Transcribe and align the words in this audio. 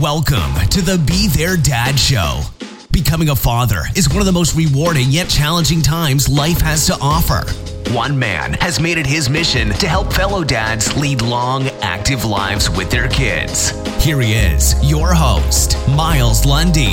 Welcome 0.00 0.52
to 0.68 0.82
the 0.82 1.02
Be 1.06 1.26
There 1.28 1.56
Dad 1.56 1.98
Show. 1.98 2.42
Becoming 2.90 3.30
a 3.30 3.36
father 3.36 3.84
is 3.94 4.10
one 4.10 4.18
of 4.18 4.26
the 4.26 4.32
most 4.32 4.54
rewarding 4.54 5.06
yet 5.08 5.26
challenging 5.26 5.80
times 5.80 6.28
life 6.28 6.60
has 6.60 6.86
to 6.88 6.98
offer. 7.00 7.50
One 7.94 8.18
man 8.18 8.52
has 8.54 8.78
made 8.78 8.98
it 8.98 9.06
his 9.06 9.30
mission 9.30 9.70
to 9.70 9.88
help 9.88 10.12
fellow 10.12 10.44
dads 10.44 10.94
lead 10.98 11.22
long, 11.22 11.68
active 11.80 12.26
lives 12.26 12.68
with 12.68 12.90
their 12.90 13.08
kids. 13.08 13.70
Here 14.04 14.20
he 14.20 14.34
is, 14.34 14.74
your 14.84 15.14
host, 15.14 15.78
Miles 15.88 16.44
Lundy. 16.44 16.92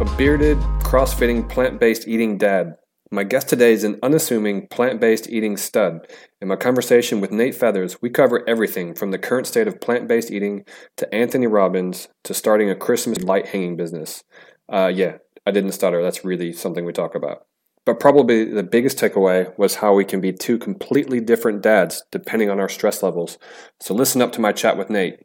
A 0.00 0.16
bearded, 0.18 0.58
cross-fitting, 0.82 1.48
plant-based 1.48 2.06
eating 2.06 2.36
dad. 2.36 2.76
My 3.10 3.24
guest 3.24 3.48
today 3.48 3.72
is 3.72 3.84
an 3.84 3.98
unassuming, 4.02 4.66
plant 4.68 5.00
based 5.00 5.30
eating 5.30 5.56
stud. 5.56 6.06
In 6.42 6.48
my 6.48 6.56
conversation 6.56 7.22
with 7.22 7.30
Nate 7.30 7.54
Feathers, 7.54 8.02
we 8.02 8.10
cover 8.10 8.46
everything 8.46 8.94
from 8.94 9.12
the 9.12 9.18
current 9.18 9.46
state 9.46 9.66
of 9.66 9.80
plant 9.80 10.06
based 10.06 10.30
eating 10.30 10.64
to 10.98 11.14
Anthony 11.14 11.46
Robbins 11.46 12.08
to 12.24 12.34
starting 12.34 12.68
a 12.68 12.74
Christmas 12.74 13.20
light 13.22 13.48
hanging 13.48 13.76
business. 13.76 14.24
Uh, 14.70 14.92
yeah, 14.94 15.16
I 15.46 15.52
didn't 15.52 15.72
stutter. 15.72 16.02
That's 16.02 16.22
really 16.22 16.52
something 16.52 16.84
we 16.84 16.92
talk 16.92 17.14
about. 17.14 17.46
But 17.86 17.98
probably 17.98 18.44
the 18.44 18.62
biggest 18.62 18.98
takeaway 18.98 19.56
was 19.58 19.76
how 19.76 19.94
we 19.94 20.04
can 20.04 20.20
be 20.20 20.32
two 20.32 20.58
completely 20.58 21.20
different 21.20 21.62
dads 21.62 22.02
depending 22.10 22.50
on 22.50 22.60
our 22.60 22.68
stress 22.68 23.02
levels. 23.02 23.38
So 23.80 23.94
listen 23.94 24.20
up 24.20 24.32
to 24.32 24.42
my 24.42 24.52
chat 24.52 24.76
with 24.76 24.90
Nate. 24.90 25.20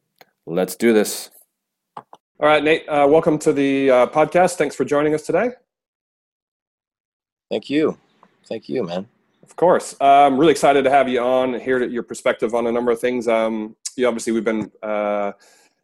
Let's 0.46 0.78
do 0.78 0.94
this. 0.94 1.32
All 1.98 2.50
right, 2.50 2.64
Nate, 2.64 2.88
uh, 2.88 3.08
welcome 3.10 3.38
to 3.40 3.52
the 3.52 3.92
uh, 3.92 4.08
podcast. 4.08 4.56
Thanks 4.56 4.76
for 4.76 4.86
joining 4.86 5.14
us 5.14 5.24
today. 5.24 5.52
Thank 7.54 7.70
you. 7.70 7.96
Thank 8.48 8.68
you, 8.68 8.82
man. 8.84 9.08
Of 9.44 9.56
course. 9.56 9.96
I'm 10.02 10.40
really 10.40 10.54
excited 10.54 10.82
to 10.86 10.90
have 10.90 11.08
you 11.08 11.20
on, 11.22 11.60
hear 11.60 11.84
your 11.84 12.02
perspective 12.02 12.56
on 12.56 12.66
a 12.66 12.72
number 12.72 12.92
of 12.92 13.00
things. 13.00 13.28
Um, 13.28 13.76
you 13.96 14.08
obviously, 14.08 14.34
we've 14.34 14.44
been 14.44 14.72
uh, 14.82 15.34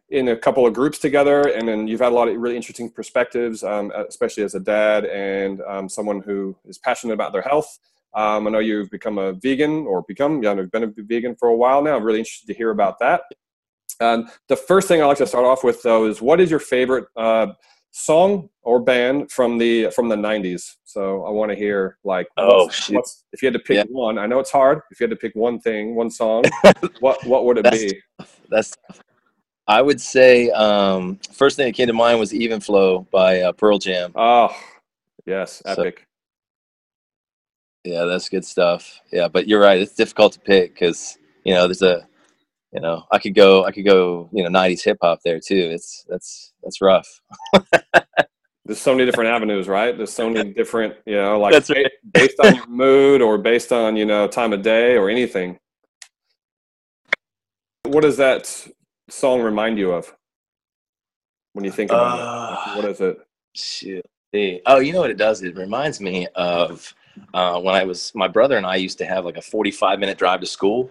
in 0.09 0.29
a 0.29 0.35
couple 0.35 0.65
of 0.65 0.73
groups 0.73 0.97
together, 0.97 1.49
and 1.49 1.67
then 1.67 1.87
you've 1.87 1.99
had 1.99 2.11
a 2.11 2.15
lot 2.15 2.27
of 2.27 2.35
really 2.37 2.55
interesting 2.55 2.89
perspectives, 2.89 3.63
um, 3.63 3.91
especially 4.09 4.41
as 4.41 4.55
a 4.55 4.59
dad 4.59 5.05
and 5.05 5.61
um, 5.67 5.87
someone 5.87 6.21
who 6.21 6.55
is 6.65 6.79
passionate 6.79 7.13
about 7.13 7.33
their 7.33 7.43
health. 7.43 7.77
Um, 8.15 8.47
I 8.47 8.49
know 8.49 8.57
you've 8.57 8.89
become 8.89 9.19
a 9.19 9.33
vegan 9.33 9.85
or 9.85 10.01
become, 10.07 10.41
yeah, 10.41 10.55
you've 10.55 10.71
been 10.71 10.85
a 10.85 10.93
vegan 11.03 11.35
for 11.35 11.49
a 11.49 11.55
while 11.55 11.83
now. 11.83 11.97
I'm 11.97 12.03
really 12.03 12.17
interested 12.17 12.47
to 12.47 12.55
hear 12.55 12.71
about 12.71 12.97
that. 12.97 13.21
And 13.99 14.27
the 14.47 14.55
first 14.55 14.87
thing 14.87 15.03
I 15.03 15.05
like 15.05 15.19
to 15.19 15.27
start 15.27 15.45
off 15.45 15.63
with, 15.63 15.83
though, 15.83 16.07
is 16.07 16.19
what 16.19 16.39
is 16.39 16.49
your 16.49 16.59
favorite 16.59 17.05
uh, 17.15 17.53
song 17.99 18.49
or 18.61 18.79
band 18.79 19.29
from 19.29 19.57
the 19.57 19.89
from 19.91 20.07
the 20.07 20.15
90s 20.15 20.75
so 20.85 21.23
i 21.25 21.29
want 21.29 21.51
to 21.51 21.55
hear 21.55 21.97
like 22.05 22.27
oh 22.37 22.65
what's, 22.65 22.89
what's, 22.89 23.23
if 23.33 23.41
you 23.41 23.47
had 23.47 23.53
to 23.53 23.59
pick 23.59 23.75
yeah. 23.75 23.83
one 23.89 24.17
i 24.17 24.25
know 24.25 24.39
it's 24.39 24.51
hard 24.51 24.79
if 24.89 24.99
you 24.99 25.03
had 25.03 25.09
to 25.09 25.17
pick 25.17 25.35
one 25.35 25.59
thing 25.59 25.95
one 25.95 26.09
song 26.09 26.43
what 27.01 27.23
what 27.25 27.45
would 27.45 27.57
it 27.57 27.63
that's 27.63 27.83
be 27.83 28.01
tough. 28.17 28.39
that's 28.49 28.77
tough. 28.87 29.01
i 29.67 29.81
would 29.81 29.99
say 29.99 30.49
um 30.51 31.19
first 31.33 31.57
thing 31.57 31.65
that 31.65 31.73
came 31.73 31.87
to 31.87 31.93
mind 31.93 32.17
was 32.19 32.33
even 32.33 32.61
flow 32.61 33.05
by 33.11 33.41
uh, 33.41 33.51
pearl 33.51 33.77
jam 33.77 34.13
oh 34.15 34.49
yes 35.25 35.61
epic 35.65 36.07
so, 37.85 37.91
yeah 37.91 38.05
that's 38.05 38.29
good 38.29 38.45
stuff 38.45 39.01
yeah 39.11 39.27
but 39.27 39.45
you're 39.45 39.61
right 39.61 39.81
it's 39.81 39.93
difficult 39.93 40.31
to 40.31 40.39
pick 40.39 40.73
because 40.73 41.17
you 41.43 41.53
know 41.53 41.67
there's 41.67 41.81
a 41.81 42.07
you 42.73 42.79
know 42.79 43.03
i 43.11 43.17
could 43.17 43.33
go 43.33 43.65
i 43.65 43.71
could 43.71 43.85
go 43.85 44.29
you 44.31 44.43
know 44.43 44.49
90s 44.49 44.83
hip 44.83 44.97
hop 45.01 45.19
there 45.23 45.39
too. 45.39 45.69
It's 45.73 46.05
that's 46.07 46.53
that's 46.63 46.81
rough. 46.81 47.21
There's 48.65 48.79
so 48.79 48.93
many 48.93 49.05
different 49.05 49.31
avenues 49.31 49.67
right? 49.67 49.95
There's 49.97 50.13
so 50.13 50.29
many 50.29 50.53
different 50.53 50.95
you 51.05 51.15
know 51.15 51.39
like 51.39 51.53
right. 51.69 51.91
based 52.13 52.39
on 52.43 52.55
your 52.55 52.67
mood 52.67 53.21
or 53.21 53.37
based 53.37 53.71
on 53.71 53.95
you 53.95 54.05
know 54.05 54.27
time 54.27 54.53
of 54.53 54.61
day 54.61 54.95
or 54.95 55.09
anything. 55.09 55.57
What 57.83 58.01
does 58.01 58.17
that 58.17 58.67
song 59.09 59.41
remind 59.41 59.79
you 59.79 59.91
of? 59.91 60.13
When 61.53 61.65
you 61.65 61.71
think 61.71 61.91
about 61.91 62.19
uh, 62.19 62.71
it 62.71 62.75
what 62.75 62.85
is 62.85 63.01
it? 63.01 63.17
shit 63.55 64.05
oh 64.67 64.79
you 64.79 64.93
know 64.93 64.99
what 64.99 65.09
it 65.09 65.17
does? 65.17 65.41
It 65.41 65.55
reminds 65.55 65.99
me 65.99 66.27
of 66.35 66.93
uh, 67.33 67.59
when 67.59 67.75
i 67.75 67.83
was 67.83 68.13
my 68.15 68.27
brother 68.27 68.55
and 68.55 68.65
i 68.65 68.75
used 68.75 68.97
to 68.97 69.05
have 69.05 69.25
like 69.25 69.35
a 69.35 69.41
45 69.41 69.99
minute 69.99 70.17
drive 70.17 70.39
to 70.39 70.45
school 70.45 70.89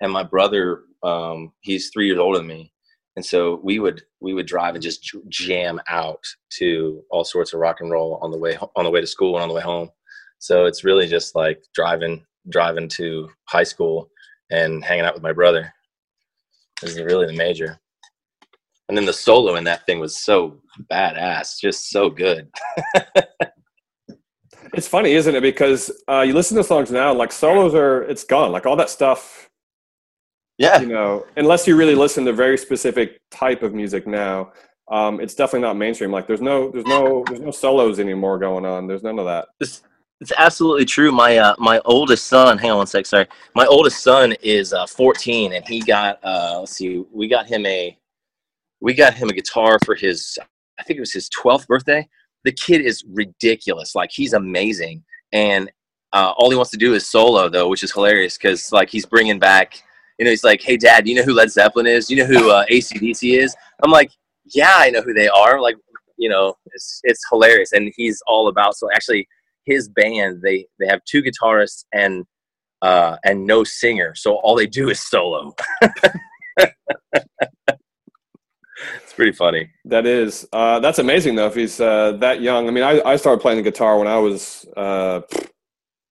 and 0.00 0.12
my 0.12 0.22
brother 0.22 0.82
um, 1.02 1.52
he's 1.60 1.90
three 1.90 2.06
years 2.06 2.18
older 2.18 2.38
than 2.38 2.46
me, 2.46 2.72
and 3.16 3.24
so 3.24 3.60
we 3.62 3.78
would 3.78 4.02
we 4.20 4.34
would 4.34 4.46
drive 4.46 4.74
and 4.74 4.82
just 4.82 5.14
jam 5.28 5.80
out 5.88 6.24
to 6.58 7.02
all 7.10 7.24
sorts 7.24 7.52
of 7.52 7.60
rock 7.60 7.80
and 7.80 7.90
roll 7.90 8.18
on 8.22 8.30
the 8.30 8.38
way 8.38 8.56
on 8.76 8.84
the 8.84 8.90
way 8.90 9.00
to 9.00 9.06
school 9.06 9.34
and 9.34 9.42
on 9.42 9.48
the 9.48 9.54
way 9.54 9.62
home. 9.62 9.90
So 10.38 10.66
it's 10.66 10.84
really 10.84 11.06
just 11.06 11.34
like 11.34 11.62
driving 11.74 12.24
driving 12.48 12.88
to 12.88 13.30
high 13.44 13.62
school 13.62 14.10
and 14.50 14.84
hanging 14.84 15.04
out 15.04 15.14
with 15.14 15.22
my 15.22 15.32
brother. 15.32 15.72
This 16.80 16.96
is 16.96 17.02
really 17.02 17.26
the 17.26 17.32
major. 17.32 17.78
And 18.88 18.98
then 18.98 19.06
the 19.06 19.12
solo 19.12 19.54
in 19.54 19.64
that 19.64 19.86
thing 19.86 20.00
was 20.00 20.16
so 20.16 20.60
badass, 20.90 21.58
just 21.60 21.90
so 21.90 22.10
good. 22.10 22.50
it's 24.74 24.88
funny, 24.88 25.12
isn't 25.12 25.34
it? 25.34 25.40
Because 25.40 25.90
uh, 26.08 26.20
you 26.20 26.34
listen 26.34 26.56
to 26.56 26.64
songs 26.64 26.90
now, 26.90 27.14
like 27.14 27.32
solos 27.32 27.74
are, 27.74 28.02
it's 28.02 28.24
gone. 28.24 28.52
Like 28.52 28.66
all 28.66 28.76
that 28.76 28.90
stuff 28.90 29.48
yeah. 30.62 30.80
You 30.80 30.86
know, 30.86 31.26
unless 31.36 31.66
you 31.66 31.76
really 31.76 31.96
listen 31.96 32.24
to 32.26 32.32
very 32.32 32.56
specific 32.56 33.20
type 33.30 33.62
of 33.62 33.74
music 33.74 34.06
now, 34.06 34.52
um, 34.90 35.20
it's 35.20 35.34
definitely 35.34 35.66
not 35.66 35.76
mainstream. 35.76 36.12
Like 36.12 36.26
there's 36.26 36.40
no 36.40 36.70
there's 36.70 36.86
no 36.86 37.24
there's 37.26 37.40
no 37.40 37.50
solos 37.50 37.98
anymore 37.98 38.38
going 38.38 38.64
on. 38.64 38.86
There's 38.86 39.02
none 39.02 39.18
of 39.18 39.24
that. 39.26 39.48
It's, 39.60 39.82
it's 40.20 40.32
absolutely 40.38 40.84
true. 40.84 41.10
My 41.10 41.36
uh, 41.38 41.54
my 41.58 41.80
oldest 41.84 42.26
son, 42.28 42.58
hang 42.58 42.70
on 42.70 42.76
one 42.78 42.86
sec, 42.86 43.06
sorry. 43.06 43.26
My 43.56 43.66
oldest 43.66 44.04
son 44.04 44.34
is 44.40 44.72
uh, 44.72 44.86
14, 44.86 45.54
and 45.54 45.66
he 45.66 45.80
got 45.80 46.20
uh, 46.22 46.58
let's 46.60 46.76
see, 46.76 47.04
we 47.12 47.26
got 47.26 47.46
him 47.46 47.66
a 47.66 47.98
we 48.80 48.94
got 48.94 49.14
him 49.14 49.28
a 49.28 49.32
guitar 49.32 49.78
for 49.84 49.96
his 49.96 50.38
I 50.78 50.84
think 50.84 50.98
it 50.98 51.00
was 51.00 51.12
his 51.12 51.28
12th 51.30 51.66
birthday. 51.66 52.08
The 52.44 52.52
kid 52.52 52.82
is 52.82 53.04
ridiculous. 53.08 53.96
Like 53.96 54.10
he's 54.12 54.32
amazing, 54.32 55.02
and 55.32 55.70
uh, 56.12 56.34
all 56.36 56.50
he 56.50 56.56
wants 56.56 56.70
to 56.70 56.76
do 56.76 56.94
is 56.94 57.08
solo 57.08 57.48
though, 57.48 57.68
which 57.68 57.82
is 57.82 57.90
hilarious 57.90 58.36
because 58.38 58.70
like 58.70 58.90
he's 58.90 59.06
bringing 59.06 59.40
back 59.40 59.82
you 60.22 60.24
know, 60.24 60.30
he's 60.30 60.44
like, 60.44 60.62
"Hey, 60.62 60.76
Dad, 60.76 61.08
you 61.08 61.16
know 61.16 61.24
who 61.24 61.34
Led 61.34 61.50
Zeppelin 61.50 61.88
is? 61.88 62.08
You 62.08 62.18
know 62.18 62.26
who 62.26 62.48
uh, 62.48 62.64
ACDC 62.70 63.36
is?" 63.36 63.56
I'm 63.82 63.90
like, 63.90 64.12
"Yeah, 64.44 64.74
I 64.76 64.88
know 64.88 65.02
who 65.02 65.12
they 65.12 65.28
are." 65.28 65.60
Like, 65.60 65.74
you 66.16 66.28
know, 66.28 66.54
it's 66.66 67.00
it's 67.02 67.20
hilarious, 67.28 67.72
and 67.72 67.92
he's 67.96 68.22
all 68.28 68.46
about. 68.46 68.76
So 68.76 68.88
actually, 68.94 69.26
his 69.64 69.88
band 69.88 70.40
they 70.40 70.64
they 70.78 70.86
have 70.86 71.00
two 71.06 71.24
guitarists 71.24 71.86
and 71.92 72.24
uh, 72.82 73.16
and 73.24 73.44
no 73.44 73.64
singer, 73.64 74.14
so 74.14 74.36
all 74.36 74.54
they 74.54 74.68
do 74.68 74.90
is 74.90 75.00
solo. 75.00 75.56
it's 79.02 79.12
pretty 79.16 79.32
funny. 79.32 79.68
That 79.84 80.06
is. 80.06 80.46
Uh, 80.52 80.78
that's 80.78 81.00
amazing 81.00 81.34
though. 81.34 81.48
If 81.48 81.56
he's 81.56 81.80
uh, 81.80 82.12
that 82.20 82.40
young, 82.40 82.68
I 82.68 82.70
mean, 82.70 82.84
I, 82.84 83.00
I 83.00 83.16
started 83.16 83.40
playing 83.42 83.56
the 83.58 83.68
guitar 83.68 83.98
when 83.98 84.06
I 84.06 84.18
was, 84.18 84.66
uh, 84.76 85.22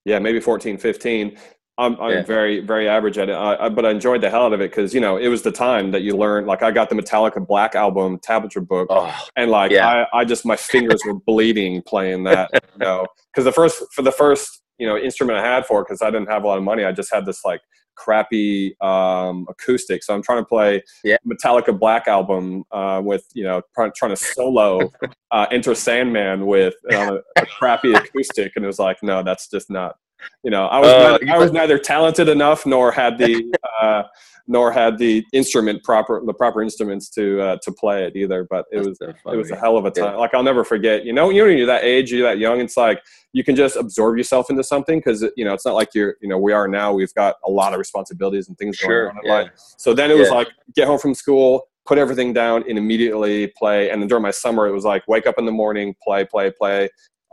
yeah, 0.04 0.20
maybe 0.20 0.42
14, 0.42 0.78
15. 0.78 1.38
I'm, 1.82 2.00
I'm 2.00 2.12
yeah. 2.12 2.22
very 2.24 2.60
very 2.60 2.88
average 2.88 3.18
at 3.18 3.30
it, 3.30 3.34
I, 3.34 3.66
I, 3.66 3.70
but 3.70 3.86
I 3.86 3.90
enjoyed 3.90 4.22
the 4.22 4.30
hell 4.30 4.44
out 4.44 4.54
of 4.54 4.62
it 4.62 4.70
because 4.70 4.94
you 4.94 5.02
know 5.02 5.18
it 5.18 5.30
was 5.30 5.42
the 5.42 5.52
time 5.52 5.92
that 5.92 6.04
you 6.04 6.16
learned. 6.16 6.46
Like 6.46 6.62
I 6.62 6.70
got 6.70 6.90
the 6.90 6.96
Metallica 6.96 7.46
Black 7.46 7.74
album 7.74 8.20
tablature 8.20 8.66
book, 8.66 8.88
oh, 8.92 9.14
and 9.36 9.50
like 9.50 9.72
yeah. 9.72 10.06
I, 10.14 10.20
I 10.20 10.26
just 10.26 10.46
my 10.46 10.56
fingers 10.56 11.02
were 11.06 11.16
bleeding 11.16 11.82
playing 11.82 12.24
that. 12.26 12.52
You 12.74 12.86
know, 12.86 13.06
because 13.32 13.44
the 13.44 13.52
first 13.52 13.84
for 13.94 14.02
the 14.02 14.12
first 14.12 14.62
you 14.78 14.88
know 14.88 14.98
instrument 14.98 15.38
I 15.38 15.46
had 15.46 15.66
for 15.66 15.84
because 15.84 16.02
I 16.02 16.10
didn't 16.10 16.30
have 16.30 16.44
a 16.44 16.48
lot 16.48 16.58
of 16.58 16.64
money, 16.64 16.86
I 16.86 16.94
just 16.94 17.14
had 17.14 17.26
this 17.26 17.44
like 17.44 17.60
crappy 17.96 18.76
um, 18.82 19.46
acoustic. 19.50 20.04
So 20.04 20.14
I'm 20.14 20.24
trying 20.24 20.40
to 20.40 20.46
play 20.46 20.84
yeah. 21.04 21.18
Metallica 21.28 21.78
Black 21.78 22.08
album 22.08 22.64
uh, 22.72 23.02
with 23.04 23.26
you 23.34 23.44
know 23.44 23.62
trying, 23.76 23.92
trying 23.96 24.12
to 24.12 24.16
solo 24.16 24.92
uh, 25.32 25.48
Enter 25.52 25.76
Sandman 25.76 26.46
with 26.46 26.76
uh, 26.92 27.18
a 27.38 27.46
crappy 27.46 27.94
acoustic, 27.94 28.54
and 28.56 28.64
it 28.64 28.68
was 28.68 28.80
like, 28.80 28.98
no, 29.04 29.22
that's 29.24 29.50
just 29.50 29.70
not 29.70 29.96
you 30.44 30.52
know, 30.52 30.66
I 30.66 30.80
was 30.80 30.90
uh, 30.90 31.18
neither, 31.18 31.34
I 31.34 31.38
was 31.38 31.52
neither 31.52 31.78
talented 31.78 32.30
enough 32.30 32.66
nor 32.66 32.92
had 32.92 33.18
the 33.18 33.54
uh, 33.82 34.04
nor 34.48 34.72
had 34.72 34.98
the 34.98 35.26
instrument 35.34 35.84
proper 35.84 36.22
the 36.26 36.34
proper 36.34 36.62
instruments 36.62 37.10
to 37.10 37.42
uh, 37.42 37.58
to 37.64 37.72
play 37.72 38.06
it 38.06 38.16
either. 38.16 38.46
But 38.50 38.66
it 38.72 38.80
was 38.80 38.98
so 38.98 39.14
it 39.32 39.36
was 39.36 39.52
a 39.52 39.56
hell 39.56 39.78
of 39.78 39.86
a 39.86 39.92
time. 39.92 40.14
Yeah. 40.14 40.16
Like 40.16 40.34
I'll 40.34 40.44
never 40.44 40.64
forget. 40.64 41.06
You 41.06 41.14
know, 41.14 41.30
you 41.30 41.42
know, 41.42 41.48
when 41.48 41.58
you're 41.58 41.68
that 41.68 41.84
age, 41.84 42.12
you're 42.12 42.28
that 42.28 42.40
young. 42.40 42.60
It's 42.60 42.78
like 42.78 43.02
you 43.34 43.44
can 43.44 43.56
just 43.56 43.76
absorb 43.76 44.18
yourself 44.18 44.50
into 44.50 44.64
something 44.64 45.00
because 45.00 45.26
you 45.36 45.46
know 45.46 45.54
it's 45.54 45.66
not 45.66 45.76
like 45.76 45.90
you're 45.94 46.16
you 46.22 46.28
know 46.28 46.38
we 46.38 46.54
are 46.54 46.68
now. 46.68 46.94
We've 46.94 47.14
got 47.14 47.36
a 47.46 47.50
lot 47.50 47.74
of 47.74 47.80
responsibilities 47.80 48.48
and 48.48 48.58
things 48.58 48.78
sure, 48.78 49.06
going 49.06 49.18
on 49.18 49.24
in 49.24 49.30
yeah. 49.30 49.38
life. 49.44 49.52
So 49.78 49.94
then 49.94 50.12
it 50.12 50.18
was 50.18 50.30
like 50.30 50.50
get 50.76 50.88
home 50.88 51.00
from 51.00 51.14
school, 51.14 51.68
put 51.86 51.98
everything 51.98 52.34
down 52.34 52.64
and 52.68 52.78
immediately 52.78 53.48
play. 53.58 53.90
And 53.90 54.02
then 54.02 54.08
during 54.08 54.24
my 54.24 54.32
summer, 54.32 54.68
it 54.68 54.72
was 54.72 54.84
like 54.84 55.08
wake 55.08 55.28
up 55.28 55.36
in 55.38 55.46
the 55.46 55.52
morning, 55.52 55.96
play, 56.04 56.26
play, 56.26 56.52
play, 56.52 56.90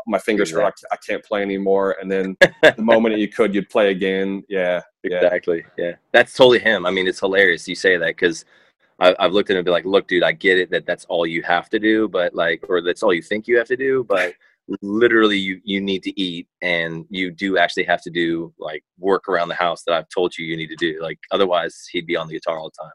my 0.06 0.18
fingers 0.18 0.50
hurt. 0.50 0.64
I, 0.64 0.94
I 0.94 0.96
can't 0.96 1.24
play 1.24 1.42
anymore. 1.42 1.96
And 2.00 2.10
then 2.10 2.36
the 2.62 2.74
moment 2.82 3.18
you 3.18 3.28
could, 3.28 3.54
you'd 3.54 3.68
play 3.68 3.90
again. 3.90 4.44
Yeah, 4.48 4.82
exactly. 5.04 5.64
Yeah, 5.76 5.92
that's 6.12 6.34
totally 6.34 6.58
him. 6.58 6.86
I 6.86 6.90
mean, 6.90 7.06
it's 7.06 7.20
hilarious 7.20 7.68
you 7.68 7.74
say 7.74 7.96
that 7.96 8.08
because 8.08 8.44
I've 9.00 9.32
looked 9.32 9.50
at 9.50 9.54
him 9.54 9.58
and 9.58 9.64
be 9.64 9.70
like, 9.70 9.84
look, 9.84 10.08
dude, 10.08 10.24
I 10.24 10.32
get 10.32 10.58
it 10.58 10.70
that 10.70 10.84
that's 10.84 11.04
all 11.04 11.24
you 11.24 11.42
have 11.42 11.70
to 11.70 11.78
do, 11.78 12.08
but 12.08 12.34
like, 12.34 12.64
or 12.68 12.82
that's 12.82 13.04
all 13.04 13.14
you 13.14 13.22
think 13.22 13.46
you 13.46 13.56
have 13.56 13.68
to 13.68 13.76
do, 13.76 14.04
but 14.08 14.34
literally 14.82 15.38
you 15.38 15.60
you 15.64 15.80
need 15.80 16.02
to 16.02 16.20
eat 16.20 16.46
and 16.62 17.06
you 17.08 17.30
do 17.30 17.56
actually 17.56 17.84
have 17.84 18.02
to 18.02 18.10
do 18.10 18.52
like 18.58 18.84
work 18.98 19.28
around 19.28 19.48
the 19.48 19.54
house 19.54 19.82
that 19.84 19.94
I've 19.94 20.08
told 20.08 20.36
you 20.36 20.44
you 20.44 20.56
need 20.56 20.66
to 20.68 20.76
do. 20.76 21.00
Like 21.00 21.18
otherwise 21.30 21.86
he'd 21.92 22.06
be 22.06 22.16
on 22.16 22.26
the 22.26 22.34
guitar 22.34 22.58
all 22.58 22.70
the 22.70 22.82
time. 22.82 22.92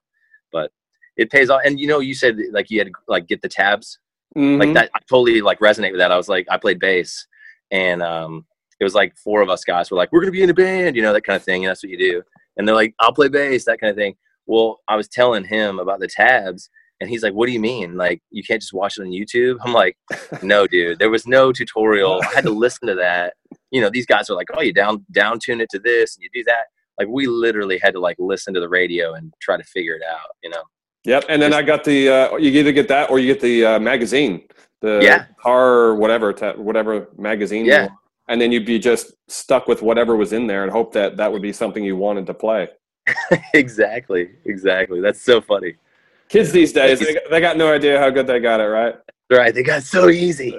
But 0.52 0.72
it 1.16 1.32
pays 1.32 1.50
off. 1.50 1.62
And 1.66 1.80
you 1.80 1.88
know, 1.88 2.00
you 2.00 2.14
said 2.14 2.38
like 2.52 2.70
you 2.70 2.80
had 2.80 2.88
to 2.88 2.94
like 3.08 3.28
get 3.28 3.42
the 3.42 3.50
tabs. 3.50 4.00
Mm-hmm. 4.36 4.60
Like 4.60 4.74
that 4.74 4.92
I 4.96 5.00
totally 5.10 5.42
like 5.42 5.60
resonate 5.60 5.92
with 5.92 6.00
that. 6.00 6.12
I 6.12 6.18
was 6.18 6.30
like 6.30 6.48
I 6.50 6.58
played 6.58 6.80
bass 6.80 7.28
and 7.72 8.02
um 8.02 8.46
it 8.80 8.84
was 8.84 8.96
like 8.96 9.16
four 9.16 9.42
of 9.42 9.50
us 9.50 9.64
guys 9.64 9.92
were 9.92 9.98
like, 9.98 10.12
We're 10.12 10.22
gonna 10.22 10.32
be 10.32 10.44
in 10.44 10.50
a 10.50 10.54
band, 10.54 10.96
you 10.96 11.02
know, 11.02 11.14
that 11.14 11.24
kind 11.24 11.38
of 11.38 11.44
thing, 11.44 11.64
and 11.64 11.70
that's 11.70 11.84
what 11.84 11.92
you 11.92 11.98
do. 11.98 12.24
And 12.58 12.68
they're 12.68 12.76
like, 12.76 12.94
I'll 13.00 13.14
play 13.14 13.30
bass, 13.30 13.66
that 13.66 13.80
kind 13.80 13.92
of 13.92 13.98
thing. 13.98 14.16
Well, 14.46 14.82
I 14.88 14.96
was 14.96 15.08
telling 15.08 15.46
him 15.46 15.80
about 15.80 16.00
the 16.00 16.08
tabs 16.08 16.70
and 17.04 17.10
he's 17.10 17.22
like, 17.22 17.34
"What 17.34 17.48
do 17.48 17.52
you 17.52 17.60
mean? 17.60 17.98
Like 17.98 18.22
you 18.32 18.44
can't 18.44 18.62
just 18.62 18.74
watch 18.74 18.98
it 18.98 19.02
on 19.02 19.10
YouTube?" 19.10 19.58
I'm 19.64 19.74
like, 19.74 19.98
"No, 20.42 20.66
dude. 20.66 21.00
There 21.00 21.10
was 21.10 21.28
no 21.28 21.52
tutorial. 21.52 22.22
I 22.24 22.36
had 22.36 22.46
to 22.46 22.52
listen 22.52 22.88
to 22.88 22.96
that. 22.96 23.34
You 23.72 23.82
know, 23.82 23.90
these 23.90 24.06
guys 24.06 24.30
are 24.30 24.36
like, 24.36 24.48
"Oh, 24.56 24.62
you 24.62 24.74
down 24.74 25.06
down 25.12 25.40
tune 25.40 25.62
it 25.62 25.70
to 25.72 25.80
this 25.80 26.16
and 26.16 26.24
you 26.24 26.30
do 26.34 26.44
that." 26.46 26.66
Like 26.98 27.08
we 27.10 27.28
literally 27.28 27.78
had 27.78 27.94
to 27.94 28.00
like 28.00 28.16
listen 28.20 28.54
to 28.54 28.60
the 28.60 28.70
radio 28.70 29.14
and 29.14 29.34
try 29.42 29.58
to 29.58 29.64
figure 29.64 29.96
it 29.96 30.04
out. 30.10 30.30
You 30.44 30.52
know. 30.52 30.64
Yep. 31.06 31.26
And 31.30 31.42
then 31.42 31.54
I 31.54 31.62
got 31.62 31.84
the 31.84 32.10
uh, 32.10 32.38
you 32.38 32.52
either 32.52 32.72
get 32.72 32.88
that 32.88 33.10
or 33.10 33.20
you 33.20 33.34
get 33.34 33.42
the 33.42 33.66
uh, 33.66 33.80
magazine, 33.80 34.48
the 34.80 35.00
yeah. 35.02 35.26
car 35.42 35.96
whatever 35.96 36.32
whatever 36.58 37.10
magazine. 37.18 37.66
Yeah. 37.66 37.90
And 38.30 38.40
then 38.40 38.52
you'd 38.52 38.66
be 38.66 38.80
just 38.80 39.14
stuck 39.28 39.68
with 39.68 39.82
whatever 39.82 40.16
was 40.16 40.32
in 40.32 40.48
there 40.48 40.64
and 40.64 40.72
hope 40.72 40.94
that 40.94 41.18
that 41.18 41.32
would 41.32 41.42
be 41.42 41.52
something 41.52 41.84
you 41.84 41.98
wanted 41.98 42.26
to 42.28 42.34
play. 42.34 42.70
exactly. 43.54 44.30
Exactly. 44.46 45.02
That's 45.02 45.22
so 45.22 45.42
funny. 45.42 45.76
Kids 46.30 46.52
these 46.52 46.72
days, 46.72 47.00
they, 47.00 47.18
they 47.30 47.42
got 47.42 47.58
no 47.58 47.72
idea 47.72 48.00
how 48.00 48.10
good 48.10 48.26
they 48.26 48.40
got 48.40 48.62
it, 48.62 48.66
right? 48.66 48.96
Right. 49.30 49.54
They 49.54 49.62
got 49.62 49.84
so 49.84 50.10
easy. 50.10 50.58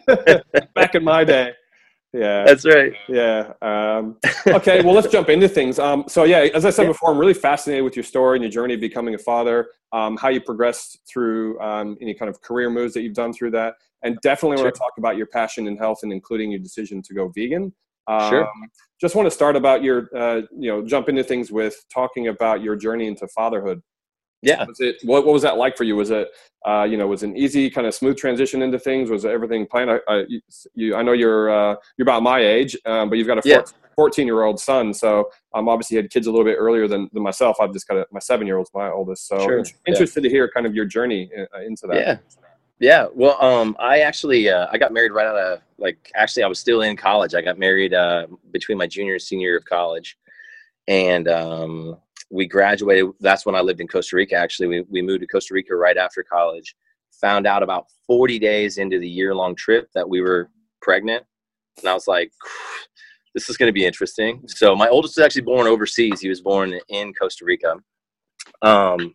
Back 0.74 0.94
in 0.94 1.02
my 1.02 1.24
day. 1.24 1.54
Yeah. 2.12 2.44
That's 2.44 2.66
right. 2.66 2.92
Yeah. 3.08 3.52
Um, 3.62 4.16
okay. 4.46 4.82
Well, 4.82 4.94
let's 4.94 5.08
jump 5.08 5.30
into 5.30 5.48
things. 5.48 5.78
Um, 5.78 6.04
so, 6.08 6.24
yeah, 6.24 6.48
as 6.54 6.64
I 6.64 6.70
said 6.70 6.86
before, 6.86 7.10
I'm 7.10 7.18
really 7.18 7.34
fascinated 7.34 7.84
with 7.84 7.96
your 7.96 8.02
story 8.02 8.36
and 8.36 8.44
your 8.44 8.50
journey 8.50 8.74
of 8.74 8.80
becoming 8.80 9.14
a 9.14 9.18
father, 9.18 9.68
um, 9.92 10.16
how 10.16 10.28
you 10.28 10.40
progressed 10.40 10.98
through 11.10 11.58
um, 11.60 11.96
any 12.02 12.12
kind 12.12 12.28
of 12.28 12.40
career 12.42 12.68
moves 12.68 12.92
that 12.94 13.02
you've 13.02 13.14
done 13.14 13.32
through 13.32 13.52
that. 13.52 13.74
And 14.02 14.18
definitely 14.20 14.58
sure. 14.58 14.66
want 14.66 14.74
to 14.74 14.78
talk 14.78 14.92
about 14.98 15.16
your 15.16 15.26
passion 15.26 15.66
in 15.66 15.76
health 15.76 16.00
and 16.02 16.12
including 16.12 16.50
your 16.50 16.60
decision 16.60 17.00
to 17.02 17.14
go 17.14 17.28
vegan. 17.28 17.72
sure. 18.08 18.44
Um, 18.44 18.50
just 19.00 19.14
want 19.14 19.26
to 19.26 19.30
start 19.30 19.56
about 19.56 19.82
your, 19.82 20.08
uh, 20.14 20.42
you 20.56 20.70
know, 20.70 20.84
jump 20.84 21.08
into 21.08 21.24
things 21.24 21.50
with 21.50 21.82
talking 21.92 22.28
about 22.28 22.62
your 22.62 22.76
journey 22.76 23.06
into 23.06 23.26
fatherhood. 23.28 23.80
Yeah. 24.42 24.64
Was 24.66 24.80
it 24.80 24.96
what, 25.04 25.24
what 25.24 25.32
was 25.32 25.42
that 25.42 25.56
like 25.56 25.76
for 25.76 25.84
you? 25.84 25.96
Was 25.96 26.10
it 26.10 26.28
uh, 26.66 26.82
you 26.82 26.96
know 26.96 27.06
was 27.06 27.22
it 27.22 27.28
an 27.28 27.36
easy 27.36 27.70
kind 27.70 27.86
of 27.86 27.94
smooth 27.94 28.16
transition 28.16 28.60
into 28.60 28.78
things? 28.78 29.08
Was 29.08 29.24
everything 29.24 29.66
planned? 29.66 29.90
I, 29.90 29.98
I, 30.08 30.24
you, 30.74 30.96
I 30.96 31.02
know 31.02 31.12
you're 31.12 31.50
uh, 31.50 31.76
you're 31.96 32.04
about 32.04 32.22
my 32.22 32.40
age, 32.40 32.76
um, 32.84 33.08
but 33.08 33.18
you've 33.18 33.28
got 33.28 33.38
a 33.38 33.48
yeah. 33.48 33.62
14 33.94 34.26
year 34.26 34.42
old 34.42 34.58
son, 34.58 34.92
so 34.92 35.30
um, 35.54 35.68
obviously 35.68 35.96
had 35.96 36.10
kids 36.10 36.26
a 36.26 36.30
little 36.30 36.44
bit 36.44 36.56
earlier 36.58 36.88
than, 36.88 37.08
than 37.12 37.22
myself. 37.22 37.58
I've 37.60 37.72
just 37.72 37.86
got 37.86 37.98
a, 37.98 38.06
my 38.10 38.20
seven 38.20 38.46
year 38.46 38.58
old's 38.58 38.70
my 38.74 38.90
oldest, 38.90 39.28
so 39.28 39.38
sure. 39.38 39.64
interested 39.86 40.24
yeah. 40.24 40.28
to 40.28 40.34
hear 40.34 40.50
kind 40.50 40.66
of 40.66 40.74
your 40.74 40.86
journey 40.86 41.30
uh, 41.36 41.60
into 41.60 41.86
that. 41.86 41.96
Yeah. 41.96 42.16
Yeah, 42.80 43.06
well, 43.14 43.40
um, 43.40 43.76
I 43.78 44.00
actually 44.00 44.48
uh, 44.48 44.66
I 44.72 44.76
got 44.76 44.92
married 44.92 45.12
right 45.12 45.26
out 45.26 45.36
of 45.36 45.60
like 45.78 46.10
actually 46.16 46.42
I 46.42 46.48
was 46.48 46.58
still 46.58 46.82
in 46.82 46.96
college. 46.96 47.32
I 47.32 47.40
got 47.40 47.56
married 47.56 47.94
uh, 47.94 48.26
between 48.50 48.76
my 48.76 48.88
junior 48.88 49.12
and 49.12 49.22
senior 49.22 49.50
year 49.50 49.58
of 49.58 49.64
college, 49.64 50.18
and 50.88 51.28
um, 51.28 51.96
we 52.32 52.46
graduated. 52.46 53.10
That's 53.20 53.44
when 53.44 53.54
I 53.54 53.60
lived 53.60 53.80
in 53.80 53.86
Costa 53.86 54.16
Rica. 54.16 54.34
Actually, 54.34 54.68
we, 54.68 54.80
we 54.88 55.02
moved 55.02 55.20
to 55.20 55.26
Costa 55.26 55.52
Rica 55.52 55.76
right 55.76 55.98
after 55.98 56.22
college. 56.24 56.74
Found 57.20 57.46
out 57.46 57.62
about 57.62 57.86
40 58.06 58.38
days 58.38 58.78
into 58.78 58.98
the 58.98 59.08
year 59.08 59.34
long 59.34 59.54
trip 59.54 59.88
that 59.94 60.08
we 60.08 60.22
were 60.22 60.48
pregnant. 60.80 61.24
And 61.78 61.88
I 61.88 61.94
was 61.94 62.08
like, 62.08 62.32
this 63.34 63.50
is 63.50 63.58
going 63.58 63.68
to 63.68 63.72
be 63.72 63.84
interesting. 63.84 64.42
So 64.46 64.74
my 64.74 64.88
oldest 64.88 65.16
was 65.16 65.24
actually 65.24 65.42
born 65.42 65.66
overseas. 65.66 66.20
He 66.20 66.28
was 66.30 66.40
born 66.40 66.78
in 66.88 67.12
Costa 67.12 67.44
Rica. 67.44 67.74
Um, 68.62 69.14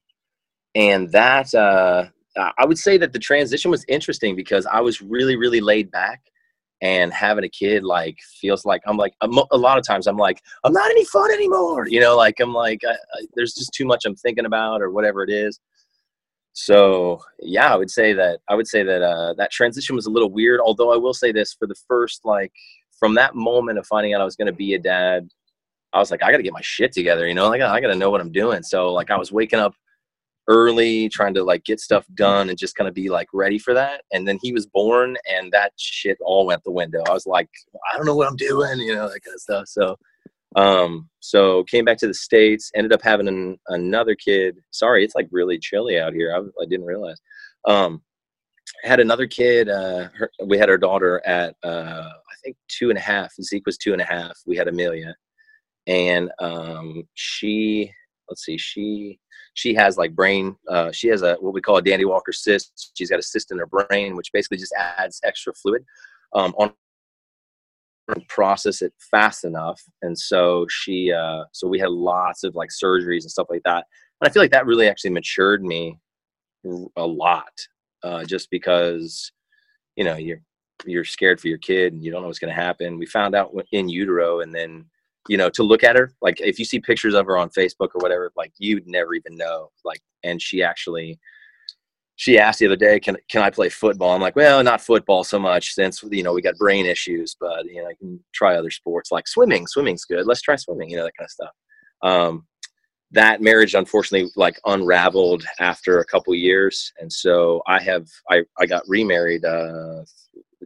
and 0.75 1.11
that, 1.11 1.53
uh, 1.55 2.05
I 2.37 2.65
would 2.65 2.77
say 2.77 2.99
that 2.99 3.13
the 3.13 3.19
transition 3.19 3.71
was 3.71 3.83
interesting 3.87 4.35
because 4.35 4.67
I 4.67 4.79
was 4.79 5.01
really, 5.01 5.35
really 5.35 5.59
laid 5.59 5.89
back 5.89 6.21
and 6.81 7.11
having 7.11 7.43
a 7.43 7.49
kid 7.49 7.83
like 7.83 8.19
feels 8.39 8.65
like 8.65 8.81
i'm 8.85 8.97
like 8.97 9.13
a 9.21 9.57
lot 9.57 9.77
of 9.77 9.85
times 9.85 10.05
i'm 10.07 10.17
like 10.17 10.41
i'm 10.63 10.73
not 10.73 10.91
any 10.91 11.05
fun 11.05 11.31
anymore 11.31 11.87
you 11.87 11.99
know 11.99 12.15
like 12.15 12.39
i'm 12.39 12.53
like 12.53 12.81
I, 12.87 12.91
I, 12.91 13.25
there's 13.35 13.53
just 13.53 13.73
too 13.73 13.85
much 13.85 14.05
i'm 14.05 14.15
thinking 14.15 14.45
about 14.45 14.81
or 14.81 14.91
whatever 14.91 15.23
it 15.23 15.29
is. 15.29 15.59
So 16.53 17.21
yeah 17.39 17.73
i 17.73 17.75
would 17.75 17.89
say 17.89 18.13
that 18.13 18.39
i 18.49 18.55
would 18.55 18.67
say 18.67 18.83
that 18.83 19.01
uh, 19.01 19.33
that 19.35 19.51
transition 19.51 19.95
was 19.95 20.05
a 20.05 20.11
little 20.11 20.31
weird 20.31 20.59
although 20.59 20.93
i 20.93 20.97
will 20.97 21.13
say 21.13 21.31
this 21.31 21.53
for 21.53 21.67
the 21.67 21.75
first 21.87 22.21
like 22.25 22.51
from 22.99 23.15
that 23.15 23.35
moment 23.35 23.79
of 23.79 23.85
finding 23.87 24.13
out 24.13 24.21
i 24.21 24.25
was 24.25 24.35
going 24.35 24.47
to 24.47 24.53
be 24.53 24.73
a 24.73 24.79
dad 24.79 25.27
i 25.93 25.99
was 25.99 26.11
like 26.11 26.23
i 26.23 26.31
gotta 26.31 26.43
get 26.43 26.53
my 26.53 26.61
shit 26.61 26.91
together 26.91 27.27
you 27.27 27.33
know 27.33 27.47
like 27.47 27.61
i 27.61 27.79
gotta 27.79 27.95
know 27.95 28.09
what 28.09 28.21
i'm 28.21 28.31
doing. 28.31 28.61
So 28.63 28.93
like 28.93 29.09
i 29.09 29.17
was 29.17 29.31
waking 29.31 29.59
up 29.59 29.73
early, 30.47 31.09
trying 31.09 31.33
to 31.33 31.43
like 31.43 31.63
get 31.65 31.79
stuff 31.79 32.05
done 32.13 32.49
and 32.49 32.57
just 32.57 32.75
kind 32.75 32.87
of 32.87 32.93
be 32.93 33.09
like 33.09 33.27
ready 33.33 33.59
for 33.59 33.73
that. 33.73 34.03
And 34.11 34.27
then 34.27 34.39
he 34.41 34.53
was 34.53 34.65
born 34.65 35.17
and 35.29 35.51
that 35.51 35.73
shit 35.77 36.17
all 36.21 36.45
went 36.45 36.63
the 36.63 36.71
window. 36.71 37.03
I 37.07 37.13
was 37.13 37.25
like, 37.25 37.49
I 37.91 37.97
don't 37.97 38.05
know 38.05 38.15
what 38.15 38.27
I'm 38.27 38.35
doing, 38.37 38.79
you 38.79 38.95
know, 38.95 39.09
that 39.09 39.23
kind 39.23 39.35
of 39.35 39.41
stuff. 39.41 39.67
So, 39.67 39.97
um, 40.55 41.09
so 41.19 41.63
came 41.65 41.85
back 41.85 41.97
to 41.97 42.07
the 42.07 42.13
States, 42.13 42.71
ended 42.75 42.93
up 42.93 43.01
having 43.01 43.27
an, 43.27 43.57
another 43.67 44.15
kid. 44.15 44.57
Sorry, 44.71 45.03
it's 45.03 45.15
like 45.15 45.27
really 45.31 45.59
chilly 45.59 45.99
out 45.99 46.13
here. 46.13 46.33
I, 46.33 46.39
I 46.61 46.65
didn't 46.65 46.85
realize. 46.85 47.19
Um, 47.65 48.01
had 48.83 48.99
another 48.99 49.27
kid. 49.27 49.69
Uh, 49.69 50.07
her, 50.15 50.31
we 50.45 50.57
had 50.57 50.69
our 50.69 50.77
daughter 50.77 51.21
at, 51.25 51.55
uh, 51.63 52.09
I 52.09 52.35
think 52.43 52.55
two 52.69 52.89
and 52.89 52.97
a 52.97 53.01
half. 53.01 53.33
Zeke 53.41 53.65
was 53.65 53.77
two 53.77 53.91
and 53.91 54.01
a 54.01 54.05
half. 54.05 54.37
We 54.45 54.55
had 54.55 54.67
Amelia. 54.67 55.15
And 55.87 56.31
um, 56.39 57.03
she 57.15 57.91
let's 58.29 58.43
see, 58.43 58.57
she 58.57 59.19
she 59.53 59.73
has 59.73 59.97
like 59.97 60.15
brain. 60.15 60.55
Uh, 60.69 60.91
she 60.91 61.07
has 61.07 61.21
a 61.21 61.35
what 61.35 61.53
we 61.53 61.61
call 61.61 61.77
a 61.77 61.81
Dandy 61.81 62.05
Walker 62.05 62.31
cyst. 62.31 62.91
She's 62.95 63.09
got 63.09 63.19
a 63.19 63.23
cyst 63.23 63.51
in 63.51 63.57
her 63.57 63.67
brain, 63.67 64.15
which 64.15 64.31
basically 64.31 64.57
just 64.57 64.75
adds 64.77 65.19
extra 65.23 65.53
fluid 65.53 65.83
um, 66.33 66.53
on 66.57 66.73
process 68.29 68.81
it 68.81 68.93
fast 69.11 69.43
enough 69.43 69.81
and 70.01 70.17
so 70.17 70.65
she 70.69 71.11
uh 71.11 71.43
so 71.51 71.67
we 71.67 71.77
had 71.77 71.89
lots 71.89 72.45
of 72.45 72.55
like 72.55 72.69
surgeries 72.69 73.23
and 73.23 73.31
stuff 73.31 73.47
like 73.49 73.61
that 73.63 73.85
and 74.21 74.29
i 74.29 74.31
feel 74.31 74.41
like 74.41 74.51
that 74.51 74.65
really 74.65 74.87
actually 74.87 75.09
matured 75.09 75.61
me 75.61 75.99
a 76.95 77.05
lot 77.05 77.51
uh 78.03 78.23
just 78.23 78.49
because 78.49 79.31
you 79.97 80.05
know 80.05 80.15
you're 80.15 80.41
you're 80.85 81.03
scared 81.03 81.39
for 81.39 81.47
your 81.47 81.57
kid 81.57 81.91
and 81.91 82.03
you 82.03 82.11
don't 82.11 82.21
know 82.21 82.27
what's 82.27 82.39
going 82.39 82.53
to 82.53 82.61
happen 82.61 82.97
we 82.97 83.05
found 83.05 83.35
out 83.35 83.53
in 83.71 83.89
utero 83.89 84.39
and 84.39 84.53
then 84.53 84.85
you 85.27 85.37
know, 85.37 85.49
to 85.51 85.63
look 85.63 85.83
at 85.83 85.95
her. 85.95 86.13
Like 86.21 86.39
if 86.41 86.59
you 86.59 86.65
see 86.65 86.79
pictures 86.79 87.13
of 87.13 87.25
her 87.25 87.37
on 87.37 87.49
Facebook 87.49 87.89
or 87.93 87.99
whatever, 87.99 88.31
like 88.35 88.53
you'd 88.57 88.87
never 88.87 89.13
even 89.13 89.37
know. 89.37 89.71
Like, 89.83 90.01
and 90.23 90.41
she 90.41 90.63
actually, 90.63 91.19
she 92.15 92.39
asked 92.39 92.59
the 92.59 92.65
other 92.65 92.75
day, 92.75 92.99
"Can 92.99 93.17
can 93.29 93.43
I 93.43 93.49
play 93.49 93.69
football?" 93.69 94.15
I'm 94.15 94.21
like, 94.21 94.35
"Well, 94.35 94.63
not 94.63 94.81
football 94.81 95.23
so 95.23 95.39
much 95.39 95.73
since 95.73 96.03
you 96.09 96.23
know 96.23 96.33
we 96.33 96.41
got 96.41 96.57
brain 96.57 96.85
issues, 96.85 97.35
but 97.39 97.65
you 97.65 97.81
know 97.81 97.87
I 97.87 97.93
can 97.93 98.19
try 98.33 98.55
other 98.55 98.71
sports 98.71 99.11
like 99.11 99.27
swimming. 99.27 99.67
Swimming's 99.67 100.05
good. 100.05 100.25
Let's 100.25 100.41
try 100.41 100.55
swimming. 100.55 100.89
You 100.89 100.97
know 100.97 101.03
that 101.03 101.17
kind 101.17 101.27
of 101.27 101.31
stuff." 101.31 101.51
Um, 102.01 102.47
that 103.11 103.41
marriage 103.41 103.73
unfortunately 103.73 104.29
like 104.35 104.59
unraveled 104.65 105.45
after 105.59 105.99
a 105.99 106.05
couple 106.05 106.33
years, 106.35 106.91
and 106.99 107.11
so 107.11 107.61
I 107.67 107.81
have 107.83 108.07
I 108.29 108.43
I 108.59 108.65
got 108.65 108.83
remarried 108.87 109.45
uh, 109.45 110.03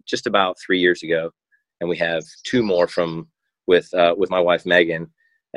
just 0.06 0.28
about 0.28 0.58
three 0.60 0.80
years 0.80 1.04
ago, 1.04 1.32
and 1.82 1.90
we 1.90 1.98
have 1.98 2.24
two 2.44 2.64
more 2.64 2.88
from 2.88 3.28
with 3.68 3.94
uh, 3.94 4.16
with 4.18 4.30
my 4.30 4.40
wife 4.40 4.66
Megan, 4.66 5.08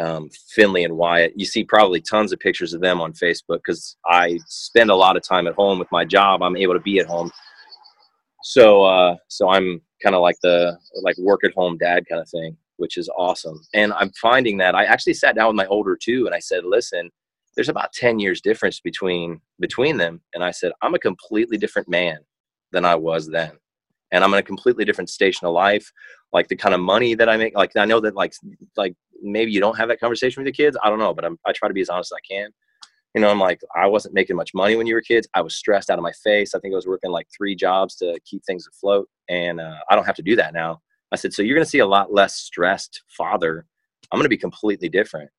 um, 0.00 0.28
Finley 0.50 0.84
and 0.84 0.96
Wyatt. 0.96 1.32
You 1.36 1.46
see 1.46 1.64
probably 1.64 2.00
tons 2.00 2.32
of 2.32 2.38
pictures 2.38 2.74
of 2.74 2.80
them 2.80 3.00
on 3.00 3.12
Facebook 3.12 3.60
because 3.64 3.96
I 4.06 4.38
spend 4.46 4.90
a 4.90 4.96
lot 4.96 5.16
of 5.16 5.22
time 5.22 5.46
at 5.46 5.54
home 5.54 5.78
with 5.78 5.90
my 5.92 6.04
job. 6.04 6.42
I'm 6.42 6.56
able 6.56 6.74
to 6.74 6.80
be 6.80 6.98
at 6.98 7.06
home, 7.06 7.30
so 8.42 8.84
uh, 8.84 9.16
so 9.28 9.48
I'm 9.48 9.80
kind 10.02 10.14
of 10.14 10.22
like 10.22 10.36
the 10.42 10.78
like 11.02 11.16
work 11.18 11.44
at 11.44 11.54
home 11.54 11.78
dad 11.78 12.06
kind 12.08 12.20
of 12.20 12.28
thing, 12.28 12.56
which 12.76 12.96
is 12.96 13.08
awesome. 13.16 13.60
And 13.74 13.92
I'm 13.94 14.10
finding 14.20 14.58
that 14.58 14.74
I 14.74 14.84
actually 14.84 15.14
sat 15.14 15.34
down 15.34 15.48
with 15.48 15.56
my 15.56 15.66
older 15.66 15.96
two 15.96 16.26
and 16.26 16.34
I 16.34 16.40
said, 16.40 16.64
listen. 16.64 17.10
There's 17.56 17.68
about 17.68 17.92
10 17.92 18.18
years 18.18 18.40
difference 18.40 18.80
between 18.80 19.40
between 19.60 19.96
them 19.96 20.20
and 20.34 20.42
I 20.42 20.50
said 20.50 20.72
I'm 20.82 20.94
a 20.94 20.98
completely 20.98 21.56
different 21.56 21.88
man 21.88 22.18
than 22.72 22.84
I 22.84 22.96
was 22.96 23.28
then 23.28 23.52
and 24.14 24.22
I'm 24.22 24.32
in 24.32 24.38
a 24.38 24.44
completely 24.44 24.84
different 24.84 25.10
station 25.10 25.46
of 25.46 25.52
life. 25.52 25.92
Like 26.32 26.46
the 26.46 26.56
kind 26.56 26.74
of 26.74 26.80
money 26.80 27.14
that 27.14 27.28
I 27.28 27.36
make, 27.36 27.56
like 27.56 27.76
I 27.76 27.84
know 27.84 28.00
that 28.00 28.14
like 28.14 28.32
like 28.76 28.94
maybe 29.20 29.50
you 29.50 29.60
don't 29.60 29.76
have 29.76 29.88
that 29.88 30.00
conversation 30.00 30.40
with 30.40 30.46
your 30.46 30.66
kids. 30.66 30.78
I 30.82 30.88
don't 30.88 31.00
know, 31.00 31.12
but 31.12 31.24
I'm, 31.24 31.38
I 31.44 31.52
try 31.52 31.68
to 31.68 31.74
be 31.74 31.80
as 31.80 31.88
honest 31.88 32.12
as 32.12 32.16
I 32.16 32.34
can. 32.34 32.50
You 33.14 33.20
know, 33.20 33.28
I'm 33.28 33.40
like 33.40 33.60
I 33.74 33.86
wasn't 33.86 34.14
making 34.14 34.36
much 34.36 34.54
money 34.54 34.76
when 34.76 34.86
you 34.86 34.94
were 34.94 35.00
kids. 35.00 35.26
I 35.34 35.40
was 35.40 35.56
stressed 35.56 35.90
out 35.90 35.98
of 35.98 36.04
my 36.04 36.12
face. 36.12 36.54
I 36.54 36.60
think 36.60 36.72
I 36.72 36.76
was 36.76 36.86
working 36.86 37.10
like 37.10 37.26
three 37.36 37.56
jobs 37.56 37.96
to 37.96 38.18
keep 38.24 38.44
things 38.44 38.68
afloat, 38.68 39.08
and 39.28 39.60
uh, 39.60 39.78
I 39.90 39.96
don't 39.96 40.06
have 40.06 40.16
to 40.16 40.22
do 40.22 40.36
that 40.36 40.54
now. 40.54 40.80
I 41.12 41.16
said, 41.16 41.32
so 41.32 41.42
you're 41.42 41.56
going 41.56 41.64
to 41.64 41.70
see 41.70 41.78
a 41.80 41.86
lot 41.86 42.12
less 42.12 42.34
stressed 42.36 43.02
father. 43.08 43.66
I'm 44.10 44.18
going 44.18 44.24
to 44.24 44.28
be 44.28 44.36
completely 44.36 44.88
different, 44.88 45.30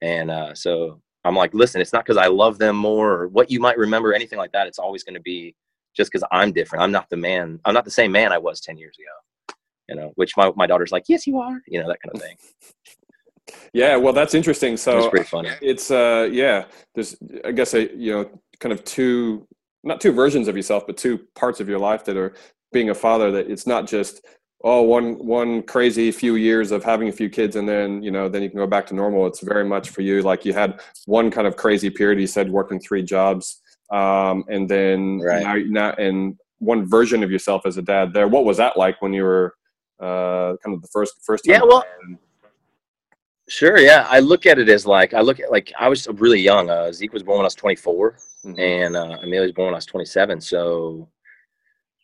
and 0.00 0.30
uh, 0.30 0.54
so 0.54 1.02
I'm 1.24 1.36
like, 1.36 1.52
listen, 1.52 1.82
it's 1.82 1.92
not 1.92 2.04
because 2.04 2.18
I 2.18 2.26
love 2.28 2.58
them 2.58 2.76
more 2.76 3.12
or 3.12 3.28
what 3.28 3.50
you 3.50 3.60
might 3.60 3.78
remember, 3.78 4.14
anything 4.14 4.38
like 4.38 4.52
that. 4.52 4.66
It's 4.66 4.78
always 4.78 5.02
going 5.02 5.14
to 5.14 5.20
be 5.20 5.54
just 5.96 6.10
because 6.10 6.26
I'm 6.30 6.52
different. 6.52 6.82
I'm 6.82 6.92
not 6.92 7.08
the 7.10 7.16
man. 7.16 7.60
I'm 7.64 7.74
not 7.74 7.84
the 7.84 7.90
same 7.90 8.12
man 8.12 8.32
I 8.32 8.38
was 8.38 8.60
ten 8.60 8.76
years 8.76 8.96
ago. 8.98 9.56
You 9.88 9.96
know, 9.96 10.12
which 10.16 10.36
my 10.36 10.50
my 10.56 10.66
daughter's 10.66 10.92
like, 10.92 11.04
yes, 11.08 11.26
you 11.26 11.38
are. 11.38 11.60
You 11.66 11.80
know, 11.80 11.88
that 11.88 12.00
kind 12.00 12.14
of 12.14 12.20
thing. 12.20 12.36
Yeah, 13.72 13.96
well, 13.96 14.12
that's 14.12 14.34
interesting. 14.34 14.76
So 14.76 15.10
it's 15.12 15.28
funny. 15.28 15.50
It's 15.60 15.90
uh, 15.90 16.28
yeah. 16.32 16.64
There's, 16.94 17.16
I 17.44 17.52
guess, 17.52 17.74
a 17.74 17.94
you 17.94 18.12
know, 18.12 18.40
kind 18.60 18.72
of 18.72 18.84
two, 18.84 19.46
not 19.82 20.00
two 20.00 20.12
versions 20.12 20.48
of 20.48 20.56
yourself, 20.56 20.86
but 20.86 20.96
two 20.96 21.18
parts 21.34 21.60
of 21.60 21.68
your 21.68 21.78
life 21.78 22.04
that 22.04 22.16
are 22.16 22.34
being 22.72 22.90
a 22.90 22.94
father. 22.94 23.30
That 23.30 23.50
it's 23.50 23.66
not 23.66 23.86
just 23.86 24.24
oh 24.62 24.82
one 24.82 25.14
one 25.24 25.62
crazy 25.62 26.10
few 26.10 26.36
years 26.36 26.70
of 26.70 26.82
having 26.82 27.08
a 27.08 27.12
few 27.12 27.28
kids 27.28 27.54
and 27.56 27.68
then 27.68 28.02
you 28.02 28.10
know 28.10 28.28
then 28.28 28.42
you 28.42 28.48
can 28.48 28.58
go 28.58 28.66
back 28.66 28.86
to 28.86 28.94
normal. 28.94 29.26
It's 29.26 29.40
very 29.40 29.64
much 29.64 29.90
for 29.90 30.02
you 30.02 30.22
like 30.22 30.44
you 30.44 30.52
had 30.52 30.80
one 31.06 31.30
kind 31.30 31.46
of 31.46 31.56
crazy 31.56 31.90
period. 31.90 32.20
You 32.20 32.26
said 32.26 32.50
working 32.50 32.80
three 32.80 33.02
jobs, 33.02 33.60
um, 33.90 34.44
and 34.48 34.68
then 34.68 35.18
right. 35.20 35.66
now, 35.66 35.90
now 35.90 35.94
and 35.94 36.36
one 36.58 36.88
version 36.88 37.22
of 37.22 37.30
yourself 37.30 37.66
as 37.66 37.76
a 37.76 37.82
dad. 37.82 38.12
There, 38.12 38.28
what 38.28 38.44
was 38.44 38.56
that 38.56 38.76
like 38.76 39.00
when 39.02 39.12
you 39.12 39.22
were 39.22 39.54
uh, 40.00 40.56
kind 40.64 40.74
of 40.74 40.82
the 40.82 40.88
first 40.92 41.14
first? 41.24 41.46
yeah, 41.46 41.60
well. 41.62 41.84
Sure. 43.46 43.78
Yeah, 43.78 44.06
I 44.08 44.20
look 44.20 44.46
at 44.46 44.58
it 44.58 44.70
as 44.70 44.86
like 44.86 45.12
I 45.12 45.20
look 45.20 45.38
at 45.38 45.50
like 45.50 45.70
I 45.78 45.88
was 45.88 46.08
really 46.08 46.40
young. 46.40 46.70
Uh, 46.70 46.90
Zeke 46.90 47.12
was 47.12 47.22
born 47.22 47.38
when 47.38 47.44
I 47.44 47.48
was 47.48 47.54
24, 47.54 48.12
mm-hmm. 48.12 48.58
and 48.58 48.96
uh, 48.96 49.18
Amelia 49.22 49.42
was 49.42 49.52
born 49.52 49.66
when 49.66 49.74
I 49.74 49.76
was 49.76 49.86
27. 49.86 50.40
So, 50.40 51.08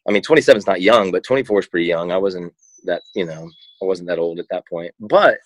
I 0.07 0.13
mean, 0.13 0.21
27 0.21 0.59
is 0.59 0.67
not 0.67 0.83
young, 0.83 1.11
but 1.11 1.25
24 1.25 1.61
is 1.61 1.69
pretty 1.69 1.87
young. 1.87 2.13
I 2.13 2.19
wasn't 2.19 2.53
that 2.85 3.03
you 3.15 3.25
know 3.25 3.51
I 3.83 3.87
wasn't 3.87 4.09
that 4.09 4.19
old 4.19 4.39
at 4.39 4.47
that 4.51 4.67
point. 4.69 4.93
But 5.01 5.39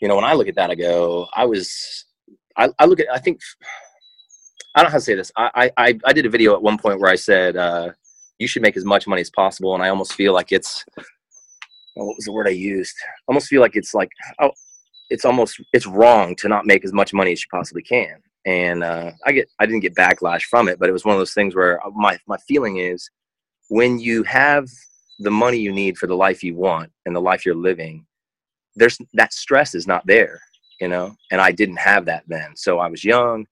you 0.00 0.08
know, 0.08 0.16
when 0.16 0.24
I 0.24 0.34
look 0.34 0.48
at 0.48 0.54
that, 0.56 0.70
I 0.70 0.74
go, 0.74 1.28
I 1.34 1.44
was. 1.44 2.04
I, 2.56 2.68
I 2.78 2.84
look 2.84 3.00
at. 3.00 3.06
I 3.12 3.18
think. 3.18 3.40
I 4.74 4.80
don't 4.80 4.88
know 4.88 4.92
how 4.92 4.98
to 4.98 5.04
say 5.04 5.14
this. 5.14 5.30
I 5.36 5.70
I 5.76 5.98
I 6.04 6.12
did 6.12 6.26
a 6.26 6.30
video 6.30 6.54
at 6.54 6.62
one 6.62 6.78
point 6.78 7.00
where 7.00 7.10
I 7.10 7.16
said 7.16 7.56
uh, 7.56 7.90
you 8.38 8.48
should 8.48 8.62
make 8.62 8.76
as 8.76 8.84
much 8.84 9.06
money 9.06 9.20
as 9.20 9.30
possible, 9.30 9.74
and 9.74 9.82
I 9.82 9.88
almost 9.88 10.14
feel 10.14 10.32
like 10.32 10.52
it's. 10.52 10.84
what 11.94 12.16
was 12.16 12.24
the 12.24 12.32
word 12.32 12.48
I 12.48 12.52
used? 12.52 12.94
I 13.06 13.22
almost 13.28 13.48
feel 13.48 13.60
like 13.60 13.76
it's 13.76 13.94
like 13.94 14.10
oh, 14.40 14.50
it's 15.10 15.24
almost 15.24 15.60
it's 15.72 15.86
wrong 15.86 16.34
to 16.36 16.48
not 16.48 16.66
make 16.66 16.84
as 16.84 16.92
much 16.92 17.12
money 17.12 17.32
as 17.32 17.40
you 17.40 17.46
possibly 17.50 17.82
can 17.82 18.16
and 18.46 18.82
uh, 18.82 19.10
i 19.26 19.32
get 19.32 19.48
i 19.58 19.66
didn't 19.66 19.80
get 19.80 19.94
backlash 19.94 20.42
from 20.42 20.68
it 20.68 20.78
but 20.78 20.88
it 20.88 20.92
was 20.92 21.04
one 21.04 21.14
of 21.14 21.20
those 21.20 21.34
things 21.34 21.54
where 21.54 21.80
my 21.94 22.18
my 22.26 22.36
feeling 22.48 22.78
is 22.78 23.10
when 23.68 23.98
you 23.98 24.22
have 24.22 24.68
the 25.20 25.30
money 25.30 25.58
you 25.58 25.72
need 25.72 25.96
for 25.96 26.06
the 26.06 26.16
life 26.16 26.42
you 26.42 26.54
want 26.54 26.90
and 27.06 27.14
the 27.14 27.20
life 27.20 27.46
you're 27.46 27.54
living 27.54 28.04
there's 28.76 28.98
that 29.12 29.32
stress 29.32 29.74
is 29.74 29.86
not 29.86 30.06
there 30.06 30.40
you 30.80 30.88
know 30.88 31.14
and 31.30 31.40
i 31.40 31.52
didn't 31.52 31.76
have 31.76 32.04
that 32.04 32.24
then 32.26 32.56
so 32.56 32.78
i 32.78 32.88
was 32.88 33.04
young 33.04 33.46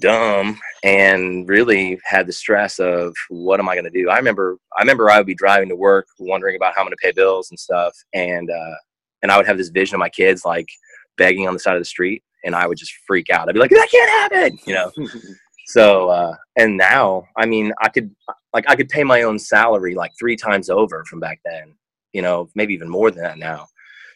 dumb 0.00 0.58
and 0.82 1.48
really 1.48 1.98
had 2.04 2.26
the 2.26 2.32
stress 2.32 2.80
of 2.80 3.14
what 3.28 3.60
am 3.60 3.68
i 3.68 3.74
going 3.74 3.84
to 3.84 3.90
do 3.90 4.10
i 4.10 4.16
remember 4.16 4.56
i 4.76 4.82
remember 4.82 5.08
i 5.08 5.16
would 5.16 5.26
be 5.26 5.34
driving 5.34 5.68
to 5.68 5.76
work 5.76 6.08
wondering 6.18 6.56
about 6.56 6.74
how 6.74 6.80
i'm 6.80 6.86
going 6.86 6.90
to 6.90 7.00
pay 7.00 7.12
bills 7.12 7.50
and 7.50 7.58
stuff 7.58 7.96
and 8.12 8.50
uh, 8.50 8.74
and 9.22 9.32
I 9.32 9.36
would 9.36 9.46
have 9.46 9.58
this 9.58 9.70
vision 9.70 9.96
of 9.96 10.00
my 10.00 10.08
kids 10.08 10.44
like 10.44 10.68
begging 11.16 11.48
on 11.48 11.54
the 11.54 11.60
side 11.60 11.74
of 11.74 11.80
the 11.80 11.86
street, 11.86 12.22
and 12.44 12.54
I 12.54 12.66
would 12.66 12.78
just 12.78 12.94
freak 13.06 13.30
out. 13.30 13.48
I'd 13.48 13.54
be 13.54 13.58
like, 13.58 13.70
"That 13.70 13.88
can't 13.90 14.10
happen," 14.10 14.58
you 14.66 14.74
know. 14.74 14.92
so, 15.66 16.10
uh, 16.10 16.36
and 16.56 16.76
now, 16.76 17.26
I 17.36 17.46
mean, 17.46 17.72
I 17.80 17.88
could 17.88 18.14
like 18.52 18.64
I 18.68 18.76
could 18.76 18.88
pay 18.88 19.04
my 19.04 19.22
own 19.22 19.38
salary 19.38 19.94
like 19.94 20.12
three 20.18 20.36
times 20.36 20.70
over 20.70 21.04
from 21.04 21.20
back 21.20 21.40
then, 21.44 21.74
you 22.12 22.22
know, 22.22 22.48
maybe 22.54 22.74
even 22.74 22.88
more 22.88 23.10
than 23.10 23.22
that 23.22 23.38
now, 23.38 23.66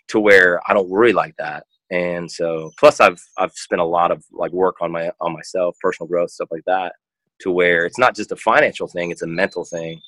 to 0.08 0.20
where 0.20 0.60
I 0.68 0.74
don't 0.74 0.88
worry 0.88 1.12
like 1.12 1.34
that. 1.38 1.64
And 1.90 2.30
so, 2.30 2.70
plus, 2.78 3.00
I've 3.00 3.22
I've 3.36 3.52
spent 3.52 3.80
a 3.80 3.84
lot 3.84 4.12
of 4.12 4.24
like 4.32 4.52
work 4.52 4.76
on 4.80 4.92
my 4.92 5.10
on 5.20 5.32
myself, 5.32 5.76
personal 5.80 6.08
growth, 6.08 6.30
stuff 6.30 6.48
like 6.50 6.64
that, 6.66 6.94
to 7.40 7.50
where 7.50 7.84
it's 7.84 7.98
not 7.98 8.14
just 8.14 8.32
a 8.32 8.36
financial 8.36 8.86
thing; 8.86 9.10
it's 9.10 9.22
a 9.22 9.26
mental 9.26 9.64
thing, 9.64 10.00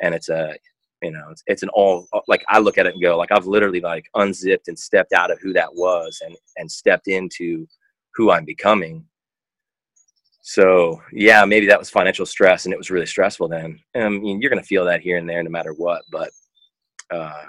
and 0.00 0.14
it's 0.14 0.28
a 0.28 0.54
you 1.02 1.10
know 1.10 1.28
it's, 1.30 1.42
it's 1.46 1.62
an 1.62 1.68
all 1.70 2.08
like 2.28 2.44
i 2.48 2.58
look 2.58 2.78
at 2.78 2.86
it 2.86 2.94
and 2.94 3.02
go 3.02 3.16
like 3.16 3.30
i've 3.30 3.46
literally 3.46 3.80
like 3.80 4.06
unzipped 4.14 4.68
and 4.68 4.78
stepped 4.78 5.12
out 5.12 5.30
of 5.30 5.38
who 5.40 5.52
that 5.52 5.72
was 5.74 6.22
and 6.24 6.36
and 6.56 6.70
stepped 6.70 7.08
into 7.08 7.66
who 8.14 8.30
i'm 8.30 8.44
becoming. 8.44 9.04
So 10.42 11.00
yeah 11.12 11.44
maybe 11.44 11.66
that 11.66 11.78
was 11.78 11.90
financial 11.90 12.26
stress 12.26 12.64
and 12.64 12.72
it 12.72 12.78
was 12.78 12.90
really 12.90 13.06
stressful 13.06 13.48
then. 13.48 13.80
I 13.94 14.08
mean 14.08 14.40
you're 14.40 14.50
going 14.50 14.62
to 14.62 14.66
feel 14.66 14.84
that 14.84 15.00
here 15.00 15.16
and 15.18 15.28
there 15.28 15.42
no 15.42 15.50
matter 15.50 15.72
what 15.72 16.02
but 16.10 16.30
uh 17.10 17.44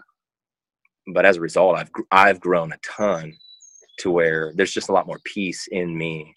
but 1.14 1.26
as 1.26 1.38
a 1.38 1.42
result 1.42 1.78
i've 1.78 1.92
i've 2.12 2.40
grown 2.40 2.72
a 2.74 2.78
ton 2.84 3.38
to 4.00 4.12
where 4.12 4.54
there's 4.56 4.72
just 4.72 4.90
a 4.90 4.94
lot 4.94 5.08
more 5.08 5.20
peace 5.24 5.68
in 5.72 5.98
me 5.98 6.34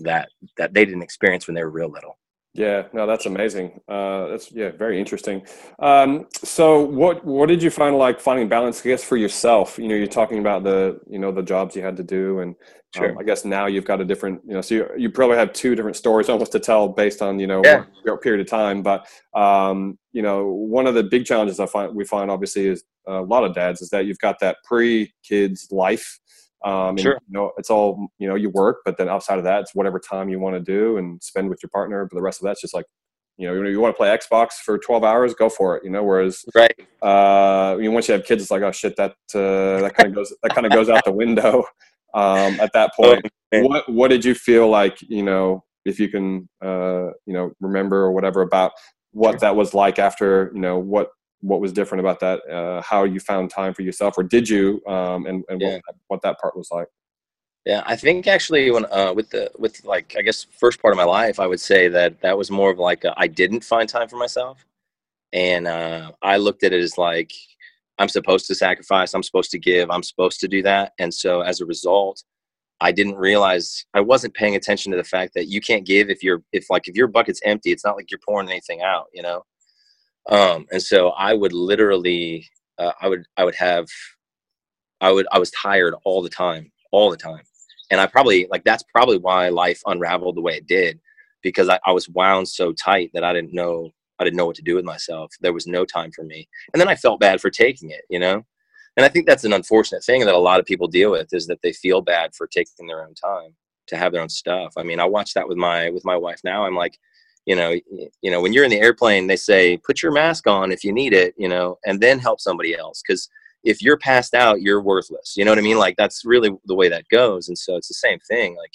that 0.00 0.28
that 0.58 0.74
they 0.74 0.84
didn't 0.84 1.02
experience 1.02 1.46
when 1.46 1.54
they 1.54 1.62
were 1.62 1.70
real 1.70 1.90
little 1.90 2.16
yeah, 2.54 2.82
no, 2.92 3.06
that's 3.06 3.24
amazing. 3.24 3.80
Uh, 3.88 4.26
that's 4.26 4.52
yeah, 4.52 4.72
very 4.72 4.98
interesting. 4.98 5.46
Um, 5.78 6.26
so, 6.44 6.80
what 6.80 7.24
what 7.24 7.48
did 7.48 7.62
you 7.62 7.70
find 7.70 7.96
like 7.96 8.20
finding 8.20 8.46
balance? 8.46 8.80
I 8.84 8.90
guess 8.90 9.02
for 9.02 9.16
yourself, 9.16 9.78
you 9.78 9.88
know, 9.88 9.94
you're 9.94 10.06
talking 10.06 10.38
about 10.38 10.62
the 10.62 11.00
you 11.08 11.18
know 11.18 11.32
the 11.32 11.42
jobs 11.42 11.74
you 11.74 11.82
had 11.82 11.96
to 11.96 12.02
do, 12.02 12.40
and 12.40 12.50
um, 12.50 12.54
sure. 12.94 13.16
I 13.18 13.22
guess 13.22 13.46
now 13.46 13.66
you've 13.68 13.86
got 13.86 14.02
a 14.02 14.04
different 14.04 14.42
you 14.46 14.52
know, 14.52 14.60
so 14.60 14.74
you, 14.74 14.86
you 14.98 15.10
probably 15.10 15.38
have 15.38 15.54
two 15.54 15.74
different 15.74 15.96
stories 15.96 16.28
almost 16.28 16.52
to 16.52 16.60
tell 16.60 16.88
based 16.88 17.22
on 17.22 17.38
you 17.38 17.46
know 17.46 17.62
yeah. 17.64 17.84
one 18.04 18.18
period 18.18 18.42
of 18.42 18.48
time. 18.48 18.82
But 18.82 19.06
um, 19.32 19.98
you 20.12 20.20
know, 20.20 20.48
one 20.48 20.86
of 20.86 20.94
the 20.94 21.04
big 21.04 21.24
challenges 21.24 21.58
I 21.58 21.64
find 21.64 21.94
we 21.94 22.04
find 22.04 22.30
obviously 22.30 22.66
is 22.66 22.84
a 23.06 23.22
lot 23.22 23.44
of 23.44 23.54
dads 23.54 23.80
is 23.80 23.88
that 23.90 24.04
you've 24.04 24.18
got 24.18 24.38
that 24.40 24.58
pre 24.62 25.10
kids 25.22 25.68
life 25.70 26.20
um, 26.64 26.96
sure. 26.96 27.12
And, 27.12 27.20
you 27.28 27.32
know, 27.32 27.52
it's 27.58 27.70
all 27.70 28.08
you 28.18 28.28
know, 28.28 28.34
you 28.34 28.50
work, 28.50 28.78
but 28.84 28.96
then 28.98 29.08
outside 29.08 29.38
of 29.38 29.44
that, 29.44 29.60
it's 29.62 29.74
whatever 29.74 29.98
time 29.98 30.28
you 30.28 30.38
want 30.38 30.54
to 30.54 30.60
do 30.60 30.96
and 30.96 31.22
spend 31.22 31.48
with 31.48 31.60
your 31.62 31.70
partner. 31.70 32.04
But 32.04 32.16
the 32.16 32.22
rest 32.22 32.40
of 32.40 32.44
that's 32.44 32.60
just 32.60 32.74
like, 32.74 32.86
you 33.36 33.48
know, 33.48 33.68
you 33.68 33.80
want 33.80 33.94
to 33.94 33.96
play 33.96 34.08
Xbox 34.08 34.54
for 34.64 34.78
12 34.78 35.04
hours, 35.04 35.34
go 35.34 35.48
for 35.48 35.76
it. 35.76 35.84
You 35.84 35.90
know, 35.90 36.02
whereas 36.02 36.44
right, 36.54 36.74
uh, 37.02 37.76
once 37.78 38.08
you 38.08 38.12
have 38.14 38.24
kids, 38.24 38.42
it's 38.42 38.50
like, 38.50 38.62
oh 38.62 38.72
shit, 38.72 38.96
that 38.96 39.12
uh, 39.34 39.82
that 39.82 39.94
kind 39.94 40.08
of 40.08 40.14
goes 40.14 40.32
that 40.42 40.54
kind 40.54 40.66
of 40.66 40.72
goes 40.72 40.88
out 40.88 41.04
the 41.04 41.12
window. 41.12 41.64
Um, 42.14 42.60
at 42.60 42.74
that 42.74 42.90
oh, 42.98 43.04
point, 43.04 43.30
oh, 43.54 43.62
what 43.62 43.88
what 43.90 44.08
did 44.08 44.22
you 44.22 44.34
feel 44.34 44.68
like? 44.68 44.98
You 45.00 45.22
know, 45.22 45.64
if 45.86 45.98
you 45.98 46.10
can, 46.10 46.46
uh, 46.62 47.06
you 47.24 47.32
know, 47.32 47.52
remember 47.58 48.02
or 48.02 48.12
whatever 48.12 48.42
about 48.42 48.72
what 49.12 49.40
that 49.40 49.56
was 49.56 49.74
like 49.74 49.98
after, 49.98 50.50
you 50.54 50.60
know, 50.60 50.78
what 50.78 51.08
what 51.42 51.60
was 51.60 51.72
different 51.72 52.00
about 52.00 52.20
that 52.20 52.40
uh, 52.48 52.80
how 52.82 53.04
you 53.04 53.20
found 53.20 53.50
time 53.50 53.74
for 53.74 53.82
yourself 53.82 54.14
or 54.16 54.22
did 54.22 54.48
you 54.48 54.80
um, 54.86 55.26
and, 55.26 55.44
and 55.48 55.60
yeah. 55.60 55.74
what, 55.74 55.96
what, 56.08 56.22
that 56.22 56.40
part 56.40 56.56
was 56.56 56.68
like? 56.70 56.86
Yeah 57.66 57.82
i 57.84 57.96
think 57.96 58.26
actually 58.26 58.70
when 58.70 58.86
uh, 58.90 59.12
with 59.14 59.30
the 59.30 59.50
with 59.58 59.84
like 59.84 60.14
i 60.16 60.22
guess 60.22 60.46
first 60.58 60.80
part 60.80 60.92
of 60.92 60.98
my 60.98 61.04
life 61.04 61.38
i 61.38 61.46
would 61.46 61.60
say 61.60 61.88
that 61.88 62.20
that 62.22 62.38
was 62.38 62.50
more 62.50 62.70
of 62.70 62.78
like 62.78 63.04
I 63.16 63.26
didn't 63.26 63.62
find 63.64 63.88
time 63.88 64.08
for 64.08 64.16
myself. 64.16 64.64
And 65.32 65.66
uh, 65.66 66.12
i 66.22 66.36
looked 66.36 66.64
at 66.64 66.72
it 66.72 66.80
as 66.82 66.96
like 66.96 67.32
i'm 67.98 68.08
supposed 68.08 68.46
to 68.46 68.54
sacrifice 68.54 69.14
i'm 69.14 69.22
supposed 69.22 69.50
to 69.50 69.58
give 69.58 69.90
i'm 69.90 70.02
supposed 70.02 70.40
to 70.40 70.48
do 70.48 70.62
that. 70.62 70.92
And 70.98 71.12
so 71.12 71.40
as 71.40 71.60
a 71.60 71.66
result 71.66 72.22
i 72.80 72.92
didn't 72.92 73.16
realize 73.16 73.84
i 73.94 74.00
wasn't 74.00 74.34
paying 74.34 74.56
attention 74.56 74.90
to 74.92 74.98
the 74.98 75.04
fact 75.04 75.34
that 75.34 75.46
you 75.46 75.60
can't 75.60 75.86
give 75.86 76.10
if 76.10 76.22
you're 76.22 76.42
if 76.52 76.66
like 76.70 76.88
if 76.88 76.94
your 76.96 77.06
bucket's 77.06 77.40
empty 77.44 77.70
it's 77.72 77.84
not 77.84 77.96
like 77.96 78.10
you're 78.10 78.20
pouring 78.26 78.48
anything 78.48 78.82
out 78.82 79.06
you 79.12 79.22
know 79.22 79.42
um, 80.28 80.66
and 80.70 80.82
so 80.82 81.10
I 81.10 81.34
would 81.34 81.52
literally, 81.52 82.48
uh, 82.78 82.92
I 83.00 83.08
would, 83.08 83.26
I 83.36 83.44
would 83.44 83.54
have, 83.56 83.86
I 85.00 85.10
would, 85.10 85.26
I 85.32 85.38
was 85.38 85.50
tired 85.50 85.94
all 86.04 86.22
the 86.22 86.28
time, 86.28 86.70
all 86.92 87.10
the 87.10 87.16
time. 87.16 87.42
And 87.90 88.00
I 88.00 88.06
probably 88.06 88.46
like, 88.50 88.64
that's 88.64 88.84
probably 88.84 89.18
why 89.18 89.48
life 89.48 89.82
unraveled 89.86 90.36
the 90.36 90.40
way 90.40 90.54
it 90.54 90.66
did, 90.66 91.00
because 91.42 91.68
I, 91.68 91.78
I 91.84 91.92
was 91.92 92.08
wound 92.08 92.48
so 92.48 92.72
tight 92.72 93.10
that 93.14 93.24
I 93.24 93.32
didn't 93.32 93.52
know, 93.52 93.90
I 94.18 94.24
didn't 94.24 94.36
know 94.36 94.46
what 94.46 94.56
to 94.56 94.62
do 94.62 94.76
with 94.76 94.84
myself. 94.84 95.32
There 95.40 95.52
was 95.52 95.66
no 95.66 95.84
time 95.84 96.12
for 96.12 96.22
me. 96.24 96.48
And 96.72 96.80
then 96.80 96.88
I 96.88 96.94
felt 96.94 97.20
bad 97.20 97.40
for 97.40 97.50
taking 97.50 97.90
it, 97.90 98.02
you 98.08 98.18
know? 98.18 98.44
And 98.96 99.04
I 99.04 99.08
think 99.08 99.26
that's 99.26 99.44
an 99.44 99.52
unfortunate 99.52 100.04
thing 100.04 100.24
that 100.24 100.34
a 100.34 100.38
lot 100.38 100.60
of 100.60 100.66
people 100.66 100.86
deal 100.86 101.10
with 101.10 101.32
is 101.32 101.46
that 101.48 101.60
they 101.62 101.72
feel 101.72 102.00
bad 102.00 102.34
for 102.34 102.46
taking 102.46 102.86
their 102.86 103.02
own 103.02 103.14
time 103.14 103.54
to 103.88 103.96
have 103.96 104.12
their 104.12 104.22
own 104.22 104.28
stuff. 104.28 104.74
I 104.76 104.82
mean, 104.82 105.00
I 105.00 105.04
watch 105.04 105.34
that 105.34 105.48
with 105.48 105.58
my, 105.58 105.90
with 105.90 106.04
my 106.04 106.16
wife 106.16 106.40
now. 106.44 106.64
I'm 106.64 106.76
like, 106.76 106.98
you 107.46 107.56
know 107.56 107.74
you 108.20 108.30
know 108.30 108.40
when 108.40 108.52
you're 108.52 108.64
in 108.64 108.70
the 108.70 108.80
airplane 108.80 109.26
they 109.26 109.36
say 109.36 109.76
put 109.78 110.02
your 110.02 110.12
mask 110.12 110.46
on 110.46 110.70
if 110.70 110.84
you 110.84 110.92
need 110.92 111.12
it 111.12 111.34
you 111.36 111.48
know 111.48 111.78
and 111.84 112.00
then 112.00 112.18
help 112.18 112.40
somebody 112.40 112.76
else 112.76 113.02
because 113.06 113.28
if 113.64 113.82
you're 113.82 113.96
passed 113.98 114.34
out 114.34 114.62
you're 114.62 114.82
worthless 114.82 115.34
you 115.36 115.44
know 115.44 115.50
what 115.50 115.58
i 115.58 115.62
mean? 115.62 115.78
Like 115.78 115.96
that's 115.96 116.24
really 116.24 116.50
the 116.66 116.74
way 116.74 116.88
that 116.88 117.08
goes 117.08 117.48
and 117.48 117.58
so 117.58 117.76
it's 117.76 117.88
the 117.88 117.94
same 117.94 118.18
thing 118.20 118.56
like 118.56 118.72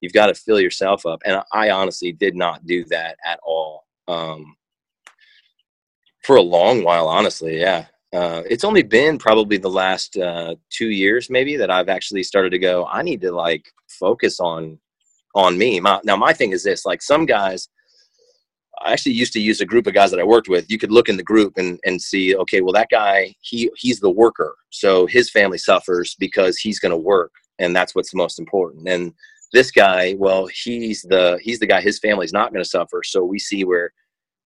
you've 0.00 0.12
got 0.12 0.26
to 0.26 0.34
fill 0.34 0.60
yourself 0.60 1.06
up 1.06 1.20
and 1.24 1.42
i 1.52 1.70
honestly 1.70 2.12
did 2.12 2.36
not 2.36 2.64
do 2.66 2.84
that 2.84 3.16
at 3.24 3.40
all 3.44 3.84
um, 4.06 4.56
for 6.22 6.36
a 6.36 6.42
long 6.42 6.84
while 6.84 7.08
honestly 7.08 7.60
yeah 7.60 7.86
uh, 8.12 8.42
it's 8.48 8.62
only 8.62 8.84
been 8.84 9.18
probably 9.18 9.56
the 9.56 9.68
last 9.68 10.16
uh, 10.16 10.54
two 10.70 10.90
years 10.90 11.30
maybe 11.30 11.56
that 11.56 11.70
i've 11.70 11.88
actually 11.88 12.22
started 12.22 12.50
to 12.50 12.58
go 12.58 12.86
i 12.86 13.02
need 13.02 13.20
to 13.20 13.32
like 13.32 13.72
focus 13.88 14.40
on 14.40 14.78
on 15.34 15.58
me. 15.58 15.80
My, 15.80 16.00
now 16.04 16.16
my 16.16 16.32
thing 16.32 16.52
is 16.52 16.62
this 16.62 16.86
like 16.86 17.02
some 17.02 17.26
guys 17.26 17.68
I 18.82 18.92
actually 18.92 19.12
used 19.12 19.32
to 19.34 19.40
use 19.40 19.60
a 19.60 19.66
group 19.66 19.86
of 19.86 19.94
guys 19.94 20.10
that 20.10 20.20
I 20.20 20.24
worked 20.24 20.48
with. 20.48 20.70
You 20.70 20.78
could 20.78 20.92
look 20.92 21.08
in 21.08 21.16
the 21.16 21.22
group 21.22 21.54
and, 21.56 21.78
and 21.84 22.00
see, 22.00 22.36
okay, 22.36 22.60
well, 22.60 22.72
that 22.72 22.90
guy, 22.90 23.34
he, 23.40 23.70
he's 23.76 24.00
the 24.00 24.10
worker. 24.10 24.56
So 24.70 25.06
his 25.06 25.30
family 25.30 25.58
suffers 25.58 26.16
because 26.18 26.58
he's 26.58 26.80
going 26.80 26.90
to 26.90 26.96
work. 26.96 27.32
And 27.58 27.74
that's 27.74 27.94
what's 27.94 28.14
most 28.14 28.38
important. 28.38 28.88
And 28.88 29.12
this 29.52 29.70
guy, 29.70 30.16
well, 30.18 30.46
he's 30.46 31.02
the, 31.02 31.38
he's 31.42 31.60
the 31.60 31.66
guy, 31.66 31.80
his 31.80 31.98
family's 31.98 32.32
not 32.32 32.52
going 32.52 32.64
to 32.64 32.68
suffer. 32.68 33.02
So 33.04 33.24
we 33.24 33.38
see 33.38 33.64
where 33.64 33.92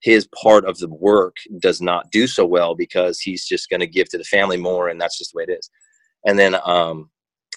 his 0.01 0.29
part 0.29 0.65
of 0.65 0.79
the 0.79 0.89
work 0.89 1.37
does 1.59 1.81
not 1.81 2.11
do 2.11 2.27
so 2.27 2.47
well 2.47 2.75
because 2.75 3.21
he's 3.21 3.45
just 3.45 3.69
going 3.69 3.81
to 3.81 3.87
give 3.87 4.09
to 4.11 4.19
the 4.19 4.25
family 4.25 4.57
more 4.57 4.89
and 4.89 5.01
that's 5.01 5.19
just 5.19 5.33
the 5.33 5.39
way 5.39 5.45
it 5.49 5.59
is 5.59 5.71
and 6.27 6.39
then 6.39 6.57
um 6.65 7.11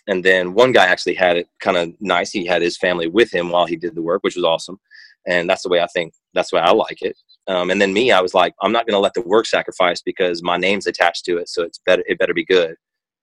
and 0.08 0.26
then 0.26 0.54
one 0.54 0.72
guy 0.72 0.86
actually 0.86 1.14
had 1.14 1.38
it 1.38 1.48
kind 1.60 1.78
of 1.78 1.94
nice 2.00 2.32
he 2.32 2.46
had 2.46 2.62
his 2.62 2.78
family 2.78 3.08
with 3.08 3.32
him 3.32 3.50
while 3.50 3.66
he 3.66 3.76
did 3.76 3.94
the 3.94 4.02
work 4.02 4.24
which 4.24 4.36
was 4.36 4.44
awesome 4.46 4.80
and 5.28 5.50
that's 5.50 5.64
the 5.64 5.70
way 5.70 5.82
i 5.82 5.88
think 5.88 6.14
that's 6.34 6.52
the 6.52 6.58
way 6.58 6.62
i 6.62 6.72
like 6.72 7.02
it. 7.02 7.18
Um, 7.48 7.72
and 7.72 7.82
then 7.82 7.94
me 7.94 8.12
i 8.12 8.22
was 8.22 8.34
like 8.34 8.54
i'm 8.62 8.72
not 8.72 8.86
going 8.86 8.96
to 8.96 9.00
let 9.00 9.14
the 9.14 9.22
work 9.22 9.46
sacrifice 9.46 10.02
because 10.02 10.44
my 10.44 10.58
name's 10.58 10.88
attached 10.88 11.26
to 11.26 11.38
it 11.38 11.50
so 11.50 11.64
it's 11.64 11.80
better 11.86 12.04
it 12.08 12.20
better 12.20 12.34
be 12.34 12.46
good. 12.46 12.76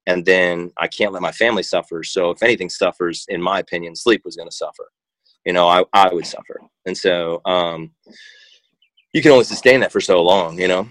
And 0.07 0.25
then 0.25 0.73
i 0.78 0.88
can't 0.88 1.12
let 1.12 1.23
my 1.23 1.33
family 1.33 1.62
suffer 1.62 2.02
so 2.02 2.31
if 2.31 2.43
anything 2.43 2.71
suffers 2.71 3.25
in 3.28 3.40
my 3.43 3.59
opinion 3.61 3.95
sleep 3.97 4.23
was 4.25 4.37
going 4.37 4.49
to 4.49 4.55
suffer. 4.55 4.90
You 5.45 5.52
know 5.52 5.69
i, 5.69 5.85
I 5.93 6.12
would 6.12 6.26
suffer. 6.26 6.61
And 6.87 6.97
so 6.97 7.40
um, 7.45 7.90
you 9.12 9.23
can 9.23 9.33
only 9.33 9.45
sustain 9.45 9.81
that 9.81 9.93
for 9.93 10.00
so 10.00 10.23
long, 10.23 10.59
you 10.59 10.69
know. 10.69 10.88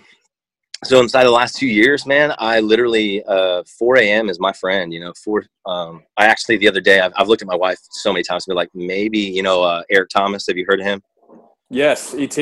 So 0.83 0.99
inside 1.01 1.23
the 1.23 1.31
last 1.31 1.55
two 1.55 1.67
years, 1.67 2.05
man, 2.05 2.33
I 2.37 2.59
literally 2.59 3.23
uh, 3.23 3.63
4 3.79 3.97
a.m. 3.97 4.29
is 4.29 4.39
my 4.39 4.53
friend. 4.53 4.93
You 4.93 4.99
know, 4.99 5.13
four. 5.23 5.45
Um, 5.65 6.03
I 6.17 6.27
actually 6.27 6.57
the 6.57 6.67
other 6.67 6.81
day 6.81 6.99
I've, 6.99 7.13
I've 7.15 7.27
looked 7.27 7.41
at 7.41 7.47
my 7.47 7.55
wife 7.55 7.79
so 7.89 8.13
many 8.13 8.23
times 8.23 8.45
and 8.47 8.53
be 8.53 8.55
like, 8.55 8.69
maybe 8.75 9.19
you 9.19 9.41
know 9.41 9.63
uh, 9.63 9.83
Eric 9.89 10.09
Thomas. 10.09 10.45
Have 10.47 10.57
you 10.57 10.65
heard 10.67 10.79
of 10.79 10.85
him? 10.85 11.01
Yes, 11.69 12.13
ET. 12.13 12.37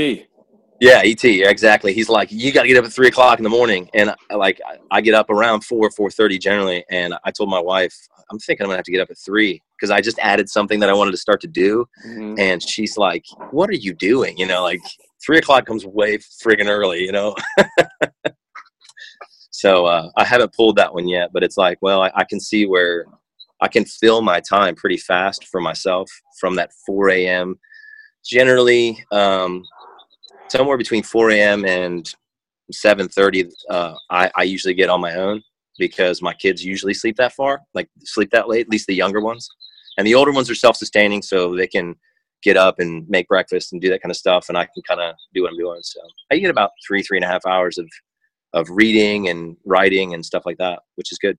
Yeah, 0.82 1.02
ET. 1.04 1.24
Exactly. 1.24 1.94
He's 1.94 2.10
like, 2.10 2.32
you 2.32 2.52
got 2.52 2.64
to 2.64 2.68
get 2.68 2.78
up 2.78 2.86
at 2.86 2.92
three 2.92 3.08
o'clock 3.08 3.40
in 3.40 3.44
the 3.44 3.50
morning, 3.50 3.90
and 3.94 4.14
I, 4.30 4.36
like 4.36 4.60
I 4.92 5.00
get 5.00 5.14
up 5.14 5.30
around 5.30 5.62
four, 5.62 5.90
four 5.92 6.12
thirty 6.12 6.38
generally. 6.38 6.84
And 6.90 7.16
I 7.24 7.32
told 7.32 7.50
my 7.50 7.60
wife, 7.60 7.96
I'm 8.30 8.40
thinking 8.40 8.66
I'm 8.66 8.70
gonna 8.70 8.78
have 8.78 8.86
to 8.86 8.92
get 8.92 9.02
up 9.02 9.10
at 9.10 9.18
three 9.18 9.62
because 9.78 9.92
I 9.92 10.02
just 10.02 10.20
added 10.20 10.50
something 10.50 10.80
that 10.82 10.90
I 10.90 10.94
wanted 10.94 11.12
to 11.12 11.18
start 11.18 11.40
to 11.42 11.48
do, 11.48 11.86
mm-hmm. 12.06 12.36
and 12.38 12.62
she's 12.62 12.98
like, 12.98 13.24
"What 13.52 13.70
are 13.70 13.76
you 13.76 13.94
doing?" 13.94 14.38
You 14.38 14.48
know, 14.48 14.64
like 14.64 14.82
three 15.26 15.38
o'clock 15.38 15.66
comes 15.66 15.86
way 15.86 16.18
friggin' 16.18 16.70
early, 16.70 17.02
you 17.02 17.12
know. 17.12 17.36
so 19.52 19.86
uh, 19.86 20.10
I 20.18 20.24
haven't 20.24 20.54
pulled 20.54 20.76
that 20.78 20.94
one 20.94 21.08
yet, 21.08 21.32
but 21.34 21.44
it's 21.44 21.58
like, 21.58 21.78
well, 21.82 22.02
I, 22.02 22.12
I, 22.16 22.24
can 22.24 22.40
see 22.40 22.66
where 22.66 23.06
I 23.62 23.68
can 23.68 23.86
fill 23.86 24.22
my 24.22 24.40
time 24.40 24.76
pretty 24.76 24.98
fast 24.98 25.46
for 25.48 25.62
myself 25.62 26.10
from 26.40 26.56
that 26.56 26.72
4 26.86 27.10
a.m. 27.10 27.56
Generally, 28.24 29.04
um, 29.12 29.64
somewhere 30.50 30.78
between 30.78 31.04
4 31.04 31.32
a.m. 31.32 31.66
and 31.66 32.12
7:30, 32.74 33.52
uh, 33.70 33.96
I, 34.10 34.32
I 34.36 34.44
usually 34.44 34.74
get 34.74 34.90
on 34.90 35.02
my 35.02 35.16
own 35.16 35.42
because 35.78 36.22
my 36.22 36.34
kids 36.34 36.66
usually 36.66 36.94
sleep 36.94 37.16
that 37.18 37.34
far, 37.34 37.62
like 37.74 37.90
sleep 38.04 38.32
that 38.32 38.48
late. 38.48 38.62
At 38.62 38.70
least 38.70 38.88
the 38.88 38.96
younger 38.96 39.22
ones, 39.22 39.48
and 39.98 40.08
the 40.08 40.16
older 40.16 40.32
ones 40.32 40.50
are 40.50 40.56
self-sustaining, 40.56 41.22
so 41.22 41.56
they 41.56 41.68
can 41.68 41.96
get 42.46 42.56
up 42.56 42.80
and 42.80 43.10
make 43.10 43.28
breakfast 43.28 43.74
and 43.74 43.82
do 43.82 43.90
that 43.90 44.02
kind 44.02 44.12
of 44.12 44.16
stuff, 44.16 44.48
and 44.48 44.58
I 44.58 44.66
can 44.66 44.84
kind 44.88 45.02
of 45.02 45.16
do 45.34 45.42
what 45.42 45.52
I'm 45.52 45.58
doing. 45.58 45.80
So 45.82 46.00
I 46.32 46.38
get 46.38 46.52
about 46.52 46.70
three, 46.88 47.02
three 47.02 47.18
and 47.18 47.26
a 47.26 47.28
half 47.28 47.46
hours 47.46 47.78
of 47.78 47.90
of 48.54 48.68
reading 48.70 49.28
and 49.28 49.58
writing 49.66 50.14
and 50.14 50.26
stuff 50.26 50.44
like 50.46 50.58
that, 50.58 50.80
which 50.96 51.12
is 51.12 51.18
good. 51.18 51.38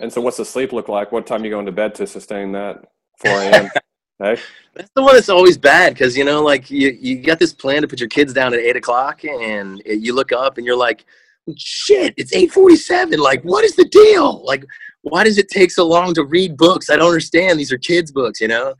And 0.00 0.12
so, 0.12 0.20
what's 0.20 0.38
the 0.38 0.44
sleep 0.44 0.72
look 0.72 0.88
like? 0.88 1.12
What 1.12 1.26
time 1.26 1.44
you 1.44 1.50
going 1.50 1.66
to 1.66 1.72
bed 1.72 1.94
to 1.96 2.06
sustain 2.06 2.50
that? 2.52 2.84
4 3.24 3.30
a.m. 3.30 3.70
hey? 4.18 4.36
That's 4.74 4.90
the 4.94 5.02
one 5.02 5.14
that's 5.14 5.28
always 5.28 5.56
bad 5.56 5.94
because 5.94 6.16
you 6.16 6.24
know, 6.24 6.42
like 6.42 6.70
you 6.70 6.96
you 7.00 7.22
got 7.22 7.38
this 7.38 7.52
plan 7.52 7.82
to 7.82 7.88
put 7.88 8.00
your 8.00 8.08
kids 8.08 8.32
down 8.32 8.52
at 8.54 8.60
eight 8.60 8.76
o'clock, 8.76 9.24
and 9.24 9.80
you 9.86 10.14
look 10.14 10.32
up 10.32 10.58
and 10.58 10.66
you're 10.66 10.76
like, 10.76 11.04
shit, 11.56 12.14
it's 12.16 12.34
eight 12.34 12.50
forty-seven. 12.52 13.20
Like, 13.20 13.42
what 13.42 13.64
is 13.64 13.76
the 13.76 13.86
deal? 13.86 14.44
Like, 14.44 14.64
why 15.02 15.24
does 15.24 15.38
it 15.38 15.48
take 15.48 15.70
so 15.70 15.86
long 15.86 16.12
to 16.14 16.24
read 16.24 16.56
books? 16.56 16.90
I 16.90 16.96
don't 16.96 17.08
understand. 17.08 17.58
These 17.58 17.72
are 17.72 17.78
kids' 17.78 18.10
books, 18.10 18.40
you 18.40 18.48
know. 18.48 18.74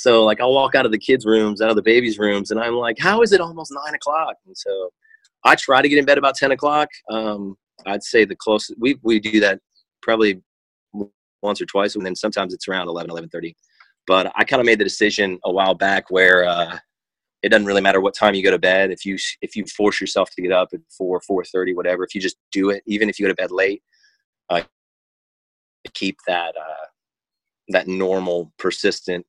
So 0.00 0.24
like 0.24 0.40
I'll 0.40 0.54
walk 0.54 0.74
out 0.74 0.86
of 0.86 0.92
the 0.92 0.98
kids' 0.98 1.26
rooms, 1.26 1.60
out 1.60 1.68
of 1.68 1.76
the 1.76 1.82
babies' 1.82 2.18
rooms, 2.18 2.50
and 2.50 2.58
I'm 2.58 2.74
like, 2.74 2.98
how 2.98 3.20
is 3.20 3.32
it 3.32 3.40
almost 3.40 3.70
nine 3.70 3.94
o'clock? 3.94 4.34
And 4.46 4.56
so 4.56 4.90
I 5.44 5.54
try 5.56 5.82
to 5.82 5.88
get 5.90 5.98
in 5.98 6.06
bed 6.06 6.16
about 6.16 6.36
ten 6.36 6.52
o'clock. 6.52 6.88
Um, 7.10 7.56
I'd 7.84 8.02
say 8.02 8.24
the 8.24 8.34
closest 8.34 8.78
we 8.80 8.98
we 9.02 9.20
do 9.20 9.40
that 9.40 9.60
probably 10.00 10.40
once 11.42 11.60
or 11.60 11.66
twice, 11.66 11.96
and 11.96 12.06
then 12.06 12.16
sometimes 12.16 12.54
it's 12.54 12.66
around 12.66 12.88
11, 12.88 13.10
11.30. 13.10 13.54
But 14.06 14.32
I 14.36 14.44
kind 14.44 14.60
of 14.60 14.66
made 14.66 14.78
the 14.78 14.84
decision 14.84 15.38
a 15.44 15.52
while 15.52 15.74
back 15.74 16.10
where 16.10 16.44
uh, 16.44 16.78
it 17.42 17.50
doesn't 17.50 17.66
really 17.66 17.80
matter 17.82 18.00
what 18.00 18.14
time 18.14 18.34
you 18.34 18.42
go 18.42 18.50
to 18.50 18.58
bed. 18.58 18.90
If 18.90 19.04
you 19.04 19.18
if 19.42 19.54
you 19.54 19.66
force 19.66 20.00
yourself 20.00 20.30
to 20.30 20.40
get 20.40 20.52
up 20.52 20.70
at 20.72 20.80
four, 20.96 21.20
four 21.20 21.44
thirty, 21.44 21.74
whatever, 21.74 22.04
if 22.04 22.14
you 22.14 22.22
just 22.22 22.38
do 22.52 22.70
it, 22.70 22.82
even 22.86 23.10
if 23.10 23.18
you 23.18 23.26
go 23.26 23.28
to 23.28 23.34
bed 23.34 23.50
late, 23.50 23.82
uh, 24.48 24.62
keep 25.92 26.16
that 26.26 26.54
uh, 26.56 26.86
that 27.68 27.86
normal, 27.86 28.50
persistent 28.58 29.26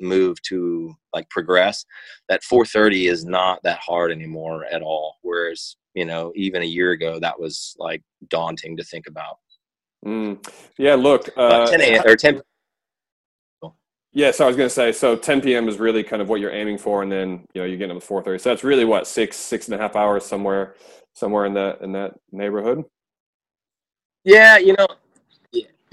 move 0.00 0.40
to 0.42 0.94
like 1.12 1.28
progress 1.30 1.84
that 2.28 2.42
430 2.44 3.06
is 3.06 3.24
not 3.24 3.60
that 3.62 3.78
hard 3.78 4.10
anymore 4.10 4.64
at 4.70 4.82
all 4.82 5.16
whereas 5.22 5.76
you 5.94 6.04
know 6.04 6.32
even 6.34 6.62
a 6.62 6.66
year 6.66 6.92
ago 6.92 7.18
that 7.20 7.38
was 7.38 7.74
like 7.78 8.02
daunting 8.28 8.76
to 8.76 8.84
think 8.84 9.06
about 9.06 9.36
mm. 10.04 10.36
yeah 10.78 10.94
look 10.94 11.28
uh, 11.36 11.66
10 11.66 11.80
a.m. 11.80 12.02
or 12.06 12.16
10 12.16 12.40
yeah 14.12 14.30
so 14.30 14.44
i 14.44 14.48
was 14.48 14.56
going 14.56 14.68
to 14.68 14.74
say 14.74 14.92
so 14.92 15.16
10 15.16 15.40
p.m 15.40 15.68
is 15.68 15.78
really 15.78 16.02
kind 16.02 16.20
of 16.20 16.28
what 16.28 16.40
you're 16.40 16.52
aiming 16.52 16.78
for 16.78 17.02
and 17.02 17.10
then 17.10 17.44
you 17.54 17.60
know 17.60 17.64
you're 17.64 17.78
getting 17.78 17.96
up 17.96 18.02
at 18.02 18.08
4.30 18.08 18.40
so 18.40 18.48
that's 18.48 18.64
really 18.64 18.84
what 18.84 19.06
six 19.06 19.36
six 19.36 19.66
and 19.66 19.74
a 19.74 19.78
half 19.78 19.96
hours 19.96 20.24
somewhere 20.24 20.74
somewhere 21.14 21.46
in 21.46 21.54
that 21.54 21.80
in 21.82 21.92
that 21.92 22.14
neighborhood 22.32 22.84
yeah 24.24 24.58
you 24.58 24.74
know 24.78 24.86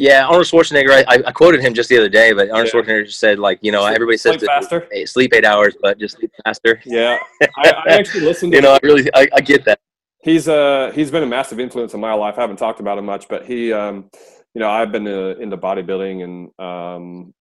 yeah, 0.02 0.26
Arnold 0.26 0.48
Schwarzenegger. 0.48 1.04
I, 1.08 1.22
I 1.28 1.32
quoted 1.32 1.62
him 1.62 1.76
just 1.76 1.88
the 1.88 1.98
other 1.98 2.10
day, 2.10 2.34
but 2.34 2.50
Arnold 2.50 2.72
yeah. 2.74 2.82
Schwarzenegger 2.82 3.12
said, 3.12 3.38
like, 3.38 3.60
you 3.62 3.72
know, 3.72 3.84
sleep, 3.84 3.96
everybody 3.96 4.18
says 4.18 4.36
sleep 4.38 4.48
faster. 4.48 4.88
Sleep 5.06 5.32
eight 5.36 5.46
hours, 5.46 5.78
but 5.80 6.00
just 6.00 6.18
sleep 6.18 6.32
faster. 6.44 6.82
Yeah, 6.86 7.20
I, 7.58 7.70
I 7.70 7.84
actually 7.90 8.22
listened. 8.22 8.52
To 8.52 8.58
You 8.58 8.62
know, 8.64 8.74
I 8.74 8.80
really, 8.82 9.08
I, 9.14 9.28
I, 9.36 9.42
get 9.42 9.64
that. 9.66 9.80
He's 10.24 10.48
uh 10.48 10.92
he's 10.96 11.12
been 11.12 11.22
a 11.22 11.28
massive 11.28 11.60
influence 11.60 11.94
in 11.94 12.00
my 12.00 12.14
life. 12.14 12.40
I 12.40 12.42
haven't 12.42 12.58
talked 12.58 12.80
about 12.80 12.98
him 12.98 13.06
much, 13.06 13.28
but 13.28 13.46
he, 13.46 13.72
um, 13.72 14.10
you 14.56 14.60
know, 14.60 14.72
I've 14.72 14.92
been 14.92 15.08
uh, 15.08 15.36
into 15.40 15.56
bodybuilding 15.56 16.24
and 16.24 16.60
um, 16.60 17.34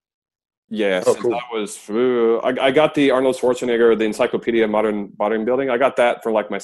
yeah, 0.72 1.02
oh, 1.04 1.14
cool. 1.16 1.34
I 1.34 1.42
was, 1.52 1.78
I, 1.90 2.66
I 2.66 2.70
got 2.70 2.94
the 2.94 3.10
Arnold 3.10 3.36
Schwarzenegger, 3.36 3.98
the 3.98 4.04
Encyclopedia 4.04 4.62
of 4.62 4.70
Modern 4.70 5.44
Building. 5.44 5.68
I 5.68 5.76
got 5.76 5.96
that 5.96 6.22
for 6.22 6.30
like 6.30 6.48
my 6.48 6.58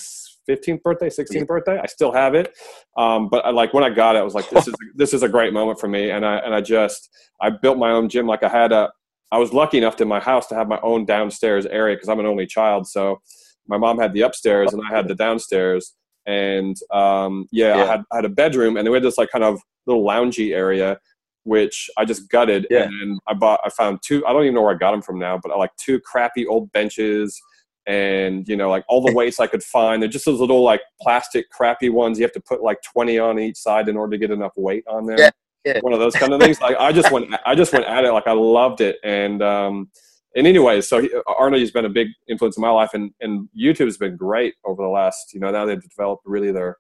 15th 0.49 0.81
birthday, 0.83 1.09
16th 1.09 1.49
birthday. 1.49 1.81
I 1.83 1.87
still 1.87 2.13
have 2.13 2.37
it. 2.37 2.57
Um, 2.97 3.29
but 3.29 3.45
I 3.45 3.51
like 3.51 3.75
when 3.75 3.83
I 3.83 3.91
got 3.91 4.15
it, 4.15 4.21
I 4.21 4.23
was 4.23 4.35
like, 4.35 4.49
this 4.49 4.69
is, 4.69 4.75
this 4.95 5.13
is 5.13 5.25
a 5.25 5.29
great 5.29 5.53
moment 5.53 5.81
for 5.81 5.89
me. 5.89 6.11
And 6.11 6.25
I, 6.25 6.37
and 6.37 6.55
I 6.55 6.61
just, 6.61 7.11
I 7.41 7.51
built 7.51 7.79
my 7.79 7.91
own 7.91 8.09
gym. 8.09 8.29
Like 8.29 8.45
I 8.45 8.49
had 8.49 8.71
a, 8.71 8.93
I 9.33 9.39
was 9.39 9.53
lucky 9.53 9.77
enough 9.79 9.97
to 9.97 10.05
my 10.05 10.21
house 10.21 10.47
to 10.49 10.55
have 10.55 10.69
my 10.69 10.79
own 10.85 11.05
downstairs 11.05 11.67
area 11.67 11.97
because 11.97 12.09
I'm 12.09 12.21
an 12.21 12.27
only 12.27 12.47
child. 12.47 12.87
So 12.87 13.21
my 13.67 13.77
mom 13.77 13.99
had 13.99 14.13
the 14.13 14.21
upstairs 14.21 14.73
and 14.73 14.81
I 14.89 14.95
had 14.95 15.09
the 15.09 15.17
downstairs. 15.17 15.95
And 16.27 16.77
um, 16.93 17.47
yeah, 17.51 17.77
yeah, 17.77 17.83
I 17.83 17.87
had, 17.87 18.01
I 18.13 18.17
had 18.17 18.25
a 18.25 18.29
bedroom 18.29 18.77
and 18.77 18.89
we 18.89 18.95
had 18.95 19.03
this 19.03 19.19
like 19.19 19.31
kind 19.31 19.43
of 19.43 19.61
little 19.85 20.05
loungy 20.05 20.55
area 20.55 20.97
which 21.47 21.89
I 21.97 22.05
just 22.05 22.29
gutted. 22.29 22.67
Yeah. 22.71 22.85
And 22.85 23.21
I 23.27 23.35
bought, 23.35 23.61
I 23.65 23.71
found 23.71 24.01
two, 24.03 24.27
I 24.27 24.33
don't 24.33 24.43
even 24.43 24.55
know 24.55 24.63
where 24.63 24.75
I 24.75 24.79
got 24.79 24.91
them 24.91 25.01
from 25.01 25.19
now, 25.19 25.39
but 25.41 25.53
I 25.53 25.57
like 25.57 25.75
two 25.77 26.01
crappy 26.01 26.47
old 26.47 26.71
benches 26.73 27.41
and 27.87 28.49
you 28.49 28.57
know 28.57 28.69
like 28.69 28.85
all 28.89 29.01
the 29.01 29.13
weights 29.15 29.39
i 29.39 29.47
could 29.47 29.63
find 29.63 30.03
they're 30.03 30.09
just 30.09 30.25
those 30.25 30.41
little 30.41 30.63
like 30.63 30.81
plastic 31.01 31.49
crappy 31.51 31.89
ones 31.89 32.19
you 32.19 32.25
have 32.25 32.33
to 32.33 32.41
put 32.41 32.61
like 32.61 32.79
20 32.83 33.17
on 33.21 33.39
each 33.39 33.57
side 33.57 33.89
in 33.89 33.97
order 33.97 34.11
to 34.11 34.19
get 34.19 34.33
enough 34.33 34.51
weight 34.57 34.83
on 34.89 35.07
there 35.07 35.17
yeah, 35.17 35.31
yeah. 35.65 35.79
one 35.83 35.93
of 35.93 36.01
those 36.01 36.17
kind 36.17 36.33
of 36.33 36.41
things 36.41 36.61
like 36.61 36.77
i 36.81 36.91
just 36.91 37.13
went 37.13 37.33
i 37.47 37.55
just 37.55 37.73
went 37.73 37.85
at 37.85 38.05
it 38.05 38.11
like 38.11 38.27
i 38.27 38.33
loved 38.33 38.81
it 38.81 38.97
and 39.05 39.41
um 39.41 39.89
and 40.35 40.49
anyway 40.49 40.81
so 40.81 41.01
he, 41.01 41.09
arnold 41.39 41.61
has 41.61 41.71
been 41.71 41.85
a 41.85 41.89
big 41.89 42.09
influence 42.29 42.57
in 42.57 42.61
my 42.61 42.71
life 42.71 42.91
and 42.93 43.13
and 43.21 43.49
youtube 43.57 43.85
has 43.85 43.97
been 43.97 44.17
great 44.17 44.55
over 44.65 44.83
the 44.83 44.89
last 44.89 45.33
you 45.33 45.39
know 45.39 45.53
now 45.53 45.65
they've 45.65 45.81
developed 45.81 46.25
really 46.27 46.51
their 46.51 46.77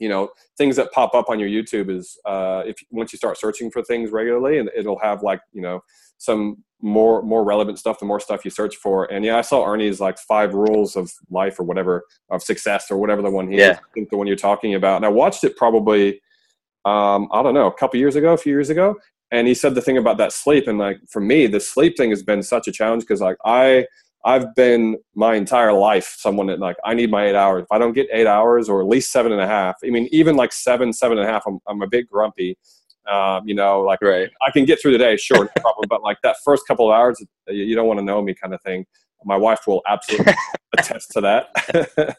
you 0.00 0.08
know 0.08 0.28
things 0.58 0.74
that 0.74 0.90
pop 0.90 1.14
up 1.14 1.28
on 1.28 1.38
your 1.38 1.48
youtube 1.48 1.88
is 1.88 2.18
uh 2.24 2.62
if 2.66 2.76
once 2.90 3.12
you 3.12 3.16
start 3.16 3.38
searching 3.38 3.70
for 3.70 3.82
things 3.82 4.10
regularly 4.10 4.58
and 4.58 4.68
it'll 4.76 4.98
have 4.98 5.22
like 5.22 5.40
you 5.52 5.60
know 5.60 5.80
some 6.18 6.62
more 6.82 7.22
more 7.22 7.44
relevant 7.44 7.78
stuff 7.78 7.98
the 7.98 8.06
more 8.06 8.20
stuff 8.20 8.44
you 8.44 8.50
search 8.50 8.76
for. 8.76 9.04
And 9.12 9.24
yeah 9.24 9.36
i 9.36 9.40
saw 9.40 9.66
arnie's 9.66 10.00
like 10.00 10.18
five 10.18 10.54
rules 10.54 10.96
of 10.96 11.12
life 11.30 11.60
or 11.60 11.64
whatever 11.64 12.04
of 12.30 12.42
success 12.42 12.90
or 12.90 12.96
whatever 12.96 13.22
the 13.22 13.30
one 13.30 13.50
he 13.50 13.58
yeah. 13.58 13.72
is, 13.72 13.76
I 13.78 13.92
think 13.94 14.10
the 14.10 14.16
one 14.16 14.26
you're 14.26 14.36
talking 14.36 14.74
about. 14.74 14.96
And 14.96 15.04
i 15.04 15.08
watched 15.08 15.44
it 15.44 15.56
probably 15.56 16.20
um 16.84 17.28
i 17.32 17.42
don't 17.42 17.54
know 17.54 17.66
a 17.66 17.74
couple 17.74 17.98
years 17.98 18.16
ago 18.16 18.32
a 18.32 18.38
few 18.38 18.52
years 18.52 18.70
ago. 18.70 18.96
And 19.32 19.46
he 19.46 19.54
said 19.54 19.76
the 19.76 19.82
thing 19.82 19.96
about 19.96 20.18
that 20.18 20.32
sleep 20.32 20.66
and 20.66 20.78
like 20.78 20.98
for 21.08 21.20
me 21.20 21.46
the 21.46 21.60
sleep 21.60 21.96
thing 21.96 22.10
has 22.10 22.22
been 22.22 22.42
such 22.42 22.66
a 22.68 22.72
challenge 22.72 23.02
because 23.02 23.20
like 23.20 23.36
i 23.44 23.86
i've 24.24 24.54
been 24.54 24.96
my 25.14 25.34
entire 25.34 25.72
life 25.72 26.14
someone 26.18 26.46
that 26.46 26.58
like 26.58 26.76
i 26.84 26.94
need 26.94 27.10
my 27.10 27.26
eight 27.26 27.34
hours 27.34 27.62
if 27.62 27.72
i 27.72 27.78
don't 27.78 27.92
get 27.92 28.06
eight 28.12 28.26
hours 28.26 28.68
or 28.68 28.80
at 28.80 28.86
least 28.86 29.12
seven 29.12 29.32
and 29.32 29.40
a 29.40 29.46
half 29.46 29.76
i 29.84 29.90
mean 29.90 30.08
even 30.12 30.36
like 30.36 30.52
seven 30.52 30.92
seven 30.92 31.18
and 31.18 31.28
a 31.28 31.32
half 31.32 31.42
i'm, 31.46 31.58
I'm 31.66 31.82
a 31.82 31.88
bit 31.88 32.06
grumpy 32.08 32.56
um, 33.10 33.46
you 33.46 33.54
know, 33.54 33.80
like 33.80 34.00
right. 34.02 34.30
I 34.46 34.50
can 34.50 34.64
get 34.64 34.80
through 34.80 34.92
the 34.92 34.98
day, 34.98 35.16
sure, 35.16 35.44
no 35.44 35.50
problem. 35.60 35.86
But 35.88 36.02
like 36.02 36.18
that 36.22 36.36
first 36.44 36.66
couple 36.66 36.90
of 36.90 36.96
hours, 36.96 37.22
you 37.48 37.74
don't 37.74 37.86
want 37.86 37.98
to 37.98 38.04
know 38.04 38.22
me, 38.22 38.34
kind 38.34 38.54
of 38.54 38.62
thing. 38.62 38.86
My 39.24 39.36
wife 39.36 39.66
will 39.66 39.82
absolutely 39.86 40.34
attest 40.78 41.10
to 41.12 41.20
that. 41.20 42.16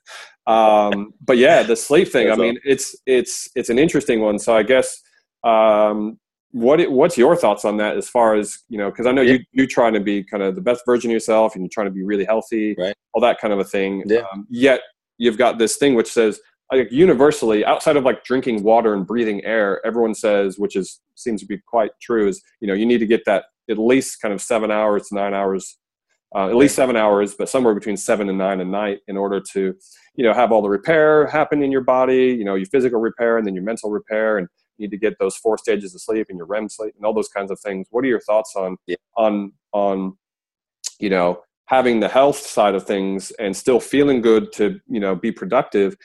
um, 0.51 1.13
but 1.21 1.37
yeah, 1.37 1.63
the 1.63 1.75
sleep 1.75 2.09
thing. 2.09 2.31
I 2.31 2.35
mean, 2.35 2.59
it's 2.63 2.95
it's 3.05 3.49
it's 3.55 3.69
an 3.69 3.79
interesting 3.79 4.21
one. 4.21 4.37
So 4.37 4.55
I 4.55 4.63
guess 4.63 5.01
um, 5.43 6.19
what 6.51 6.91
what's 6.91 7.17
your 7.17 7.35
thoughts 7.35 7.63
on 7.63 7.77
that 7.77 7.97
as 7.97 8.09
far 8.09 8.35
as 8.35 8.59
you 8.67 8.77
know 8.77 8.89
because 8.89 9.05
i 9.05 9.11
know 9.11 9.21
yeah. 9.21 9.33
you 9.33 9.39
you're 9.51 9.67
trying 9.67 9.93
to 9.93 9.99
be 9.99 10.23
kind 10.23 10.43
of 10.43 10.55
the 10.55 10.61
best 10.61 10.83
version 10.85 11.09
of 11.09 11.13
yourself 11.13 11.55
and 11.55 11.63
you're 11.63 11.69
trying 11.69 11.87
to 11.87 11.91
be 11.91 12.03
really 12.03 12.25
healthy 12.25 12.75
right. 12.77 12.93
all 13.13 13.21
that 13.21 13.39
kind 13.39 13.53
of 13.53 13.59
a 13.59 13.63
thing 13.63 14.03
yeah. 14.05 14.23
Um, 14.33 14.45
yet 14.49 14.81
you've 15.17 15.37
got 15.37 15.57
this 15.57 15.77
thing 15.77 15.95
which 15.95 16.11
says 16.11 16.39
like 16.71 16.91
universally 16.91 17.65
outside 17.65 17.95
of 17.97 18.03
like 18.03 18.23
drinking 18.23 18.63
water 18.63 18.93
and 18.93 19.07
breathing 19.07 19.43
air 19.45 19.85
everyone 19.85 20.13
says 20.13 20.57
which 20.57 20.75
is 20.75 20.99
seems 21.15 21.41
to 21.41 21.47
be 21.47 21.57
quite 21.57 21.91
true 22.01 22.27
is 22.27 22.41
you 22.59 22.67
know 22.67 22.73
you 22.73 22.85
need 22.85 22.99
to 22.99 23.05
get 23.05 23.23
that 23.25 23.45
at 23.69 23.77
least 23.77 24.21
kind 24.21 24.33
of 24.33 24.41
seven 24.41 24.71
hours 24.71 25.07
to 25.07 25.15
nine 25.15 25.33
hours 25.33 25.77
uh, 26.35 26.47
at 26.47 26.55
least 26.55 26.75
seven 26.75 26.95
hours 26.95 27.35
but 27.35 27.49
somewhere 27.49 27.73
between 27.73 27.97
seven 27.97 28.29
and 28.29 28.37
nine 28.37 28.59
a 28.61 28.65
night 28.65 28.99
in 29.07 29.17
order 29.17 29.39
to 29.39 29.73
you 30.15 30.23
know 30.23 30.33
have 30.33 30.51
all 30.51 30.61
the 30.61 30.69
repair 30.69 31.27
happen 31.27 31.63
in 31.63 31.71
your 31.71 31.81
body 31.81 32.27
you 32.27 32.43
know 32.43 32.55
your 32.55 32.65
physical 32.67 32.99
repair 32.99 33.37
and 33.37 33.47
then 33.47 33.53
your 33.53 33.63
mental 33.63 33.89
repair 33.89 34.37
and 34.37 34.47
you 34.47 34.61
need 34.82 34.91
to 34.91 34.98
get 34.98 35.17
those 35.20 35.36
four 35.36 35.58
stages 35.58 35.96
of 35.96 36.02
sleep 36.02 36.28
and 36.30 36.38
your 36.38 36.48
REM 36.48 36.70
sleep 36.70 36.94
and 36.96 37.06
all 37.06 37.13
those 37.13 37.30
kinds 37.30 37.52
of 37.52 37.60
things. 37.60 37.88
What 37.91 38.04
are 38.04 38.08
your 38.08 38.20
thoughts 38.22 38.54
on 38.56 38.78
yeah. 38.88 38.98
on 39.15 39.54
on 39.74 40.17
you 41.00 41.10
know 41.10 41.41
having 41.65 42.00
the 42.00 42.10
health 42.10 42.38
side 42.38 42.76
of 42.76 42.86
things 42.86 43.32
and 43.39 43.56
still 43.56 43.80
feeling 43.80 44.22
good 44.22 44.52
to 44.54 44.80
you 44.88 45.00
know 45.00 45.15
be 45.15 45.32
productive? 45.32 45.96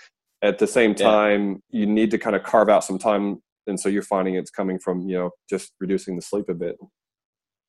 At 0.42 0.58
the 0.58 0.66
same 0.66 0.94
time 0.94 1.62
yeah. 1.70 1.80
you 1.80 1.86
need 1.86 2.10
to 2.12 2.18
kind 2.18 2.36
of 2.36 2.42
carve 2.42 2.68
out 2.68 2.84
some 2.84 2.98
time 2.98 3.42
and 3.66 3.78
so 3.78 3.88
you're 3.88 4.02
finding 4.02 4.34
it's 4.34 4.50
coming 4.50 4.78
from 4.78 5.08
you 5.08 5.16
know 5.16 5.30
just 5.48 5.72
reducing 5.80 6.16
the 6.16 6.22
sleep 6.22 6.48
a 6.48 6.54
bit. 6.54 6.76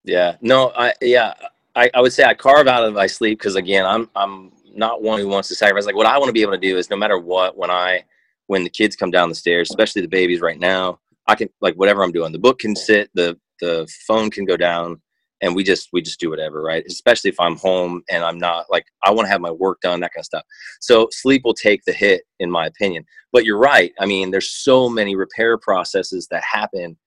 Yeah. 0.04 0.36
No 0.41 0.72
i 0.76 0.93
yeah 1.02 1.34
i, 1.76 1.89
I 1.93 2.02
would 2.02 2.13
say 2.13 2.24
i 2.24 2.34
carve 2.34 2.67
out 2.67 2.84
of 2.84 2.93
my 2.93 3.08
sleep 3.08 3.39
because 3.39 3.56
again 3.56 3.86
i'm 3.86 4.10
i'm 4.15 4.52
not 4.74 5.02
one 5.02 5.20
who 5.20 5.28
wants 5.28 5.48
to 5.50 5.56
sacrifice. 5.56 5.86
Like 5.86 5.96
what 5.96 6.06
i 6.06 6.17
want 6.17 6.30
to 6.30 6.34
be 6.34 6.41
able 6.41 6.54
to 6.54 6.58
do 6.58 6.78
is 6.78 6.89
no 6.89 6.98
matter 6.98 7.17
what 7.17 7.58
when 7.58 7.72
i 7.72 8.04
when 8.47 8.63
the 8.63 8.69
kids 8.69 8.95
come 8.95 9.12
down 9.12 9.29
the 9.29 9.36
stairs 9.36 9.69
especially 9.69 10.01
the 10.01 10.07
babies 10.07 10.41
right 10.41 10.60
now 10.60 10.99
i 11.27 11.36
can 11.36 11.49
like 11.62 11.75
whatever 11.75 12.03
i'm 12.03 12.12
doing 12.12 12.31
the 12.31 12.39
book 12.39 12.60
can 12.60 12.75
sit 12.75 13.10
the 13.13 13.38
the 13.60 13.88
phone 14.07 14.29
can 14.29 14.45
go 14.45 14.57
down 14.57 14.99
and 15.41 15.55
we 15.55 15.63
just 15.63 15.89
we 15.93 16.01
just 16.01 16.19
do 16.19 16.29
whatever 16.29 16.62
right? 16.62 16.83
Especially 16.88 17.29
if 17.29 17.39
i'm 17.39 17.55
home 17.57 18.01
and 18.10 18.23
i'm 18.23 18.39
not 18.39 18.65
like 18.69 18.86
i 19.03 19.12
want 19.12 19.25
to 19.25 19.31
have 19.31 19.41
my 19.41 19.51
work 19.51 19.79
done 19.81 19.99
that 19.99 20.13
kind 20.13 20.21
of 20.21 20.25
stuff. 20.25 20.43
So 20.79 21.07
sleep 21.12 21.43
will 21.45 21.53
take 21.53 21.83
the 21.86 21.93
hit 21.93 22.23
in 22.39 22.49
my 22.49 22.65
opinion. 22.65 23.05
But 23.31 23.45
you're 23.45 23.60
right 23.60 23.93
i 23.99 24.05
mean 24.05 24.31
there's 24.31 24.51
so 24.51 24.89
many 24.89 25.15
repair 25.15 25.57
processes 25.57 26.27
that 26.31 26.43
happen 26.43 26.97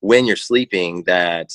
when 0.00 0.26
you're 0.26 0.36
sleeping 0.36 1.02
that 1.04 1.48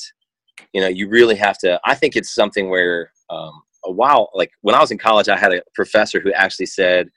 you 0.72 0.80
know 0.80 0.88
you 0.88 1.08
really 1.08 1.36
have 1.36 1.58
to 1.58 1.80
i 1.84 1.94
think 1.94 2.16
it's 2.16 2.34
something 2.34 2.70
where 2.70 3.12
um, 3.30 3.62
a 3.84 3.90
while 3.90 4.30
like 4.34 4.50
when 4.62 4.74
i 4.74 4.80
was 4.80 4.90
in 4.90 4.98
college 4.98 5.28
i 5.28 5.36
had 5.36 5.52
a 5.52 5.62
professor 5.74 6.20
who 6.20 6.32
actually 6.32 6.66
said 6.66 7.08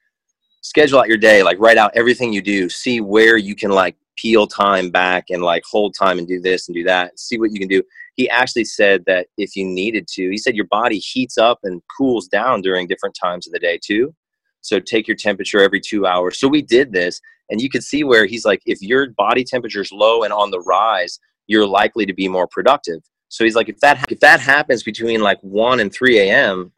schedule 0.65 0.99
out 0.99 1.07
your 1.07 1.17
day 1.17 1.43
like 1.43 1.57
write 1.59 1.77
out 1.77 1.91
everything 1.95 2.33
you 2.33 2.41
do 2.41 2.69
see 2.69 3.01
where 3.01 3.37
you 3.37 3.55
can 3.55 3.71
like 3.71 3.95
peel 4.17 4.47
time 4.47 4.89
back 4.89 5.25
and 5.29 5.41
like 5.41 5.63
hold 5.69 5.93
time 5.93 6.17
and 6.17 6.27
do 6.27 6.39
this 6.39 6.67
and 6.67 6.75
do 6.75 6.83
that 6.83 7.17
see 7.19 7.37
what 7.37 7.51
you 7.51 7.59
can 7.59 7.67
do 7.67 7.81
he 8.15 8.29
actually 8.29 8.63
said 8.63 9.03
that 9.05 9.27
if 9.37 9.55
you 9.55 9.65
needed 9.65 10.07
to, 10.09 10.29
he 10.29 10.37
said 10.37 10.55
your 10.55 10.67
body 10.67 10.97
heats 10.97 11.37
up 11.37 11.59
and 11.63 11.81
cools 11.95 12.27
down 12.27 12.61
during 12.61 12.87
different 12.87 13.15
times 13.21 13.45
of 13.45 13.53
the 13.53 13.59
day 13.59 13.79
too. 13.81 14.15
So 14.61 14.79
take 14.79 15.07
your 15.07 15.17
temperature 15.17 15.61
every 15.61 15.81
two 15.81 16.07
hours. 16.07 16.39
So 16.39 16.47
we 16.47 16.61
did 16.61 16.91
this, 16.91 17.21
and 17.49 17.61
you 17.61 17.69
could 17.69 17.83
see 17.83 18.03
where 18.03 18.25
he's 18.25 18.45
like, 18.45 18.61
if 18.65 18.81
your 18.81 19.09
body 19.11 19.43
temperature 19.43 19.81
is 19.81 19.91
low 19.91 20.23
and 20.23 20.33
on 20.33 20.49
the 20.49 20.61
rise, 20.61 21.19
you're 21.47 21.67
likely 21.67 22.05
to 22.05 22.13
be 22.13 22.27
more 22.27 22.47
productive. 22.47 23.01
So 23.27 23.43
he's 23.43 23.55
like, 23.55 23.69
if 23.69 23.79
that 23.81 24.09
if 24.09 24.21
that 24.21 24.39
happens 24.39 24.81
between 24.81 25.21
like 25.21 25.39
one 25.41 25.81
and 25.81 25.93
three 25.93 26.19
a.m., 26.19 26.71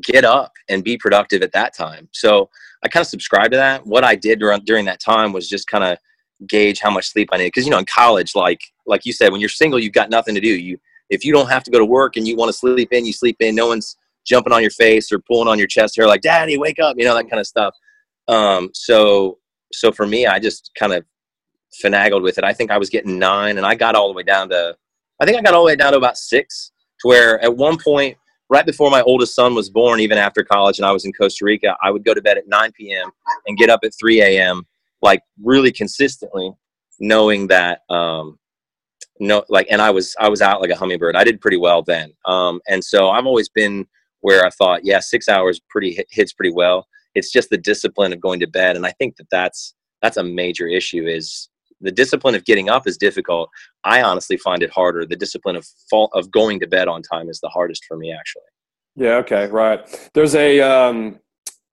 get 0.00 0.24
up 0.24 0.52
and 0.68 0.82
be 0.82 0.96
productive 0.96 1.42
at 1.42 1.52
that 1.52 1.74
time. 1.74 2.08
So 2.12 2.48
I 2.82 2.88
kind 2.88 3.02
of 3.02 3.08
subscribe 3.08 3.50
to 3.50 3.56
that. 3.56 3.86
What 3.86 4.04
I 4.04 4.14
did 4.14 4.38
during, 4.38 4.60
during 4.64 4.84
that 4.86 5.00
time 5.00 5.32
was 5.32 5.48
just 5.48 5.68
kind 5.68 5.84
of 5.84 5.98
gauge 6.48 6.80
how 6.80 6.90
much 6.90 7.08
sleep 7.08 7.28
I 7.32 7.36
needed. 7.36 7.48
Because 7.48 7.64
you 7.64 7.70
know, 7.70 7.78
in 7.78 7.86
college, 7.86 8.34
like 8.34 8.60
like 8.86 9.04
you 9.04 9.12
said, 9.12 9.30
when 9.30 9.40
you're 9.40 9.48
single, 9.48 9.78
you've 9.78 9.92
got 9.92 10.10
nothing 10.10 10.34
to 10.34 10.40
do. 10.40 10.48
You 10.48 10.78
if 11.10 11.24
you 11.24 11.32
don't 11.32 11.48
have 11.48 11.62
to 11.64 11.70
go 11.70 11.78
to 11.78 11.84
work 11.84 12.16
and 12.16 12.26
you 12.26 12.36
want 12.36 12.48
to 12.48 12.52
sleep 12.56 12.92
in, 12.92 13.04
you 13.04 13.12
sleep 13.12 13.36
in. 13.40 13.54
No 13.54 13.68
one's 13.68 13.96
jumping 14.24 14.52
on 14.52 14.62
your 14.62 14.70
face 14.70 15.12
or 15.12 15.18
pulling 15.18 15.48
on 15.48 15.58
your 15.58 15.66
chest 15.66 15.96
hair 15.96 16.06
like, 16.06 16.22
"Daddy, 16.22 16.56
wake 16.56 16.78
up!" 16.78 16.96
You 16.98 17.04
know 17.04 17.14
that 17.14 17.28
kind 17.28 17.40
of 17.40 17.46
stuff. 17.46 17.74
Um, 18.28 18.70
so 18.72 19.38
so 19.72 19.92
for 19.92 20.06
me, 20.06 20.26
I 20.26 20.38
just 20.38 20.70
kind 20.78 20.92
of 20.92 21.04
finagled 21.84 22.22
with 22.22 22.38
it. 22.38 22.44
I 22.44 22.52
think 22.52 22.70
I 22.70 22.78
was 22.78 22.90
getting 22.90 23.18
nine, 23.18 23.58
and 23.58 23.66
I 23.66 23.74
got 23.74 23.94
all 23.94 24.08
the 24.08 24.14
way 24.14 24.22
down 24.22 24.48
to 24.50 24.76
I 25.20 25.24
think 25.24 25.38
I 25.38 25.42
got 25.42 25.54
all 25.54 25.62
the 25.62 25.68
way 25.68 25.76
down 25.76 25.92
to 25.92 25.98
about 25.98 26.18
six. 26.18 26.72
To 27.00 27.08
where 27.08 27.40
at 27.40 27.56
one 27.56 27.78
point, 27.82 28.16
right 28.52 28.66
before 28.66 28.90
my 28.90 29.02
oldest 29.02 29.34
son 29.34 29.54
was 29.54 29.70
born, 29.70 29.98
even 29.98 30.18
after 30.18 30.44
college, 30.44 30.78
and 30.78 30.86
I 30.86 30.92
was 30.92 31.04
in 31.04 31.12
Costa 31.12 31.44
Rica, 31.44 31.76
I 31.82 31.90
would 31.90 32.04
go 32.04 32.14
to 32.14 32.22
bed 32.22 32.38
at 32.38 32.46
9 32.46 32.72
p.m. 32.72 33.10
and 33.46 33.58
get 33.58 33.70
up 33.70 33.80
at 33.82 33.92
3 33.98 34.20
a.m 34.22 34.66
like 35.02 35.20
really 35.42 35.72
consistently 35.72 36.52
knowing 37.00 37.48
that 37.48 37.80
um 37.90 38.38
no 39.20 39.44
like 39.48 39.66
and 39.70 39.82
i 39.82 39.90
was 39.90 40.16
i 40.20 40.28
was 40.28 40.40
out 40.40 40.60
like 40.60 40.70
a 40.70 40.76
hummingbird 40.76 41.16
i 41.16 41.24
did 41.24 41.40
pretty 41.40 41.56
well 41.56 41.82
then 41.82 42.12
um 42.24 42.60
and 42.68 42.82
so 42.82 43.10
i've 43.10 43.26
always 43.26 43.48
been 43.48 43.86
where 44.20 44.46
i 44.46 44.50
thought 44.50 44.84
yeah 44.84 45.00
six 45.00 45.28
hours 45.28 45.60
pretty 45.68 45.98
hits 46.10 46.32
pretty 46.32 46.52
well 46.54 46.86
it's 47.14 47.30
just 47.30 47.50
the 47.50 47.58
discipline 47.58 48.12
of 48.12 48.20
going 48.20 48.40
to 48.40 48.46
bed 48.46 48.76
and 48.76 48.86
i 48.86 48.92
think 48.92 49.16
that 49.16 49.26
that's 49.30 49.74
that's 50.00 50.16
a 50.16 50.24
major 50.24 50.66
issue 50.66 51.06
is 51.06 51.48
the 51.82 51.92
discipline 51.92 52.34
of 52.34 52.44
getting 52.44 52.68
up 52.68 52.86
is 52.86 52.96
difficult 52.96 53.48
i 53.84 54.02
honestly 54.02 54.36
find 54.36 54.62
it 54.62 54.70
harder 54.70 55.04
the 55.04 55.16
discipline 55.16 55.56
of 55.56 55.66
fall 55.90 56.10
of 56.14 56.30
going 56.30 56.58
to 56.60 56.66
bed 56.66 56.88
on 56.88 57.02
time 57.02 57.28
is 57.28 57.40
the 57.40 57.48
hardest 57.48 57.84
for 57.86 57.96
me 57.96 58.12
actually 58.12 58.42
yeah 58.96 59.14
okay 59.14 59.46
right 59.48 60.10
there's 60.14 60.34
a 60.34 60.60
um 60.60 61.18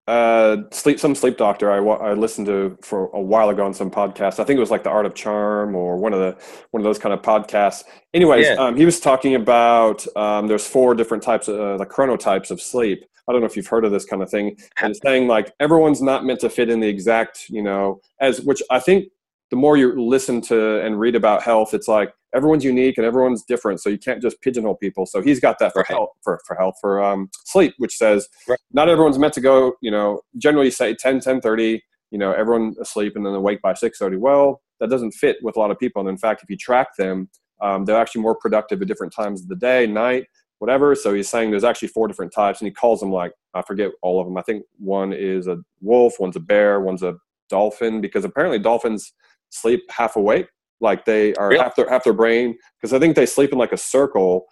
uh, 0.10 0.64
sleep 0.72 1.00
some 1.00 1.14
sleep 1.14 1.38
doctor 1.38 1.72
I, 1.72 1.78
I 1.78 2.14
listened 2.14 2.48
to 2.48 2.76
for 2.82 3.12
a 3.14 3.22
while 3.22 3.50
ago 3.50 3.64
on 3.64 3.76
some 3.76 3.92
podcast. 3.92 4.40
I 4.40 4.44
think 4.44 4.58
it 4.58 4.60
was 4.60 4.72
like 4.72 4.84
the 4.84 4.90
Art 4.90 5.06
of 5.06 5.14
Charm 5.14 5.76
or 5.76 5.98
one 5.98 6.14
of 6.14 6.20
the 6.20 6.36
one 6.72 6.82
of 6.82 6.84
those 6.84 6.98
kind 6.98 7.14
of 7.14 7.22
podcasts. 7.22 7.84
Anyways, 8.16 8.48
yeah. 8.48 8.54
um, 8.54 8.76
he 8.76 8.86
was 8.86 9.00
talking 9.00 9.36
about 9.36 10.04
um, 10.18 10.48
there's 10.48 10.66
four 10.66 10.96
different 10.96 11.22
types 11.22 11.48
of 11.48 11.60
uh, 11.60 11.78
the 11.78 11.86
chronotypes 11.86 12.50
of 12.50 12.60
sleep. 12.60 13.06
I 13.28 13.32
don't 13.32 13.42
know 13.42 13.46
if 13.46 13.56
you've 13.56 13.68
heard 13.68 13.86
of 13.86 13.92
this 13.92 14.06
kind 14.06 14.24
of 14.24 14.32
thing. 14.32 14.58
And 14.82 14.90
it's 14.90 15.00
saying 15.04 15.28
like 15.28 15.54
everyone's 15.60 16.02
not 16.02 16.26
meant 16.26 16.40
to 16.40 16.50
fit 16.50 16.72
in 16.72 16.80
the 16.80 16.88
exact 16.88 17.48
you 17.48 17.62
know 17.62 18.02
as 18.20 18.42
which 18.42 18.64
I 18.72 18.80
think 18.80 19.10
the 19.50 19.56
more 19.56 19.78
you 19.78 20.00
listen 20.00 20.42
to 20.42 20.82
and 20.82 21.00
read 21.00 21.16
about 21.16 21.42
health, 21.44 21.74
it's 21.74 21.88
like 21.88 22.14
everyone's 22.36 22.64
unique 22.64 22.98
and 22.98 23.06
everyone's 23.06 23.44
different. 23.44 23.82
So 23.82 23.90
you 23.90 23.98
can't 23.98 24.22
just 24.22 24.40
pigeonhole 24.42 24.76
people. 24.76 25.06
So 25.06 25.22
he's 25.22 25.40
got 25.40 25.58
that 25.60 25.74
for 25.74 25.80
right. 25.80 25.88
health, 25.88 26.10
for, 26.24 26.40
for 26.46 26.56
health, 26.56 26.76
for 26.80 27.04
um, 27.04 27.30
sleep, 27.46 27.74
which 27.78 27.96
says 27.96 28.28
right. 28.48 28.60
not 28.72 28.90
everyone's 28.90 29.18
meant 29.18 29.34
to 29.34 29.42
go, 29.42 29.74
you 29.82 29.90
know, 29.90 30.22
generally 30.38 30.70
say 30.70 30.94
10, 30.94 31.20
10 31.22 31.42
30, 31.42 31.82
you 32.12 32.20
know, 32.20 32.32
everyone 32.32 32.76
asleep 32.80 33.16
and 33.16 33.26
then 33.26 33.34
awake 33.34 33.62
by 33.62 33.74
6 33.74 33.98
30. 33.98 34.18
Well, 34.18 34.62
that 34.80 34.90
doesn't 34.90 35.12
fit 35.12 35.38
with 35.42 35.58
a 35.58 35.60
lot 35.60 35.72
of 35.72 35.80
people. 35.80 36.00
And 36.00 36.10
in 36.10 36.18
fact, 36.18 36.44
if 36.44 36.50
you 36.50 36.58
track 36.58 36.90
them, 36.98 37.30
um, 37.62 37.86
they're 37.86 38.00
actually 38.00 38.22
more 38.22 38.36
productive 38.36 38.82
at 38.82 38.88
different 38.88 39.14
times 39.14 39.42
of 39.42 39.48
the 39.48 39.56
day, 39.56 39.88
night, 39.88 40.28
whatever. 40.60 40.94
So 40.96 41.14
he's 41.14 41.28
saying 41.28 41.50
there's 41.50 41.64
actually 41.64 41.90
four 41.90 42.08
different 42.08 42.34
types 42.34 42.62
and 42.62 42.68
he 42.68 42.74
calls 42.74 43.00
them 43.00 43.12
like, 43.12 43.32
I 43.56 43.64
forget 43.64 43.92
all 44.04 44.22
of 44.22 44.28
them. 44.28 44.38
I 44.38 44.44
think 44.44 44.64
one 44.78 45.12
is 45.12 45.48
a 45.48 45.58
wolf, 45.82 46.14
one's 46.20 46.36
a 46.36 46.40
bear, 46.40 46.80
one's 46.80 47.02
a 47.02 47.16
dolphin, 47.50 48.00
because 48.00 48.26
apparently 48.26 48.60
dolphins– 48.60 49.12
sleep 49.50 49.82
half 49.90 50.16
awake, 50.16 50.48
like 50.82 51.06
they 51.06 51.34
are 51.36 51.50
really? 51.50 51.62
half 51.62 51.76
their 51.76 51.90
half 51.90 52.04
their 52.04 52.14
brain 52.14 52.58
because 52.80 52.94
I 52.94 53.00
think 53.00 53.16
they 53.16 53.26
sleep 53.26 53.52
in 53.52 53.58
like 53.58 53.72
a 53.72 53.78
circle, 53.78 54.46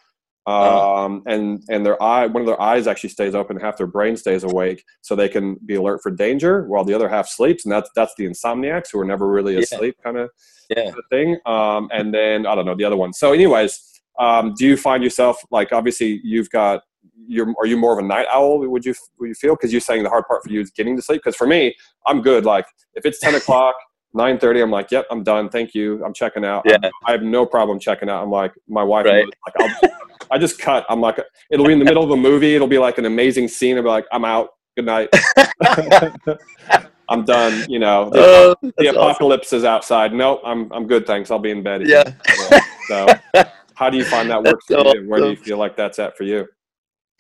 uh-huh. 0.45 1.05
um, 1.05 1.23
and 1.25 1.63
and 1.69 1.85
their 1.85 2.01
eye 2.01 2.27
one 2.27 2.41
of 2.41 2.47
their 2.47 2.61
eyes 2.61 2.87
actually 2.87 3.09
stays 3.09 3.35
open, 3.35 3.59
half 3.59 3.77
their 3.77 3.87
brain 3.87 4.17
stays 4.17 4.43
awake, 4.43 4.83
so 5.01 5.15
they 5.15 5.29
can 5.29 5.55
be 5.65 5.75
alert 5.75 6.01
for 6.01 6.11
danger 6.11 6.65
while 6.67 6.83
the 6.83 6.93
other 6.93 7.09
half 7.09 7.27
sleeps, 7.27 7.65
and 7.65 7.71
that's 7.71 7.89
that's 7.95 8.13
the 8.17 8.25
insomniacs 8.25 8.87
who 8.91 8.99
are 8.99 9.05
never 9.05 9.27
really 9.27 9.55
asleep, 9.57 9.95
yeah. 9.99 10.03
kind 10.03 10.17
of 10.17 10.29
yeah. 10.69 10.91
thing. 11.09 11.39
Um, 11.45 11.89
and 11.91 12.13
then 12.13 12.45
I 12.45 12.55
don't 12.55 12.65
know 12.65 12.75
the 12.75 12.83
other 12.83 12.97
one. 12.97 13.13
So, 13.13 13.31
anyways, 13.33 13.79
um, 14.19 14.53
do 14.57 14.65
you 14.65 14.77
find 14.77 15.03
yourself 15.03 15.41
like 15.51 15.71
obviously 15.71 16.19
you've 16.23 16.49
got 16.49 16.81
you're 17.27 17.53
are 17.59 17.65
you 17.65 17.77
more 17.77 17.93
of 17.93 18.03
a 18.03 18.07
night 18.07 18.27
owl 18.31 18.59
would 18.59 18.85
you 18.85 18.93
would 19.19 19.29
you 19.29 19.35
feel 19.35 19.55
because 19.55 19.71
you're 19.71 19.81
saying 19.81 20.03
the 20.03 20.09
hard 20.09 20.25
part 20.27 20.43
for 20.43 20.49
you 20.49 20.61
is 20.61 20.71
getting 20.71 20.95
to 20.95 21.01
sleep 21.01 21.21
because 21.23 21.35
for 21.35 21.47
me 21.47 21.75
i'm 22.05 22.21
good 22.21 22.45
like 22.45 22.65
if 22.93 23.05
it's 23.05 23.19
10 23.19 23.35
o'clock 23.35 23.75
9.30 24.15 24.63
i'm 24.63 24.71
like 24.71 24.89
yep 24.91 25.05
i'm 25.11 25.23
done. 25.23 25.49
Thank 25.49 25.73
you. 25.73 26.03
I'm 26.03 26.13
checking 26.13 26.45
out. 26.45 26.63
Yeah. 26.65 26.77
i 27.05 27.11
have 27.11 27.21
no 27.21 27.45
problem 27.45 27.79
checking 27.79 28.09
out. 28.09 28.23
I'm 28.23 28.31
like 28.31 28.53
my 28.67 28.83
wife 28.83 29.05
right. 29.05 29.25
like 29.25 29.55
I'll, 29.83 29.89
i 30.31 30.37
just 30.37 30.59
cut. 30.59 30.85
I'm 30.89 31.01
like 31.01 31.19
it'll 31.49 31.65
be 31.65 31.73
in 31.73 31.79
the 31.79 31.85
middle 31.85 32.03
of 32.03 32.11
a 32.11 32.17
movie. 32.17 32.55
It'll 32.55 32.67
be 32.67 32.79
like 32.79 32.97
an 32.97 33.05
amazing 33.05 33.47
scene. 33.47 33.77
I'll 33.77 33.83
be 33.83 33.89
like 33.89 34.05
i'm 34.11 34.25
out. 34.25 34.49
Good 34.75 34.85
night. 34.85 35.09
I'm 37.09 37.23
done 37.23 37.69
you 37.69 37.79
know. 37.79 38.09
The, 38.09 38.19
oh, 38.19 38.55
the 38.77 38.87
apocalypse 38.87 39.47
awesome. 39.47 39.59
is 39.59 39.63
outside. 39.65 40.13
No 40.13 40.41
i'm 40.43 40.71
i'm 40.71 40.87
good 40.87 41.05
thanks. 41.05 41.31
I'll 41.31 41.39
be 41.39 41.51
in 41.51 41.63
bed. 41.63 41.81
Again. 41.81 42.15
yeah 42.49 42.59
so 42.87 43.07
how 43.75 43.89
do 43.89 43.97
you 43.97 44.05
find 44.05 44.29
that 44.29 44.41
works 44.43 44.65
for 44.65 44.95
you? 44.95 45.07
Where 45.07 45.19
do 45.19 45.29
you 45.29 45.35
feel 45.35 45.57
like 45.57 45.75
that's 45.75 45.99
at 45.99 46.17
for 46.17 46.23
you? 46.23 46.47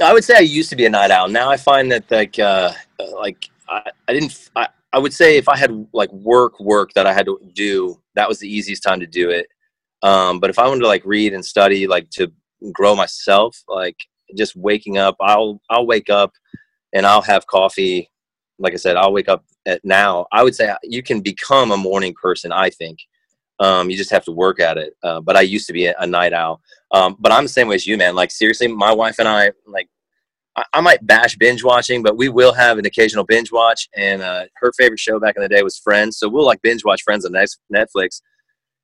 I 0.01 0.13
would 0.13 0.23
say 0.23 0.35
i 0.35 0.39
used 0.39 0.69
to 0.69 0.75
be 0.75 0.85
a 0.85 0.89
night 0.89 1.11
owl. 1.11 1.27
Now 1.27 1.49
i 1.49 1.57
find 1.57 1.91
that 1.91 2.09
like 2.09 2.39
uh 2.39 2.71
like 3.13 3.49
I, 3.69 3.83
I 4.07 4.13
didn't 4.13 4.49
I, 4.55 4.67
I 4.93 4.99
would 4.99 5.13
say 5.13 5.37
if 5.37 5.49
I 5.49 5.57
had 5.57 5.87
like 5.93 6.11
work 6.11 6.59
work 6.59 6.93
that 6.93 7.07
I 7.07 7.13
had 7.13 7.25
to 7.27 7.39
do, 7.53 8.01
that 8.15 8.27
was 8.29 8.39
the 8.39 8.49
easiest 8.49 8.83
time 8.83 8.99
to 9.01 9.07
do 9.07 9.29
it. 9.29 9.47
Um, 10.03 10.39
but 10.39 10.49
if 10.49 10.59
I 10.59 10.67
wanted 10.67 10.81
to 10.81 10.87
like 10.87 11.05
read 11.05 11.33
and 11.33 11.45
study, 11.45 11.87
like 11.87 12.09
to 12.11 12.31
grow 12.71 12.95
myself, 12.95 13.61
like 13.67 13.97
just 14.35 14.55
waking 14.55 14.97
up, 14.97 15.15
I'll 15.21 15.61
I'll 15.69 15.85
wake 15.85 16.09
up 16.09 16.33
and 16.93 17.05
I'll 17.05 17.21
have 17.21 17.47
coffee. 17.47 18.09
Like 18.59 18.73
I 18.73 18.77
said, 18.77 18.97
I'll 18.97 19.13
wake 19.13 19.29
up 19.29 19.43
at 19.65 19.83
now. 19.83 20.25
I 20.31 20.43
would 20.43 20.55
say 20.55 20.73
you 20.83 21.03
can 21.03 21.21
become 21.21 21.71
a 21.71 21.77
morning 21.77 22.13
person. 22.13 22.51
I 22.51 22.69
think 22.69 22.99
Um, 23.59 23.89
you 23.89 23.97
just 23.97 24.11
have 24.11 24.25
to 24.25 24.31
work 24.31 24.59
at 24.59 24.77
it. 24.77 24.93
Uh, 25.03 25.19
but 25.21 25.35
I 25.35 25.41
used 25.41 25.67
to 25.67 25.73
be 25.73 25.87
a, 25.87 25.95
a 25.99 26.07
night 26.07 26.33
owl. 26.33 26.61
Um, 26.91 27.15
but 27.19 27.31
I'm 27.31 27.45
the 27.45 27.49
same 27.49 27.67
way 27.67 27.75
as 27.75 27.87
you, 27.87 27.97
man. 27.97 28.15
Like 28.15 28.31
seriously, 28.31 28.67
my 28.67 28.93
wife 28.93 29.19
and 29.19 29.27
I, 29.27 29.51
like, 29.65 29.89
I, 30.73 30.81
might 30.81 31.05
bash 31.05 31.35
binge 31.35 31.63
watching, 31.63 32.01
but 32.01 32.17
we 32.17 32.29
will 32.29 32.53
have 32.53 32.77
an 32.77 32.85
occasional 32.85 33.23
binge 33.23 33.51
watch. 33.51 33.87
And 33.95 34.21
uh, 34.21 34.45
her 34.55 34.71
favorite 34.73 34.99
show 34.99 35.19
back 35.19 35.35
in 35.35 35.43
the 35.43 35.49
day 35.49 35.61
was 35.61 35.77
Friends, 35.77 36.17
so 36.17 36.27
we'll 36.27 36.45
like 36.45 36.61
binge 36.61 36.83
watch 36.83 37.03
Friends 37.03 37.25
on 37.25 37.33
Netflix. 37.33 38.21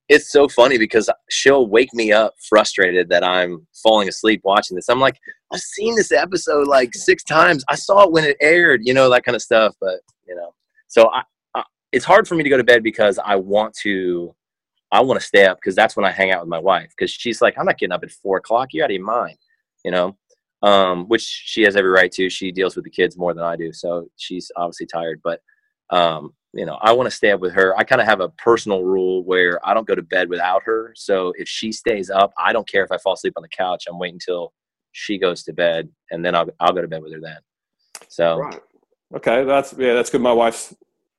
It's 0.10 0.32
so 0.32 0.48
funny 0.48 0.78
because 0.78 1.10
she'll 1.30 1.68
wake 1.68 1.94
me 1.94 2.12
up 2.12 2.36
frustrated 2.48 3.10
that 3.10 3.24
I'm 3.24 3.66
falling 3.82 4.08
asleep 4.10 4.42
watching 4.44 4.76
this. 4.76 4.90
I'm 4.90 5.00
like, 5.00 5.18
I've 5.52 5.62
seen 5.62 5.96
this 5.96 6.12
episode 6.12 6.68
like 6.68 6.94
six 6.94 7.24
times. 7.24 7.64
I 7.70 7.76
saw 7.76 8.04
it 8.04 8.12
when 8.12 8.26
it 8.26 8.38
aired, 8.42 8.82
you 8.84 8.94
know, 8.94 9.10
that 9.10 9.24
kind 9.24 9.36
of 9.36 9.42
stuff. 9.42 9.76
But 9.80 10.02
you 10.28 10.36
know, 10.36 10.54
so 10.88 11.10
I, 11.10 11.24
I 11.56 11.64
it's 11.92 12.06
hard 12.06 12.28
for 12.28 12.36
me 12.36 12.44
to 12.44 12.50
go 12.50 12.58
to 12.58 12.64
bed 12.64 12.84
because 12.84 13.18
I 13.18 13.36
want 13.38 13.74
to 13.82 14.36
I 14.92 15.02
want 15.02 15.20
to 15.20 15.26
stay 15.26 15.46
up 15.46 15.58
because 15.58 15.74
that's 15.74 15.96
when 15.96 16.06
I 16.06 16.12
hang 16.12 16.32
out 16.32 16.42
with 16.42 16.50
my 16.50 16.60
wife 16.60 16.90
because 16.96 17.10
she's 17.10 17.42
like, 17.42 17.58
I'm 17.58 17.66
not 17.66 17.80
getting 17.80 17.94
up 17.94 18.04
at 18.04 18.12
four 18.12 18.38
o'clock. 18.38 18.70
You're 18.74 18.84
out 18.84 18.92
of 18.92 18.96
your 18.96 19.06
mind, 19.06 19.38
you 19.84 19.90
know, 19.90 20.16
um, 20.64 21.06
which 21.10 21.22
she 21.22 21.62
has 21.64 21.76
every 21.76 21.92
right 21.92 22.12
to. 22.14 22.30
She 22.30 22.52
deals 22.52 22.76
with 22.76 22.86
the 22.86 22.90
kids 22.90 23.18
more 23.18 23.34
than 23.34 23.44
I 23.44 23.56
do. 23.56 23.72
So 23.74 24.08
she's 24.16 24.50
obviously 24.56 24.88
tired, 24.88 25.22
but, 25.24 25.42
um, 25.90 26.34
you 26.54 26.66
know, 26.66 26.78
I 26.82 26.94
want 26.94 27.08
to 27.08 27.16
stay 27.16 27.32
up 27.32 27.42
with 27.42 27.54
her. 27.54 27.78
I 27.78 27.84
kind 27.84 28.00
of 28.00 28.08
have 28.08 28.22
a 28.22 28.30
personal 28.30 28.84
rule 28.84 29.24
where 29.24 29.60
I 29.68 29.74
don't 29.74 29.88
go 29.88 29.96
to 29.96 30.02
bed 30.02 30.30
without 30.30 30.64
her. 30.64 30.94
So 30.96 31.34
if 31.38 31.50
she 31.50 31.72
stays 31.72 32.10
up, 32.10 32.32
I 32.38 32.54
don't 32.54 32.68
care 32.68 32.84
if 32.84 32.92
I 32.92 32.98
fall 32.98 33.14
asleep 33.14 33.34
on 33.36 33.44
the 33.44 33.50
couch. 33.50 33.86
I'm 33.90 34.00
waiting 34.00 34.16
until 34.16 34.54
she 34.94 35.18
goes 35.18 35.44
to 35.44 35.54
bed 35.54 35.90
and 36.12 36.24
then 36.24 36.34
I'll, 36.34 36.48
I'll 36.60 36.74
go 36.74 36.82
to 36.82 36.88
bed 36.88 37.04
with 37.04 37.14
her 37.14 37.20
then. 37.20 37.40
So, 38.08 38.38
right. 38.38 38.60
okay. 39.16 39.44
That's, 39.44 39.74
yeah, 39.78 39.94
that's 39.94 40.10
good. 40.10 40.22
My 40.22 40.32
wife's 40.32 40.74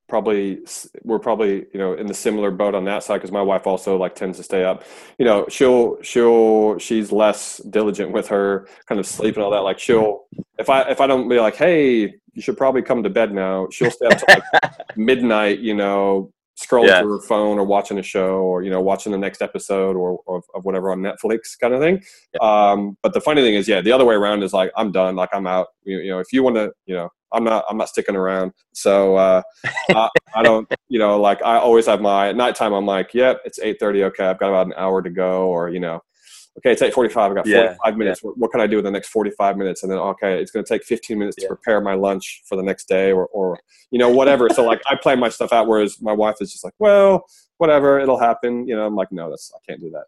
probably 0.09 0.59
we're 1.03 1.19
probably 1.19 1.67
you 1.73 1.79
know 1.79 1.95
in 1.95 2.07
the 2.07 2.15
similar 2.15 2.51
boat 2.51 2.75
on 2.75 2.85
that 2.85 3.03
side 3.03 3.17
because 3.17 3.33
my 3.33 3.41
wife 3.41 3.67
also 3.67 3.97
like 3.97 4.15
tends 4.15 4.37
to 4.37 4.45
stay 4.45 4.63
up 4.65 4.85
you 5.19 5.25
know 5.25 5.47
she'll 5.49 6.01
she'll 6.03 6.79
she's 6.79 7.11
less 7.11 7.59
diligent 7.71 8.13
with 8.13 8.29
her 8.29 8.69
kind 8.87 8.99
of 8.99 9.07
sleep 9.07 9.35
and 9.37 9.45
all 9.45 9.51
that 9.51 9.61
like 9.61 9.79
she'll 9.79 10.25
if 10.59 10.69
i 10.69 10.83
if 10.83 11.01
i 11.01 11.07
don't 11.07 11.29
be 11.29 11.39
like 11.41 11.57
hey 11.57 12.15
you 12.35 12.43
should 12.43 12.57
probably 12.57 12.83
come 12.83 13.03
to 13.03 13.11
bed 13.11 13.33
now 13.33 13.67
she'll 13.71 13.91
stay 13.91 14.07
up 14.07 14.19
to 14.19 14.27
like 14.29 14.73
midnight 14.97 15.61
you 15.61 15.75
know 15.75 16.31
scrolling 16.61 16.87
yeah. 16.87 17.01
through 17.01 17.13
her 17.13 17.27
phone 17.27 17.59
or 17.59 17.65
watching 17.65 17.99
a 17.99 18.03
show 18.03 18.37
or 18.37 18.63
you 18.63 18.71
know 18.71 18.81
watching 18.81 19.11
the 19.11 19.19
next 19.19 19.43
episode 19.43 19.97
or, 19.97 20.21
or 20.27 20.43
of 20.55 20.65
whatever 20.65 20.93
on 20.93 21.01
netflix 21.01 21.59
kind 21.61 21.75
of 21.75 21.81
thing 21.81 22.01
yeah. 22.35 22.71
um 22.71 22.97
but 23.03 23.13
the 23.13 23.21
funny 23.21 23.43
thing 23.43 23.55
is 23.55 23.67
yeah 23.67 23.81
the 23.81 23.91
other 23.91 24.05
way 24.05 24.15
around 24.15 24.43
is 24.43 24.53
like 24.53 24.71
i'm 24.77 24.93
done 24.93 25.17
like 25.17 25.31
i'm 25.33 25.47
out 25.47 25.69
you, 25.83 25.99
you 25.99 26.11
know 26.11 26.21
if 26.21 26.33
you 26.33 26.43
want 26.43 26.55
to 26.55 26.71
you 26.87 26.95
know 26.95 27.09
I'm 27.35 27.45
not 27.45 27.65
I'm 27.69 27.77
not 27.77 27.89
sticking 27.89 28.17
around. 28.17 28.53
So 28.73 29.17
uh, 29.17 29.43
I, 29.91 30.09
I, 30.35 30.43
don't 30.43 30.71
you 30.89 30.99
know 30.99 31.21
like 31.21 31.43
I 31.43 31.59
always 31.59 31.87
have 31.87 32.01
my 32.01 32.29
at 32.29 32.37
nighttime. 32.37 32.73
I'm 32.73 32.87
like, 32.87 33.15
yep, 33.15 33.41
it's 33.45 33.59
8:30. 33.59 34.05
Okay, 34.05 34.25
I've 34.25 34.39
got 34.39 34.49
about 34.49 34.67
an 34.67 34.75
hour 34.77 35.03
to 35.03 35.11
go, 35.11 35.49
or 35.49 35.69
you 35.69 35.81
know, 35.81 36.01
okay, 36.59 36.73
it's 36.73 36.83
8:45. 36.83 37.17
I've 37.17 37.35
got 37.35 37.47
45 37.47 37.47
yeah, 37.47 37.91
minutes. 37.97 38.21
Yeah. 38.23 38.29
What, 38.29 38.39
what, 38.39 38.51
can 38.53 38.61
I 38.61 38.67
do 38.67 38.79
in 38.79 38.85
the 38.85 38.91
next 38.91 39.09
45 39.09 39.57
minutes? 39.57 39.83
And 39.83 39.91
then 39.91 39.99
okay, 39.99 40.41
it's 40.41 40.51
going 40.51 40.65
to 40.65 40.69
take 40.69 40.85
15 40.85 41.19
minutes 41.19 41.37
yeah. 41.39 41.49
to 41.49 41.55
prepare 41.55 41.81
my 41.81 41.95
lunch 41.95 42.43
for 42.49 42.57
the 42.57 42.63
next 42.63 42.89
day, 42.89 43.13
or 43.13 43.27
or 43.27 43.59
you 43.91 43.99
know 43.99 44.09
whatever. 44.09 44.49
so 44.51 44.65
like 44.65 44.81
I 44.87 44.97
plan 44.97 45.19
my 45.19 45.29
stuff 45.29 45.53
out, 45.53 45.67
whereas 45.67 46.01
my 46.01 46.13
wife 46.13 46.37
is 46.41 46.53
just 46.53 46.65
like, 46.65 46.75
well, 46.79 47.25
whatever, 47.59 47.99
it'll 47.99 48.21
happen. 48.21 48.67
You 48.67 48.77
know, 48.77 48.87
I'm 48.87 48.95
like, 48.95 49.13
no, 49.13 49.31
that's 49.31 49.53
I 49.55 49.59
can't 49.69 49.81
do 49.81 49.91
that. 49.91 50.05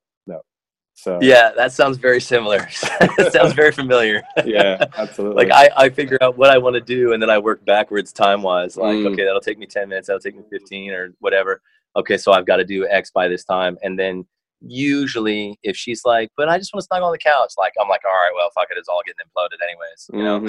So 0.98 1.18
yeah, 1.20 1.52
that 1.54 1.72
sounds 1.72 1.98
very 1.98 2.22
similar. 2.22 2.58
that 3.00 3.30
sounds 3.30 3.52
very 3.52 3.70
familiar. 3.70 4.22
yeah, 4.46 4.82
absolutely. 4.96 5.44
like 5.44 5.52
I, 5.52 5.84
I 5.84 5.90
figure 5.90 6.16
out 6.22 6.38
what 6.38 6.48
I 6.48 6.56
want 6.56 6.74
to 6.74 6.80
do 6.80 7.12
and 7.12 7.22
then 7.22 7.28
I 7.28 7.36
work 7.36 7.62
backwards 7.66 8.14
time 8.14 8.42
wise. 8.42 8.78
Like, 8.78 8.96
mm. 8.96 9.12
okay, 9.12 9.24
that'll 9.24 9.42
take 9.42 9.58
me 9.58 9.66
10 9.66 9.90
minutes, 9.90 10.06
that'll 10.06 10.20
take 10.20 10.34
me 10.34 10.42
15 10.50 10.90
or 10.92 11.14
whatever. 11.18 11.60
Okay, 11.96 12.16
so 12.16 12.32
I've 12.32 12.46
got 12.46 12.56
to 12.56 12.64
do 12.64 12.88
X 12.88 13.10
by 13.10 13.28
this 13.28 13.44
time. 13.44 13.76
And 13.82 13.98
then 13.98 14.26
usually 14.62 15.58
if 15.62 15.76
she's 15.76 16.02
like, 16.06 16.30
but 16.34 16.48
I 16.48 16.56
just 16.56 16.72
want 16.72 16.80
to 16.80 16.86
snuggle 16.86 17.08
on 17.08 17.12
the 17.12 17.18
couch, 17.18 17.52
like 17.58 17.74
I'm 17.78 17.90
like, 17.90 18.00
all 18.06 18.10
right, 18.10 18.32
well, 18.34 18.50
fuck 18.54 18.68
it, 18.70 18.78
it's 18.78 18.88
all 18.88 19.02
getting 19.04 19.20
imploded 19.28 19.60
anyways. 19.62 20.10
You 20.14 20.24
know? 20.24 20.40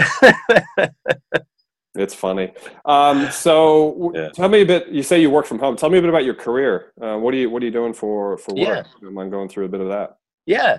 Mm-hmm. 0.00 1.42
It's 1.96 2.14
funny. 2.14 2.52
Um, 2.84 3.30
so 3.30 4.12
yeah. 4.14 4.28
tell 4.28 4.48
me 4.48 4.60
a 4.60 4.66
bit. 4.66 4.88
You 4.88 5.02
say 5.02 5.20
you 5.20 5.30
work 5.30 5.46
from 5.46 5.58
home. 5.58 5.76
Tell 5.76 5.90
me 5.90 5.98
a 5.98 6.00
bit 6.00 6.10
about 6.10 6.24
your 6.24 6.34
career. 6.34 6.92
Uh, 7.00 7.16
what 7.16 7.32
are 7.34 7.38
you 7.38 7.50
What 7.50 7.62
are 7.62 7.66
you 7.66 7.72
doing 7.72 7.94
for 7.94 8.36
for 8.38 8.54
work? 8.54 8.86
Yeah. 9.02 9.08
I'm 9.08 9.30
going 9.30 9.48
through 9.48 9.64
a 9.64 9.68
bit 9.68 9.80
of 9.80 9.88
that. 9.88 10.18
Yeah. 10.44 10.78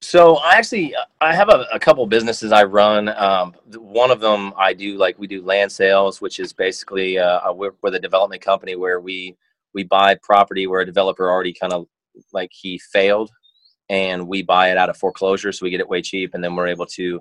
So 0.00 0.36
I 0.36 0.52
actually 0.52 0.94
I 1.20 1.34
have 1.34 1.48
a, 1.48 1.66
a 1.72 1.78
couple 1.78 2.06
businesses 2.06 2.52
I 2.52 2.64
run. 2.64 3.08
Um, 3.08 3.54
one 3.76 4.10
of 4.10 4.20
them 4.20 4.52
I 4.56 4.72
do 4.72 4.96
like 4.96 5.18
we 5.18 5.26
do 5.26 5.42
land 5.42 5.72
sales, 5.72 6.20
which 6.20 6.38
is 6.38 6.52
basically 6.52 7.18
uh, 7.18 7.52
we're, 7.52 7.72
we're 7.82 7.90
the 7.90 7.98
development 7.98 8.42
company 8.42 8.76
where 8.76 9.00
we 9.00 9.36
we 9.74 9.82
buy 9.82 10.14
property 10.22 10.66
where 10.66 10.82
a 10.82 10.86
developer 10.86 11.28
already 11.28 11.52
kind 11.52 11.72
of 11.72 11.86
like 12.32 12.50
he 12.52 12.78
failed, 12.78 13.30
and 13.88 14.28
we 14.28 14.42
buy 14.42 14.70
it 14.70 14.78
out 14.78 14.88
of 14.88 14.96
foreclosure, 14.96 15.52
so 15.52 15.64
we 15.64 15.70
get 15.70 15.80
it 15.80 15.88
way 15.88 16.00
cheap, 16.00 16.34
and 16.34 16.44
then 16.44 16.54
we're 16.54 16.68
able 16.68 16.86
to 16.86 17.20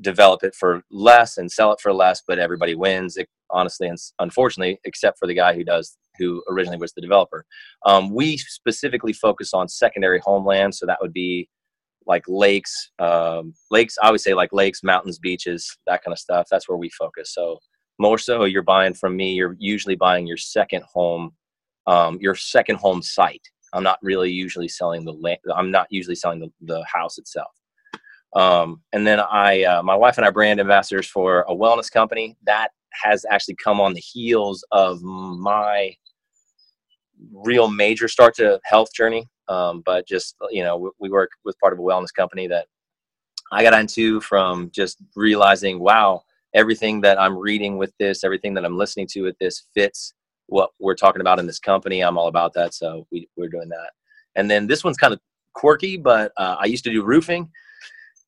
develop 0.00 0.42
it 0.44 0.54
for 0.54 0.82
less 0.90 1.38
and 1.38 1.50
sell 1.50 1.72
it 1.72 1.80
for 1.80 1.92
less, 1.92 2.22
but 2.26 2.38
everybody 2.38 2.74
wins. 2.74 3.16
Honestly, 3.50 3.86
and 3.86 3.98
unfortunately, 4.18 4.80
except 4.84 5.18
for 5.18 5.28
the 5.28 5.34
guy 5.34 5.54
who 5.54 5.64
does, 5.64 5.96
who 6.18 6.42
originally 6.50 6.78
was 6.78 6.92
the 6.92 7.00
developer. 7.00 7.44
Um, 7.86 8.12
we 8.12 8.36
specifically 8.36 9.12
focus 9.12 9.54
on 9.54 9.68
secondary 9.68 10.20
homeland, 10.24 10.74
so 10.74 10.86
that 10.86 10.98
would 11.00 11.12
be 11.12 11.48
like 12.06 12.24
lakes, 12.26 12.90
um, 12.98 13.54
lakes. 13.70 13.96
I 14.02 14.10
would 14.10 14.20
say 14.20 14.34
like 14.34 14.52
lakes, 14.52 14.82
mountains, 14.82 15.18
beaches, 15.18 15.76
that 15.86 16.02
kind 16.02 16.12
of 16.12 16.18
stuff. 16.18 16.48
That's 16.50 16.68
where 16.68 16.78
we 16.78 16.90
focus. 16.90 17.32
So 17.32 17.58
more 17.98 18.18
so, 18.18 18.44
you're 18.44 18.62
buying 18.62 18.94
from 18.94 19.16
me. 19.16 19.34
You're 19.34 19.56
usually 19.58 19.94
buying 19.94 20.26
your 20.26 20.36
second 20.36 20.82
home, 20.92 21.32
um, 21.86 22.18
your 22.20 22.34
second 22.34 22.76
home 22.76 23.02
site. 23.02 23.46
I'm 23.72 23.82
not 23.82 23.98
really 24.02 24.30
usually 24.30 24.68
selling 24.68 25.04
the 25.04 25.12
land. 25.12 25.38
I'm 25.54 25.70
not 25.70 25.86
usually 25.90 26.16
selling 26.16 26.40
the, 26.40 26.50
the 26.60 26.84
house 26.92 27.18
itself. 27.18 27.50
Um, 28.34 28.82
and 28.92 29.06
then 29.06 29.20
I, 29.20 29.62
uh, 29.64 29.82
my 29.82 29.94
wife 29.94 30.16
and 30.16 30.26
I 30.26 30.30
brand 30.30 30.60
ambassadors 30.60 31.06
for 31.06 31.42
a 31.48 31.54
wellness 31.54 31.90
company 31.90 32.36
that 32.44 32.70
has 32.92 33.24
actually 33.30 33.56
come 33.56 33.80
on 33.80 33.94
the 33.94 34.00
heels 34.00 34.64
of 34.72 35.02
my 35.02 35.94
real 37.32 37.68
major 37.68 38.08
start 38.08 38.34
to 38.36 38.60
health 38.64 38.92
journey. 38.92 39.28
Um, 39.48 39.82
but 39.84 40.06
just, 40.06 40.36
you 40.50 40.62
know, 40.64 40.76
we, 40.76 40.90
we 41.00 41.10
work 41.10 41.30
with 41.44 41.58
part 41.60 41.72
of 41.72 41.78
a 41.78 41.82
wellness 41.82 42.12
company 42.14 42.46
that 42.48 42.66
I 43.52 43.62
got 43.62 43.78
into 43.78 44.20
from 44.20 44.70
just 44.74 44.98
realizing, 45.14 45.78
wow, 45.78 46.22
everything 46.54 47.00
that 47.02 47.20
I'm 47.20 47.36
reading 47.36 47.76
with 47.76 47.92
this, 47.98 48.24
everything 48.24 48.54
that 48.54 48.64
I'm 48.64 48.76
listening 48.76 49.06
to 49.08 49.22
with 49.22 49.38
this 49.38 49.66
fits 49.74 50.14
what 50.46 50.70
we're 50.80 50.94
talking 50.94 51.20
about 51.20 51.38
in 51.38 51.46
this 51.46 51.58
company. 51.58 52.00
I'm 52.00 52.18
all 52.18 52.28
about 52.28 52.52
that. 52.54 52.74
So 52.74 53.06
we, 53.10 53.28
we're 53.36 53.48
doing 53.48 53.68
that. 53.68 53.90
And 54.34 54.50
then 54.50 54.66
this 54.66 54.82
one's 54.82 54.96
kind 54.96 55.12
of 55.12 55.20
quirky, 55.52 55.96
but 55.96 56.32
uh, 56.36 56.56
I 56.58 56.66
used 56.66 56.84
to 56.84 56.90
do 56.90 57.04
roofing 57.04 57.50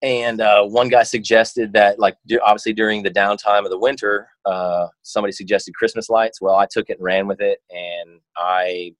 and 0.07 0.41
uh, 0.41 0.63
one 0.65 0.89
guy 0.89 1.03
suggested 1.03 1.73
that 1.73 1.99
like 1.99 2.17
obviously 2.45 2.73
during 2.73 3.03
the 3.03 3.11
downtime 3.11 3.65
of 3.65 3.71
the 3.71 3.79
winter 3.79 4.29
uh, 4.45 4.87
somebody 5.03 5.33
suggested 5.33 5.75
christmas 5.75 6.09
lights. 6.09 6.41
Well 6.41 6.55
i 6.57 6.67
took 6.71 6.89
it 6.89 6.99
and 6.99 7.05
ran 7.05 7.27
with 7.27 7.41
it 7.41 7.59
and 7.71 8.21
i 8.37 8.95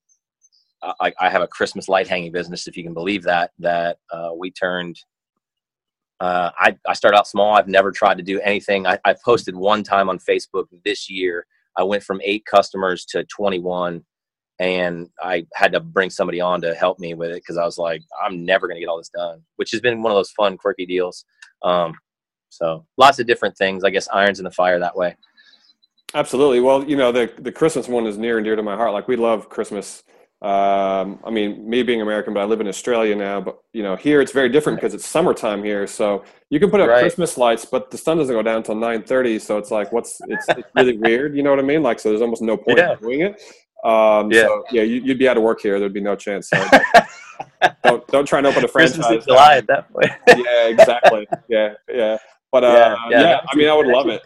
i, 1.01 1.13
I 1.21 1.31
have 1.31 1.43
a 1.43 1.47
christmas 1.47 1.89
light 1.89 2.09
hanging 2.09 2.33
business 2.33 2.67
if 2.67 2.77
you 2.77 2.83
can 2.83 2.95
believe 2.95 3.23
that 3.23 3.53
that 3.61 3.99
uh, 4.13 4.31
we 4.37 4.51
turned 4.51 4.97
uh, 6.19 6.51
I, 6.59 6.75
I 6.89 6.95
started 6.95 7.19
out 7.19 7.29
small. 7.29 7.55
I've 7.55 7.69
never 7.69 7.93
tried 7.93 8.17
to 8.17 8.23
do 8.23 8.41
anything. 8.41 8.87
I, 8.87 8.99
I 9.05 9.15
posted 9.23 9.55
one 9.55 9.83
time 9.83 10.09
on 10.09 10.19
facebook 10.19 10.65
this 10.83 11.11
year. 11.11 11.47
I 11.77 11.83
went 11.83 12.03
from 12.03 12.23
eight 12.25 12.47
customers 12.47 13.05
to 13.11 13.25
21 13.25 14.03
and 14.59 15.09
I 15.23 15.47
had 15.55 15.73
to 15.73 15.81
bring 15.81 16.11
somebody 16.11 16.41
on 16.41 16.61
to 16.63 16.75
help 16.75 16.99
me 16.99 17.15
with 17.15 17.31
it 17.31 17.43
because 17.43 17.59
I 17.59 17.65
was 17.65 17.79
like, 17.79 18.03
I'm 18.23 18.45
never 18.45 18.67
going 18.67 18.77
to 18.77 18.81
get 18.81 18.89
all 18.89 18.99
this 18.99 19.11
done, 19.11 19.43
which 19.57 19.71
has 19.73 19.81
been 19.81 20.03
one 20.03 20.13
of 20.13 20.17
those 20.17 20.31
fun, 20.31 20.57
quirky 20.57 20.87
deals. 20.87 21.25
Um, 21.63 21.95
so 22.49 22.87
lots 22.97 23.19
of 23.19 23.27
different 23.27 23.57
things, 23.57 23.85
I 23.85 23.91
guess, 23.91 24.09
irons 24.13 24.39
in 24.39 24.45
the 24.45 24.51
fire 24.51 24.79
that 24.79 24.97
way. 24.97 25.17
Absolutely. 26.15 26.61
Well, 26.61 26.85
you 26.85 26.97
know, 26.97 27.13
the 27.13 27.31
the 27.39 27.53
Christmas 27.53 27.89
one 27.89 28.07
is 28.07 28.17
near 28.17 28.39
and 28.39 28.45
dear 28.45 28.57
to 28.57 28.63
my 28.63 28.77
heart. 28.77 28.93
Like 28.93 29.09
we 29.09 29.17
love 29.17 29.49
Christmas. 29.49 30.03
Um, 30.41 31.19
I 31.25 31.31
mean, 31.31 31.69
me 31.69 31.83
being 31.83 32.01
American, 32.01 32.33
but 32.33 32.41
I 32.41 32.45
live 32.45 32.61
in 32.61 32.69
Australia 32.69 33.17
now. 33.17 33.41
But 33.41 33.59
you 33.73 33.83
know, 33.83 33.97
here 33.97 34.21
it's 34.21 34.33
very 34.33 34.49
different 34.49 34.79
because 34.79 34.95
it's 34.95 35.05
summertime 35.05 35.63
here. 35.65 35.87
So 35.87 36.25
you 36.49 36.61
can 36.61 36.71
put 36.71 36.81
up 36.81 36.89
right. 36.89 37.01
Christmas 37.01 37.37
lights, 37.37 37.65
but 37.65 37.91
the 37.91 37.99
sun 37.99 38.19
doesn't 38.19 38.35
go 38.35 38.43
down 38.43 38.59
until 38.59 38.77
nine 38.77 39.03
thirty. 39.03 39.39
So 39.39 39.59
it's 39.59 39.71
like, 39.71 39.93
what's 39.93 40.19
it's, 40.29 40.47
it's 40.49 40.69
really 40.75 40.97
weird. 40.97 41.37
You 41.37 41.43
know 41.43 41.51
what 41.51 41.59
I 41.59 41.63
mean? 41.63 41.83
Like, 41.83 41.99
so 41.99 42.11
there's 42.11 42.23
almost 42.23 42.41
no 42.41 42.57
point 42.57 42.79
yeah. 42.79 42.93
in 42.93 42.99
doing 43.01 43.21
it. 43.23 43.43
Um, 43.87 44.33
yeah. 44.33 44.43
So, 44.43 44.65
yeah, 44.73 44.83
you, 44.83 45.03
would 45.05 45.19
be 45.19 45.29
out 45.29 45.37
of 45.37 45.45
work 45.45 45.61
here. 45.61 45.79
There'd 45.79 45.93
be 45.93 46.01
no 46.01 46.17
chance. 46.17 46.51
So 46.51 46.57
don't 47.85 48.07
don't 48.09 48.27
try 48.27 48.39
and 48.39 48.47
open 48.47 48.65
a 48.65 48.69
franchise. 48.69 49.25
July 49.25 49.59
at 49.59 49.67
that 49.69 49.93
point. 49.93 50.11
yeah, 50.29 50.67
exactly. 50.67 51.27
Yeah, 51.49 51.75
yeah. 51.89 52.19
But 52.51 52.65
uh, 52.65 52.67
yeah, 52.67 52.97
yeah, 53.11 53.21
yeah 53.21 53.41
I 53.49 53.57
mean, 53.57 53.69
I 53.69 53.75
would 53.75 53.87
love 53.87 54.09
it. 54.09 54.23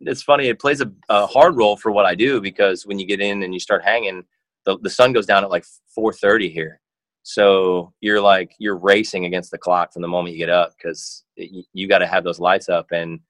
It's 0.00 0.22
funny. 0.22 0.48
It 0.48 0.58
plays 0.58 0.80
a, 0.80 0.90
a, 1.10 1.26
hard 1.26 1.58
role 1.58 1.76
for 1.76 1.92
what 1.92 2.06
I 2.06 2.14
do 2.14 2.40
because 2.40 2.86
when 2.86 2.98
you 2.98 3.06
get 3.06 3.20
in 3.20 3.42
and 3.42 3.52
you 3.52 3.60
start 3.60 3.84
hanging, 3.84 4.24
the, 4.64 4.78
the 4.78 4.88
sun 4.88 5.12
goes 5.12 5.26
down 5.26 5.44
at 5.44 5.50
like 5.50 5.66
4:30 5.98 6.50
here. 6.50 6.80
So 7.22 7.92
you're 8.00 8.22
like 8.22 8.54
you're 8.58 8.78
racing 8.78 9.26
against 9.26 9.50
the 9.50 9.58
clock 9.58 9.92
from 9.92 10.00
the 10.00 10.08
moment 10.08 10.32
you 10.32 10.38
get 10.38 10.48
up 10.48 10.72
because 10.78 11.24
you, 11.36 11.64
you 11.74 11.88
got 11.88 11.98
to 11.98 12.06
have 12.06 12.24
those 12.24 12.40
lights 12.40 12.68
up 12.68 12.86
and. 12.92 13.20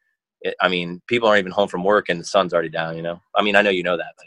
It, 0.43 0.55
I 0.63 0.69
mean, 0.69 1.03
people 1.07 1.29
aren't 1.29 1.41
even 1.41 1.53
home 1.53 1.69
from 1.69 1.85
work 1.85 2.09
and 2.09 2.19
the 2.19 2.25
sun's 2.25 2.55
already 2.55 2.71
down. 2.71 2.97
You 2.97 3.03
know. 3.03 3.21
I 3.37 3.43
mean, 3.43 3.57
I 3.57 3.61
know 3.61 3.69
you 3.69 3.83
know 3.83 3.99
that, 3.99 4.15
but 4.17 4.25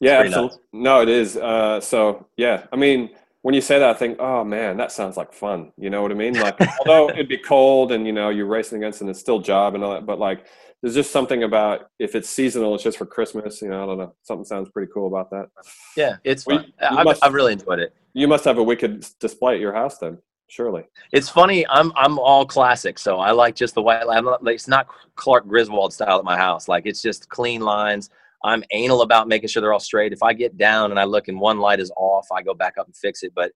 Yeah, 0.00 0.20
absolutely. 0.20 0.58
No, 0.72 1.02
it 1.02 1.08
is. 1.08 1.36
Uh, 1.36 1.80
so 1.80 2.26
yeah, 2.36 2.66
I 2.72 2.76
mean, 2.76 3.10
when 3.42 3.54
you 3.54 3.60
say 3.60 3.78
that, 3.78 3.88
I 3.88 3.94
think, 3.94 4.18
oh 4.20 4.44
man, 4.44 4.76
that 4.76 4.92
sounds 4.92 5.16
like 5.16 5.32
fun. 5.32 5.72
You 5.78 5.90
know 5.90 6.02
what 6.02 6.10
I 6.10 6.14
mean? 6.14 6.34
Like, 6.34 6.58
although 6.80 7.10
it'd 7.10 7.28
be 7.28 7.38
cold 7.38 7.92
and 7.92 8.06
you 8.06 8.12
know 8.12 8.28
you're 8.28 8.46
racing 8.46 8.78
against 8.78 9.00
and 9.00 9.10
it's 9.10 9.20
still 9.20 9.38
job 9.38 9.74
and 9.74 9.84
all 9.84 9.92
that, 9.92 10.06
but 10.06 10.18
like, 10.18 10.46
there's 10.82 10.94
just 10.94 11.10
something 11.10 11.42
about 11.42 11.90
if 11.98 12.14
it's 12.14 12.28
seasonal, 12.28 12.74
it's 12.74 12.84
just 12.84 12.98
for 12.98 13.06
Christmas. 13.06 13.62
You 13.62 13.68
know, 13.68 13.82
I 13.82 13.86
don't 13.86 13.98
know. 13.98 14.14
Something 14.22 14.44
sounds 14.44 14.68
pretty 14.70 14.90
cool 14.92 15.06
about 15.06 15.30
that. 15.30 15.48
Yeah, 15.96 16.16
it's 16.24 16.44
fun. 16.44 16.72
Well, 16.80 16.98
I've, 16.98 17.04
must, 17.04 17.24
I've 17.24 17.34
really 17.34 17.52
enjoyed 17.52 17.78
it. 17.78 17.94
You 18.12 18.28
must 18.28 18.44
have 18.44 18.58
a 18.58 18.62
wicked 18.62 19.06
display 19.20 19.54
at 19.54 19.60
your 19.60 19.72
house 19.72 19.98
then 19.98 20.18
surely. 20.48 20.84
It's 21.12 21.28
funny. 21.28 21.66
I'm 21.68 21.92
I'm 21.96 22.18
all 22.18 22.46
classic, 22.46 22.98
so 22.98 23.18
I 23.18 23.32
like 23.32 23.54
just 23.54 23.74
the 23.74 23.82
white. 23.82 24.06
Like, 24.06 24.24
it's 24.46 24.68
not 24.68 24.86
Clark 25.16 25.46
Griswold 25.46 25.92
style 25.92 26.18
at 26.18 26.24
my 26.24 26.36
house. 26.36 26.68
Like 26.68 26.86
it's 26.86 27.02
just 27.02 27.28
clean 27.28 27.60
lines. 27.60 28.10
I'm 28.44 28.62
anal 28.70 29.02
about 29.02 29.28
making 29.28 29.48
sure 29.48 29.60
they're 29.60 29.72
all 29.72 29.80
straight. 29.80 30.12
If 30.12 30.22
I 30.22 30.32
get 30.32 30.56
down 30.56 30.90
and 30.90 31.00
I 31.00 31.04
look 31.04 31.28
and 31.28 31.40
one 31.40 31.58
light 31.58 31.80
is 31.80 31.90
off, 31.96 32.26
I 32.32 32.42
go 32.42 32.54
back 32.54 32.74
up 32.78 32.86
and 32.86 32.96
fix 32.96 33.22
it. 33.22 33.32
But 33.34 33.52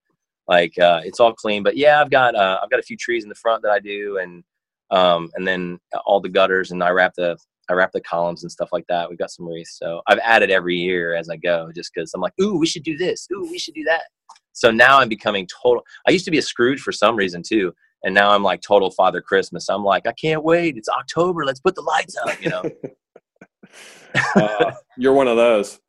like 0.48 0.76
uh, 0.78 1.00
it's 1.04 1.20
all 1.20 1.32
clean. 1.32 1.62
But 1.62 1.76
yeah, 1.76 2.00
I've 2.00 2.10
got 2.10 2.34
uh, 2.34 2.58
I've 2.62 2.70
got 2.70 2.80
a 2.80 2.84
few 2.84 2.96
trees 2.96 3.22
in 3.22 3.28
the 3.28 3.34
front 3.34 3.62
that 3.62 3.70
I 3.70 3.78
do, 3.78 4.18
and 4.18 4.42
um, 4.90 5.30
and 5.34 5.46
then 5.46 5.78
all 6.04 6.20
the 6.20 6.28
gutters, 6.28 6.72
and 6.72 6.82
I 6.82 6.90
wrap 6.90 7.14
the 7.16 7.38
I 7.70 7.74
wrap 7.74 7.92
the 7.92 8.00
columns 8.00 8.42
and 8.42 8.50
stuff 8.50 8.70
like 8.72 8.84
that. 8.88 9.08
We've 9.08 9.18
got 9.18 9.30
some 9.30 9.46
wreaths, 9.46 9.78
so 9.78 10.02
I've 10.08 10.18
added 10.18 10.50
every 10.50 10.76
year 10.76 11.14
as 11.14 11.30
I 11.30 11.36
go, 11.36 11.70
just 11.74 11.92
because 11.94 12.12
I'm 12.14 12.20
like, 12.20 12.32
ooh, 12.40 12.58
we 12.58 12.66
should 12.66 12.82
do 12.82 12.96
this. 12.96 13.28
Ooh, 13.32 13.46
we 13.48 13.58
should 13.58 13.74
do 13.74 13.84
that. 13.84 14.02
So 14.52 14.72
now 14.72 14.98
I'm 14.98 15.08
becoming 15.08 15.46
total. 15.46 15.84
I 16.08 16.10
used 16.10 16.24
to 16.24 16.32
be 16.32 16.38
a 16.38 16.42
Scrooge 16.42 16.80
for 16.80 16.90
some 16.90 17.14
reason 17.14 17.42
too, 17.46 17.72
and 18.02 18.12
now 18.12 18.32
I'm 18.32 18.42
like 18.42 18.60
total 18.60 18.90
Father 18.90 19.20
Christmas. 19.20 19.68
I'm 19.68 19.84
like, 19.84 20.08
I 20.08 20.12
can't 20.12 20.42
wait. 20.42 20.76
It's 20.76 20.88
October. 20.88 21.44
Let's 21.44 21.60
put 21.60 21.76
the 21.76 21.82
lights 21.82 22.16
up. 22.16 22.42
You 22.42 22.50
know. 22.50 22.62
uh, 24.36 24.72
you're 24.96 25.12
one 25.12 25.28
of 25.28 25.36
those. 25.36 25.80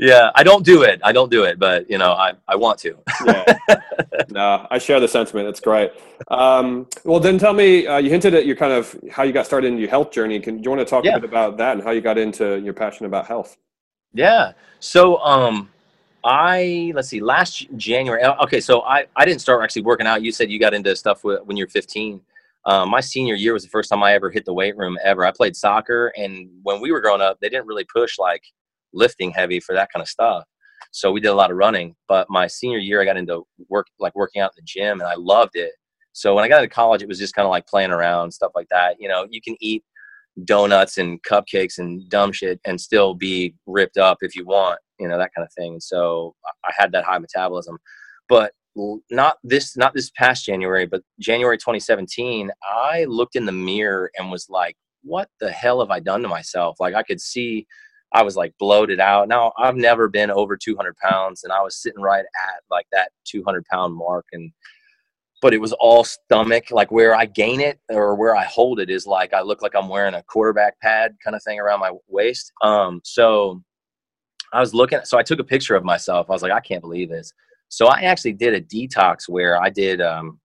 Yeah, 0.00 0.30
I 0.34 0.44
don't 0.44 0.64
do 0.64 0.82
it. 0.82 0.98
I 1.04 1.12
don't 1.12 1.30
do 1.30 1.44
it, 1.44 1.58
but 1.58 1.88
you 1.90 1.98
know, 1.98 2.12
I, 2.12 2.32
I 2.48 2.56
want 2.56 2.78
to. 2.80 2.96
yeah. 3.26 3.44
No, 4.30 4.66
I 4.70 4.78
share 4.78 5.00
the 5.00 5.08
sentiment. 5.08 5.48
It's 5.48 5.58
great. 5.58 5.92
Um, 6.28 6.86
well, 7.04 7.18
then 7.18 7.36
tell 7.36 7.52
me. 7.52 7.86
Uh, 7.86 7.98
you 7.98 8.10
hinted 8.10 8.32
at 8.32 8.46
your 8.46 8.54
kind 8.54 8.72
of 8.72 8.96
how 9.10 9.24
you 9.24 9.32
got 9.32 9.44
started 9.44 9.68
in 9.68 9.78
your 9.78 9.88
health 9.88 10.12
journey. 10.12 10.38
Can 10.38 10.58
do 10.58 10.62
you 10.62 10.70
want 10.70 10.80
to 10.80 10.84
talk 10.84 11.04
yeah. 11.04 11.16
a 11.16 11.20
bit 11.20 11.28
about 11.28 11.56
that 11.56 11.72
and 11.72 11.82
how 11.82 11.90
you 11.90 12.00
got 12.00 12.16
into 12.16 12.60
your 12.60 12.72
passion 12.72 13.06
about 13.06 13.26
health? 13.26 13.56
Yeah. 14.12 14.52
So, 14.78 15.18
um, 15.18 15.68
I 16.22 16.92
let's 16.94 17.08
see, 17.08 17.20
last 17.20 17.66
January. 17.76 18.22
Uh, 18.22 18.42
okay, 18.44 18.60
so 18.60 18.82
I 18.82 19.06
I 19.16 19.24
didn't 19.24 19.40
start 19.40 19.62
actually 19.64 19.82
working 19.82 20.06
out. 20.06 20.22
You 20.22 20.32
said 20.32 20.50
you 20.50 20.60
got 20.60 20.74
into 20.74 20.94
stuff 20.94 21.24
when 21.24 21.56
you're 21.56 21.66
15. 21.66 22.20
Um, 22.66 22.90
my 22.90 23.00
senior 23.00 23.34
year 23.34 23.52
was 23.52 23.62
the 23.62 23.70
first 23.70 23.88
time 23.88 24.02
I 24.02 24.12
ever 24.12 24.30
hit 24.30 24.44
the 24.44 24.52
weight 24.52 24.76
room 24.76 24.98
ever. 25.02 25.24
I 25.24 25.32
played 25.32 25.56
soccer, 25.56 26.12
and 26.16 26.48
when 26.62 26.80
we 26.80 26.92
were 26.92 27.00
growing 27.00 27.22
up, 27.22 27.38
they 27.40 27.48
didn't 27.48 27.66
really 27.66 27.86
push 27.92 28.18
like 28.18 28.42
lifting 28.92 29.30
heavy 29.30 29.60
for 29.60 29.74
that 29.74 29.88
kind 29.92 30.02
of 30.02 30.08
stuff. 30.08 30.44
So 30.92 31.12
we 31.12 31.20
did 31.20 31.28
a 31.28 31.34
lot 31.34 31.50
of 31.50 31.56
running. 31.56 31.94
But 32.08 32.28
my 32.28 32.46
senior 32.46 32.78
year, 32.78 33.00
I 33.00 33.04
got 33.04 33.16
into 33.16 33.44
work 33.68 33.86
like 33.98 34.14
working 34.14 34.42
out 34.42 34.52
in 34.56 34.62
the 34.62 34.66
gym, 34.66 35.00
and 35.00 35.08
I 35.08 35.14
loved 35.16 35.56
it. 35.56 35.72
So 36.12 36.34
when 36.34 36.44
I 36.44 36.48
got 36.48 36.62
into 36.62 36.74
college, 36.74 37.02
it 37.02 37.08
was 37.08 37.18
just 37.18 37.34
kind 37.34 37.46
of 37.46 37.50
like 37.50 37.66
playing 37.66 37.92
around, 37.92 38.32
stuff 38.32 38.52
like 38.54 38.68
that. 38.70 38.96
You 38.98 39.08
know, 39.08 39.26
you 39.30 39.40
can 39.40 39.56
eat 39.60 39.84
donuts 40.44 40.98
and 40.98 41.22
cupcakes 41.22 41.78
and 41.78 42.08
dumb 42.08 42.32
shit 42.32 42.60
and 42.64 42.80
still 42.80 43.14
be 43.14 43.54
ripped 43.66 43.98
up 43.98 44.18
if 44.22 44.34
you 44.36 44.46
want 44.46 44.78
you 45.00 45.08
know 45.08 45.18
that 45.18 45.34
kind 45.34 45.44
of 45.44 45.52
thing. 45.54 45.80
So 45.80 46.36
I 46.64 46.72
had 46.76 46.92
that 46.92 47.04
high 47.04 47.18
metabolism, 47.18 47.78
but 48.28 48.52
not 49.10 49.38
this 49.42 49.76
not 49.76 49.94
this 49.94 50.10
past 50.10 50.46
January, 50.46 50.86
but 50.86 51.02
January 51.18 51.58
2017, 51.58 52.50
I 52.62 53.04
looked 53.04 53.36
in 53.36 53.46
the 53.46 53.52
mirror 53.52 54.10
and 54.16 54.30
was 54.30 54.48
like, 54.48 54.76
what 55.02 55.28
the 55.40 55.50
hell 55.50 55.80
have 55.80 55.90
I 55.90 56.00
done 56.00 56.22
to 56.22 56.28
myself? 56.28 56.76
Like 56.80 56.94
I 56.94 57.02
could 57.02 57.20
see 57.20 57.66
I 58.12 58.22
was 58.22 58.36
like 58.36 58.54
bloated 58.58 59.00
out. 59.00 59.28
Now 59.28 59.52
I've 59.58 59.76
never 59.76 60.08
been 60.08 60.30
over 60.30 60.56
200 60.56 60.96
pounds, 60.96 61.44
and 61.44 61.52
I 61.52 61.62
was 61.62 61.76
sitting 61.76 62.02
right 62.02 62.20
at 62.24 62.62
like 62.70 62.86
that 62.92 63.10
200 63.24 63.64
pound 63.66 63.94
mark, 63.94 64.26
and 64.32 64.52
but 65.42 65.54
it 65.54 65.60
was 65.60 65.72
all 65.74 66.04
stomach. 66.04 66.70
Like 66.70 66.90
where 66.90 67.14
I 67.14 67.26
gain 67.26 67.60
it 67.60 67.80
or 67.88 68.14
where 68.14 68.36
I 68.36 68.44
hold 68.44 68.80
it 68.80 68.90
is 68.90 69.06
like 69.06 69.32
I 69.32 69.42
look 69.42 69.62
like 69.62 69.74
I'm 69.74 69.88
wearing 69.88 70.14
a 70.14 70.22
quarterback 70.24 70.78
pad 70.80 71.16
kind 71.22 71.36
of 71.36 71.42
thing 71.42 71.58
around 71.60 71.80
my 71.80 71.92
waist. 72.08 72.52
Um, 72.62 73.00
so 73.04 73.62
I 74.52 74.60
was 74.60 74.74
looking, 74.74 75.00
so 75.04 75.16
I 75.16 75.22
took 75.22 75.38
a 75.38 75.44
picture 75.44 75.76
of 75.76 75.84
myself. 75.84 76.28
I 76.28 76.32
was 76.32 76.42
like, 76.42 76.52
I 76.52 76.60
can't 76.60 76.82
believe 76.82 77.08
this. 77.08 77.32
So 77.70 77.86
I 77.86 78.00
actually 78.02 78.32
did 78.32 78.52
a 78.52 78.60
detox 78.60 79.28
where 79.28 79.60
I 79.60 79.70
did 79.70 80.00
um, 80.00 80.40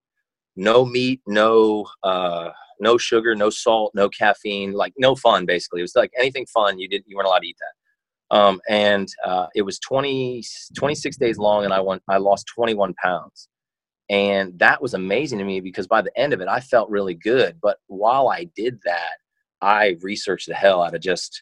no 0.55 0.85
meat, 0.85 1.21
no 1.27 1.85
uh, 2.03 2.51
no 2.79 2.97
sugar, 2.97 3.35
no 3.35 3.49
salt, 3.49 3.91
no 3.95 4.07
caffeine, 4.09 4.73
like 4.73 4.93
no 4.97 5.15
fun. 5.15 5.45
Basically, 5.45 5.81
it 5.81 5.83
was 5.83 5.95
like 5.95 6.11
anything 6.17 6.45
fun 6.45 6.79
you 6.79 6.88
didn't 6.88 7.05
you 7.07 7.17
weren't 7.17 7.27
allowed 7.27 7.39
to 7.39 7.47
eat 7.47 7.57
that. 7.59 8.38
Um, 8.38 8.59
and 8.69 9.07
uh, 9.23 9.47
it 9.55 9.63
was 9.63 9.79
20, 9.79 10.43
26 10.75 11.17
days 11.17 11.38
long, 11.38 11.65
and 11.65 11.73
I 11.73 11.81
went 11.81 12.03
I 12.07 12.17
lost 12.17 12.45
21 12.53 12.93
pounds, 13.03 13.49
and 14.09 14.57
that 14.59 14.81
was 14.81 14.93
amazing 14.93 15.39
to 15.39 15.45
me 15.45 15.61
because 15.61 15.88
by 15.88 16.03
the 16.03 16.15
end 16.17 16.31
of 16.31 16.41
it, 16.41 16.47
I 16.47 16.59
felt 16.59 16.89
really 16.91 17.15
good. 17.15 17.57
But 17.59 17.77
while 17.88 18.29
I 18.29 18.49
did 18.55 18.79
that, 18.85 19.17
I 19.61 19.97
researched 20.01 20.47
the 20.47 20.53
hell 20.53 20.83
out 20.83 20.93
of 20.93 21.01
just 21.01 21.41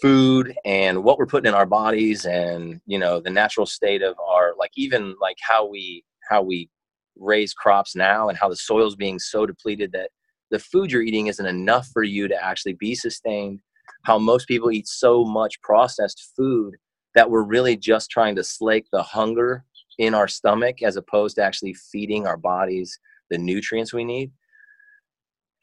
food 0.00 0.54
and 0.64 1.04
what 1.04 1.18
we're 1.18 1.26
putting 1.26 1.48
in 1.48 1.54
our 1.54 1.66
bodies 1.66 2.24
and 2.24 2.80
you 2.86 2.98
know 2.98 3.20
the 3.20 3.30
natural 3.30 3.66
state 3.66 4.02
of 4.02 4.16
our 4.20 4.52
like 4.58 4.70
even 4.76 5.14
like 5.20 5.36
how 5.40 5.68
we 5.68 6.04
how 6.28 6.42
we 6.42 6.68
raise 7.16 7.52
crops 7.52 7.94
now 7.94 8.28
and 8.28 8.38
how 8.38 8.48
the 8.48 8.56
soil's 8.56 8.96
being 8.96 9.18
so 9.18 9.44
depleted 9.44 9.92
that 9.92 10.10
the 10.52 10.58
food 10.58 10.92
you're 10.92 11.02
eating 11.02 11.26
isn't 11.26 11.46
enough 11.46 11.88
for 11.92 12.02
you 12.02 12.28
to 12.28 12.44
actually 12.44 12.74
be 12.74 12.94
sustained. 12.94 13.60
How 14.04 14.18
most 14.18 14.46
people 14.46 14.70
eat 14.70 14.86
so 14.86 15.24
much 15.24 15.60
processed 15.62 16.32
food 16.36 16.76
that 17.14 17.30
we're 17.30 17.42
really 17.42 17.76
just 17.76 18.10
trying 18.10 18.36
to 18.36 18.44
slake 18.44 18.86
the 18.92 19.02
hunger 19.02 19.64
in 19.98 20.14
our 20.14 20.28
stomach 20.28 20.82
as 20.82 20.96
opposed 20.96 21.36
to 21.36 21.42
actually 21.42 21.74
feeding 21.74 22.26
our 22.26 22.36
bodies 22.36 22.98
the 23.30 23.38
nutrients 23.38 23.92
we 23.92 24.04
need 24.04 24.30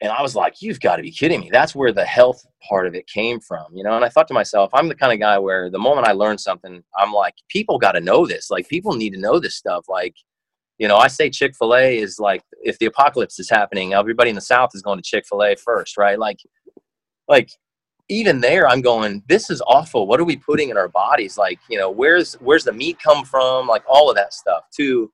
and 0.00 0.10
I 0.10 0.22
was 0.22 0.34
like, 0.34 0.62
you've 0.62 0.80
got 0.80 0.96
to 0.96 1.02
be 1.02 1.10
kidding 1.10 1.40
me. 1.40 1.50
That's 1.52 1.74
where 1.74 1.92
the 1.92 2.04
health 2.04 2.46
part 2.66 2.86
of 2.86 2.94
it 2.94 3.06
came 3.06 3.38
from, 3.38 3.66
you 3.74 3.84
know? 3.84 3.96
And 3.96 4.04
I 4.04 4.08
thought 4.08 4.28
to 4.28 4.34
myself, 4.34 4.70
I'm 4.72 4.88
the 4.88 4.94
kind 4.94 5.12
of 5.12 5.20
guy 5.20 5.38
where 5.38 5.68
the 5.68 5.78
moment 5.78 6.08
I 6.08 6.12
learn 6.12 6.38
something, 6.38 6.82
I'm 6.96 7.12
like, 7.12 7.34
people 7.48 7.78
got 7.78 7.92
to 7.92 8.00
know 8.00 8.26
this. 8.26 8.50
Like, 8.50 8.68
people 8.68 8.94
need 8.94 9.12
to 9.12 9.20
know 9.20 9.38
this 9.38 9.56
stuff. 9.56 9.86
Like, 9.88 10.14
you 10.78 10.88
know, 10.88 10.96
I 10.96 11.08
say 11.08 11.28
Chick 11.28 11.54
fil 11.54 11.74
A 11.74 11.98
is 11.98 12.18
like, 12.18 12.42
if 12.62 12.78
the 12.78 12.86
apocalypse 12.86 13.38
is 13.38 13.50
happening, 13.50 13.92
everybody 13.92 14.30
in 14.30 14.36
the 14.36 14.40
South 14.40 14.70
is 14.74 14.80
going 14.80 14.98
to 14.98 15.02
Chick 15.02 15.26
fil 15.28 15.42
A 15.42 15.54
first, 15.54 15.98
right? 15.98 16.18
Like, 16.18 16.38
like, 17.28 17.50
even 18.10 18.40
there 18.40 18.68
i'm 18.68 18.80
going 18.80 19.22
this 19.28 19.50
is 19.50 19.62
awful 19.68 20.06
what 20.06 20.18
are 20.18 20.24
we 20.24 20.34
putting 20.36 20.68
in 20.68 20.76
our 20.76 20.88
bodies 20.88 21.38
like 21.38 21.60
you 21.68 21.78
know 21.78 21.88
where's 21.88 22.34
where's 22.40 22.64
the 22.64 22.72
meat 22.72 22.98
come 23.00 23.24
from 23.24 23.68
like 23.68 23.84
all 23.88 24.10
of 24.10 24.16
that 24.16 24.34
stuff 24.34 24.64
too 24.74 25.10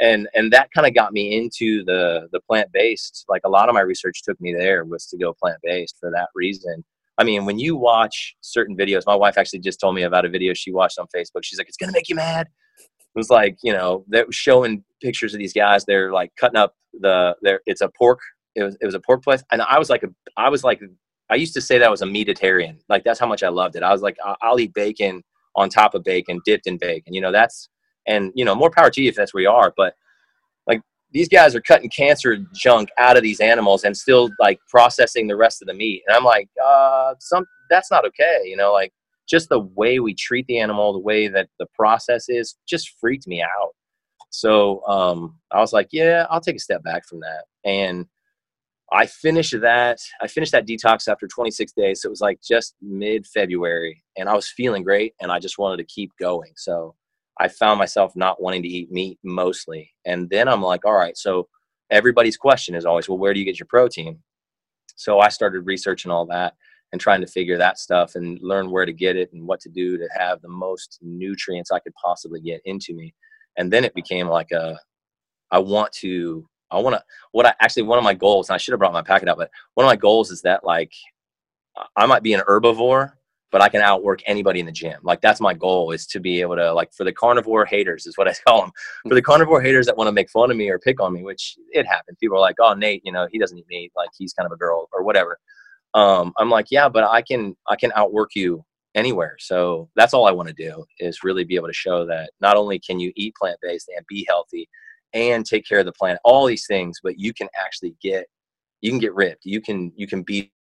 and 0.00 0.28
and 0.34 0.52
that 0.52 0.70
kind 0.72 0.86
of 0.86 0.94
got 0.94 1.12
me 1.12 1.36
into 1.36 1.84
the 1.84 2.28
the 2.32 2.40
plant 2.40 2.68
based 2.72 3.24
like 3.28 3.42
a 3.44 3.48
lot 3.48 3.68
of 3.68 3.74
my 3.74 3.80
research 3.80 4.22
took 4.22 4.40
me 4.40 4.54
there 4.54 4.84
was 4.84 5.06
to 5.06 5.18
go 5.18 5.32
plant 5.32 5.58
based 5.62 5.96
for 6.00 6.10
that 6.10 6.28
reason. 6.34 6.84
I 7.18 7.24
mean 7.24 7.44
when 7.44 7.58
you 7.58 7.76
watch 7.76 8.36
certain 8.40 8.76
videos 8.76 9.02
my 9.06 9.14
wife 9.14 9.38
actually 9.38 9.60
just 9.60 9.80
told 9.80 9.94
me 9.94 10.02
about 10.02 10.24
a 10.24 10.28
video 10.28 10.54
she 10.54 10.72
watched 10.72 10.98
on 10.98 11.06
facebook. 11.14 11.42
She's 11.42 11.58
like 11.58 11.68
it's 11.68 11.76
gonna 11.76 11.92
make 11.92 12.08
you 12.08 12.16
mad. 12.16 12.48
It 12.78 13.18
was 13.18 13.30
like 13.30 13.56
you 13.62 13.72
know 13.72 14.04
was 14.10 14.26
showing 14.30 14.84
pictures 15.02 15.34
of 15.34 15.38
these 15.38 15.52
guys. 15.52 15.84
They're 15.84 16.12
like 16.12 16.30
cutting 16.36 16.58
up 16.58 16.74
the 17.00 17.36
there 17.42 17.60
it's 17.66 17.80
a 17.80 17.90
pork 17.98 18.20
it 18.54 18.62
was, 18.62 18.76
it 18.80 18.86
was 18.86 18.94
a 18.94 19.00
pork 19.00 19.22
place 19.22 19.42
and 19.52 19.62
i 19.62 19.78
was 19.78 19.90
like 19.90 20.02
a, 20.02 20.08
i 20.36 20.48
was 20.48 20.64
like 20.64 20.80
i 21.30 21.34
used 21.34 21.54
to 21.54 21.60
say 21.60 21.78
that 21.78 21.90
was 21.90 22.02
a 22.02 22.06
meatitarian. 22.06 22.78
Like 22.88 23.04
that's 23.04 23.20
how 23.20 23.26
much 23.26 23.42
i 23.42 23.48
loved 23.48 23.76
it. 23.76 23.82
I 23.82 23.92
was 23.92 24.02
like 24.02 24.16
i'll 24.42 24.58
eat 24.58 24.74
bacon 24.74 25.22
on 25.56 25.68
top 25.68 25.94
of 25.94 26.04
bacon 26.04 26.40
dipped 26.44 26.66
in 26.66 26.78
bacon. 26.78 27.12
You 27.14 27.20
know 27.20 27.32
that's 27.32 27.68
and 28.08 28.32
you 28.34 28.44
know 28.44 28.54
more 28.54 28.70
power 28.70 28.90
to 28.90 29.00
you 29.00 29.08
if 29.08 29.14
that's 29.14 29.32
where 29.32 29.42
you 29.42 29.50
are 29.50 29.72
but 29.76 29.94
like 30.66 30.80
these 31.12 31.28
guys 31.28 31.54
are 31.54 31.60
cutting 31.60 31.90
cancer 31.90 32.36
junk 32.54 32.88
out 32.98 33.16
of 33.16 33.22
these 33.22 33.40
animals 33.40 33.84
and 33.84 33.96
still 33.96 34.28
like 34.40 34.58
processing 34.68 35.28
the 35.28 35.36
rest 35.36 35.62
of 35.62 35.68
the 35.68 35.74
meat 35.74 36.02
and 36.08 36.16
i'm 36.16 36.24
like 36.24 36.48
uh 36.64 37.14
some 37.20 37.44
that's 37.70 37.90
not 37.90 38.04
okay 38.04 38.40
you 38.44 38.56
know 38.56 38.72
like 38.72 38.92
just 39.28 39.48
the 39.50 39.60
way 39.60 40.00
we 40.00 40.14
treat 40.14 40.46
the 40.46 40.58
animal 40.58 40.92
the 40.92 40.98
way 40.98 41.28
that 41.28 41.48
the 41.58 41.66
process 41.74 42.28
is 42.28 42.56
just 42.66 42.94
freaked 43.00 43.28
me 43.28 43.42
out 43.42 43.74
so 44.30 44.84
um 44.86 45.38
i 45.52 45.60
was 45.60 45.72
like 45.72 45.88
yeah 45.92 46.26
i'll 46.30 46.40
take 46.40 46.56
a 46.56 46.60
step 46.60 46.82
back 46.82 47.06
from 47.06 47.20
that 47.20 47.44
and 47.64 48.06
I 48.90 49.06
finished 49.06 49.54
that. 49.60 49.98
I 50.22 50.28
finished 50.28 50.52
that 50.52 50.66
detox 50.66 51.08
after 51.08 51.26
26 51.26 51.72
days. 51.72 52.00
So 52.00 52.08
it 52.08 52.10
was 52.10 52.20
like 52.20 52.40
just 52.42 52.74
mid 52.80 53.26
February, 53.26 54.02
and 54.16 54.28
I 54.28 54.34
was 54.34 54.48
feeling 54.48 54.82
great, 54.82 55.14
and 55.20 55.30
I 55.30 55.38
just 55.38 55.58
wanted 55.58 55.76
to 55.78 55.84
keep 55.84 56.10
going. 56.18 56.52
So 56.56 56.94
I 57.40 57.48
found 57.48 57.78
myself 57.78 58.12
not 58.16 58.42
wanting 58.42 58.62
to 58.62 58.68
eat 58.68 58.90
meat 58.90 59.18
mostly. 59.22 59.92
And 60.04 60.28
then 60.28 60.48
I'm 60.48 60.62
like, 60.62 60.84
all 60.84 60.94
right, 60.94 61.16
so 61.16 61.48
everybody's 61.90 62.36
question 62.36 62.74
is 62.74 62.84
always, 62.84 63.08
well, 63.08 63.18
where 63.18 63.32
do 63.32 63.40
you 63.40 63.46
get 63.46 63.58
your 63.58 63.66
protein? 63.68 64.18
So 64.96 65.20
I 65.20 65.28
started 65.28 65.60
researching 65.60 66.10
all 66.10 66.26
that 66.26 66.54
and 66.92 67.00
trying 67.00 67.20
to 67.20 67.26
figure 67.26 67.58
that 67.58 67.78
stuff 67.78 68.14
and 68.14 68.38
learn 68.42 68.70
where 68.70 68.86
to 68.86 68.92
get 68.92 69.16
it 69.16 69.32
and 69.32 69.46
what 69.46 69.60
to 69.60 69.68
do 69.68 69.96
to 69.98 70.08
have 70.16 70.40
the 70.40 70.48
most 70.48 70.98
nutrients 71.02 71.70
I 71.70 71.78
could 71.78 71.94
possibly 71.94 72.40
get 72.40 72.60
into 72.64 72.94
me. 72.94 73.14
And 73.56 73.72
then 73.72 73.84
it 73.84 73.94
became 73.94 74.26
like 74.28 74.50
a, 74.50 74.78
I 75.50 75.58
want 75.58 75.92
to, 75.92 76.48
I 76.70 76.78
want 76.78 76.96
to, 76.96 77.02
what 77.32 77.46
I 77.46 77.54
actually, 77.60 77.84
one 77.84 77.98
of 77.98 78.04
my 78.04 78.14
goals, 78.14 78.48
and 78.48 78.54
I 78.54 78.58
should 78.58 78.72
have 78.72 78.78
brought 78.78 78.92
my 78.92 79.02
packet 79.02 79.28
out, 79.28 79.38
but 79.38 79.50
one 79.74 79.84
of 79.84 79.88
my 79.88 79.96
goals 79.96 80.30
is 80.30 80.42
that 80.42 80.64
like, 80.64 80.92
I 81.96 82.06
might 82.06 82.22
be 82.22 82.32
an 82.34 82.40
herbivore, 82.40 83.12
but 83.50 83.62
I 83.62 83.68
can 83.68 83.80
outwork 83.80 84.20
anybody 84.26 84.60
in 84.60 84.66
the 84.66 84.72
gym. 84.72 84.98
Like 85.02 85.20
that's 85.20 85.40
my 85.40 85.54
goal 85.54 85.92
is 85.92 86.06
to 86.08 86.20
be 86.20 86.40
able 86.40 86.56
to 86.56 86.72
like 86.72 86.92
for 86.92 87.04
the 87.04 87.12
carnivore 87.12 87.64
haters 87.64 88.06
is 88.06 88.16
what 88.16 88.28
I 88.28 88.34
call 88.46 88.62
them. 88.62 88.72
For 89.08 89.14
the 89.14 89.22
carnivore 89.22 89.60
haters 89.60 89.86
that 89.86 89.96
want 89.96 90.08
to 90.08 90.12
make 90.12 90.30
fun 90.30 90.50
of 90.50 90.56
me 90.56 90.68
or 90.70 90.78
pick 90.78 91.00
on 91.00 91.12
me, 91.12 91.22
which 91.22 91.56
it 91.70 91.86
happens. 91.86 92.18
People 92.20 92.36
are 92.36 92.40
like, 92.40 92.56
"Oh, 92.60 92.74
Nate, 92.74 93.02
you 93.04 93.12
know, 93.12 93.26
he 93.30 93.38
doesn't 93.38 93.58
eat 93.58 93.66
meat. 93.68 93.92
Like 93.96 94.10
he's 94.16 94.32
kind 94.32 94.46
of 94.46 94.52
a 94.52 94.56
girl 94.56 94.88
or 94.92 95.02
whatever." 95.02 95.38
Um, 95.94 96.32
I'm 96.38 96.50
like, 96.50 96.66
"Yeah, 96.70 96.88
but 96.88 97.04
I 97.04 97.22
can 97.22 97.56
I 97.68 97.76
can 97.76 97.92
outwork 97.94 98.30
you 98.34 98.64
anywhere." 98.94 99.36
So 99.38 99.88
that's 99.96 100.14
all 100.14 100.26
I 100.26 100.32
want 100.32 100.48
to 100.48 100.54
do 100.54 100.84
is 100.98 101.24
really 101.24 101.44
be 101.44 101.56
able 101.56 101.68
to 101.68 101.72
show 101.72 102.04
that 102.06 102.30
not 102.40 102.56
only 102.56 102.78
can 102.78 103.00
you 103.00 103.12
eat 103.16 103.34
plant 103.36 103.58
based 103.62 103.90
and 103.94 104.04
be 104.08 104.26
healthy 104.28 104.68
and 105.14 105.46
take 105.46 105.66
care 105.66 105.78
of 105.78 105.86
the 105.86 105.92
planet, 105.92 106.20
all 106.24 106.46
these 106.46 106.66
things, 106.66 107.00
but 107.02 107.18
you 107.18 107.32
can 107.32 107.48
actually 107.58 107.94
get 108.02 108.26
you 108.80 108.90
can 108.90 109.00
get 109.00 109.14
ripped. 109.14 109.44
You 109.44 109.60
can 109.60 109.92
you 109.96 110.06
can 110.06 110.22
be 110.22 110.52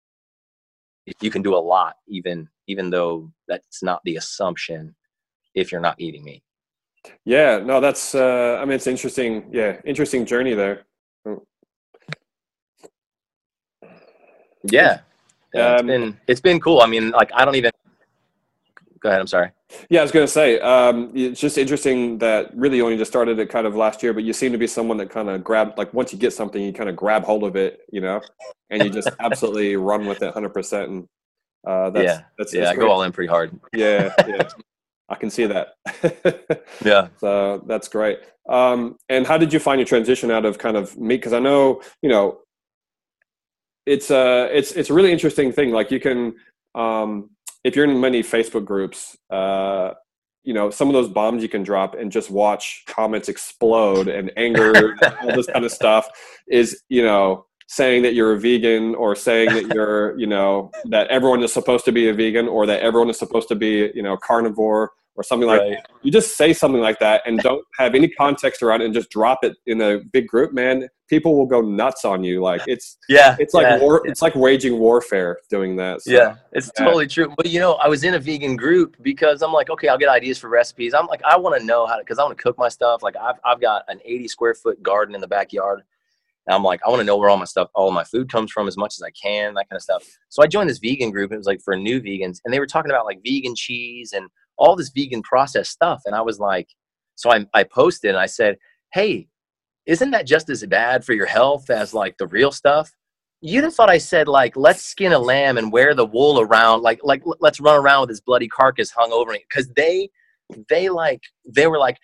you 1.22 1.32
can 1.32 1.41
do 1.41 1.55
a 1.55 1.64
lot 1.74 1.95
even 2.08 2.47
even 2.68 2.89
though 2.89 3.32
that's 3.47 3.82
not 3.82 4.01
the 4.03 4.18
assumption 4.18 4.95
if 5.55 5.72
you're 5.72 5.82
not 5.82 5.95
eating 5.99 6.24
meat. 6.24 6.43
Yeah 7.26 7.60
no 7.60 7.80
that's 7.80 8.16
uh 8.16 8.58
i 8.62 8.66
mean 8.66 8.76
it's 8.76 8.88
interesting 8.88 9.49
yeah 9.51 9.78
interesting 9.86 10.26
journey 10.26 10.53
there. 10.53 10.84
Yeah, 14.64 14.99
yeah 15.53 15.74
it's 15.74 15.82
um, 15.82 15.88
been 15.88 16.18
it's 16.28 16.41
been 16.41 16.60
cool. 16.60 16.82
I 16.82 16.88
mean 16.88 17.12
like 17.12 17.32
i 17.34 17.45
don't 17.45 17.55
even 17.55 17.72
go 19.02 19.10
ahead 19.10 19.22
i'm 19.22 19.28
sorry. 19.28 19.52
Yeah 19.89 20.00
i 20.00 20.04
was 20.04 20.12
going 20.12 20.26
to 20.26 20.32
say 20.32 20.60
um, 20.60 21.12
it's 21.14 21.39
just 21.39 21.58
interesting 21.58 22.18
that 22.20 22.56
really 22.56 22.82
only 22.82 22.98
just 22.98 23.12
started 23.12 23.39
it 23.39 23.50
kind 23.50 23.68
of 23.68 23.76
last 23.76 24.02
year 24.02 24.14
but 24.14 24.24
you 24.24 24.34
seem 24.34 24.52
to 24.52 24.58
be 24.58 24.68
someone 24.68 24.98
that 24.98 25.10
kind 25.10 25.30
of 25.30 25.43
grabbed 25.43 25.78
like 25.78 25.93
once 25.93 26.14
you 26.14 26.20
get 26.20 26.34
something 26.34 26.62
you 26.62 26.74
kind 26.74 26.89
of 26.89 26.95
grab 26.95 27.24
hold 27.24 27.43
of 27.43 27.56
it 27.56 27.82
you 27.91 28.02
know? 28.02 28.22
And 28.70 28.84
you 28.84 28.89
just 28.89 29.10
absolutely 29.20 29.76
run 29.76 30.06
with 30.06 30.22
it 30.22 30.34
100% 30.34 30.84
and 30.84 31.08
uh, 31.66 31.89
that's, 31.89 32.06
yeah. 32.06 32.22
that's, 32.38 32.54
yeah 32.54 32.62
that's 32.62 32.78
i 32.78 32.80
go 32.80 32.89
all 32.89 33.04
in 33.04 33.12
pretty 33.12 33.30
hard. 33.30 33.60
Yeah 33.74 34.14
yeah. 34.28 34.48
I 35.10 35.16
can 35.16 35.30
see 35.30 35.45
that. 35.45 35.76
Yeah. 36.84 37.08
So 37.20 37.64
that's 37.66 37.88
great. 37.88 38.20
Um, 38.50 38.98
and 39.08 39.26
how 39.26 39.38
did 39.38 39.54
you 39.54 39.60
find 39.60 39.80
your 39.80 39.86
transition 39.86 40.32
out 40.32 40.45
of 40.45 40.58
kind 40.58 40.78
of 40.78 40.98
meat 40.98 41.18
because 41.18 41.34
i 41.34 41.39
know 41.39 41.82
you 42.02 42.10
know 42.10 42.39
it's 43.86 44.12
a 44.12 44.18
uh, 44.18 44.43
it's 44.52 44.74
it's 44.74 44.89
a 44.89 44.93
really 44.93 45.12
interesting 45.12 45.52
thing 45.52 45.72
like 45.72 45.91
you 45.91 46.00
can 46.00 46.36
um, 46.76 47.30
if 47.64 47.76
you're 47.76 47.86
in 47.86 47.99
many 47.99 48.24
Facebook 48.24 48.66
groups, 48.66 49.18
uh, 49.30 49.91
you 50.43 50.53
know, 50.53 50.70
some 50.70 50.88
of 50.88 50.93
those 50.93 51.10
bombs 51.10 51.43
you 51.43 51.49
can 51.49 51.64
drop 51.64 51.95
and 51.95 52.12
just 52.12 52.32
watch 52.32 52.84
comments 52.88 53.28
explode 53.28 54.08
and 54.08 54.32
anger, 54.38 54.95
all 55.22 55.36
this 55.36 55.47
kind 55.47 55.66
of 55.66 55.72
stuff 55.72 56.08
is, 56.47 56.84
you 56.88 57.03
know, 57.03 57.45
saying 57.68 58.01
that 58.03 58.14
you're 58.14 58.34
a 58.34 58.39
vegan 58.39 58.95
or 58.95 59.14
saying 59.14 59.53
that 59.53 59.76
you're, 59.76 60.18
you 60.18 60.28
know, 60.28 60.72
that 60.86 61.08
everyone 61.08 61.43
is 61.43 61.51
supposed 61.51 61.84
to 61.84 61.91
be 61.91 62.08
a 62.08 62.14
vegan 62.14 62.47
or 62.47 62.66
that 62.66 62.80
everyone 62.82 63.10
is 63.10 63.20
supposed 63.20 63.49
to 63.49 63.55
be, 63.55 63.91
you 63.93 64.01
know, 64.01 64.16
carnivore 64.16 64.91
or 65.18 65.24
something 65.24 65.47
like 65.47 65.59
right. 65.59 65.78
you 66.03 66.11
just 66.11 66.38
say 66.38 66.53
something 66.53 66.80
like 66.80 66.99
that 66.99 67.22
and 67.26 67.39
don't 67.39 67.65
have 67.78 67.95
any 67.95 68.07
context 68.07 68.61
around 68.61 68.82
it 68.82 68.86
and 68.86 68.93
just 68.93 69.09
drop 69.09 69.39
it 69.43 69.57
in 69.65 69.82
a 69.82 69.99
big 70.13 70.28
group 70.28 70.53
man 70.53 70.88
people 71.09 71.36
will 71.36 71.45
go 71.45 71.59
nuts 71.59 72.05
on 72.05 72.24
you 72.24 72.41
like 72.41 72.61
it's 72.68 72.97
yeah 73.09 73.36
it's 73.39 73.53
like 73.53 73.63
yeah, 73.63 73.80
war 73.80 74.01
yeah. 74.05 74.11
it's 74.11 74.22
like 74.22 74.36
waging 74.36 74.78
warfare 74.78 75.39
doing 75.49 75.76
that 75.76 76.01
so, 76.01 76.11
yeah 76.11 76.36
it's 76.53 76.72
yeah. 76.78 76.86
totally 76.86 77.07
true 77.07 77.34
but 77.36 77.47
you 77.47 77.59
know 77.59 77.74
i 77.76 77.88
was 77.88 78.03
in 78.03 78.13
a 78.13 78.20
vegan 78.20 78.55
group 78.55 78.95
because 79.01 79.41
i'm 79.41 79.51
like 79.51 79.70
okay 79.70 79.88
i'll 79.88 79.97
get 79.97 80.09
ideas 80.09 80.38
for 80.38 80.49
recipes 80.49 80.93
i'm 80.93 81.07
like 81.07 81.22
i 81.24 81.36
want 81.36 81.59
to 81.59 81.65
know 81.65 81.88
how 81.88 81.95
to 81.95 82.03
because 82.03 82.20
i 82.20 82.24
want 82.24 82.38
to 82.38 82.41
cook 82.41 82.57
my 82.57 82.70
stuff 82.70 83.01
like 83.01 83.15
I've, 83.18 83.39
I've 83.43 83.59
got 83.59 83.84
an 83.88 83.99
80 84.05 84.28
square 84.28 84.53
foot 84.53 84.82
garden 84.84 85.15
in 85.15 85.22
the 85.22 85.28
backyard 85.28 85.82
and 86.47 86.55
I'm 86.55 86.63
like, 86.63 86.80
I 86.86 86.89
want 86.89 87.01
to 87.01 87.03
know 87.03 87.18
where 87.18 87.30
all 87.30 87.36
my 87.36 87.45
stuff, 87.45 87.70
all 87.76 87.91
my 87.91 88.05
food 88.05 88.32
comes 88.32 88.51
from 88.51 88.70
as 88.70 88.78
much 88.78 88.95
as 88.97 89.03
I 89.03 89.11
can, 89.11 89.53
that 89.55 89.68
kind 89.70 89.78
of 89.78 89.84
stuff. 89.84 90.03
So 90.30 90.41
I 90.41 90.47
joined 90.47 90.70
this 90.70 90.78
vegan 90.80 91.11
group. 91.11 91.34
It 91.34 91.38
was 91.38 91.45
like 91.45 91.61
for 91.61 91.76
new 91.76 92.01
vegans, 92.01 92.39
and 92.45 92.53
they 92.53 92.59
were 92.59 92.65
talking 92.65 92.89
about 92.89 93.05
like 93.05 93.20
vegan 93.22 93.53
cheese 93.53 94.13
and 94.13 94.30
all 94.58 94.76
this 94.76 94.89
vegan 94.89 95.22
processed 95.24 95.72
stuff. 95.72 96.01
And 96.05 96.16
I 96.16 96.22
was 96.22 96.39
like, 96.39 96.68
so 97.16 97.32
I, 97.32 97.45
I 97.53 97.64
posted 97.64 98.12
and 98.12 98.20
I 98.20 98.26
said, 98.26 98.58
hey, 98.93 99.28
isn't 99.86 100.12
that 100.12 100.28
just 100.28 100.49
as 100.49 100.66
bad 100.66 101.03
for 101.03 101.14
your 101.14 101.26
health 101.26 101.70
as 101.70 101.93
like 101.93 102.18
the 102.18 102.28
real 102.28 102.51
stuff? 102.51 102.91
You'd 103.41 103.64
have 103.64 103.74
thought 103.76 103.89
I 103.89 103.99
said 103.99 104.28
like, 104.28 104.55
let's 104.55 104.84
skin 104.84 105.14
a 105.14 105.20
lamb 105.20 105.58
and 105.58 105.72
wear 105.72 105.93
the 105.93 106.05
wool 106.05 106.41
around, 106.41 106.82
like 106.82 106.99
like 107.03 107.22
let's 107.39 107.60
run 107.60 107.80
around 107.80 108.01
with 108.01 108.10
this 108.10 108.20
bloody 108.20 108.47
carcass 108.47 108.91
hung 108.91 109.12
over 109.12 109.32
me. 109.32 109.43
Because 109.49 109.70
they 109.76 110.10
they 110.70 110.89
like 110.89 111.22
they 111.45 111.68
were 111.68 111.78
like, 111.78 111.97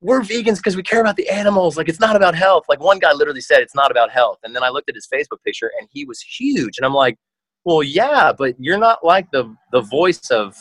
we're 0.00 0.20
vegans 0.20 0.56
because 0.56 0.76
we 0.76 0.82
care 0.82 1.00
about 1.00 1.16
the 1.16 1.28
animals. 1.28 1.76
Like 1.76 1.88
it's 1.88 2.00
not 2.00 2.16
about 2.16 2.34
health. 2.34 2.64
Like 2.68 2.80
one 2.80 2.98
guy 2.98 3.12
literally 3.12 3.40
said 3.40 3.60
it's 3.60 3.74
not 3.74 3.90
about 3.90 4.10
health. 4.10 4.38
And 4.44 4.54
then 4.54 4.62
I 4.62 4.68
looked 4.68 4.88
at 4.88 4.94
his 4.94 5.08
Facebook 5.12 5.42
picture 5.44 5.72
and 5.78 5.88
he 5.90 6.04
was 6.04 6.20
huge. 6.20 6.76
And 6.76 6.84
I'm 6.84 6.94
like, 6.94 7.16
well, 7.64 7.82
yeah, 7.82 8.32
but 8.36 8.54
you're 8.58 8.78
not 8.78 9.04
like 9.04 9.30
the 9.32 9.54
the 9.72 9.80
voice 9.80 10.30
of 10.30 10.56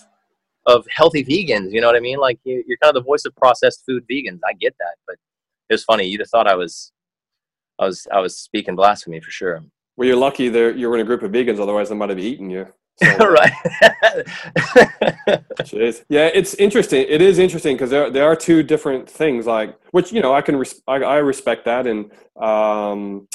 of 0.66 0.86
healthy 0.90 1.24
vegans. 1.24 1.72
You 1.72 1.82
know 1.82 1.88
what 1.88 1.96
I 1.96 2.00
mean? 2.00 2.18
Like 2.18 2.40
you're 2.44 2.78
kind 2.82 2.96
of 2.96 2.96
the 2.96 3.02
voice 3.02 3.26
of 3.26 3.36
processed 3.36 3.84
food 3.86 4.06
vegans. 4.10 4.40
I 4.48 4.54
get 4.54 4.76
that, 4.80 4.96
but 5.08 5.16
it 5.70 5.74
was 5.74 5.84
funny. 5.84 6.06
You'd 6.06 6.22
have 6.22 6.30
thought 6.30 6.48
I 6.48 6.56
was, 6.56 6.92
I 7.80 7.86
was, 7.86 8.08
I 8.12 8.20
was 8.20 8.38
speaking 8.38 8.76
blasphemy 8.76 9.20
for 9.20 9.32
sure. 9.32 9.64
Well, 9.98 10.08
you're 10.08 10.18
lucky 10.18 10.50
there. 10.50 10.72
You're 10.72 10.94
in 10.96 11.02
a 11.02 11.06
group 11.06 11.24
of 11.24 11.32
vegans. 11.32 11.60
Otherwise, 11.60 11.90
they 11.90 11.96
might 11.96 12.10
have 12.10 12.20
eaten 12.20 12.50
you. 12.50 12.68
So, 12.98 13.08
right. 13.18 13.52
Jeez. 15.62 16.04
Yeah, 16.10 16.30
it's 16.34 16.54
interesting. 16.56 17.06
It 17.08 17.22
is 17.22 17.40
interesting 17.40 17.76
because 17.76 17.90
there 17.90 18.10
there 18.10 18.26
are 18.26 18.36
two 18.36 18.64
different 18.64 19.10
things. 19.10 19.46
Like 19.46 19.78
which 19.92 20.12
you 20.12 20.22
know 20.22 20.34
I 20.34 20.42
can 20.42 20.56
res- 20.58 20.82
I, 20.88 20.96
I 20.96 21.18
respect 21.18 21.66
that 21.66 21.88
and 21.88 22.12
um, 22.42 23.28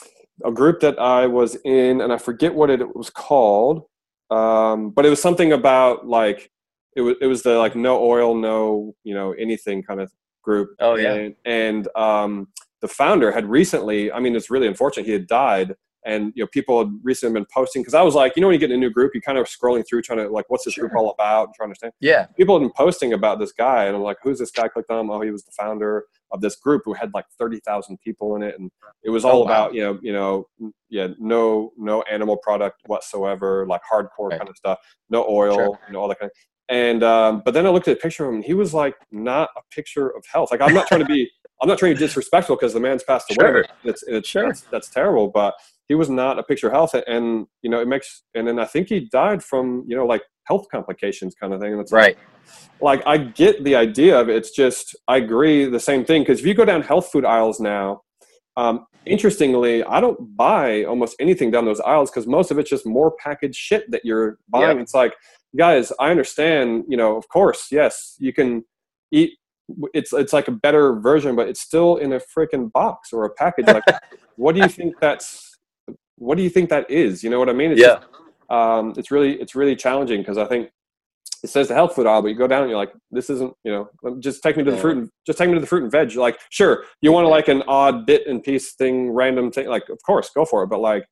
a 0.45 0.51
group 0.51 0.81
that 0.81 0.99
I 0.99 1.27
was 1.27 1.57
in 1.65 2.01
and 2.01 2.13
I 2.13 2.19
forget 2.19 2.55
what 2.55 2.71
it 2.71 2.97
was 2.97 3.11
called, 3.11 3.85
um, 4.31 4.91
but 4.91 5.05
it 5.05 5.11
was 5.11 5.21
something 5.21 5.53
about 5.53 6.07
like 6.07 6.51
it 6.97 7.03
was 7.03 7.17
it 7.21 7.27
was 7.27 7.43
the 7.43 7.59
like 7.59 7.77
no 7.77 8.03
oil, 8.03 8.35
no 8.35 8.95
you 9.05 9.15
know 9.15 9.33
anything 9.33 9.83
kind 9.83 10.01
of 10.01 10.13
group. 10.43 10.71
Oh 10.81 10.97
yeah. 10.97 11.15
And, 11.15 11.35
and 11.45 11.89
um, 11.97 12.49
the 12.81 12.89
founder 12.89 13.31
had 13.31 13.47
recently. 13.47 14.11
I 14.11 14.21
mean, 14.21 14.35
it's 14.35 14.51
really 14.51 14.67
unfortunate. 14.67 15.07
He 15.07 15.13
had 15.13 15.27
died, 15.27 15.75
and 16.05 16.33
you 16.35 16.43
know 16.43 16.49
people 16.49 16.79
had 16.79 16.93
recently 17.03 17.35
been 17.35 17.47
posting 17.53 17.83
because 17.83 17.95
I 17.95 18.03
was 18.03 18.15
like, 18.15 18.37
you 18.37 18.41
know, 18.41 18.49
when 18.49 18.55
you 18.55 18.61
get 18.61 18.71
in 18.71 18.77
a 18.77 18.81
new 18.81 18.91
group, 18.91 19.13
you 19.15 19.21
kind 19.21 19.39
of 19.39 19.47
scrolling 19.47 19.85
through 19.87 20.03
trying 20.03 20.19
to 20.19 20.29
like, 20.29 20.47
what's 20.49 20.65
this 20.65 20.75
sure. 20.75 20.89
group 20.89 20.99
all 20.99 21.11
about? 21.11 21.49
And 21.49 21.55
trying 21.55 21.69
to 21.69 21.71
understand. 21.71 21.93
Yeah. 22.01 22.27
People 22.37 22.59
had 22.59 22.65
been 22.65 22.73
posting 22.77 23.13
about 23.13 23.39
this 23.39 23.53
guy, 23.53 23.85
and 23.85 23.97
I'm 23.97 24.03
like, 24.03 24.19
who's 24.23 24.39
this 24.39 24.51
guy? 24.51 24.69
Clicked 24.69 24.91
on 24.91 25.01
him. 25.01 25.11
Oh, 25.11 25.21
he 25.21 25.31
was 25.31 25.45
the 25.45 25.53
founder 25.53 26.05
of 26.33 26.41
this 26.41 26.57
group 26.57 26.83
who 26.85 26.95
had 26.95 27.13
like 27.13 27.27
thirty 27.39 27.61
thousand 27.61 27.99
people 28.01 28.37
in 28.37 28.43
it, 28.43 28.59
and 28.59 28.71
it 29.03 29.11
was 29.11 29.25
oh, 29.25 29.31
all 29.31 29.37
oh, 29.37 29.41
wow. 29.41 29.45
about 29.45 29.75
you 29.75 29.83
know, 29.83 29.99
you 30.03 30.13
know, 30.13 30.49
yeah, 30.89 31.09
no, 31.19 31.73
no 31.77 32.03
animal 32.03 32.37
product 32.39 32.81
whatsoever, 32.87 33.67
like 33.67 33.83
hardcore 33.91 34.31
right. 34.31 34.39
kind 34.39 34.49
of 34.49 34.57
stuff, 34.57 34.79
no 35.11 35.27
oil, 35.29 35.55
sure. 35.55 35.79
you 35.87 35.93
know, 35.93 36.01
all 36.01 36.09
that 36.09 36.19
kind 36.19 36.31
of. 36.31 36.37
And 36.71 37.03
um, 37.03 37.43
but 37.45 37.53
then 37.53 37.67
I 37.67 37.71
looked 37.71 37.89
at 37.89 37.97
a 37.97 38.01
picture 38.01 38.29
of 38.29 38.35
him. 38.35 38.43
he 38.43 38.55
was 38.55 38.73
like 38.73 38.95
not 39.11 39.51
a 39.57 39.61
picture 39.75 40.09
of 40.09 40.25
health. 40.33 40.53
Like 40.53 40.61
I'm 40.61 40.73
not 40.73 40.87
trying 40.87 41.01
to 41.01 41.07
be, 41.07 41.29
I'm 41.61 41.69
not 41.69 41.79
trying 41.79 41.93
to 41.93 41.99
be 41.99 42.07
disrespectful 42.07 42.55
because 42.55 42.73
the 42.73 42.81
man's 42.81 43.03
passed 43.03 43.29
away. 43.31 43.51
Sure. 43.51 43.65
It's, 43.83 44.05
it's 44.05 44.29
sure. 44.29 44.47
That's, 44.47 44.61
that's, 44.71 44.89
terrible. 44.89 45.29
But 45.29 45.55
he 45.89 45.97
was 45.97 46.09
not 46.09 46.39
a 46.39 46.45
picture 46.45 46.69
of 46.69 46.73
health, 46.73 46.95
and 46.95 47.49
you 47.63 47.71
know 47.71 47.81
it 47.81 47.89
makes. 47.89 48.23
And 48.35 48.47
then 48.47 48.61
I 48.61 48.67
think 48.67 48.89
he 48.89 49.01
died 49.01 49.43
from 49.43 49.85
you 49.89 49.97
know 49.97 50.07
like 50.07 50.23
health 50.45 50.67
complications 50.71 51.35
kind 51.35 51.53
of 51.53 51.61
thing. 51.61 51.73
And 51.73 51.81
it's 51.81 51.91
right. 51.91 52.17
Like, 52.81 53.05
like 53.05 53.21
I 53.21 53.25
get 53.25 53.65
the 53.65 53.75
idea 53.75 54.19
of 54.19 54.29
it. 54.29 54.37
It's 54.37 54.53
just 54.53 54.97
I 55.09 55.17
agree 55.17 55.65
the 55.65 55.81
same 55.81 56.05
thing 56.05 56.23
because 56.23 56.39
if 56.39 56.47
you 56.47 56.55
go 56.55 56.65
down 56.65 56.83
health 56.83 57.11
food 57.11 57.25
aisles 57.25 57.59
now, 57.59 58.03
um, 58.57 58.87
interestingly, 59.07 59.83
I 59.83 60.01
don't 60.01 60.37
buy 60.37 60.85
almost 60.85 61.17
anything 61.19 61.51
down 61.51 61.65
those 61.65 61.81
aisles 61.81 62.11
because 62.11 62.29
most 62.29 62.53
of 62.53 62.59
it's 62.61 62.71
just 62.71 62.87
more 62.87 63.13
packaged 63.17 63.57
shit 63.57 63.91
that 63.91 64.05
you're 64.05 64.39
buying. 64.49 64.77
Yep. 64.77 64.83
It's 64.83 64.95
like 64.95 65.15
guys, 65.57 65.93
I 65.99 66.11
understand, 66.11 66.85
you 66.89 66.97
know, 66.97 67.17
of 67.17 67.29
course, 67.29 67.69
yes, 67.71 68.17
you 68.19 68.33
can 68.33 68.65
eat 69.11 69.33
it's 69.95 70.13
it's 70.13 70.33
like 70.33 70.49
a 70.49 70.53
better 70.53 70.95
version, 70.95 71.37
but 71.37 71.49
it's 71.49 71.61
still 71.61 71.97
in 71.97 72.13
a 72.13 72.21
freaking 72.21 72.73
box 72.73 73.13
or 73.13 73.25
a 73.25 73.31
package. 73.31 73.67
Like, 73.67 73.85
what 74.37 74.55
do 74.55 74.61
you 74.61 74.69
think 74.69 74.99
that's? 75.01 75.57
What 76.17 76.37
do 76.37 76.43
you 76.43 76.51
think 76.51 76.71
that 76.71 76.91
is? 76.91 77.23
You 77.23 77.31
know 77.31 77.39
what 77.39 77.49
I 77.49 77.53
mean? 77.53 77.73
It's 77.73 77.81
yeah. 77.81 77.97
Just, 77.97 78.07
um, 78.51 78.95
it's 78.97 79.11
really 79.11 79.41
it's 79.41 79.55
really 79.55 79.77
challenging 79.77 80.21
because 80.21 80.39
I 80.39 80.45
think 80.47 80.71
it 81.43 81.49
says 81.49 81.69
the 81.69 81.75
health 81.75 81.95
food 81.95 82.07
aisle, 82.07 82.23
but 82.23 82.29
you 82.29 82.35
go 82.35 82.47
down 82.47 82.63
and 82.63 82.71
you're 82.71 82.79
like, 82.79 82.93
this 83.11 83.31
isn't, 83.31 83.55
you 83.65 83.73
know, 83.73 84.17
just 84.19 84.43
take 84.43 84.57
me 84.57 84.65
to 84.65 84.71
the 84.71 84.77
fruit 84.77 84.99
and 84.99 85.11
just 85.27 85.39
take 85.39 85.49
me 85.49 85.55
to 85.55 85.61
the 85.61 85.67
fruit 85.67 85.83
and 85.83 85.91
veg. 85.91 86.13
You're 86.13 86.23
like, 86.23 86.39
sure, 86.51 86.85
you 87.01 87.13
want 87.13 87.25
to 87.25 87.29
like 87.29 87.49
an 87.49 87.63
odd 87.67 88.05
bit 88.05 88.27
and 88.27 88.43
piece 88.43 88.75
thing, 88.75 89.11
random 89.11 89.51
thing, 89.51 89.69
like, 89.69 89.89
of 89.89 89.99
course, 90.05 90.31
go 90.35 90.45
for 90.45 90.63
it. 90.65 90.67
But 90.67 90.81
like, 90.81 91.07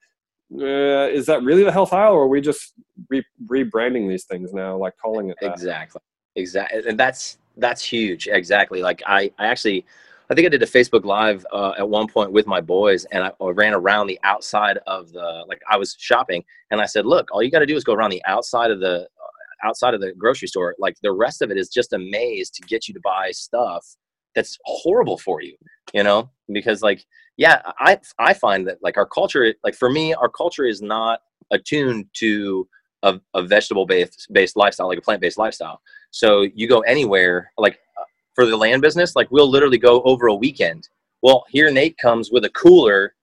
uh, 0.54 1.08
is 1.08 1.26
that 1.26 1.42
really 1.42 1.64
the 1.64 1.72
health 1.72 1.92
aisle, 1.92 2.14
or 2.14 2.22
are 2.22 2.28
we 2.28 2.40
just 2.40 2.72
re- 3.08 3.24
rebranding 3.46 4.08
these 4.08 4.24
things 4.24 4.52
now, 4.52 4.76
like 4.76 4.94
calling 4.96 5.28
it 5.28 5.36
that? 5.40 5.52
Exactly, 5.52 6.00
exactly, 6.36 6.82
and 6.88 6.98
that's 6.98 7.38
that's 7.56 7.84
huge. 7.84 8.28
Exactly. 8.28 8.82
Like 8.82 9.02
I, 9.06 9.30
I 9.38 9.46
actually, 9.46 9.84
I 10.30 10.34
think 10.34 10.46
I 10.46 10.48
did 10.48 10.62
a 10.62 10.66
Facebook 10.66 11.04
Live 11.04 11.44
uh, 11.52 11.72
at 11.78 11.88
one 11.88 12.08
point 12.08 12.32
with 12.32 12.46
my 12.46 12.60
boys, 12.60 13.04
and 13.06 13.24
I, 13.24 13.32
I 13.40 13.50
ran 13.50 13.74
around 13.74 14.06
the 14.06 14.18
outside 14.24 14.78
of 14.86 15.12
the 15.12 15.44
like 15.48 15.60
I 15.70 15.76
was 15.76 15.94
shopping, 15.98 16.44
and 16.70 16.80
I 16.80 16.86
said, 16.86 17.04
"Look, 17.04 17.28
all 17.30 17.42
you 17.42 17.50
got 17.50 17.60
to 17.60 17.66
do 17.66 17.76
is 17.76 17.84
go 17.84 17.92
around 17.92 18.10
the 18.10 18.24
outside 18.24 18.70
of 18.70 18.80
the 18.80 19.02
uh, 19.02 19.66
outside 19.66 19.92
of 19.92 20.00
the 20.00 20.12
grocery 20.12 20.48
store. 20.48 20.74
Like 20.78 20.96
the 21.02 21.12
rest 21.12 21.42
of 21.42 21.50
it 21.50 21.58
is 21.58 21.68
just 21.68 21.92
a 21.92 21.98
maze 21.98 22.48
to 22.50 22.62
get 22.62 22.88
you 22.88 22.94
to 22.94 23.00
buy 23.00 23.32
stuff 23.32 23.96
that's 24.34 24.58
horrible 24.64 25.18
for 25.18 25.42
you." 25.42 25.56
You 25.94 26.02
know, 26.02 26.30
because 26.52 26.82
like 26.82 27.04
yeah, 27.36 27.62
I 27.78 27.98
I 28.18 28.34
find 28.34 28.66
that 28.68 28.78
like 28.82 28.96
our 28.96 29.06
culture, 29.06 29.54
like 29.64 29.74
for 29.74 29.90
me, 29.90 30.14
our 30.14 30.28
culture 30.28 30.64
is 30.64 30.82
not 30.82 31.20
attuned 31.50 32.06
to 32.14 32.68
a, 33.02 33.20
a 33.34 33.42
vegetable 33.42 33.86
based 33.86 34.28
based 34.32 34.56
lifestyle, 34.56 34.88
like 34.88 34.98
a 34.98 35.02
plant 35.02 35.20
based 35.20 35.38
lifestyle. 35.38 35.80
So 36.10 36.46
you 36.54 36.68
go 36.68 36.80
anywhere, 36.80 37.52
like 37.56 37.78
uh, 37.98 38.04
for 38.34 38.46
the 38.46 38.56
land 38.56 38.82
business, 38.82 39.14
like 39.14 39.30
we'll 39.30 39.48
literally 39.48 39.78
go 39.78 40.02
over 40.02 40.26
a 40.26 40.34
weekend. 40.34 40.88
Well, 41.22 41.44
here 41.48 41.70
Nate 41.70 41.96
comes 41.98 42.30
with 42.30 42.44
a 42.44 42.50
cooler 42.50 43.14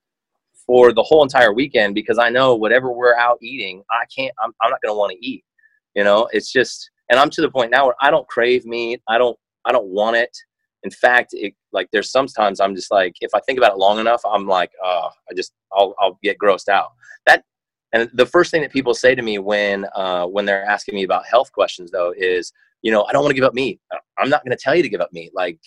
for 0.65 0.93
the 0.93 1.03
whole 1.03 1.23
entire 1.23 1.53
weekend 1.53 1.95
because 1.95 2.17
I 2.17 2.29
know 2.29 2.55
whatever 2.55 2.91
we're 2.91 3.15
out 3.15 3.37
eating, 3.41 3.83
I 3.91 4.05
can't. 4.15 4.33
I'm, 4.41 4.53
I'm 4.61 4.71
not 4.71 4.81
going 4.81 4.93
to 4.93 4.97
want 4.97 5.11
to 5.11 5.25
eat. 5.25 5.43
You 5.93 6.03
know, 6.03 6.27
it's 6.31 6.51
just, 6.51 6.89
and 7.09 7.19
I'm 7.19 7.29
to 7.31 7.41
the 7.41 7.49
point 7.49 7.71
now 7.71 7.85
where 7.85 7.95
I 8.01 8.11
don't 8.11 8.27
crave 8.27 8.65
meat. 8.65 9.01
I 9.07 9.17
don't. 9.17 9.37
I 9.67 9.71
don't 9.71 9.87
want 9.87 10.15
it. 10.15 10.35
In 10.85 10.91
fact, 10.91 11.31
it, 11.33 11.53
like 11.73 11.89
there's 11.91 12.11
sometimes 12.11 12.59
I'm 12.59 12.75
just 12.75 12.91
like, 12.91 13.15
if 13.19 13.31
I 13.33 13.39
think 13.41 13.57
about 13.57 13.71
it 13.71 13.77
long 13.77 13.97
enough, 13.99 14.21
I'm 14.23 14.47
like, 14.47 14.71
oh, 14.83 15.09
I 15.29 15.33
just, 15.33 15.51
I'll, 15.73 15.95
I'll 15.99 16.19
get 16.21 16.37
grossed 16.37 16.69
out. 16.69 16.91
That 17.25 17.43
and 17.91 18.07
the 18.13 18.25
first 18.25 18.51
thing 18.51 18.61
that 18.61 18.71
people 18.71 18.93
say 18.93 19.15
to 19.15 19.21
me 19.21 19.39
when 19.39 19.87
uh, 19.95 20.25
when 20.27 20.45
they're 20.45 20.63
asking 20.63 20.95
me 20.95 21.03
about 21.03 21.25
health 21.25 21.51
questions, 21.51 21.89
though, 21.91 22.13
is 22.15 22.53
you 22.83 22.91
know 22.91 23.03
I 23.05 23.13
don't 23.13 23.23
want 23.23 23.31
to 23.31 23.35
give 23.35 23.45
up 23.45 23.55
meat. 23.55 23.79
I'm 24.19 24.29
not 24.29 24.43
going 24.45 24.55
to 24.55 24.61
tell 24.61 24.75
you 24.75 24.83
to 24.83 24.89
give 24.89 25.01
up 25.01 25.11
meat. 25.11 25.31
Like 25.33 25.59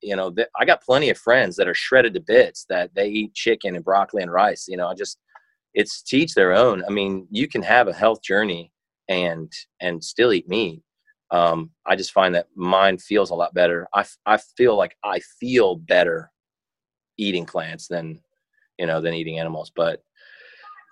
you 0.00 0.16
know, 0.16 0.30
th- 0.30 0.48
I 0.58 0.64
got 0.64 0.82
plenty 0.82 1.10
of 1.10 1.18
friends 1.18 1.56
that 1.56 1.68
are 1.68 1.74
shredded 1.74 2.14
to 2.14 2.20
bits 2.20 2.64
that 2.70 2.94
they 2.94 3.08
eat 3.08 3.34
chicken 3.34 3.76
and 3.76 3.84
broccoli 3.84 4.22
and 4.22 4.32
rice. 4.32 4.66
You 4.68 4.78
know, 4.78 4.88
I 4.88 4.94
just 4.94 5.18
it's 5.74 6.02
teach 6.02 6.34
their 6.34 6.52
own. 6.52 6.82
I 6.86 6.90
mean, 6.90 7.26
you 7.30 7.48
can 7.48 7.62
have 7.62 7.88
a 7.88 7.92
health 7.92 8.22
journey 8.22 8.72
and 9.08 9.52
and 9.80 10.02
still 10.02 10.32
eat 10.32 10.48
meat. 10.48 10.82
Um, 11.32 11.70
I 11.86 11.96
just 11.96 12.12
find 12.12 12.34
that 12.34 12.46
mine 12.54 12.98
feels 12.98 13.30
a 13.30 13.34
lot 13.34 13.54
better. 13.54 13.88
I, 13.94 14.04
I 14.26 14.36
feel 14.36 14.76
like 14.76 14.96
I 15.02 15.18
feel 15.40 15.76
better 15.76 16.30
eating 17.16 17.46
plants 17.46 17.88
than 17.88 18.20
you 18.78 18.86
know 18.86 19.00
than 19.00 19.14
eating 19.14 19.38
animals. 19.38 19.72
But 19.74 20.02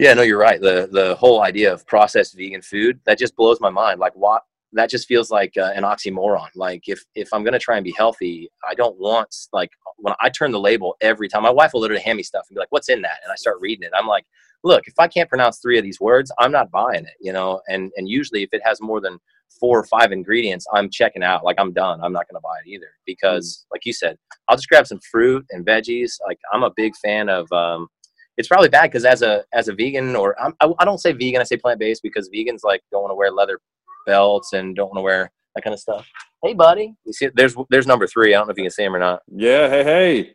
yeah, 0.00 0.14
no, 0.14 0.22
you're 0.22 0.38
right. 0.38 0.60
The 0.60 0.88
the 0.90 1.14
whole 1.16 1.42
idea 1.42 1.72
of 1.72 1.86
processed 1.86 2.36
vegan 2.36 2.62
food 2.62 2.98
that 3.04 3.18
just 3.18 3.36
blows 3.36 3.60
my 3.60 3.70
mind. 3.70 4.00
Like, 4.00 4.16
what? 4.16 4.42
That 4.72 4.88
just 4.88 5.08
feels 5.08 5.30
like 5.30 5.56
uh, 5.58 5.72
an 5.74 5.82
oxymoron. 5.82 6.48
Like, 6.54 6.84
if 6.88 7.04
if 7.14 7.28
I'm 7.34 7.44
gonna 7.44 7.58
try 7.58 7.76
and 7.76 7.84
be 7.84 7.94
healthy, 7.96 8.48
I 8.66 8.74
don't 8.74 8.98
want 8.98 9.34
like 9.52 9.70
when 9.98 10.14
I 10.20 10.30
turn 10.30 10.52
the 10.52 10.60
label 10.60 10.96
every 11.02 11.28
time. 11.28 11.42
My 11.42 11.50
wife 11.50 11.72
will 11.74 11.82
literally 11.82 12.02
hand 12.02 12.16
me 12.16 12.22
stuff 12.22 12.46
and 12.48 12.54
be 12.54 12.60
like, 12.60 12.72
"What's 12.72 12.88
in 12.88 13.02
that?" 13.02 13.18
And 13.22 13.30
I 13.30 13.36
start 13.36 13.58
reading 13.60 13.82
it. 13.84 13.92
I'm 13.94 14.06
like, 14.06 14.24
"Look, 14.64 14.86
if 14.86 14.94
I 14.98 15.06
can't 15.06 15.28
pronounce 15.28 15.58
three 15.58 15.76
of 15.76 15.84
these 15.84 16.00
words, 16.00 16.32
I'm 16.38 16.52
not 16.52 16.70
buying 16.70 17.04
it." 17.04 17.16
You 17.20 17.34
know. 17.34 17.60
And 17.68 17.92
and 17.96 18.08
usually, 18.08 18.42
if 18.42 18.50
it 18.54 18.62
has 18.64 18.80
more 18.80 19.02
than 19.02 19.18
four 19.58 19.78
or 19.78 19.84
five 19.84 20.12
ingredients, 20.12 20.66
I'm 20.72 20.90
checking 20.90 21.22
out. 21.22 21.44
Like, 21.44 21.56
I'm 21.58 21.72
done. 21.72 22.00
I'm 22.02 22.12
not 22.12 22.26
gonna 22.30 22.40
buy 22.40 22.56
it 22.64 22.68
either 22.68 22.88
because, 23.06 23.66
like 23.72 23.84
you 23.84 23.92
said, 23.92 24.16
I'll 24.48 24.56
just 24.56 24.68
grab 24.68 24.86
some 24.86 25.00
fruit 25.10 25.44
and 25.50 25.66
veggies. 25.66 26.12
Like, 26.26 26.38
I'm 26.52 26.62
a 26.62 26.70
big 26.76 26.94
fan 26.96 27.28
of. 27.28 27.50
Um, 27.52 27.88
it's 28.36 28.48
probably 28.48 28.70
bad 28.70 28.84
because 28.84 29.04
as 29.04 29.20
a 29.22 29.44
as 29.52 29.68
a 29.68 29.74
vegan 29.74 30.16
or 30.16 30.40
I'm, 30.40 30.54
I, 30.60 30.72
I 30.78 30.84
don't 30.84 30.98
say 30.98 31.12
vegan, 31.12 31.40
I 31.40 31.44
say 31.44 31.56
plant 31.56 31.78
based 31.78 32.02
because 32.02 32.30
vegans 32.30 32.60
like 32.64 32.82
don't 32.90 33.02
want 33.02 33.10
to 33.12 33.16
wear 33.16 33.30
leather 33.30 33.60
belts 34.06 34.54
and 34.54 34.74
don't 34.74 34.88
want 34.88 34.98
to 34.98 35.02
wear 35.02 35.30
that 35.54 35.62
kind 35.62 35.74
of 35.74 35.80
stuff. 35.80 36.06
Hey, 36.42 36.54
buddy, 36.54 36.94
you 37.04 37.12
see, 37.12 37.28
there's 37.34 37.54
there's 37.68 37.86
number 37.86 38.06
three. 38.06 38.34
I 38.34 38.38
don't 38.38 38.46
know 38.46 38.52
if 38.52 38.56
you 38.56 38.64
can 38.64 38.70
see 38.70 38.84
him 38.84 38.96
or 38.96 38.98
not. 38.98 39.20
Yeah, 39.28 39.68
hey, 39.68 39.84
hey, 39.84 40.34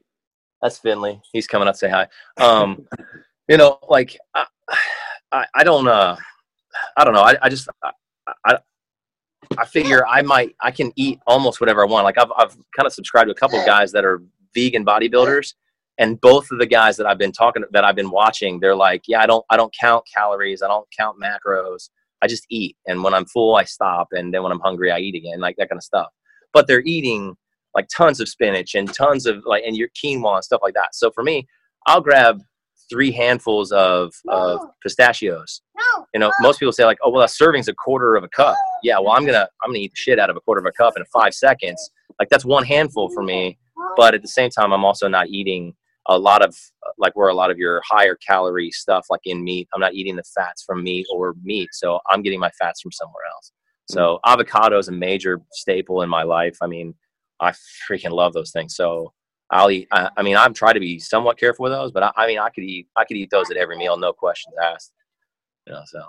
that's 0.62 0.78
Finley. 0.78 1.20
He's 1.34 1.48
coming 1.48 1.68
up 1.68 1.74
to 1.76 1.80
say 1.80 1.90
hi. 1.90 2.08
Um, 2.38 2.86
you 3.50 3.58
know, 3.58 3.80
like 3.90 4.18
I, 4.34 4.46
I, 5.32 5.46
I 5.56 5.64
don't 5.64 5.88
uh, 5.88 6.16
I 6.98 7.04
don't 7.04 7.14
know. 7.14 7.24
I, 7.24 7.38
I 7.42 7.50
just 7.50 7.68
I, 7.84 7.92
I 8.46 8.58
I 9.58 9.66
figure 9.66 10.06
I 10.08 10.22
might 10.22 10.56
I 10.62 10.72
can 10.72 10.92
eat 10.96 11.20
almost 11.28 11.60
whatever 11.60 11.84
I 11.84 11.88
want. 11.88 12.06
Like 12.06 12.18
I've 12.18 12.32
I've 12.38 12.56
kind 12.76 12.86
of 12.86 12.94
subscribed 12.94 13.28
to 13.28 13.32
a 13.32 13.36
couple 13.36 13.60
of 13.60 13.66
guys 13.66 13.92
that 13.92 14.06
are 14.06 14.22
vegan 14.54 14.86
bodybuilders 14.86 15.54
and 15.98 16.20
both 16.20 16.52
of 16.52 16.60
the 16.60 16.66
guys 16.66 16.98
that 16.98 17.08
I've 17.08 17.18
been 17.18 17.32
talking 17.32 17.64
that 17.72 17.86
I've 17.86 17.96
been 17.96 18.12
watching, 18.12 18.60
they're 18.60 18.76
like, 18.76 19.04
yeah, 19.08 19.22
I 19.22 19.26
don't 19.26 19.46
I 19.50 19.58
don't 19.58 19.74
count 19.80 20.04
calories, 20.14 20.62
I 20.62 20.68
don't 20.68 20.88
count 20.98 21.18
macros. 21.22 21.90
I 22.22 22.28
just 22.28 22.46
eat, 22.50 22.76
and 22.88 23.04
when 23.04 23.14
I'm 23.14 23.26
full, 23.26 23.56
I 23.56 23.66
stop, 23.66 24.08
and 24.12 24.34
then 24.34 24.42
when 24.42 24.52
I'm 24.52 24.60
hungry, 24.60 24.92
I 24.92 25.00
eat 25.00 25.16
again, 25.16 25.40
like 25.40 25.58
that 25.58 25.70
kind 25.70 25.78
of 25.78 25.84
stuff. 25.84 26.08
But 26.54 26.68
they're 26.68 26.84
eating 26.86 27.36
like 27.76 27.88
tons 27.90 28.20
of 28.20 28.30
spinach 28.30 28.74
and 28.76 28.94
tons 28.94 29.26
of 29.26 29.44
like 29.46 29.64
and 29.66 29.76
your 29.76 29.90
quinoa 29.90 30.36
and 30.36 30.44
stuff 30.44 30.62
like 30.64 30.74
that. 30.74 30.96
So 30.96 31.12
for 31.12 31.24
me, 31.24 31.48
I'll 31.86 32.02
grab 32.02 32.42
three 32.90 33.12
handfuls 33.12 33.72
of 33.72 34.14
of 34.28 34.60
pistachios. 34.82 35.62
You 36.14 36.20
know, 36.20 36.32
most 36.42 36.60
people 36.60 36.72
say 36.72 36.86
like, 36.86 36.98
oh 37.04 37.10
well, 37.10 37.24
a 37.24 37.28
serving's 37.28 37.68
a 37.68 37.74
quarter 37.74 38.16
of 38.16 38.24
a 38.24 38.30
cup. 38.30 38.56
Yeah, 38.84 39.00
well, 39.00 39.12
I'm 39.12 39.26
gonna 39.26 39.48
I'm 39.64 39.70
gonna 39.70 39.80
eat 39.80 39.92
the 39.92 39.98
shit 39.98 40.20
out 40.20 40.30
of 40.30 40.36
a 40.36 40.42
quarter 40.42 40.60
of 40.60 40.66
a 40.66 40.72
cup 40.72 40.94
in 40.98 41.04
five 41.06 41.34
seconds. 41.34 41.92
Like 42.20 42.30
that's 42.30 42.46
one 42.46 42.64
handful 42.64 43.10
for 43.10 43.24
me. 43.24 43.58
But 43.98 44.14
at 44.14 44.22
the 44.22 44.28
same 44.28 44.50
time, 44.50 44.74
I'm 44.74 44.86
also 44.86 45.08
not 45.08 45.28
eating 45.28 45.74
a 46.08 46.18
lot 46.18 46.44
of 46.44 46.56
like 46.98 47.16
where 47.16 47.30
a 47.30 47.34
lot 47.34 47.52
of 47.52 47.58
your 47.58 47.82
higher 47.86 48.16
calorie 48.16 48.72
stuff 48.72 49.08
like 49.10 49.22
in 49.26 49.44
meat 49.44 49.68
i'm 49.74 49.82
not 49.82 49.94
eating 49.94 50.16
the 50.16 50.24
fats 50.24 50.64
from 50.64 50.84
meat 50.84 51.06
or 51.12 51.34
meat 51.44 51.70
so 51.72 52.00
i'm 52.10 52.22
getting 52.22 52.40
my 52.40 52.52
fats 52.52 52.82
from 52.82 52.92
somewhere 52.92 53.24
else 53.34 53.52
so 53.90 54.20
mm. 54.24 54.32
avocado 54.32 54.78
is 54.78 54.88
a 54.88 54.92
major 54.92 55.42
staple 55.52 56.02
in 56.02 56.10
my 56.10 56.24
life 56.24 56.58
i 56.62 56.68
mean 56.68 56.94
i 57.40 57.52
freaking 57.90 58.12
love 58.12 58.34
those 58.34 58.52
things 58.52 58.76
so 58.76 59.12
i'll 59.52 59.72
eat 59.72 59.88
i, 59.92 60.10
I 60.18 60.24
mean 60.24 60.38
i'm 60.38 60.54
trying 60.54 60.74
to 60.76 60.80
be 60.80 61.00
somewhat 61.00 61.38
careful 61.38 61.64
with 61.64 61.72
those 61.72 61.92
but 61.92 62.04
I, 62.04 62.12
I, 62.16 62.28
mean 62.28 62.40
i 62.40 62.50
could 62.50 62.64
eat 62.64 62.88
i 62.96 63.06
could 63.06 63.18
eat 63.18 63.30
those 63.30 63.50
at 63.52 63.58
every 63.58 63.78
meal 63.78 63.98
no 63.98 64.14
questions 64.14 64.56
asked. 64.62 64.92
You 65.68 65.74
know 65.74 65.82
so. 65.86 66.04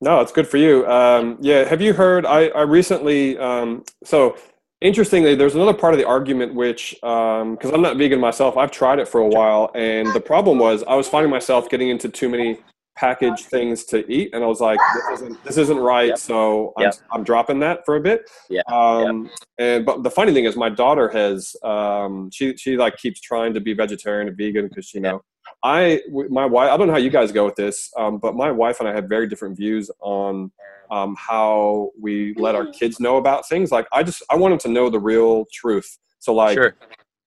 No 0.00 0.20
it's 0.20 0.32
good 0.32 0.46
for 0.46 0.58
you. 0.58 0.86
Um, 0.86 1.38
yeah 1.40 1.64
have 1.64 1.80
you 1.80 1.92
heard 1.92 2.24
i, 2.26 2.48
I 2.48 2.62
recently 2.62 3.38
um, 3.38 3.84
so 4.04 4.36
Interestingly, 4.80 5.34
there's 5.34 5.56
another 5.56 5.74
part 5.74 5.92
of 5.92 5.98
the 5.98 6.06
argument 6.06 6.54
which, 6.54 6.94
because 7.00 7.64
um, 7.64 7.74
I'm 7.74 7.82
not 7.82 7.96
vegan 7.96 8.20
myself, 8.20 8.56
I've 8.56 8.70
tried 8.70 9.00
it 9.00 9.08
for 9.08 9.20
a 9.20 9.26
while, 9.26 9.72
and 9.74 10.06
the 10.14 10.20
problem 10.20 10.58
was 10.58 10.84
I 10.86 10.94
was 10.94 11.08
finding 11.08 11.30
myself 11.30 11.68
getting 11.68 11.88
into 11.88 12.08
too 12.08 12.28
many 12.28 12.60
packaged 12.98 13.46
things 13.46 13.84
to 13.84 14.10
eat, 14.10 14.34
and 14.34 14.42
I 14.42 14.46
was 14.46 14.60
like, 14.60 14.78
this 14.94 15.20
isn't, 15.20 15.44
this 15.44 15.56
isn't 15.56 15.78
right, 15.78 16.08
yep. 16.08 16.18
so 16.18 16.72
I'm, 16.76 16.84
yep. 16.84 16.94
I'm, 17.12 17.24
dropping 17.24 17.60
that 17.60 17.84
for 17.84 17.96
a 17.96 18.00
bit. 18.00 18.28
Yeah. 18.50 18.62
Um, 18.66 19.24
yep. 19.24 19.32
And 19.58 19.86
but 19.86 20.02
the 20.02 20.10
funny 20.10 20.32
thing 20.32 20.44
is, 20.44 20.56
my 20.56 20.68
daughter 20.68 21.08
has 21.08 21.54
um, 21.62 22.30
she 22.32 22.56
she 22.56 22.76
like 22.76 22.96
keeps 22.96 23.20
trying 23.20 23.54
to 23.54 23.60
be 23.60 23.72
vegetarian 23.72 24.28
and 24.28 24.36
vegan 24.36 24.68
because 24.68 24.92
you 24.94 25.00
know. 25.00 25.22
I 25.64 26.02
my 26.28 26.44
wife 26.44 26.70
I 26.70 26.76
don't 26.76 26.86
know 26.86 26.92
how 26.92 27.00
you 27.00 27.10
guys 27.10 27.32
go 27.32 27.44
with 27.44 27.56
this, 27.56 27.90
um, 27.96 28.18
but 28.18 28.36
my 28.36 28.52
wife 28.52 28.78
and 28.78 28.88
I 28.88 28.94
have 28.94 29.06
very 29.08 29.26
different 29.26 29.56
views 29.56 29.90
on 30.00 30.52
um, 30.90 31.16
how 31.18 31.90
we 32.00 32.34
let 32.34 32.54
our 32.54 32.66
kids 32.66 33.00
know 33.00 33.16
about 33.16 33.48
things. 33.48 33.72
Like 33.72 33.88
I 33.92 34.02
just 34.02 34.22
I 34.30 34.36
want 34.36 34.52
them 34.52 34.58
to 34.60 34.68
know 34.68 34.88
the 34.90 35.00
real 35.00 35.46
truth. 35.52 35.98
So 36.20 36.32
like, 36.34 36.54
sure. 36.54 36.76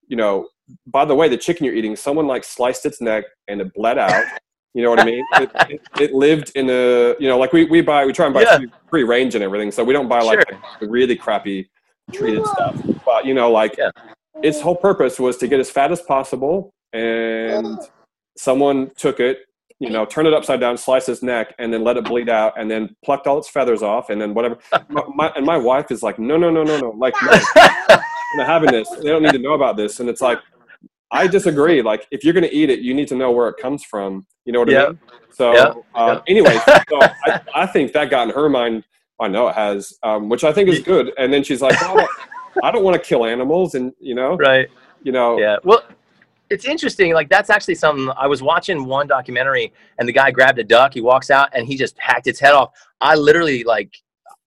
you 0.08 0.16
know, 0.16 0.48
by 0.86 1.04
the 1.04 1.14
way, 1.14 1.28
the 1.28 1.36
chicken 1.36 1.66
you're 1.66 1.74
eating, 1.74 1.96
someone 1.96 2.26
like 2.26 2.44
sliced 2.44 2.86
its 2.86 3.00
neck 3.00 3.24
and 3.48 3.60
it 3.60 3.74
bled 3.74 3.98
out. 3.98 4.24
You 4.74 4.82
know 4.82 4.90
what 4.90 5.00
I 5.00 5.04
mean? 5.04 5.24
It, 5.34 5.50
it, 5.68 5.80
it, 6.00 6.14
lived 6.14 6.52
in 6.54 6.70
a, 6.70 7.14
you 7.20 7.28
know, 7.28 7.38
like 7.38 7.52
we, 7.52 7.66
we 7.66 7.82
buy, 7.82 8.06
we 8.06 8.12
try 8.12 8.24
and 8.24 8.34
buy 8.34 8.42
yeah. 8.42 8.58
free 8.88 9.04
range 9.04 9.34
and 9.34 9.44
everything. 9.44 9.70
So 9.70 9.84
we 9.84 9.92
don't 9.92 10.08
buy 10.08 10.20
like 10.20 10.48
sure. 10.48 10.60
the 10.80 10.88
really 10.88 11.14
crappy 11.14 11.70
treated 12.12 12.46
stuff. 12.46 12.80
But, 13.04 13.26
you 13.26 13.34
know, 13.34 13.50
like 13.50 13.76
yeah. 13.76 13.90
its 14.42 14.60
whole 14.60 14.76
purpose 14.76 15.20
was 15.20 15.36
to 15.38 15.48
get 15.48 15.60
as 15.60 15.70
fat 15.70 15.92
as 15.92 16.00
possible. 16.00 16.72
And 16.94 17.78
someone 18.36 18.90
took 18.96 19.20
it, 19.20 19.40
you 19.78 19.90
know, 19.90 20.06
turned 20.06 20.28
it 20.28 20.34
upside 20.34 20.60
down, 20.60 20.78
sliced 20.78 21.08
its 21.08 21.22
neck, 21.22 21.54
and 21.58 21.72
then 21.72 21.84
let 21.84 21.96
it 21.96 22.04
bleed 22.04 22.28
out, 22.28 22.58
and 22.58 22.70
then 22.70 22.94
plucked 23.04 23.26
all 23.26 23.38
its 23.38 23.48
feathers 23.48 23.82
off, 23.82 24.10
and 24.10 24.20
then 24.20 24.32
whatever. 24.32 24.58
my, 24.88 25.02
my, 25.14 25.32
and 25.34 25.44
my 25.44 25.56
wife 25.58 25.90
is 25.90 26.02
like, 26.02 26.18
no, 26.18 26.36
no, 26.36 26.50
no, 26.50 26.62
no, 26.62 26.78
no, 26.78 26.90
like, 26.90 27.14
no, 27.22 27.32
I'm 27.92 28.00
not 28.36 28.46
having 28.46 28.70
this. 28.70 28.88
They 28.88 29.08
don't 29.08 29.22
need 29.22 29.32
to 29.32 29.38
know 29.38 29.54
about 29.54 29.76
this. 29.76 30.00
And 30.00 30.08
it's 30.08 30.20
like, 30.20 30.38
I 31.12 31.26
disagree. 31.26 31.82
Like, 31.82 32.06
if 32.10 32.24
you're 32.24 32.32
going 32.32 32.48
to 32.48 32.54
eat 32.54 32.70
it, 32.70 32.80
you 32.80 32.94
need 32.94 33.06
to 33.08 33.14
know 33.14 33.30
where 33.30 33.48
it 33.48 33.56
comes 33.58 33.84
from. 33.84 34.26
You 34.44 34.52
know 34.52 34.60
what 34.60 34.74
I 34.74 34.86
mean? 34.86 34.98
So, 35.30 35.52
yeah. 35.54 35.74
Uh, 35.94 36.20
anyway, 36.26 36.58
so 36.88 37.00
I, 37.00 37.40
I, 37.54 37.66
think 37.66 37.92
that 37.92 38.10
got 38.10 38.28
in 38.28 38.34
her 38.34 38.48
mind. 38.48 38.84
I 39.20 39.28
know 39.28 39.48
it 39.48 39.54
has, 39.54 39.92
um, 40.02 40.28
which 40.28 40.42
I 40.42 40.52
think 40.52 40.68
is 40.68 40.80
good. 40.80 41.12
And 41.18 41.32
then 41.32 41.44
she's 41.44 41.60
like, 41.60 41.76
oh, 41.82 42.08
I 42.62 42.70
don't 42.70 42.82
want 42.82 43.00
to 43.00 43.08
kill 43.08 43.24
animals, 43.24 43.74
and 43.74 43.92
you 44.00 44.14
know, 44.14 44.36
right? 44.36 44.68
You 45.04 45.12
know, 45.12 45.38
yeah. 45.38 45.56
Well, 45.62 45.82
it's 46.52 46.66
interesting. 46.66 47.14
Like 47.14 47.28
that's 47.28 47.50
actually 47.50 47.74
something 47.76 48.10
I 48.16 48.26
was 48.26 48.42
watching 48.42 48.84
one 48.84 49.06
documentary 49.06 49.72
and 49.98 50.06
the 50.06 50.12
guy 50.12 50.30
grabbed 50.30 50.58
a 50.58 50.64
duck. 50.64 50.92
He 50.94 51.00
walks 51.00 51.30
out 51.30 51.48
and 51.54 51.66
he 51.66 51.76
just 51.76 51.98
hacked 51.98 52.26
its 52.26 52.38
head 52.38 52.52
off. 52.52 52.70
I 53.00 53.14
literally 53.14 53.64
like, 53.64 53.90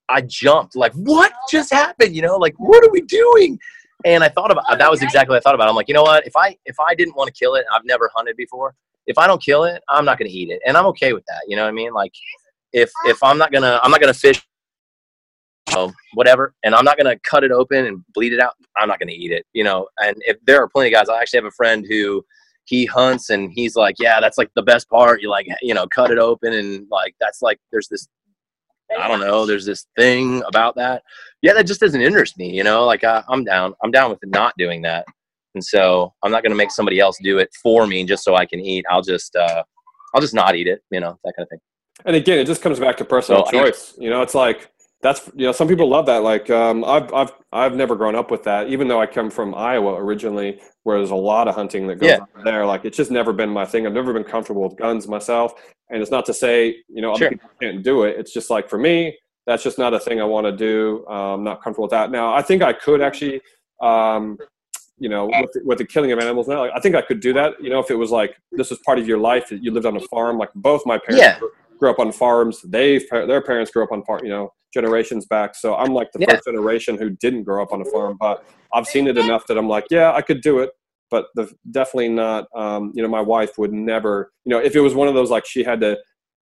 I 0.07 0.21
jumped 0.21 0.75
like, 0.75 0.93
what 0.93 1.33
just 1.49 1.73
happened? 1.73 2.15
You 2.15 2.21
know, 2.21 2.37
like 2.37 2.53
what 2.57 2.83
are 2.83 2.91
we 2.91 3.01
doing? 3.01 3.59
And 4.03 4.23
I 4.23 4.29
thought 4.29 4.51
about 4.51 4.65
that 4.77 4.91
was 4.91 5.01
exactly 5.01 5.33
what 5.33 5.37
I 5.37 5.41
thought 5.41 5.55
about. 5.55 5.69
I'm 5.69 5.75
like, 5.75 5.87
you 5.87 5.93
know 5.93 6.03
what? 6.03 6.27
If 6.27 6.35
I 6.35 6.57
if 6.65 6.75
I 6.79 6.93
didn't 6.95 7.15
want 7.15 7.27
to 7.27 7.33
kill 7.33 7.55
it, 7.55 7.65
I've 7.73 7.85
never 7.85 8.11
hunted 8.15 8.35
before. 8.35 8.75
If 9.07 9.17
I 9.17 9.27
don't 9.27 9.41
kill 9.41 9.63
it, 9.63 9.81
I'm 9.89 10.03
not 10.03 10.19
going 10.19 10.29
to 10.29 10.35
eat 10.35 10.49
it, 10.49 10.61
and 10.65 10.75
I'm 10.75 10.85
okay 10.87 11.13
with 11.13 11.23
that. 11.27 11.41
You 11.47 11.55
know 11.55 11.63
what 11.63 11.69
I 11.69 11.73
mean? 11.73 11.93
Like, 11.93 12.11
if 12.73 12.91
if 13.05 13.23
I'm 13.23 13.37
not 13.37 13.51
gonna 13.51 13.79
I'm 13.81 13.91
not 13.91 14.01
gonna 14.01 14.13
fish 14.13 14.43
know, 15.75 15.93
whatever. 16.13 16.53
And 16.63 16.73
I'm 16.73 16.85
not 16.85 16.97
going 16.97 17.13
to 17.13 17.19
cut 17.29 17.43
it 17.43 17.51
open 17.51 17.85
and 17.85 18.03
bleed 18.13 18.33
it 18.33 18.39
out. 18.39 18.53
I'm 18.77 18.87
not 18.87 18.99
going 18.99 19.09
to 19.09 19.15
eat 19.15 19.31
it, 19.31 19.45
you 19.53 19.63
know. 19.63 19.87
And 19.99 20.15
if 20.25 20.37
there 20.45 20.61
are 20.61 20.67
plenty 20.67 20.89
of 20.89 20.93
guys, 20.93 21.09
I 21.09 21.19
actually 21.19 21.37
have 21.37 21.45
a 21.45 21.51
friend 21.51 21.85
who 21.87 22.25
he 22.65 22.85
hunts 22.85 23.29
and 23.29 23.51
he's 23.53 23.75
like, 23.75 23.95
yeah, 23.99 24.19
that's 24.19 24.37
like 24.37 24.51
the 24.55 24.63
best 24.63 24.89
part. 24.89 25.21
You 25.21 25.29
like, 25.29 25.47
you 25.61 25.73
know, 25.73 25.87
cut 25.87 26.11
it 26.11 26.17
open 26.17 26.53
and 26.53 26.87
like 26.89 27.15
that's 27.19 27.41
like 27.41 27.59
there's 27.71 27.87
this. 27.87 28.07
I 28.99 29.07
don't 29.07 29.19
know. 29.19 29.45
There's 29.45 29.65
this 29.65 29.87
thing 29.97 30.43
about 30.47 30.75
that. 30.75 31.03
Yeah, 31.41 31.53
that 31.53 31.67
just 31.67 31.79
doesn't 31.79 31.99
interest 32.01 32.37
me. 32.37 32.49
You 32.51 32.63
know, 32.63 32.85
like 32.85 33.03
I, 33.03 33.23
I'm 33.29 33.43
down. 33.43 33.73
I'm 33.83 33.91
down 33.91 34.09
with 34.09 34.19
not 34.25 34.53
doing 34.57 34.81
that. 34.83 35.05
And 35.53 35.63
so 35.63 36.13
I'm 36.23 36.31
not 36.31 36.43
going 36.43 36.51
to 36.51 36.57
make 36.57 36.71
somebody 36.71 36.99
else 36.99 37.17
do 37.23 37.37
it 37.37 37.49
for 37.63 37.87
me 37.87 38.03
just 38.03 38.23
so 38.23 38.35
I 38.35 38.45
can 38.45 38.59
eat. 38.59 38.85
I'll 38.89 39.01
just, 39.01 39.35
uh, 39.35 39.63
I'll 40.13 40.21
just 40.21 40.33
not 40.33 40.55
eat 40.55 40.67
it. 40.67 40.81
You 40.91 40.99
know, 40.99 41.17
that 41.23 41.33
kind 41.37 41.45
of 41.45 41.49
thing. 41.49 41.59
And 42.05 42.15
again, 42.15 42.39
it 42.39 42.45
just 42.45 42.61
comes 42.61 42.79
back 42.79 42.97
to 42.97 43.05
personal 43.05 43.43
well, 43.43 43.51
choice. 43.51 43.95
I, 43.97 44.03
you 44.03 44.09
know, 44.09 44.21
it's 44.21 44.35
like 44.35 44.69
that's 45.05 45.29
you 45.35 45.45
know 45.45 45.51
some 45.51 45.67
people 45.67 45.87
love 45.87 46.07
that. 46.07 46.23
Like 46.23 46.49
um, 46.49 46.83
I've 46.83 47.13
I've 47.13 47.31
I've 47.53 47.75
never 47.75 47.95
grown 47.95 48.15
up 48.15 48.31
with 48.31 48.43
that. 48.43 48.69
Even 48.69 48.87
though 48.87 48.99
I 48.99 49.05
come 49.05 49.29
from 49.29 49.53
Iowa 49.53 49.93
originally, 49.93 50.59
where 50.83 50.97
there's 50.97 51.11
a 51.11 51.15
lot 51.15 51.47
of 51.47 51.53
hunting 51.53 51.85
that 51.87 51.97
goes 51.97 52.09
yeah. 52.09 52.19
on 52.35 52.43
there. 52.43 52.65
Like 52.65 52.85
it's 52.85 52.97
just 52.97 53.11
never 53.11 53.31
been 53.31 53.49
my 53.49 53.65
thing. 53.65 53.85
I've 53.85 53.93
never 53.93 54.13
been 54.13 54.23
comfortable 54.23 54.63
with 54.63 54.77
guns 54.77 55.07
myself. 55.07 55.53
And 55.91 56.01
it's 56.01 56.09
not 56.09 56.25
to 56.25 56.33
say 56.33 56.77
you 56.89 57.01
know 57.01 57.11
other 57.11 57.19
sure. 57.19 57.29
people 57.29 57.49
can't 57.61 57.83
do 57.83 58.03
it. 58.03 58.17
It's 58.17 58.33
just 58.33 58.49
like 58.49 58.67
for 58.67 58.79
me, 58.79 59.15
that's 59.45 59.61
just 59.63 59.77
not 59.77 59.93
a 59.93 59.99
thing 59.99 60.19
I 60.19 60.25
want 60.25 60.45
to 60.45 60.51
do. 60.51 61.05
I'm 61.07 61.17
um, 61.17 61.43
not 61.43 61.61
comfortable 61.61 61.83
with 61.83 61.91
that. 61.91 62.09
Now 62.09 62.33
I 62.33 62.41
think 62.41 62.63
I 62.63 62.73
could 62.73 63.01
actually. 63.01 63.41
Um, 63.81 64.37
you 64.97 65.09
know, 65.09 65.25
with 65.25 65.51
the, 65.51 65.61
with 65.65 65.77
the, 65.77 65.85
killing 65.85 66.13
of 66.13 66.19
animals 66.19 66.47
now, 66.47 66.61
like, 66.61 66.71
I 66.73 66.79
think 66.79 66.95
I 66.95 67.01
could 67.01 67.19
do 67.19 67.33
that. 67.33 67.61
You 67.61 67.69
know, 67.69 67.79
if 67.79 67.91
it 67.91 67.95
was 67.95 68.11
like 68.11 68.37
this 68.53 68.69
was 68.69 68.79
part 68.85 68.97
of 68.97 69.05
your 69.05 69.17
life, 69.17 69.51
you 69.51 69.69
lived 69.71 69.85
on 69.85 69.97
a 69.97 69.99
farm. 69.99 70.37
Like 70.37 70.53
both 70.55 70.85
my 70.85 70.97
parents 70.97 71.19
yeah. 71.21 71.37
Grew 71.77 71.89
up 71.89 71.99
on 71.99 72.11
farms. 72.11 72.61
They 72.61 72.99
their 73.11 73.41
parents 73.41 73.71
grew 73.71 73.83
up 73.83 73.91
on 73.91 74.03
farm. 74.03 74.21
You 74.23 74.29
know, 74.29 74.49
generations 74.73 75.25
back. 75.25 75.55
So 75.55 75.75
I'm 75.75 75.93
like 75.93 76.11
the 76.11 76.19
yeah. 76.19 76.31
first 76.31 76.45
generation 76.45 76.97
who 76.97 77.09
didn't 77.09 77.43
grow 77.43 77.63
up 77.63 77.71
on 77.71 77.81
a 77.81 77.85
farm, 77.85 78.17
but 78.19 78.45
I've 78.73 78.85
seen 78.85 79.07
it 79.07 79.17
enough 79.17 79.47
that 79.47 79.57
I'm 79.57 79.69
like, 79.69 79.85
yeah, 79.89 80.11
I 80.13 80.21
could 80.21 80.41
do 80.41 80.59
it. 80.59 80.71
But 81.09 81.27
the, 81.35 81.51
definitely 81.71 82.09
not. 82.09 82.47
Um, 82.55 82.91
you 82.93 83.01
know, 83.01 83.09
my 83.09 83.21
wife 83.21 83.57
would 83.57 83.71
never. 83.71 84.31
You 84.43 84.51
know, 84.51 84.59
if 84.59 84.75
it 84.75 84.81
was 84.81 84.93
one 84.93 85.07
of 85.07 85.13
those 85.13 85.31
like 85.31 85.45
she 85.45 85.63
had 85.63 85.79
to, 85.81 85.97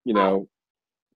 you 0.06 0.14
know, 0.14 0.48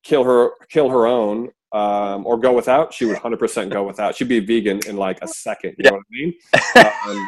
kill 0.04 0.24
her 0.24 0.52
kill 0.70 0.90
her 0.90 1.08
own 1.08 1.50
um, 1.74 2.26
or 2.26 2.38
go 2.38 2.54
without, 2.54 2.94
she 2.94 3.06
would 3.06 3.18
100% 3.18 3.70
go 3.70 3.84
without. 3.84 4.16
She'd 4.16 4.30
be 4.30 4.40
vegan 4.40 4.80
in 4.88 4.96
like 4.96 5.20
a 5.22 5.28
second. 5.28 5.76
You 5.78 5.84
yeah. 5.84 5.90
know 5.90 5.98
what 5.98 7.06
I 7.06 7.10
mean? 7.10 7.28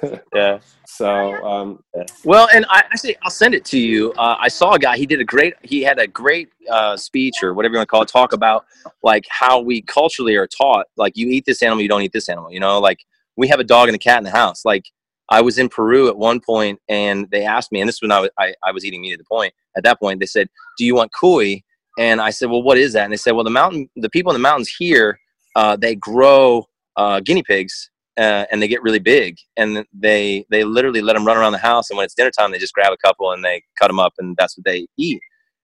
Um, 0.00 0.20
yeah. 0.34 0.58
So, 0.86 1.44
um, 1.44 1.84
well, 2.24 2.48
and 2.54 2.64
I 2.70 2.78
actually, 2.78 3.16
I'll 3.22 3.30
send 3.30 3.54
it 3.54 3.64
to 3.66 3.78
you. 3.78 4.12
Uh, 4.12 4.36
I 4.38 4.48
saw 4.48 4.72
a 4.74 4.78
guy, 4.78 4.96
he 4.96 5.06
did 5.06 5.20
a 5.20 5.24
great, 5.24 5.54
he 5.62 5.82
had 5.82 5.98
a 5.98 6.06
great 6.06 6.48
uh, 6.70 6.96
speech 6.96 7.42
or 7.42 7.52
whatever 7.54 7.74
you 7.74 7.78
want 7.78 7.88
to 7.88 7.90
call 7.90 8.02
it, 8.02 8.08
talk 8.08 8.32
about 8.32 8.64
like 9.02 9.26
how 9.28 9.60
we 9.60 9.82
culturally 9.82 10.36
are 10.36 10.46
taught, 10.46 10.86
like 10.96 11.16
you 11.16 11.28
eat 11.28 11.44
this 11.44 11.62
animal, 11.62 11.82
you 11.82 11.88
don't 11.88 12.02
eat 12.02 12.12
this 12.12 12.28
animal, 12.28 12.50
you 12.50 12.60
know, 12.60 12.80
like 12.80 13.00
we 13.36 13.48
have 13.48 13.60
a 13.60 13.64
dog 13.64 13.88
and 13.88 13.94
a 13.94 13.98
cat 13.98 14.18
in 14.18 14.24
the 14.24 14.30
house. 14.30 14.64
Like 14.64 14.86
I 15.28 15.42
was 15.42 15.58
in 15.58 15.68
Peru 15.68 16.08
at 16.08 16.16
one 16.16 16.40
point 16.40 16.80
and 16.88 17.28
they 17.30 17.44
asked 17.44 17.72
me, 17.72 17.80
and 17.80 17.88
this 17.88 18.00
was 18.00 18.08
when 18.08 18.12
I 18.12 18.20
was, 18.20 18.30
I, 18.38 18.54
I 18.64 18.72
was 18.72 18.84
eating 18.84 19.02
meat 19.02 19.12
at 19.12 19.18
the 19.18 19.24
point, 19.24 19.52
at 19.76 19.84
that 19.84 20.00
point, 20.00 20.20
they 20.20 20.26
said, 20.26 20.48
do 20.78 20.84
you 20.84 20.94
want 20.94 21.12
cuy? 21.12 21.62
And 21.98 22.20
I 22.20 22.30
said, 22.30 22.50
well, 22.50 22.62
what 22.62 22.78
is 22.78 22.92
that? 22.94 23.04
And 23.04 23.12
they 23.12 23.16
said, 23.16 23.32
well, 23.32 23.44
the 23.44 23.50
mountain, 23.50 23.88
the 23.96 24.10
people 24.10 24.32
in 24.32 24.34
the 24.34 24.42
mountains 24.42 24.72
here, 24.78 25.18
uh, 25.56 25.76
they 25.76 25.94
grow 25.94 26.66
uh, 26.96 27.20
guinea 27.20 27.42
pigs 27.42 27.90
uh, 28.18 28.44
and 28.50 28.62
they 28.62 28.68
get 28.68 28.82
really 28.82 28.98
big. 28.98 29.36
And 29.56 29.84
they 29.92 30.44
they 30.50 30.64
literally 30.64 31.00
let 31.00 31.14
them 31.14 31.26
run 31.26 31.36
around 31.36 31.52
the 31.52 31.58
house. 31.58 31.90
And 31.90 31.96
when 31.96 32.04
it's 32.04 32.14
dinner 32.14 32.30
time 32.30 32.52
they 32.52 32.58
just 32.58 32.74
grab 32.74 32.92
a 32.92 32.96
couple 32.96 33.32
and 33.32 33.44
they 33.44 33.62
cut 33.78 33.88
them 33.88 34.00
up 34.00 34.14
and 34.18 34.36
that's 34.36 34.56
what 34.56 34.64
they 34.64 34.86
eat. 34.96 35.20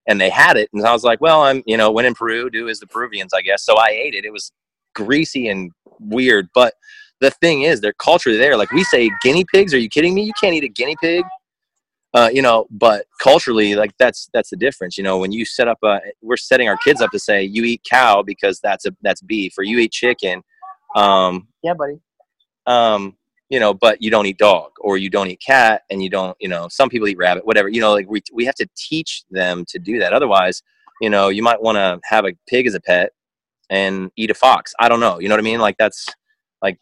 And 0.08 0.20
they 0.20 0.30
had 0.30 0.56
it. 0.56 0.68
And 0.72 0.84
i 0.86 0.92
was 0.92 1.04
like 1.04 1.20
well 1.20 1.42
i'm 1.42 1.62
you 1.66 1.76
know 1.76 1.90
when 1.90 2.06
in 2.06 2.14
peru 2.14 2.48
do 2.50 2.68
as 2.68 2.80
the 2.80 2.86
peruvians 2.86 3.32
i 3.34 3.42
guess. 3.42 3.64
So 3.64 3.76
i 3.76 3.88
ate 3.88 4.14
it. 4.14 4.24
It 4.24 4.32
was 4.32 4.52
greasy 4.94 5.48
and 5.48 5.70
weird. 6.00 6.48
But 6.54 6.74
the 7.20 7.30
thing 7.30 7.62
is 7.62 7.80
their 7.80 7.94
culture 7.94 8.36
there 8.36 8.56
like 8.56 8.70
we 8.72 8.84
say 8.84 9.10
guinea 9.22 9.44
pigs? 9.52 9.74
Are 9.74 9.78
you 9.78 9.88
kidding 9.88 10.14
me? 10.14 10.22
You 10.22 10.32
can't 10.40 10.54
eat 10.54 10.64
a 10.64 10.68
guinea 10.68 10.96
pig 11.00 11.24
uh, 12.16 12.30
you 12.32 12.40
know, 12.40 12.66
but 12.70 13.04
culturally, 13.20 13.74
like 13.74 13.92
that's 13.98 14.30
that's 14.32 14.48
the 14.48 14.56
difference. 14.56 14.96
You 14.96 15.04
know, 15.04 15.18
when 15.18 15.32
you 15.32 15.44
set 15.44 15.68
up 15.68 15.76
a, 15.84 16.00
we're 16.22 16.38
setting 16.38 16.66
our 16.66 16.78
kids 16.78 17.02
up 17.02 17.10
to 17.10 17.18
say 17.18 17.42
you 17.42 17.62
eat 17.64 17.82
cow 17.88 18.22
because 18.22 18.58
that's 18.58 18.86
a 18.86 18.96
that's 19.02 19.20
beef, 19.20 19.52
or 19.58 19.64
you 19.64 19.78
eat 19.78 19.92
chicken. 19.92 20.42
Um, 20.94 21.48
yeah, 21.62 21.74
buddy. 21.74 21.98
Um, 22.64 23.16
you 23.50 23.60
know, 23.60 23.74
but 23.74 24.00
you 24.00 24.10
don't 24.10 24.24
eat 24.24 24.38
dog, 24.38 24.70
or 24.80 24.96
you 24.96 25.10
don't 25.10 25.28
eat 25.28 25.42
cat, 25.46 25.82
and 25.90 26.02
you 26.02 26.08
don't, 26.08 26.34
you 26.40 26.48
know, 26.48 26.68
some 26.70 26.88
people 26.88 27.06
eat 27.06 27.18
rabbit, 27.18 27.44
whatever. 27.44 27.68
You 27.68 27.82
know, 27.82 27.92
like 27.92 28.08
we 28.08 28.22
we 28.32 28.46
have 28.46 28.54
to 28.54 28.68
teach 28.78 29.24
them 29.30 29.66
to 29.68 29.78
do 29.78 29.98
that. 29.98 30.14
Otherwise, 30.14 30.62
you 31.02 31.10
know, 31.10 31.28
you 31.28 31.42
might 31.42 31.60
want 31.60 31.76
to 31.76 32.00
have 32.04 32.24
a 32.24 32.32
pig 32.48 32.66
as 32.66 32.72
a 32.72 32.80
pet 32.80 33.12
and 33.68 34.10
eat 34.16 34.30
a 34.30 34.34
fox. 34.34 34.72
I 34.80 34.88
don't 34.88 35.00
know. 35.00 35.20
You 35.20 35.28
know 35.28 35.34
what 35.34 35.40
I 35.40 35.50
mean? 35.50 35.60
Like 35.60 35.76
that's 35.76 36.06
like 36.62 36.78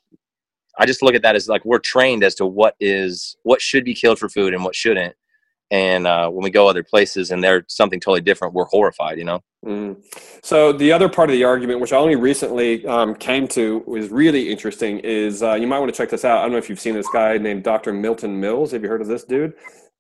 I 0.79 0.87
just 0.87 1.03
look 1.03 1.17
at 1.17 1.23
that 1.23 1.35
as 1.35 1.49
like 1.49 1.65
we're 1.65 1.81
trained 1.81 2.23
as 2.23 2.37
to 2.37 2.47
what 2.47 2.77
is 2.79 3.37
what 3.43 3.61
should 3.61 3.85
be 3.85 3.95
killed 3.95 4.21
for 4.21 4.29
food 4.29 4.55
and 4.55 4.63
what 4.63 4.77
shouldn't 4.77 5.17
and 5.71 6.07
uh, 6.07 6.29
when 6.29 6.45
we 6.45 6.51
go 6.51 6.69
other 6.69 6.83
places 6.83 7.31
and 7.31 7.43
they're 7.43 7.65
something 7.69 7.99
totally 8.01 8.21
different 8.21 8.55
we're 8.55 8.65
horrified 8.67 9.19
you 9.19 9.25
know? 9.25 9.41
Mm. 9.65 9.97
so 10.43 10.73
the 10.73 10.93
other 10.93 11.09
part 11.09 11.31
of 11.31 11.35
the 11.35 11.45
argument 11.45 11.81
which 11.81 11.93
i 11.93 11.97
only 11.97 12.17
recently 12.17 12.87
um, 12.87 13.15
came 13.15 13.49
to 13.49 13.83
was 13.87 14.11
really 14.11 14.51
interesting 14.51 14.99
is 15.01 15.43
uh, 15.43 15.55
you 15.55 15.67
might 15.67 15.79
want 15.79 15.93
to 15.93 15.97
check 15.97 16.11
this 16.11 16.25
out. 16.25 16.39
I 16.39 16.43
don't 16.43 16.53
know 16.53 16.59
if 16.59 16.69
you've 16.69 16.81
seen 16.81 16.95
this 16.95 17.09
guy 17.09 17.39
named 17.39 17.63
dr 17.65 17.93
milton 17.93 18.39
mills. 18.39 18.73
Have 18.73 18.83
you 18.83 18.89
heard 18.89 19.01
of 19.01 19.09
this 19.09 19.25
dude? 19.25 19.55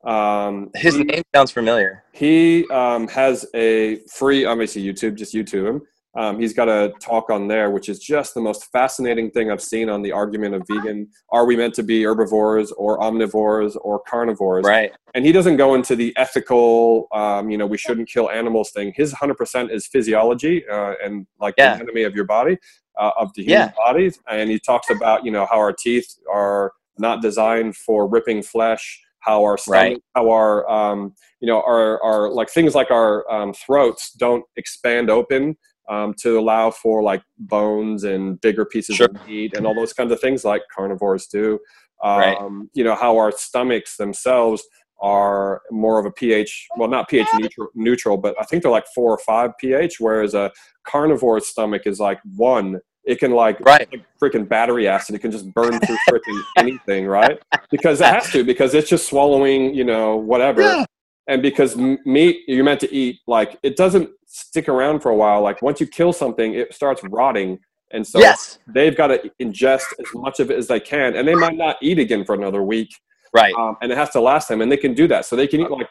Um, 0.04 0.70
his 0.74 0.98
name 0.98 1.22
sounds 1.34 1.50
familiar. 1.50 2.04
he 2.12 2.68
um, 2.68 3.08
has 3.08 3.46
a 3.54 4.00
free 4.12 4.44
obviously 4.44 4.84
youtube 4.84 5.14
just 5.14 5.34
youtube 5.34 5.66
him 5.66 5.82
um, 6.16 6.38
he's 6.38 6.52
got 6.52 6.68
a 6.68 6.92
talk 7.00 7.28
on 7.30 7.48
there, 7.48 7.70
which 7.70 7.88
is 7.88 7.98
just 7.98 8.34
the 8.34 8.40
most 8.40 8.70
fascinating 8.70 9.30
thing 9.30 9.50
I've 9.50 9.62
seen 9.62 9.88
on 9.88 10.02
the 10.02 10.12
argument 10.12 10.54
of 10.54 10.62
vegan. 10.68 11.08
Are 11.30 11.44
we 11.44 11.56
meant 11.56 11.74
to 11.74 11.82
be 11.82 12.04
herbivores 12.04 12.70
or 12.72 12.98
omnivores 12.98 13.76
or 13.80 14.00
carnivores? 14.06 14.64
Right. 14.64 14.92
And 15.14 15.24
he 15.24 15.32
doesn't 15.32 15.56
go 15.56 15.74
into 15.74 15.96
the 15.96 16.14
ethical, 16.16 17.08
um, 17.12 17.50
you 17.50 17.58
know, 17.58 17.66
we 17.66 17.78
shouldn't 17.78 18.08
kill 18.08 18.30
animals 18.30 18.70
thing. 18.70 18.92
His 18.94 19.12
100% 19.12 19.70
is 19.70 19.86
physiology 19.86 20.64
uh, 20.68 20.94
and 21.04 21.26
like 21.40 21.54
yeah. 21.58 21.70
the 21.70 21.82
anatomy 21.82 22.04
of 22.04 22.14
your 22.14 22.24
body, 22.24 22.58
uh, 22.98 23.10
of 23.18 23.32
the 23.34 23.42
human 23.42 23.68
yeah. 23.68 23.72
bodies. 23.76 24.18
And 24.28 24.50
he 24.50 24.60
talks 24.60 24.90
about, 24.90 25.24
you 25.24 25.32
know, 25.32 25.46
how 25.50 25.58
our 25.58 25.72
teeth 25.72 26.14
are 26.32 26.72
not 26.96 27.22
designed 27.22 27.76
for 27.76 28.08
ripping 28.08 28.42
flesh 28.42 29.00
how 29.18 29.42
our 29.42 29.56
stomach, 29.56 29.80
right. 29.80 30.02
how 30.14 30.30
our 30.30 30.68
um, 30.70 31.14
you 31.40 31.48
know 31.48 31.62
our, 31.62 32.02
our 32.02 32.30
like 32.30 32.50
things 32.50 32.74
like 32.74 32.90
our 32.90 33.28
um, 33.32 33.54
throats 33.54 34.12
don't 34.12 34.44
expand 34.56 35.08
open 35.08 35.56
um, 35.88 36.14
to 36.14 36.38
allow 36.38 36.70
for 36.70 37.02
like 37.02 37.22
bones 37.38 38.04
and 38.04 38.40
bigger 38.40 38.64
pieces 38.64 38.96
sure. 38.96 39.06
of 39.06 39.26
meat 39.26 39.56
and 39.56 39.66
all 39.66 39.74
those 39.74 39.92
kinds 39.92 40.12
of 40.12 40.20
things 40.20 40.44
like 40.44 40.62
carnivores 40.74 41.26
do. 41.26 41.58
Um, 42.02 42.18
right. 42.18 42.38
You 42.74 42.84
know, 42.84 42.94
how 42.94 43.16
our 43.16 43.32
stomachs 43.32 43.96
themselves 43.96 44.64
are 45.00 45.62
more 45.70 45.98
of 45.98 46.06
a 46.06 46.10
pH, 46.10 46.68
well, 46.76 46.88
not 46.88 47.08
pH 47.08 47.26
neutral, 47.34 47.68
neutral, 47.74 48.16
but 48.16 48.34
I 48.40 48.44
think 48.44 48.62
they're 48.62 48.72
like 48.72 48.86
four 48.94 49.10
or 49.10 49.18
five 49.18 49.50
pH, 49.58 49.96
whereas 49.98 50.34
a 50.34 50.50
carnivore's 50.86 51.46
stomach 51.46 51.82
is 51.86 52.00
like 52.00 52.20
one. 52.36 52.80
It 53.04 53.18
can 53.18 53.32
like, 53.32 53.60
right. 53.60 53.86
like 53.92 54.04
freaking 54.22 54.48
battery 54.48 54.88
acid. 54.88 55.14
It 55.14 55.18
can 55.18 55.30
just 55.30 55.52
burn 55.52 55.78
through 55.78 55.98
freaking 56.08 56.42
anything, 56.56 57.06
right? 57.06 57.38
Because 57.70 58.00
it 58.00 58.06
has 58.06 58.30
to, 58.30 58.44
because 58.44 58.72
it's 58.72 58.88
just 58.88 59.06
swallowing, 59.06 59.74
you 59.74 59.84
know, 59.84 60.16
whatever. 60.16 60.62
Yeah 60.62 60.84
and 61.26 61.42
because 61.42 61.76
meat 61.76 62.42
you're 62.46 62.64
meant 62.64 62.80
to 62.80 62.92
eat 62.94 63.20
like 63.26 63.58
it 63.62 63.76
doesn't 63.76 64.10
stick 64.26 64.68
around 64.68 65.00
for 65.00 65.10
a 65.10 65.16
while. 65.16 65.40
Like 65.40 65.62
once 65.62 65.80
you 65.80 65.86
kill 65.86 66.12
something 66.12 66.54
it 66.54 66.74
starts 66.74 67.02
rotting. 67.04 67.58
And 67.92 68.04
so 68.04 68.18
yes. 68.18 68.58
they've 68.66 68.96
got 68.96 69.08
to 69.08 69.30
ingest 69.40 69.84
as 70.00 70.06
much 70.14 70.40
of 70.40 70.50
it 70.50 70.58
as 70.58 70.66
they 70.66 70.80
can. 70.80 71.14
And 71.14 71.28
they 71.28 71.34
might 71.34 71.56
not 71.56 71.76
eat 71.80 71.98
again 71.98 72.24
for 72.24 72.34
another 72.34 72.62
week 72.62 72.92
right. 73.32 73.54
um, 73.54 73.76
and 73.82 73.92
it 73.92 73.98
has 73.98 74.10
to 74.10 74.20
last 74.20 74.48
them. 74.48 74.60
And 74.60 74.70
they 74.70 74.76
can 74.76 74.94
do 74.94 75.06
that. 75.08 75.26
So 75.26 75.36
they 75.36 75.46
can 75.46 75.60
eat 75.60 75.70
like 75.70 75.88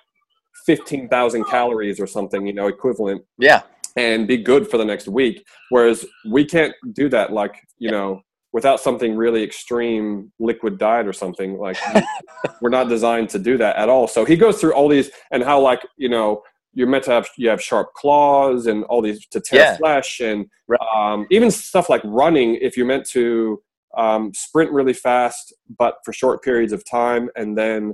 15000 0.66 1.46
calories 1.46 2.00
or 2.00 2.08
something 2.08 2.46
you 2.46 2.54
know 2.54 2.68
equivalent. 2.68 3.24
Yeah. 3.38 3.62
And 3.96 4.28
be 4.28 4.38
good 4.38 4.70
for 4.70 4.78
the 4.78 4.86
next 4.86 5.08
week. 5.08 5.46
Whereas 5.70 6.06
we 6.30 6.46
can't 6.46 6.74
do 6.94 7.10
that 7.10 7.32
like 7.32 7.56
you 7.78 7.92
know 7.92 8.22
without 8.54 8.80
something 8.80 9.16
really 9.16 9.44
extreme 9.44 10.32
liquid 10.40 10.78
diet 10.78 11.08
or 11.08 11.14
something 11.14 11.58
like 11.58 11.78
we're 12.62 12.70
not 12.70 12.88
designed 12.88 13.28
to 13.28 13.40
do 13.40 13.58
that 13.58 13.76
at 13.76 13.90
all 13.90 14.08
so 14.08 14.24
he 14.24 14.38
goes 14.38 14.62
through 14.62 14.74
all 14.74 14.88
these 14.88 15.12
and 15.32 15.44
how 15.44 15.60
like 15.60 15.86
you 15.98 16.08
know 16.08 16.42
you're 16.74 16.88
meant 16.88 17.04
to 17.04 17.12
have 17.12 17.28
you 17.38 17.50
have 17.50 17.62
sharp 17.62 17.94
claws 17.94 18.68
and 18.68 18.84
all 18.86 19.02
these 19.02 19.26
to 19.28 19.42
tear 19.42 19.60
yeah. 19.60 19.78
flesh 19.78 20.20
and 20.22 20.46
um, 20.96 21.28
even 21.30 21.52
stuff 21.52 21.90
like 21.90 22.02
running 22.06 22.56
if 22.62 22.78
you're 22.78 22.86
meant 22.86 23.08
to 23.08 23.62
um, 23.98 24.32
sprint 24.34 24.72
really 24.72 24.94
fast 24.94 25.54
but 25.78 25.96
for 26.06 26.14
short 26.14 26.44
periods 26.44 26.74
of 26.74 26.84
time 26.90 27.30
and 27.36 27.58
then 27.58 27.94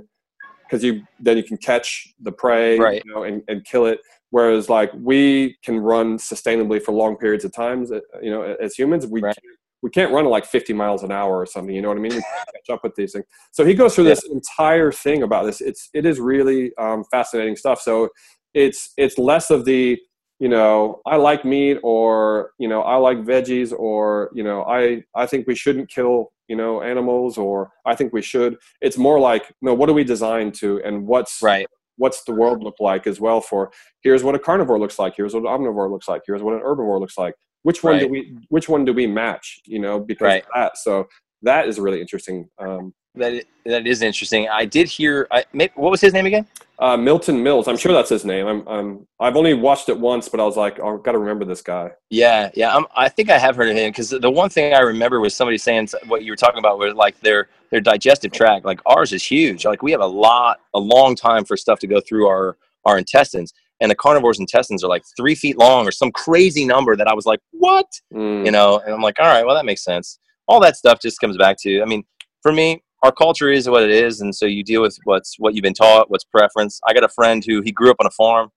because 0.64 0.84
you 0.84 1.02
then 1.18 1.36
you 1.36 1.42
can 1.42 1.56
catch 1.56 2.14
the 2.20 2.30
prey 2.30 2.78
right. 2.78 3.02
you 3.04 3.12
know, 3.12 3.24
and, 3.24 3.42
and 3.48 3.64
kill 3.64 3.86
it 3.86 4.00
whereas 4.30 4.68
like 4.68 4.90
we 4.94 5.56
can 5.64 5.78
run 5.78 6.16
sustainably 6.16 6.80
for 6.80 6.92
long 6.92 7.16
periods 7.16 7.44
of 7.44 7.52
times 7.52 7.90
uh, 7.90 8.00
you 8.22 8.30
know 8.30 8.42
as 8.60 8.74
humans 8.74 9.06
we 9.06 9.20
right 9.20 9.36
we 9.82 9.90
can't 9.90 10.12
run 10.12 10.24
at 10.24 10.30
like 10.30 10.44
50 10.44 10.72
miles 10.72 11.02
an 11.02 11.10
hour 11.10 11.38
or 11.38 11.46
something. 11.46 11.74
You 11.74 11.82
know 11.82 11.88
what 11.88 11.96
I 11.96 12.00
mean? 12.00 12.14
We 12.14 12.20
catch 12.20 12.70
up 12.70 12.84
with 12.84 12.94
these 12.94 13.12
things. 13.12 13.24
So 13.52 13.64
he 13.64 13.74
goes 13.74 13.94
through 13.94 14.04
this 14.04 14.24
entire 14.24 14.92
thing 14.92 15.22
about 15.22 15.46
this. 15.46 15.60
It's 15.60 15.88
it 15.94 16.06
is 16.06 16.20
really 16.20 16.72
um, 16.76 17.04
fascinating 17.10 17.56
stuff. 17.56 17.80
So 17.80 18.08
it's 18.54 18.92
it's 18.96 19.18
less 19.18 19.50
of 19.50 19.64
the 19.64 19.98
you 20.38 20.48
know 20.48 21.00
I 21.06 21.16
like 21.16 21.44
meat 21.44 21.78
or 21.82 22.52
you 22.58 22.68
know 22.68 22.82
I 22.82 22.96
like 22.96 23.18
veggies 23.18 23.72
or 23.76 24.30
you 24.34 24.42
know 24.42 24.64
I 24.64 25.04
I 25.14 25.26
think 25.26 25.46
we 25.46 25.54
shouldn't 25.54 25.90
kill 25.90 26.32
you 26.48 26.56
know 26.56 26.82
animals 26.82 27.38
or 27.38 27.70
I 27.86 27.94
think 27.94 28.12
we 28.12 28.22
should. 28.22 28.56
It's 28.80 28.98
more 28.98 29.20
like 29.20 29.52
no, 29.62 29.74
what 29.74 29.88
are 29.88 29.94
we 29.94 30.04
designed 30.04 30.54
to 30.56 30.82
and 30.84 31.06
what's 31.06 31.40
right 31.42 31.66
what's 31.96 32.24
the 32.24 32.32
world 32.32 32.62
look 32.62 32.76
like 32.80 33.06
as 33.06 33.20
well 33.20 33.42
for 33.42 33.70
here's 34.00 34.24
what 34.24 34.34
a 34.34 34.38
carnivore 34.38 34.78
looks 34.78 34.98
like 34.98 35.12
here's 35.14 35.34
what 35.34 35.42
an 35.42 35.48
omnivore 35.48 35.90
looks 35.90 36.08
like 36.08 36.22
here's 36.26 36.42
what 36.42 36.54
an 36.54 36.60
herbivore 36.60 36.98
looks 36.98 37.18
like 37.18 37.34
which 37.62 37.82
one 37.82 37.94
right. 37.94 38.00
do 38.00 38.08
we 38.08 38.36
which 38.48 38.68
one 38.68 38.84
do 38.84 38.92
we 38.92 39.06
match 39.06 39.60
you 39.64 39.78
know 39.78 39.98
because 39.98 40.24
right. 40.24 40.44
that 40.54 40.76
so 40.76 41.08
that 41.42 41.68
is 41.68 41.78
really 41.78 42.00
interesting 42.00 42.48
um, 42.58 42.92
that 43.14 43.44
that 43.64 43.86
is 43.86 44.02
interesting 44.02 44.48
i 44.48 44.64
did 44.64 44.88
hear 44.88 45.26
I, 45.30 45.44
what 45.74 45.90
was 45.90 46.00
his 46.00 46.12
name 46.12 46.26
again 46.26 46.46
Uh, 46.80 46.96
Milton 46.96 47.42
Mills. 47.42 47.68
I'm 47.68 47.76
sure 47.76 47.92
that's 47.92 48.08
his 48.08 48.24
name. 48.24 48.46
I'm, 48.46 48.66
I'm 48.66 49.06
I've 49.20 49.36
only 49.36 49.52
watched 49.52 49.90
it 49.90 49.98
once, 50.00 50.30
but 50.30 50.40
I 50.40 50.44
was 50.44 50.56
like, 50.56 50.80
oh, 50.80 50.96
I've 50.96 51.02
got 51.02 51.12
to 51.12 51.18
remember 51.18 51.44
this 51.44 51.60
guy. 51.60 51.90
Yeah, 52.08 52.50
yeah. 52.54 52.74
I'm, 52.74 52.86
i 52.96 53.06
think 53.06 53.28
I 53.28 53.38
have 53.38 53.54
heard 53.54 53.68
of 53.68 53.76
him 53.76 53.90
because 53.90 54.08
the 54.08 54.30
one 54.30 54.48
thing 54.48 54.72
I 54.72 54.80
remember 54.80 55.20
was 55.20 55.36
somebody 55.36 55.58
saying 55.58 55.90
what 56.06 56.24
you 56.24 56.32
were 56.32 56.36
talking 56.36 56.58
about, 56.58 56.78
was 56.78 56.94
like 56.94 57.20
their 57.20 57.48
their 57.70 57.82
digestive 57.82 58.32
tract. 58.32 58.64
Like 58.64 58.80
ours 58.86 59.12
is 59.12 59.22
huge. 59.22 59.66
Like 59.66 59.82
we 59.82 59.92
have 59.92 60.00
a 60.00 60.06
lot, 60.06 60.60
a 60.72 60.80
long 60.80 61.14
time 61.14 61.44
for 61.44 61.54
stuff 61.54 61.78
to 61.80 61.86
go 61.86 62.00
through 62.00 62.26
our 62.26 62.56
our 62.86 62.96
intestines, 62.96 63.52
and 63.80 63.90
the 63.90 63.96
carnivore's 63.96 64.38
intestines 64.38 64.84
are 64.84 64.88
like 64.88 65.04
three 65.16 65.34
feet 65.34 65.58
long 65.58 65.86
or 65.86 65.92
some 65.92 66.12
crazy 66.12 66.64
number 66.64 66.96
that 66.96 67.08
I 67.08 67.14
was 67.14 67.26
like, 67.26 67.40
what? 67.52 67.86
Mm. 68.12 68.44
You 68.44 68.52
know? 68.52 68.78
And 68.78 68.94
I'm 68.94 69.02
like, 69.02 69.18
all 69.18 69.26
right, 69.26 69.44
well 69.44 69.54
that 69.54 69.64
makes 69.64 69.84
sense. 69.84 70.18
All 70.48 70.60
that 70.60 70.76
stuff 70.76 71.00
just 71.00 71.20
comes 71.20 71.36
back 71.36 71.56
to. 71.60 71.80
I 71.80 71.84
mean, 71.84 72.04
for 72.42 72.52
me, 72.52 72.82
our 73.02 73.12
culture 73.12 73.50
is 73.50 73.68
what 73.68 73.82
it 73.82 73.90
is, 73.90 74.20
and 74.20 74.34
so 74.34 74.46
you 74.46 74.62
deal 74.62 74.82
with 74.82 74.98
what's 75.04 75.36
what 75.38 75.54
you've 75.54 75.62
been 75.62 75.74
taught, 75.74 76.10
what's 76.10 76.24
preference. 76.24 76.80
I 76.86 76.92
got 76.92 77.04
a 77.04 77.08
friend 77.08 77.42
who 77.44 77.62
he 77.62 77.72
grew 77.72 77.90
up 77.90 77.96
on 78.00 78.06
a 78.06 78.10
farm, 78.10 78.50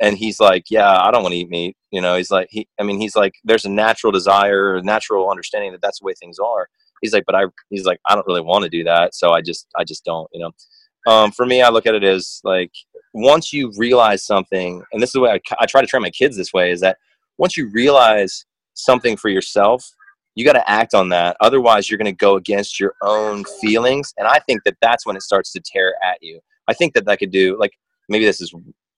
and 0.00 0.18
he's 0.18 0.38
like, 0.38 0.64
yeah, 0.70 1.00
I 1.00 1.10
don't 1.10 1.22
want 1.22 1.32
to 1.32 1.38
eat 1.38 1.48
meat. 1.48 1.76
You 1.90 2.00
know, 2.02 2.16
he's 2.16 2.30
like, 2.30 2.48
he, 2.50 2.68
I 2.78 2.82
mean, 2.82 3.00
he's 3.00 3.16
like, 3.16 3.34
there's 3.44 3.64
a 3.64 3.70
natural 3.70 4.12
desire, 4.12 4.76
a 4.76 4.82
natural 4.82 5.30
understanding 5.30 5.72
that 5.72 5.80
that's 5.80 6.00
the 6.00 6.04
way 6.04 6.14
things 6.18 6.38
are. 6.38 6.68
He's 7.00 7.14
like, 7.14 7.24
but 7.26 7.34
I, 7.34 7.44
he's 7.70 7.84
like, 7.84 8.00
I 8.06 8.14
don't 8.14 8.26
really 8.26 8.42
want 8.42 8.64
to 8.64 8.70
do 8.70 8.84
that, 8.84 9.14
so 9.14 9.32
I 9.32 9.40
just, 9.40 9.66
I 9.76 9.84
just 9.84 10.04
don't. 10.04 10.28
You 10.32 10.40
know, 10.40 11.12
um, 11.12 11.32
for 11.32 11.46
me, 11.46 11.62
I 11.62 11.70
look 11.70 11.86
at 11.86 11.94
it 11.94 12.04
as 12.04 12.40
like 12.44 12.72
once 13.16 13.52
you 13.52 13.72
realize 13.76 14.24
something, 14.24 14.82
and 14.92 15.02
this 15.02 15.08
is 15.08 15.14
the 15.14 15.20
way 15.20 15.30
I, 15.30 15.40
I 15.58 15.66
try 15.66 15.80
to 15.80 15.86
train 15.86 16.02
my 16.02 16.10
kids 16.10 16.36
this 16.36 16.52
way, 16.52 16.70
is 16.70 16.80
that 16.80 16.98
once 17.38 17.56
you 17.56 17.70
realize 17.70 18.44
something 18.74 19.16
for 19.16 19.30
yourself 19.30 19.90
you 20.36 20.44
got 20.44 20.52
to 20.52 20.70
act 20.70 20.94
on 20.94 21.08
that. 21.08 21.34
Otherwise 21.40 21.88
you're 21.90 21.96
going 21.96 22.04
to 22.04 22.12
go 22.12 22.36
against 22.36 22.78
your 22.78 22.94
own 23.02 23.42
feelings 23.60 24.12
and 24.18 24.28
i 24.28 24.38
think 24.40 24.62
that 24.64 24.76
that's 24.82 25.06
when 25.06 25.16
it 25.16 25.22
starts 25.22 25.50
to 25.52 25.60
tear 25.60 25.94
at 26.04 26.18
you. 26.20 26.38
I 26.68 26.74
think 26.74 26.92
that 26.94 27.06
that 27.06 27.18
could 27.18 27.30
do 27.30 27.58
like 27.58 27.72
maybe 28.08 28.26
this 28.26 28.40
is 28.40 28.54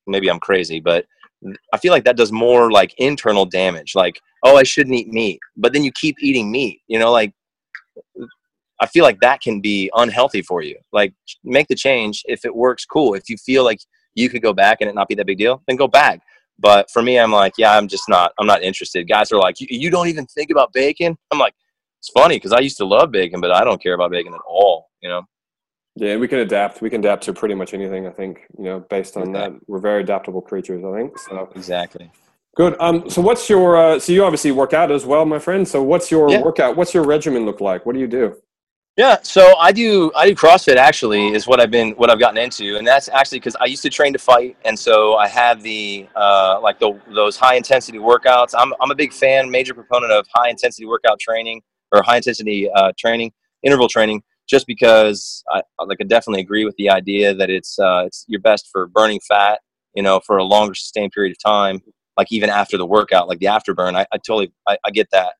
maybe 0.07 0.29
i'm 0.29 0.41
crazy 0.41 0.81
but 0.81 1.07
i 1.73 1.79
feel 1.79 1.93
like 1.93 2.05
that 2.05 2.17
does 2.17 2.33
more 2.33 2.73
like 2.73 2.93
internal 2.99 3.45
damage 3.45 3.95
like 3.95 4.19
oh 4.43 4.57
i 4.57 4.63
shouldn't 4.63 4.97
eat 4.97 5.09
meat 5.09 5.39
but 5.57 5.73
then 5.73 5.85
you 5.85 5.93
keep 5.93 6.17
eating 6.21 6.51
meat 6.51 6.81
you 6.89 6.99
know 6.99 7.13
like 7.13 7.33
i 8.81 8.87
feel 8.87 9.05
like 9.05 9.21
that 9.21 9.41
can 9.41 9.61
be 9.61 9.91
unhealthy 9.95 10.43
for 10.43 10.63
you. 10.63 10.77
Like 10.93 11.15
make 11.45 11.69
the 11.69 11.75
change. 11.75 12.23
If 12.27 12.45
it 12.45 12.55
works 12.55 12.85
cool. 12.85 13.15
If 13.15 13.29
you 13.29 13.37
feel 13.37 13.65
like 13.65 13.81
you 14.19 14.29
could 14.29 14.43
go 14.43 14.53
back 14.53 14.79
and 14.81 14.91
it 14.91 14.95
not 14.95 15.09
be 15.09 15.15
that 15.15 15.27
big 15.27 15.39
deal 15.39 15.63
then 15.67 15.77
go 15.77 15.89
back 15.89 16.21
but 16.59 16.91
for 16.91 17.03
me, 17.03 17.19
I'm 17.19 17.31
like, 17.31 17.55
yeah, 17.57 17.77
I'm 17.77 17.87
just 17.87 18.09
not, 18.09 18.33
I'm 18.39 18.47
not 18.47 18.63
interested. 18.63 19.09
Guys 19.09 19.31
are 19.31 19.39
like, 19.39 19.57
you 19.61 19.91
don't 19.91 20.09
even 20.09 20.27
think 20.27 20.51
about 20.51 20.73
bacon. 20.73 21.17
I'm 21.31 21.39
like, 21.39 21.55
it's 22.01 22.11
funny 22.11 22.37
because 22.37 22.53
I 22.53 22.61
used 22.61 22.77
to 22.79 22.85
love 22.85 23.11
bacon, 23.11 23.41
but 23.41 23.53
I 23.53 23.65
don't 23.65 23.83
care 23.83 23.95
about 23.95 24.11
bacon 24.11 24.35
at 24.35 24.41
all. 24.47 24.89
You 25.01 25.09
know. 25.09 25.23
Yeah, 25.97 26.17
we 26.17 26.29
can 26.29 26.39
adapt. 26.39 26.81
We 26.81 26.91
can 26.91 27.01
adapt 27.01 27.25
to 27.25 27.33
pretty 27.33 27.55
much 27.55 27.75
anything. 27.75 28.07
I 28.07 28.11
think 28.11 28.47
you 28.57 28.65
know, 28.65 28.81
based 28.81 29.17
on 29.17 29.33
that, 29.33 29.53
we're 29.67 29.81
very 29.81 30.03
adaptable 30.03 30.41
creatures. 30.41 30.85
I 30.85 30.97
think 30.97 31.19
so. 31.19 31.51
Exactly. 31.57 32.11
Good. 32.57 32.77
Um. 32.79 33.11
So, 33.11 33.21
what's 33.21 33.49
your? 33.51 33.77
Uh, 33.77 33.99
so, 33.99 34.13
you 34.13 34.25
obviously 34.25 34.53
work 34.53 34.73
out 34.73 34.93
as 34.93 35.05
well, 35.05 35.25
my 35.25 35.41
friend. 35.41 35.67
So, 35.67 35.83
what's 35.83 36.09
your 36.09 36.31
yeah. 36.31 36.41
workout? 36.41 36.77
What's 36.77 36.95
your 36.95 37.05
regimen 37.05 37.45
look 37.45 37.61
like? 37.61 37.85
What 37.85 37.95
do 37.95 38.01
you 38.01 38.07
do? 38.07 38.37
Yeah, 38.99 39.19
so 39.23 39.57
I 39.59 39.71
do 39.71 40.11
I 40.17 40.27
do 40.27 40.35
CrossFit 40.35 40.75
actually 40.75 41.29
is 41.33 41.47
what 41.47 41.61
I've 41.61 41.71
been 41.71 41.93
what 41.93 42.11
I've 42.11 42.19
gotten 42.19 42.37
into, 42.37 42.79
and 42.79 42.85
that's 42.85 43.09
actually 43.09 43.39
because 43.39 43.55
I 43.61 43.67
used 43.67 43.83
to 43.83 43.91
train 43.91 44.13
to 44.13 44.19
fight, 44.19 44.57
and 44.65 44.77
so 44.77 45.15
I 45.15 45.29
have 45.29 45.63
the 45.63 46.09
uh, 46.17 46.59
like 46.61 46.81
the 46.81 47.01
those 47.15 47.37
high 47.37 47.55
intensity 47.55 47.99
workouts. 47.99 48.57
I'm 48.59 48.75
I'm 48.81 48.91
a 48.91 48.97
big 48.97 49.13
fan, 49.13 49.53
major 49.53 49.73
proponent 49.73 50.11
of 50.13 50.27
high 50.35 50.49
intensity 50.49 50.85
workout 50.85 51.21
training 51.21 51.63
or 51.93 52.03
high 52.03 52.17
intensity 52.17 52.69
uh, 52.75 52.91
training, 52.99 53.31
interval 53.63 53.89
training, 53.89 54.21
just 54.51 54.67
because 54.67 55.45
I 55.49 55.63
like 55.87 55.99
I 56.01 56.05
definitely 56.05 56.41
agree 56.41 56.65
with 56.65 56.75
the 56.77 56.91
idea 56.91 57.33
that 57.35 57.51
it's 57.51 57.79
uh, 57.79 58.03
it's 58.05 58.25
your 58.27 58.41
best 58.41 58.69
for 58.73 58.89
burning 58.89 59.21
fat, 59.29 59.61
you 59.95 60.03
know, 60.03 60.19
for 60.27 60.39
a 60.39 60.45
longer 60.45 60.75
sustained 60.75 61.13
period 61.13 61.31
of 61.31 61.39
time, 61.41 61.81
like 62.17 62.33
even 62.33 62.51
after 62.51 62.77
the 62.77 62.87
workout, 62.87 63.29
like 63.29 63.39
the 63.39 63.47
afterburn. 63.47 63.95
I, 63.95 64.07
I 64.11 64.17
totally 64.17 64.53
I, 64.67 64.77
I 64.85 64.91
get 64.91 65.07
that 65.13 65.35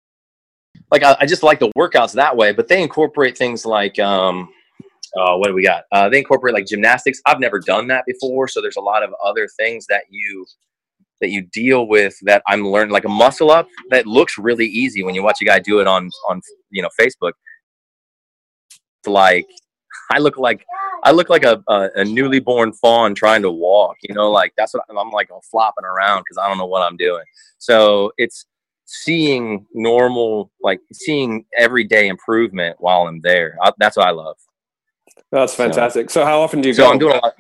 like 0.91 1.03
I, 1.03 1.17
I, 1.21 1.27
just 1.27 1.43
like 1.43 1.59
the 1.59 1.71
workouts 1.77 2.13
that 2.15 2.37
way, 2.37 2.53
but 2.53 2.69
they 2.69 2.83
incorporate 2.83 3.37
things 3.37 3.65
like 3.65 3.99
um, 3.99 4.49
uh, 5.17 5.37
what 5.37 5.49
do 5.49 5.55
we 5.55 5.63
got? 5.63 5.85
Uh, 5.93 6.09
they 6.09 6.19
incorporate 6.19 6.55
like 6.55 6.67
gymnastics. 6.67 7.21
I've 7.27 7.41
never 7.41 7.59
done 7.59 7.87
that 7.89 8.05
before, 8.07 8.49
so 8.49 8.61
there's 8.61 8.77
a 8.77 8.83
lot 8.83 9.03
of 9.03 9.15
other 9.25 9.49
things 9.59 9.87
that 9.89 10.05
you 10.11 10.47
that 11.21 11.31
you 11.31 11.43
deal 11.43 11.89
with 11.89 12.17
that 12.23 12.43
I'm 12.47 12.67
learning. 12.67 12.93
Like 12.93 13.05
a 13.05 13.11
muscle 13.11 13.51
up 13.51 13.69
that 13.91 14.07
looks 14.07 14.39
really 14.39 14.67
easy 14.67 15.03
when 15.03 15.15
you 15.15 15.23
watch 15.23 15.39
a 15.43 15.45
guy 15.45 15.59
do 15.59 15.81
it 15.81 15.87
on 15.87 16.11
on 16.29 16.41
you 16.71 16.83
know 16.83 16.91
Facebook. 17.01 17.33
It's 19.01 19.09
like 19.09 19.47
I 20.11 20.19
look 20.19 20.37
like 20.37 20.65
I 21.05 21.13
look 21.13 21.31
like 21.31 21.45
a, 21.45 21.63
a, 21.69 21.91
a, 21.97 22.05
newly 22.05 22.41
born 22.41 22.73
fawn 22.73 23.15
trying 23.15 23.43
to 23.43 23.51
walk. 23.51 23.97
You 24.03 24.15
know, 24.15 24.31
like 24.31 24.53
that's 24.57 24.75
what 24.75 24.83
I'm 24.91 25.11
like 25.11 25.29
flopping 25.51 25.85
around 25.85 26.23
because 26.23 26.39
I 26.39 26.49
don't 26.49 26.59
know 26.59 26.67
what 26.67 26.83
I'm 26.83 26.97
doing. 26.97 27.25
So 27.59 28.13
it's 28.19 28.47
seeing 28.89 29.67
normal, 29.75 30.51
like 30.63 30.81
seeing 30.93 31.45
everyday 31.57 32.09
improvement 32.09 32.75
while 32.81 33.03
I'm 33.03 33.21
there. 33.21 33.57
I, 33.63 33.71
that's 33.79 33.99
what 33.99 34.07
I 34.07 34.11
love. 34.11 34.37
That's 35.31 35.55
fantastic. 35.55 36.09
So, 36.11 36.21
so 36.21 36.27
how 36.27 36.41
often 36.41 36.63
do 36.63 36.69
you 36.69 36.75
so 36.75 36.85
go? 36.85 36.93
I'm 36.93 36.99
doing 36.99 37.17
a 37.17 37.21
lot. 37.21 37.35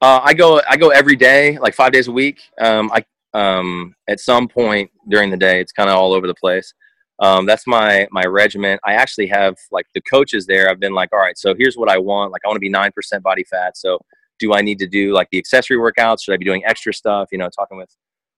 Uh, 0.00 0.20
I 0.22 0.34
go. 0.34 0.60
I 0.68 0.76
go 0.76 0.90
every 0.90 1.16
day, 1.16 1.58
like 1.58 1.74
five 1.74 1.92
days 1.92 2.06
a 2.06 2.12
week. 2.12 2.40
Um, 2.60 2.92
I 2.92 3.04
um, 3.34 3.94
at 4.08 4.20
some 4.20 4.46
point 4.46 4.90
during 5.08 5.30
the 5.30 5.36
day, 5.36 5.60
it's 5.60 5.72
kind 5.72 5.90
of 5.90 5.96
all 5.96 6.12
over 6.12 6.26
the 6.26 6.34
place. 6.34 6.72
Um, 7.18 7.44
that's 7.44 7.66
my 7.66 8.06
my 8.12 8.24
regiment. 8.24 8.80
I 8.84 8.94
actually 8.94 9.26
have 9.28 9.56
like 9.72 9.86
the 9.94 10.00
coaches 10.02 10.46
there. 10.46 10.70
I've 10.70 10.80
been 10.80 10.94
like, 10.94 11.12
all 11.12 11.18
right, 11.18 11.36
so 11.36 11.54
here's 11.58 11.76
what 11.76 11.88
I 11.88 11.98
want. 11.98 12.30
Like, 12.30 12.42
I 12.44 12.48
want 12.48 12.56
to 12.56 12.60
be 12.60 12.68
nine 12.68 12.92
percent 12.92 13.24
body 13.24 13.44
fat. 13.44 13.76
So, 13.76 13.98
do 14.38 14.54
I 14.54 14.60
need 14.60 14.78
to 14.78 14.86
do 14.86 15.12
like 15.12 15.28
the 15.32 15.38
accessory 15.38 15.76
workouts? 15.76 16.22
Should 16.22 16.34
I 16.34 16.36
be 16.36 16.44
doing 16.44 16.62
extra 16.64 16.94
stuff? 16.94 17.30
You 17.32 17.38
know, 17.38 17.48
talking 17.48 17.78
with 17.78 17.90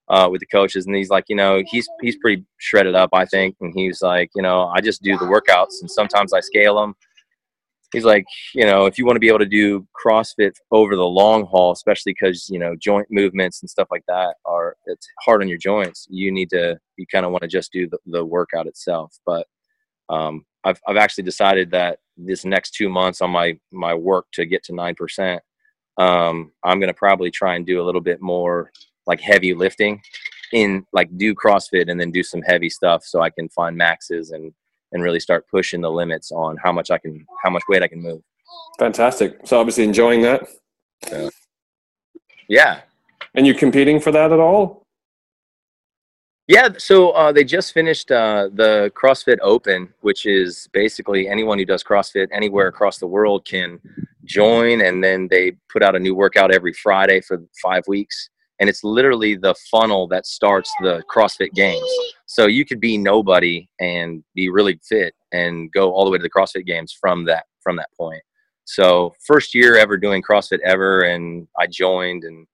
uh, 0.09 0.29
with 0.31 0.41
the 0.41 0.47
coaches, 0.47 0.87
and 0.87 0.95
he's 0.95 1.11
like, 1.11 1.25
you 1.29 1.37
know, 1.37 1.63
he's 1.67 1.89
he's 2.03 2.17
pretty 2.17 2.45
shredded 2.59 2.95
up, 2.95 3.11
I 3.13 3.25
think, 3.25 3.57
and 3.61 3.73
he's 3.75 4.03
like, 4.03 4.31
you 4.35 4.43
know, 4.43 4.69
I 4.75 4.81
just 4.81 5.03
do 5.03 5.17
the 5.17 5.25
workouts, 5.25 5.81
and 5.81 5.91
sometimes 5.91 6.33
I 6.33 6.41
scale 6.41 6.81
them. 6.81 6.95
He's 7.93 8.05
like, 8.05 8.25
you 8.55 8.67
know, 8.67 8.87
if 8.87 8.99
you 8.99 9.07
want 9.07 9.17
to 9.17 9.21
be 9.21 9.29
able 9.29 9.39
to 9.39 9.47
do 9.47 9.87
CrossFit 10.05 10.55
over 10.73 10.97
the 10.97 11.07
long 11.07 11.47
haul, 11.47 11.73
especially 11.73 12.13
because 12.13 12.49
you 12.51 12.59
know 12.59 12.75
joint 12.77 13.07
movements 13.11 13.63
and 13.63 13.71
stuff 13.71 13.89
like 13.91 14.05
that 14.09 14.35
are 14.45 14.77
it's 14.87 15.07
hard 15.21 15.43
on 15.43 15.49
your 15.49 15.59
joints. 15.59 16.07
You 16.11 16.33
need 16.33 16.51
to, 16.51 16.79
you 16.97 17.07
kind 17.07 17.25
of 17.25 17.31
want 17.31 17.43
to 17.43 17.49
just 17.49 17.73
do 17.73 17.89
the, 17.89 17.99
the 18.07 18.25
workout 18.25 18.67
itself. 18.67 19.17
But 19.25 19.47
um, 20.09 20.45
I've 20.65 20.81
I've 20.87 20.97
actually 20.97 21.25
decided 21.25 21.71
that 21.71 22.01
this 22.17 22.45
next 22.45 22.73
two 22.73 22.89
months 22.89 23.21
on 23.23 23.31
my 23.31 23.59
my 23.73 23.95
work 23.95 24.27
to 24.35 24.45
get 24.45 24.65
to 24.65 24.75
nine 24.75 24.97
percent, 24.97 25.41
um, 25.97 26.53
I'm 26.65 26.81
going 26.81 26.89
to 26.89 26.95
probably 26.95 27.31
try 27.31 27.55
and 27.55 27.65
do 27.65 27.81
a 27.81 27.85
little 27.85 28.01
bit 28.01 28.21
more 28.21 28.71
like 29.07 29.21
heavy 29.21 29.55
lifting 29.55 30.01
in 30.53 30.87
like 30.93 31.17
do 31.17 31.35
CrossFit 31.35 31.91
and 31.91 32.01
then 32.01 32.11
do 32.11 32.23
some 32.23 32.43
heavy 32.43 32.71
stuff 32.71 33.05
so 33.05 33.21
I 33.21 33.31
can 33.31 33.49
find 33.49 33.77
maxes 33.77 34.31
and 34.31 34.53
and 34.93 35.03
really 35.03 35.21
start 35.21 35.49
pushing 35.49 35.81
the 35.81 35.91
limits 35.91 36.31
on 36.31 36.57
how 36.63 36.73
much 36.73 36.91
I 36.91 36.99
can 36.99 37.27
how 37.43 37.51
much 37.51 37.63
weight 37.69 37.83
I 37.83 37.89
can 37.89 38.01
move. 38.01 38.23
Fantastic. 38.79 39.39
So 39.45 39.59
obviously 39.59 39.85
enjoying 39.85 40.23
that. 40.23 40.47
Yeah. 41.11 41.29
yeah. 42.49 42.81
And 43.35 43.47
you 43.47 43.55
competing 43.55 44.01
for 44.01 44.13
that 44.13 44.33
at 44.33 44.39
all? 44.39 44.85
Yeah, 46.47 46.69
so 46.77 47.11
uh, 47.13 47.33
they 47.33 47.43
just 47.43 47.73
finished 47.73 48.11
uh, 48.11 48.51
the 48.53 48.93
CrossFit 48.95 49.39
Open, 49.41 49.89
which 50.03 50.27
is 50.27 50.69
basically 50.75 51.27
anyone 51.27 51.59
who 51.59 51.65
does 51.65 51.83
CrossFit 51.83 52.29
anywhere 52.33 52.69
across 52.69 52.99
the 52.99 53.07
world 53.07 53.47
can 53.47 53.81
join, 54.27 54.83
and 54.83 55.03
then 55.03 55.27
they 55.31 55.53
put 55.73 55.83
out 55.83 55.97
a 55.97 55.99
new 55.99 56.15
workout 56.15 56.53
every 56.53 56.75
Friday 56.75 57.23
for 57.23 57.43
five 57.63 57.83
weeks 57.89 58.29
and 58.65 58.71
it's 58.71 58.83
literally 58.83 59.37
the 59.37 59.55
funnel 59.71 60.09
that 60.09 60.25
starts 60.25 60.73
the 60.81 61.03
CrossFit 61.15 61.53
Games. 61.53 61.87
So 62.25 62.47
you 62.47 62.65
could 62.65 62.81
be 62.81 62.97
nobody 62.97 63.69
and 63.79 64.25
be 64.35 64.49
really 64.49 64.81
fit 64.83 65.13
and 65.33 65.71
go 65.73 65.93
all 65.93 66.07
the 66.07 66.11
way 66.11 66.17
to 66.17 66.23
the 66.23 66.31
CrossFit 66.31 66.65
Games 66.65 66.97
from 66.99 67.27
that 67.27 67.45
from 67.63 67.77
that 67.77 67.91
point. 67.95 68.23
So 68.65 69.13
first 69.27 69.55
year 69.55 69.77
ever 69.77 69.99
doing 69.99 70.23
CrossFit 70.23 70.61
ever, 70.65 71.03
and 71.03 71.47
I 71.61 71.67
joined, 71.67 72.25
and 72.25 72.47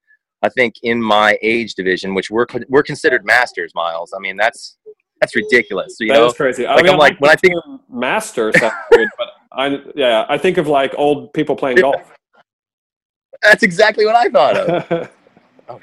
I 0.43 0.49
think 0.49 0.75
in 0.83 1.01
my 1.01 1.39
age 1.43 1.77
division, 1.77 2.17
which 2.17 2.29
we're 2.29 2.47
we're 2.69 2.83
considered 2.83 3.25
masters, 3.25 3.71
Miles. 3.77 4.13
I 4.13 4.19
mean 4.19 4.37
that's 4.37 4.79
that's 5.21 5.37
ridiculous. 5.37 5.95
You 6.01 6.09
that 6.09 6.15
know, 6.15 6.33
crazy. 6.33 6.65
Like 6.65 6.81
I 6.81 6.83
mean, 6.83 6.93
I'm 6.95 6.99
like 6.99 7.21
when 7.21 7.31
I 7.31 7.37
think 7.37 7.55
master 7.89 8.53
sounds 8.59 8.75
good, 8.91 9.09
but 9.17 9.29
I 9.53 9.81
yeah 9.95 10.27
I 10.29 10.39
think 10.39 10.59
of 10.59 10.67
like 10.67 10.93
old 10.99 11.33
people 11.35 11.55
playing 11.55 11.77
golf. 11.77 12.13
That's 13.43 13.63
exactly 13.63 14.05
what 14.05 14.15
I 14.17 14.29
thought 14.29 14.57
of. 14.59 15.11
oh, 15.71 15.81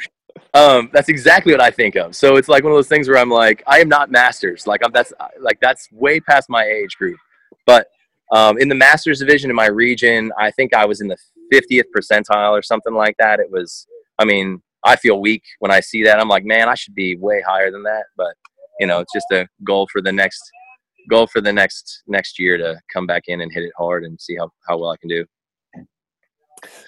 um, 0.58 0.89
that's 0.91 1.10
exactly 1.10 1.51
what 1.51 1.62
I 1.62 1.70
think 1.70 1.95
of. 1.95 2.16
So 2.16 2.36
it's 2.36 2.47
like 2.47 2.64
one 2.64 2.72
of 2.72 2.78
those 2.78 2.88
things 2.88 3.08
where 3.08 3.18
I'm 3.18 3.30
like, 3.30 3.64
I 3.68 3.80
am 3.80 3.89
not 3.89 4.10
masters. 4.10 4.66
Like 4.66 4.82
I'm 4.84 4.91
that's 4.91 5.14
like 5.39 5.60
that's 5.62 5.88
way 5.91 6.20
past 6.20 6.49
my 6.49 6.64
age 6.64 6.97
group. 6.97 7.18
But 7.66 7.88
um, 8.34 8.58
in 8.58 8.68
the 8.68 8.76
masters 8.76 9.20
division 9.20 9.49
in 9.49 9.55
my 9.55 9.68
region, 9.68 10.32
I 10.39 10.51
think 10.51 10.74
I 10.74 10.86
was 10.86 11.01
in 11.01 11.08
the 11.08 11.18
50th 11.53 11.86
percentile 11.95 12.51
or 12.51 12.62
something 12.62 12.93
like 12.93 13.16
that. 13.20 13.39
It 13.39 13.51
was. 13.51 13.86
I 14.20 14.26
mean, 14.26 14.64
I 14.84 14.95
feel 14.95 15.22
weak 15.22 15.43
when 15.60 15.72
I 15.72 15.80
see 15.80 16.03
that. 16.05 16.20
I'm 16.20 16.28
like, 16.28 16.43
man, 16.43 16.70
I 16.70 16.74
should 16.74 16.95
be 16.95 17.16
way 17.18 17.43
higher 17.47 17.70
than 17.70 17.84
that. 17.84 18.05
But 18.16 18.34
you 18.80 18.88
know, 18.88 18.99
it's 18.99 19.14
just 19.14 19.28
a 19.32 19.47
goal 19.64 19.88
for 19.91 20.01
the 20.01 20.12
next 20.12 20.41
goal 21.10 21.28
for 21.28 21.39
the 21.39 21.53
next 21.53 22.03
next 22.08 22.39
year 22.39 22.58
to 22.58 22.80
come 22.91 23.05
back 23.05 23.24
in 23.28 23.41
and 23.41 23.51
hit 23.51 23.64
it 23.64 23.72
hard 23.78 24.03
and 24.03 24.20
see 24.20 24.36
how 24.36 24.49
how 24.68 24.78
well 24.78 24.91
I 24.91 24.97
can 24.97 25.10
do. 25.10 25.26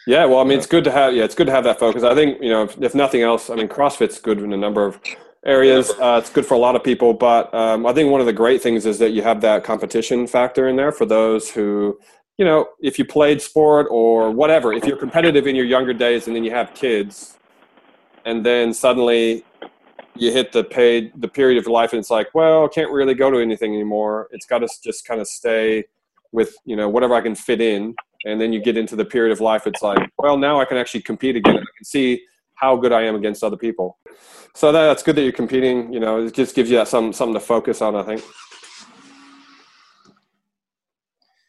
Yeah, 0.08 0.26
well, 0.26 0.40
I 0.40 0.44
mean, 0.44 0.58
it's 0.58 0.68
good 0.68 0.84
to 0.86 0.92
have. 0.92 1.14
Yeah, 1.14 1.24
it's 1.24 1.36
good 1.36 1.48
to 1.48 1.54
have 1.54 1.64
that 1.66 1.80
focus. 1.80 2.04
I 2.04 2.16
think 2.16 2.42
you 2.42 2.50
know, 2.50 2.64
if, 2.64 2.82
if 2.82 2.96
nothing 2.96 3.22
else, 3.22 3.50
I 3.50 3.56
mean, 3.56 3.68
CrossFit's 3.68 4.20
good 4.20 4.40
in 4.40 4.54
a 4.54 4.58
number 4.58 4.86
of 4.86 5.00
areas. 5.46 5.92
Uh, 5.92 6.20
it's 6.22 6.30
good 6.30 6.46
for 6.46 6.54
a 6.56 6.58
lot 6.58 6.76
of 6.76 6.84
people, 6.84 7.14
but 7.14 7.54
um, 7.54 7.86
I 7.86 7.94
think 7.94 8.12
one 8.12 8.20
of 8.20 8.28
the 8.28 8.34
great 8.34 8.62
things 8.62 8.86
is 8.86 9.00
that 9.00 9.12
you 9.12 9.22
have 9.22 9.42
that 9.42 9.64
competition 9.64 10.28
factor 10.28 10.68
in 10.68 10.76
there 10.76 10.92
for 10.92 11.06
those 11.06 11.50
who, 11.50 12.00
you 12.38 12.46
know, 12.46 12.68
if 12.82 13.00
you 13.00 13.06
played 13.06 13.42
sport 13.42 13.88
or 13.90 14.32
whatever, 14.32 14.74
if 14.74 14.86
you're 14.86 14.98
competitive 14.98 15.48
in 15.48 15.56
your 15.56 15.66
younger 15.66 15.94
days 15.94 16.28
and 16.28 16.36
then 16.36 16.44
you 16.44 16.52
have 16.52 16.74
kids, 16.74 17.38
and 18.26 18.46
then 18.46 18.74
suddenly 18.74 19.46
you 20.16 20.32
hit 20.32 20.52
the 20.52 20.64
paid 20.64 21.12
the 21.16 21.28
period 21.28 21.58
of 21.58 21.68
life 21.68 21.94
and 21.94 22.00
it's 22.00 22.10
like, 22.10 22.28
well, 22.34 22.66
I 22.66 22.68
can't 22.68 22.92
really 22.92 23.14
go 23.14 23.32
to 23.32 23.40
anything 23.40 23.74
anymore. 23.74 24.28
It's 24.32 24.46
got 24.46 24.60
to 24.60 24.70
just 24.84 25.06
kind 25.06 25.22
of 25.22 25.28
stay 25.28 25.86
with 26.32 26.56
you 26.66 26.76
know 26.76 26.90
whatever 26.90 27.16
I 27.16 27.22
can 27.22 27.36
fit 27.36 27.62
in, 27.62 27.96
and 28.26 28.40
then 28.40 28.54
you 28.54 28.62
get 28.62 28.78
into 28.78 28.96
the 28.96 29.06
period 29.06 29.32
of 29.32 29.42
life. 29.42 29.68
It's 29.68 29.82
like, 29.82 30.10
well, 30.18 30.38
now 30.38 30.60
I 30.60 30.66
can 30.66 30.78
actually 30.78 31.02
compete 31.02 31.36
again. 31.36 31.58
I 31.58 31.76
can 31.78 31.86
see 31.86 32.24
how 32.56 32.76
good 32.76 32.92
I 32.92 33.04
am 33.04 33.16
against 33.16 33.44
other 33.44 33.58
people. 33.58 33.98
So 34.56 34.72
that, 34.72 34.88
that's 34.88 35.04
good 35.04 35.16
that 35.16 35.24
you're 35.24 35.32
competing. 35.32 35.94
You 35.94 36.00
know, 36.00 36.26
it 36.26 36.34
just 36.34 36.56
gives 36.56 36.70
you 36.70 36.78
that 36.78 36.88
some 36.88 37.14
something 37.14 37.34
to 37.34 37.40
focus 37.40 37.82
on. 37.82 37.96
I 37.96 38.04
think. 38.04 38.24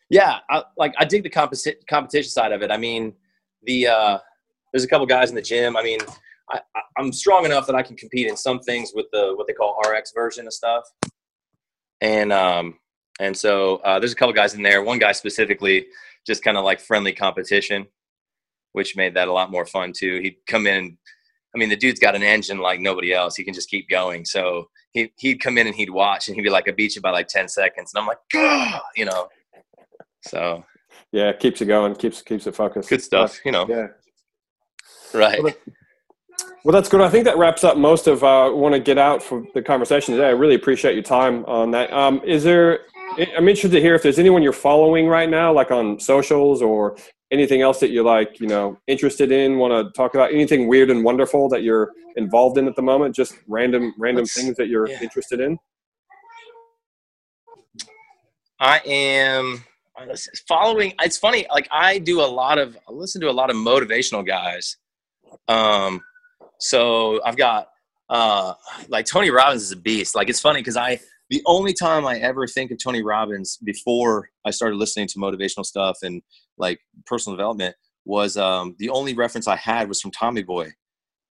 Yeah, 0.09 0.39
I, 0.51 0.65
like 0.77 0.95
I 0.99 1.05
dig 1.05 1.23
the 1.23 1.31
competi- 1.31 1.87
competition 1.89 2.31
side 2.31 2.53
of 2.53 2.63
it. 2.63 2.71
I 2.71 2.77
mean, 2.77 3.15
the 3.65 3.89
uh, 3.89 4.19
there's 4.73 4.85
a 4.85 4.89
couple 4.89 5.07
guys 5.07 5.31
in 5.31 5.37
the 5.37 5.43
gym. 5.43 5.77
I 5.77 5.83
mean, 5.83 6.01
I, 6.51 6.61
am 6.99 7.13
strong 7.13 7.45
enough 7.45 7.67
that 7.67 7.77
I 7.77 7.83
can 7.83 7.97
compete 7.97 8.27
in 8.27 8.37
some 8.37 8.61
things 8.61 8.93
with 8.95 9.07
the 9.13 9.33
what 9.37 9.47
they 9.47 9.53
call 9.53 9.81
RX 9.89 10.13
version 10.13 10.47
of 10.47 10.53
stuff. 10.53 10.85
And 12.01 12.33
um, 12.33 12.79
and 13.21 13.37
so 13.37 13.77
uh, 13.77 13.99
there's 13.99 14.13
a 14.13 14.17
couple 14.17 14.33
guys 14.33 14.55
in 14.55 14.63
there. 14.63 14.83
One 14.83 14.99
guy 14.99 15.13
specifically, 15.13 15.87
just 16.27 16.43
kind 16.43 16.57
of 16.57 16.65
like 16.65 16.81
friendly 16.81 17.13
competition, 17.13 17.87
which 18.73 18.97
made 18.97 19.15
that 19.15 19.29
a 19.29 19.33
lot 19.33 19.51
more 19.51 19.67
fun 19.67 19.93
too. 19.97 20.21
He'd 20.21 20.37
come 20.47 20.67
in. 20.67 20.97
I 21.55 21.59
mean, 21.59 21.69
the 21.69 21.77
dude's 21.77 21.99
got 21.99 22.15
an 22.15 22.23
engine 22.23 22.59
like 22.59 22.81
nobody 22.81 23.13
else. 23.13 23.37
He 23.37 23.45
can 23.45 23.55
just 23.55 23.71
keep 23.71 23.89
going. 23.89 24.25
So 24.25 24.69
he 24.93 25.13
he'd 25.19 25.41
come 25.41 25.59
in 25.59 25.67
and 25.67 25.75
he'd 25.75 25.91
watch, 25.91 26.29
and 26.29 26.37
he'd 26.37 26.43
be 26.43 26.51
like, 26.51 26.69
"I 26.69 26.73
beat 26.73 26.95
you 26.95 27.03
by 27.03 27.11
like 27.11 27.29
ten 27.29 27.49
seconds," 27.49 27.93
and 27.95 28.01
I'm 28.01 28.07
like, 28.07 28.19
"God," 28.33 28.81
you 28.97 29.05
know. 29.05 29.29
So 30.23 30.65
yeah, 31.13 31.33
keeps 31.33 31.61
it 31.61 31.67
going, 31.67 31.95
keeps 31.95 32.23
keeps 32.23 32.47
it 32.47 32.55
focused. 32.55 32.89
Good 32.89 33.03
stuff, 33.03 33.41
you 33.45 33.53
know. 33.53 33.67
Yeah. 33.69 33.89
Right. 35.13 35.41
Well, 36.65 36.73
that's 36.73 36.89
good. 36.89 37.01
I 37.01 37.09
think 37.09 37.25
that 37.25 37.39
wraps 37.39 37.65
up 37.65 37.79
most 37.79 38.07
of 38.07 38.23
uh, 38.23 38.51
want 38.53 38.75
to 38.75 38.81
get 38.81 38.99
out 38.99 39.23
for 39.23 39.45
the 39.55 39.63
conversation 39.63 40.15
today. 40.15 40.27
I 40.27 40.33
really 40.33 40.55
appreciate 40.55 40.95
your 40.95 41.03
time 41.03 41.45
on 41.47 41.71
that. 41.71 41.93
Um, 41.93 42.21
is 42.25 42.45
there? 42.45 42.81
I'm 43.19 43.49
interested 43.49 43.73
to 43.73 43.81
hear 43.81 43.95
if 43.95 44.03
there's 44.03 44.19
anyone 44.19 44.43
you're 44.43 44.53
following 44.53 45.07
right 45.07 45.29
now, 45.29 45.53
like 45.53 45.71
on 45.71 45.99
socials 45.99 46.63
or 46.63 46.97
anything 47.31 47.63
else 47.63 47.81
that 47.81 47.91
you're 47.91 48.05
like, 48.05 48.41
you 48.41 48.47
know, 48.47 48.79
interested 48.87 49.33
in. 49.33 49.59
Want 49.59 49.73
to 49.73 49.93
talk 49.93 50.15
about 50.15 50.33
anything 50.33 50.69
weird 50.69 50.91
and 50.91 51.05
wonderful 51.05 51.49
that 51.49 51.63
you're 51.63 51.93
involved 52.17 52.59
in 52.59 52.67
at 52.67 52.77
the 52.77 52.83
moment? 52.83 53.15
Just 53.15 53.35
random, 53.49 53.95
random 53.99 54.23
Let's, 54.23 54.35
things 54.35 54.57
that 54.57 54.69
you're 54.69 54.89
yeah. 54.89 55.03
interested 55.03 55.41
in. 55.41 55.59
I 58.59 58.81
am 58.85 59.65
following. 60.47 60.95
It's 61.01 61.19
funny. 61.19 61.47
Like 61.51 61.69
I 61.71 61.99
do 61.99 62.21
a 62.21 62.27
lot 62.27 62.59
of. 62.59 62.77
I 62.89 62.93
listen 62.93 63.21
to 63.23 63.31
a 63.31 63.33
lot 63.33 63.51
of 63.51 63.57
motivational 63.57 64.27
guys. 64.27 64.77
Um, 65.49 66.01
so 66.59 67.23
I've 67.25 67.37
got 67.37 67.69
uh, 68.09 68.55
like 68.89 69.07
Tony 69.07 69.31
Robbins 69.31 69.63
is 69.63 69.73
a 69.73 69.77
beast. 69.77 70.15
Like 70.15 70.29
it's 70.29 70.41
funny 70.41 70.61
because 70.61 70.77
I 70.77 71.01
the 71.31 71.43
only 71.47 71.73
time 71.73 72.07
I 72.07 72.19
ever 72.19 72.47
think 72.47 72.73
of 72.73 72.79
Tony 72.83 73.03
Robbins 73.03 73.57
before 73.63 74.29
I 74.45 74.51
started 74.51 74.77
listening 74.77 75.07
to 75.09 75.19
motivational 75.19 75.65
stuff 75.65 75.99
and 76.03 76.23
like 76.59 76.81
personal 77.07 77.37
development 77.37 77.77
was 78.05 78.37
um, 78.37 78.75
the 78.79 78.91
only 78.91 79.15
reference 79.15 79.47
I 79.47 79.57
had 79.57 79.89
was 79.89 80.01
from 80.01 80.11
Tommy 80.11 80.43
Boy, 80.43 80.71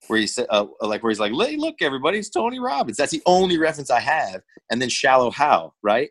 where 0.08 0.20
he 0.20 0.28
said 0.28 0.48
uh, 0.50 0.68
like 0.82 1.04
where 1.04 1.10
he's 1.10 1.20
like, 1.20 1.34
"Hey, 1.34 1.58
look, 1.58 1.76
everybody, 1.82 2.20
it's 2.20 2.30
Tony 2.30 2.60
Robbins." 2.60 2.98
That's 2.98 3.12
the 3.12 3.22
only 3.26 3.58
reference 3.58 3.92
I 3.92 4.00
have, 4.00 4.42
and 4.72 4.82
then 4.82 4.88
Shallow 4.88 5.32
Hal, 5.32 5.76
right? 5.84 6.10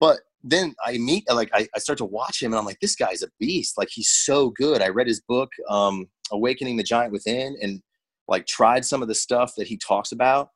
But 0.00 0.20
then 0.42 0.74
I 0.84 0.96
meet 0.98 1.24
like 1.30 1.50
I, 1.52 1.68
I 1.74 1.78
start 1.78 1.98
to 1.98 2.04
watch 2.06 2.42
him, 2.42 2.52
and 2.52 2.58
I'm 2.58 2.64
like, 2.64 2.80
this 2.80 2.96
guy's 2.96 3.22
a 3.22 3.28
beast. 3.38 3.76
Like 3.76 3.88
he's 3.90 4.08
so 4.08 4.50
good. 4.50 4.80
I 4.80 4.88
read 4.88 5.06
his 5.06 5.20
book, 5.20 5.50
um, 5.68 6.08
Awakening 6.30 6.76
the 6.76 6.82
Giant 6.82 7.12
Within, 7.12 7.56
and 7.60 7.82
like 8.26 8.46
tried 8.46 8.84
some 8.86 9.02
of 9.02 9.08
the 9.08 9.14
stuff 9.14 9.52
that 9.58 9.66
he 9.66 9.76
talks 9.76 10.12
about. 10.12 10.48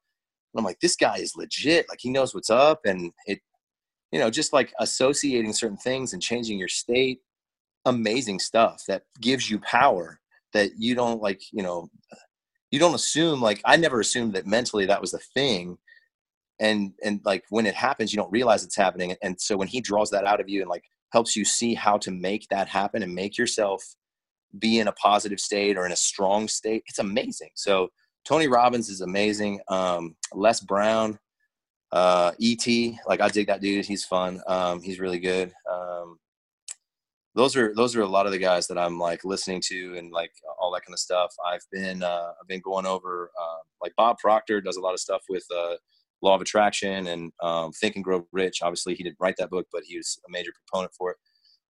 And 0.56 0.60
I'm 0.62 0.66
like, 0.66 0.80
this 0.80 0.96
guy 0.96 1.18
is 1.18 1.36
legit. 1.36 1.86
Like 1.88 1.98
he 2.00 2.10
knows 2.10 2.34
what's 2.34 2.50
up. 2.50 2.80
And 2.84 3.12
it, 3.26 3.40
you 4.10 4.18
know, 4.18 4.30
just 4.30 4.52
like 4.52 4.72
associating 4.80 5.52
certain 5.52 5.76
things 5.76 6.12
and 6.12 6.22
changing 6.22 6.58
your 6.58 6.68
state, 6.68 7.20
amazing 7.84 8.38
stuff 8.38 8.82
that 8.88 9.02
gives 9.20 9.50
you 9.50 9.58
power 9.60 10.20
that 10.52 10.70
you 10.78 10.94
don't 10.94 11.20
like, 11.20 11.42
you 11.52 11.62
know, 11.62 11.88
you 12.70 12.78
don't 12.78 12.94
assume 12.94 13.40
like 13.40 13.60
I 13.64 13.76
never 13.76 14.00
assumed 14.00 14.34
that 14.34 14.46
mentally 14.46 14.86
that 14.86 15.00
was 15.00 15.12
the 15.12 15.20
thing. 15.34 15.76
And 16.58 16.92
and 17.04 17.20
like 17.24 17.44
when 17.50 17.66
it 17.66 17.74
happens, 17.74 18.12
you 18.12 18.16
don't 18.16 18.32
realize 18.32 18.64
it's 18.64 18.76
happening. 18.76 19.14
And 19.22 19.38
so 19.40 19.56
when 19.56 19.68
he 19.68 19.80
draws 19.80 20.10
that 20.10 20.24
out 20.24 20.40
of 20.40 20.48
you 20.48 20.62
and 20.62 20.70
like 20.70 20.84
helps 21.12 21.36
you 21.36 21.44
see 21.44 21.74
how 21.74 21.98
to 21.98 22.10
make 22.10 22.46
that 22.48 22.68
happen 22.68 23.02
and 23.02 23.14
make 23.14 23.36
yourself 23.38 23.84
be 24.58 24.78
in 24.78 24.88
a 24.88 24.92
positive 24.92 25.40
state 25.40 25.76
or 25.76 25.86
in 25.86 25.92
a 25.92 25.96
strong 25.96 26.48
state. 26.48 26.82
It's 26.86 26.98
amazing. 26.98 27.50
So 27.54 27.90
Tony 28.26 28.48
Robbins 28.48 28.88
is 28.88 29.00
amazing. 29.02 29.60
Um, 29.68 30.16
Les 30.34 30.60
Brown, 30.60 31.18
uh, 31.92 32.32
ET, 32.42 32.66
like 33.06 33.20
I 33.20 33.28
dig 33.28 33.46
that 33.46 33.60
dude. 33.60 33.86
He's 33.86 34.04
fun. 34.04 34.42
Um, 34.48 34.82
he's 34.82 34.98
really 34.98 35.20
good. 35.20 35.52
Um, 35.70 36.18
those 37.36 37.54
are 37.54 37.72
those 37.74 37.94
are 37.94 38.02
a 38.02 38.08
lot 38.08 38.26
of 38.26 38.32
the 38.32 38.38
guys 38.38 38.66
that 38.66 38.78
I'm 38.78 38.98
like 38.98 39.24
listening 39.24 39.62
to 39.66 39.96
and 39.96 40.10
like 40.10 40.32
all 40.58 40.72
that 40.72 40.82
kind 40.84 40.94
of 40.94 40.98
stuff. 40.98 41.32
I've 41.46 41.64
been 41.70 42.02
uh, 42.02 42.32
I've 42.40 42.48
been 42.48 42.60
going 42.60 42.86
over 42.86 43.30
uh, 43.40 43.58
like 43.80 43.92
Bob 43.96 44.18
Proctor 44.18 44.60
does 44.60 44.76
a 44.76 44.80
lot 44.80 44.94
of 44.94 45.00
stuff 45.00 45.22
with 45.28 45.44
uh, 45.54 45.76
Law 46.22 46.34
of 46.34 46.40
Attraction 46.40 47.06
and 47.08 47.30
um, 47.42 47.72
Think 47.72 47.94
and 47.94 48.04
Grow 48.04 48.26
Rich. 48.32 48.60
Obviously, 48.62 48.94
he 48.94 49.04
didn't 49.04 49.18
write 49.20 49.36
that 49.38 49.50
book, 49.50 49.66
but 49.70 49.84
he 49.84 49.98
was 49.98 50.18
a 50.26 50.30
major 50.32 50.50
proponent 50.52 50.92
for 50.94 51.12
it. 51.12 51.16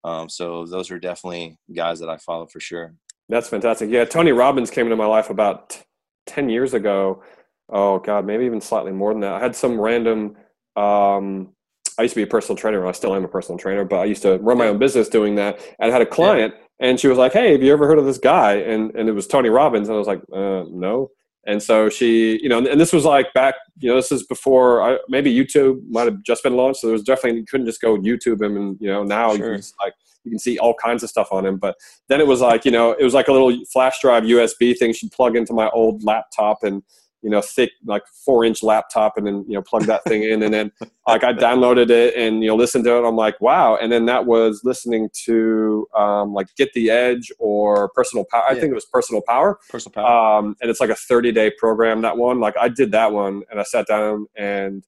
Um, 0.03 0.29
so 0.29 0.65
those 0.65 0.91
are 0.91 0.99
definitely 0.99 1.57
guys 1.73 1.99
that 2.01 2.09
I 2.09 2.17
follow 2.17 2.45
for 2.45 2.59
sure. 2.59 2.93
That's 3.29 3.47
fantastic. 3.47 3.89
Yeah, 3.89 4.03
Tony 4.03 4.33
Robbins 4.33 4.69
came 4.69 4.85
into 4.85 4.97
my 4.97 5.05
life 5.05 5.29
about 5.29 5.81
ten 6.25 6.49
years 6.49 6.73
ago. 6.73 7.23
Oh 7.69 7.99
God, 7.99 8.25
maybe 8.25 8.45
even 8.45 8.61
slightly 8.61 8.91
more 8.91 9.13
than 9.13 9.21
that. 9.21 9.33
I 9.33 9.39
had 9.39 9.55
some 9.55 9.79
random. 9.79 10.35
Um, 10.75 11.49
I 11.97 12.03
used 12.03 12.15
to 12.15 12.19
be 12.19 12.23
a 12.23 12.27
personal 12.27 12.57
trainer. 12.57 12.79
And 12.79 12.89
I 12.89 12.91
still 12.91 13.15
am 13.15 13.23
a 13.23 13.27
personal 13.27 13.57
trainer, 13.57 13.85
but 13.85 13.97
I 13.99 14.05
used 14.05 14.23
to 14.23 14.37
run 14.39 14.57
my 14.57 14.67
own 14.67 14.79
business 14.79 15.09
doing 15.09 15.35
that. 15.35 15.59
And 15.79 15.91
I 15.91 15.93
had 15.93 16.01
a 16.01 16.07
client, 16.07 16.53
yeah. 16.57 16.87
and 16.87 16.99
she 16.99 17.07
was 17.07 17.17
like, 17.17 17.33
"Hey, 17.33 17.51
have 17.51 17.61
you 17.63 17.71
ever 17.71 17.87
heard 17.87 17.99
of 17.99 18.05
this 18.05 18.17
guy?" 18.17 18.55
And 18.55 18.95
and 18.95 19.07
it 19.09 19.13
was 19.13 19.27
Tony 19.27 19.49
Robbins, 19.49 19.87
and 19.89 19.95
I 19.95 19.99
was 19.99 20.07
like, 20.07 20.21
uh, 20.33 20.63
"No." 20.69 21.11
And 21.45 21.61
so 21.61 21.89
she, 21.89 22.39
you 22.41 22.47
know, 22.47 22.59
and 22.59 22.79
this 22.79 22.93
was 22.93 23.03
like 23.03 23.33
back, 23.33 23.55
you 23.79 23.89
know, 23.89 23.95
this 23.95 24.11
is 24.11 24.25
before 24.25 24.81
I, 24.81 24.97
maybe 25.09 25.33
YouTube 25.33 25.81
might 25.89 26.05
have 26.05 26.23
just 26.23 26.41
been 26.41 26.55
launched. 26.55 26.79
So 26.79 26.87
there 26.87 26.93
was 26.93 27.03
definitely 27.03 27.39
you 27.39 27.45
couldn't 27.45 27.65
just 27.65 27.81
go 27.81 27.97
YouTube 27.97 28.41
him, 28.41 28.55
and 28.55 28.77
you 28.79 28.87
know 28.87 29.03
now 29.03 29.35
sure. 29.35 29.55
you 29.55 29.59
can 29.59 29.67
like 29.83 29.93
you 30.23 30.31
can 30.31 30.39
see 30.39 30.57
all 30.57 30.73
kinds 30.73 31.03
of 31.03 31.09
stuff 31.09 31.27
on 31.31 31.45
him. 31.45 31.57
But 31.57 31.75
then 32.07 32.21
it 32.21 32.27
was 32.27 32.39
like 32.39 32.63
you 32.63 32.71
know 32.71 32.91
it 32.93 33.03
was 33.03 33.13
like 33.13 33.27
a 33.27 33.33
little 33.33 33.53
flash 33.71 33.99
drive 34.01 34.23
USB 34.23 34.77
thing 34.77 34.93
she'd 34.93 35.11
plug 35.11 35.35
into 35.35 35.53
my 35.53 35.69
old 35.71 36.03
laptop, 36.03 36.63
and 36.63 36.81
you 37.23 37.29
know 37.29 37.41
thick 37.41 37.71
like 37.85 38.03
four 38.25 38.43
inch 38.43 38.61
laptop 38.61 39.17
and 39.17 39.25
then 39.25 39.45
you 39.47 39.55
know 39.55 39.61
plug 39.61 39.83
that 39.83 40.03
thing 40.03 40.23
in. 40.23 40.43
And 40.43 40.53
then 40.53 40.71
like 41.07 41.23
i 41.23 41.33
downloaded 41.33 41.89
it 41.89 42.15
and 42.15 42.43
you 42.43 42.49
know 42.49 42.55
listened 42.55 42.83
to 42.83 42.97
it. 42.97 43.07
I'm 43.07 43.15
like 43.15 43.39
wow. 43.41 43.77
And 43.77 43.91
then 43.91 44.05
that 44.05 44.25
was 44.25 44.61
listening 44.63 45.09
to 45.25 45.87
um, 45.95 46.33
like 46.33 46.47
get 46.55 46.71
the 46.73 46.89
edge 46.89 47.31
or 47.39 47.89
personal 47.89 48.25
power 48.29 48.43
i 48.49 48.53
think 48.53 48.71
it 48.71 48.75
was 48.75 48.85
personal 48.85 49.21
power. 49.27 49.59
Personal 49.69 49.93
power. 49.93 50.37
Um, 50.37 50.55
and 50.61 50.69
it's 50.69 50.81
like 50.81 50.89
a 50.89 50.95
30 50.95 51.31
day 51.31 51.51
program 51.57 52.01
that 52.01 52.17
one. 52.17 52.39
Like 52.39 52.55
i 52.59 52.67
did 52.67 52.91
that 52.91 53.11
one 53.13 53.43
and 53.49 53.59
i 53.59 53.63
sat 53.63 53.87
down 53.87 54.27
and 54.35 54.83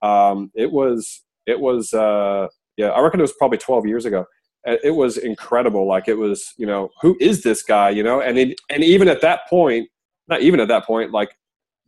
um, 0.00 0.50
it 0.54 0.70
was 0.70 1.22
it 1.46 1.60
was 1.60 1.92
uh, 1.92 2.46
yeah 2.76 2.88
i 2.90 3.00
reckon 3.00 3.20
it 3.20 3.22
was 3.22 3.32
probably 3.32 3.58
12 3.58 3.86
years 3.86 4.06
ago. 4.06 4.24
It 4.66 4.94
was 4.94 5.16
incredible. 5.16 5.88
Like 5.88 6.06
it 6.06 6.18
was 6.18 6.54
you 6.56 6.66
know 6.66 6.90
who 7.02 7.16
is 7.20 7.42
this 7.42 7.62
guy 7.64 7.90
you 7.90 8.04
know? 8.04 8.20
And 8.20 8.38
it, 8.38 8.60
and 8.70 8.84
even 8.84 9.08
at 9.08 9.22
that 9.22 9.48
point 9.48 9.88
not 10.28 10.40
even 10.40 10.60
at 10.60 10.68
that 10.68 10.84
point 10.84 11.10
like 11.10 11.36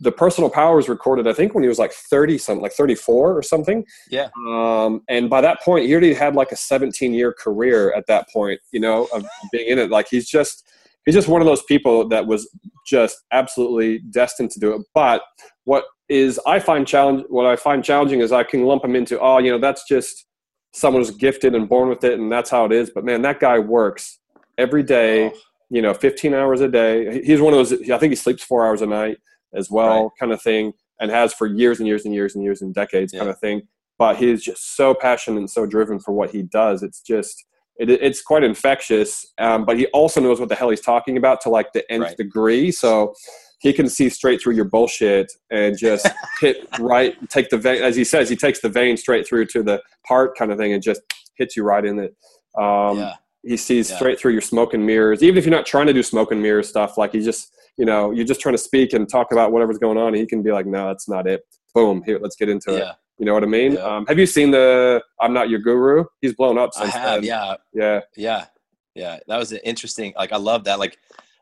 the 0.03 0.13
personal 0.13 0.51
power 0.51 0.77
was 0.77 0.89
recorded 0.89 1.29
i 1.29 1.33
think 1.33 1.55
when 1.55 1.63
he 1.63 1.69
was 1.69 1.79
like 1.79 1.93
30 1.93 2.39
something 2.39 2.63
like 2.63 2.73
34 2.73 3.37
or 3.37 3.43
something. 3.43 3.85
Yeah. 4.11 4.29
Um, 4.49 5.03
and 5.09 5.31
by 5.31 5.41
that 5.41 5.63
point 5.63 5.87
he 5.87 5.93
already 5.93 6.15
had 6.15 6.35
like 6.35 6.53
a 6.53 6.57
17 6.57 7.15
year 7.15 7.33
career 7.33 7.93
at 7.95 8.07
that 8.09 8.29
point 8.31 8.61
you 8.73 8.81
know 8.81 9.09
of 9.13 9.25
being 9.53 9.69
in 9.69 9.79
it. 9.79 9.91
Like 9.91 10.09
he's 10.11 10.29
just 10.29 10.69
he's 11.05 11.15
just 11.15 11.29
one 11.29 11.41
of 11.41 11.47
those 11.47 11.63
people 11.65 12.09
that 12.09 12.27
was 12.27 12.49
just 12.87 13.17
absolutely 13.33 14.01
destined 14.11 14.51
to 14.53 14.61
do 14.61 14.75
it. 14.75 14.83
But 14.95 15.23
what 15.65 15.85
is 16.09 16.39
i 16.47 16.59
find 16.59 16.87
challenge 16.87 17.25
what 17.29 17.47
i 17.47 17.55
find 17.55 17.85
challenging 17.85 18.21
is 18.21 18.33
i 18.33 18.43
can 18.43 18.65
lump 18.65 18.85
him 18.85 18.97
into 18.97 19.19
oh 19.21 19.39
you 19.39 19.51
know 19.51 19.59
that's 19.59 19.85
just 19.89 20.27
someone 20.75 21.01
who's 21.01 21.13
gifted 21.13 21.55
and 21.55 21.69
born 21.69 21.89
with 21.89 22.03
it 22.03 22.19
and 22.19 22.31
that's 22.31 22.51
how 22.51 22.65
it 22.65 22.73
is. 22.73 22.91
But 22.95 23.05
man 23.05 23.23
that 23.23 23.41
guy 23.41 23.59
works 23.59 24.19
every 24.59 24.83
day 24.83 25.27
oh. 25.27 25.33
you 25.71 25.81
know 25.83 25.95
15 25.95 26.35
hours 26.35 26.61
a 26.61 26.69
day. 26.69 27.23
He's 27.25 27.41
one 27.41 27.55
of 27.55 27.59
those 27.59 27.91
i 27.91 27.99
think 27.99 28.11
he 28.11 28.17
sleeps 28.17 28.43
four 28.43 28.67
hours 28.67 28.83
a 28.83 28.87
night 28.87 29.19
as 29.55 29.71
well, 29.71 30.05
right. 30.05 30.11
kind 30.19 30.33
of 30.33 30.41
thing, 30.41 30.73
and 31.01 31.11
has 31.11 31.35
for 31.35 31.47
years 31.47 31.79
and 31.79 31.87
years 31.87 32.05
and 32.05 32.15
years 32.15 32.35
and 32.35 32.45
years 32.45 32.63
and 32.63 32.75
decades, 32.75 33.13
yeah. 33.13 33.21
kind 33.21 33.31
of 33.31 33.39
thing. 33.39 33.63
But 33.99 34.17
he's 34.17 34.43
just 34.43 34.77
so 34.77 34.95
passionate 34.95 35.39
and 35.39 35.51
so 35.51 35.67
driven 35.67 35.99
for 35.99 36.13
what 36.13 36.31
he 36.31 36.43
does. 36.43 36.83
It's 36.83 37.01
just 37.01 37.45
it, 37.77 37.91
it's 37.91 38.23
quite 38.23 38.45
infectious. 38.45 39.27
Um, 39.39 39.65
but 39.65 39.79
he 39.79 39.87
also 39.89 40.21
knows 40.21 40.41
what 40.41 40.49
the 40.49 40.55
hell 40.55 40.71
he's 40.71 40.81
talking 40.81 41.17
about 41.17 41.41
to 41.43 41.51
like 41.51 41.73
the 41.73 41.91
nth 41.91 42.03
right. 42.03 42.17
degree. 42.17 42.71
So 42.71 43.15
he 43.61 43.73
can 43.73 43.89
see 43.89 44.09
straight 44.09 44.41
through 44.41 44.55
your 44.55 44.65
bullshit 44.65 45.33
and 45.51 45.79
just 45.79 46.09
hit 46.41 46.67
right, 46.81 47.15
take 47.29 47.49
the 47.49 47.59
vein, 47.59 47.83
as 47.83 47.97
he 47.97 48.05
says, 48.05 48.29
he 48.29 48.37
takes 48.37 48.61
the 48.61 48.69
vein 48.69 48.97
straight 48.97 49.27
through 49.27 49.47
to 49.47 49.63
the 49.63 49.81
heart 50.07 50.37
kind 50.37 50.51
of 50.51 50.59
thing 50.59 50.73
and 50.73 50.83
just 50.83 51.01
hits 51.37 51.57
you 51.57 51.63
right 51.63 51.85
in 51.85 51.99
it. 51.99 52.15
Um, 52.59 52.99
yeah. 52.99 53.15
He 53.45 53.57
sees 53.57 53.91
yeah. 53.91 53.97
straight 53.97 54.21
through 54.21 54.33
your 54.33 54.41
smoke 54.41 54.75
and 54.75 54.85
mirrors, 54.87 55.23
even 55.23 55.37
if 55.37 55.45
you're 55.45 55.55
not 55.55 55.67
trying 55.67 55.87
to 55.87 55.93
do 55.93 56.03
smoke 56.03 56.31
and 56.31 56.43
mirrors 56.43 56.69
stuff. 56.69 56.99
Like 56.99 57.13
he 57.13 57.21
just, 57.21 57.53
you 57.77 57.85
know, 57.85 58.11
you're 58.11 58.27
just 58.27 58.41
trying 58.41 58.55
to 58.55 58.63
speak 58.63 58.93
and 58.93 59.09
talk 59.09 59.33
about 59.33 59.53
whatever's 59.53 59.79
going 59.79 59.99
on. 59.99 60.09
And 60.09 60.17
he 60.17 60.27
can 60.27 60.43
be 60.43 60.53
like, 60.53 60.67
no, 60.67 60.89
that's 60.89 61.09
not 61.09 61.27
it. 61.27 61.43
Boom. 61.75 62.03
Here, 62.05 62.19
let's 62.21 62.37
get 62.37 62.49
into 62.49 62.73
yeah. 62.73 62.91
it. 62.91 62.97
You 63.19 63.27
know 63.27 63.35
what 63.35 63.43
I 63.43 63.47
mean? 63.47 63.73
Yeah. 63.73 63.81
Um, 63.81 64.07
have 64.07 64.19
you 64.19 64.27
seen 64.27 64.51
the 64.51 65.03
"I'm 65.21 65.33
Not 65.33 65.49
Your 65.49 65.61
Guru"? 65.61 66.05
He's 66.21 66.35
blown 66.35 66.59
up 66.59 66.75
since 66.75 66.95
I 66.95 66.99
have. 66.99 67.21
Then. 67.21 67.25
Yeah. 67.25 67.55
Yeah. 67.73 68.01
Yeah. 68.17 68.47
Yeah. 68.95 69.19
That 69.29 69.37
was 69.37 69.53
an 69.53 69.61
interesting. 69.65 70.13
Like 70.17 70.33
I 70.33 70.39
love 70.39 70.65
that. 70.65 70.79
Like, 70.79 70.99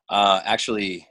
uh, 0.09 0.41
actually, 0.45 1.07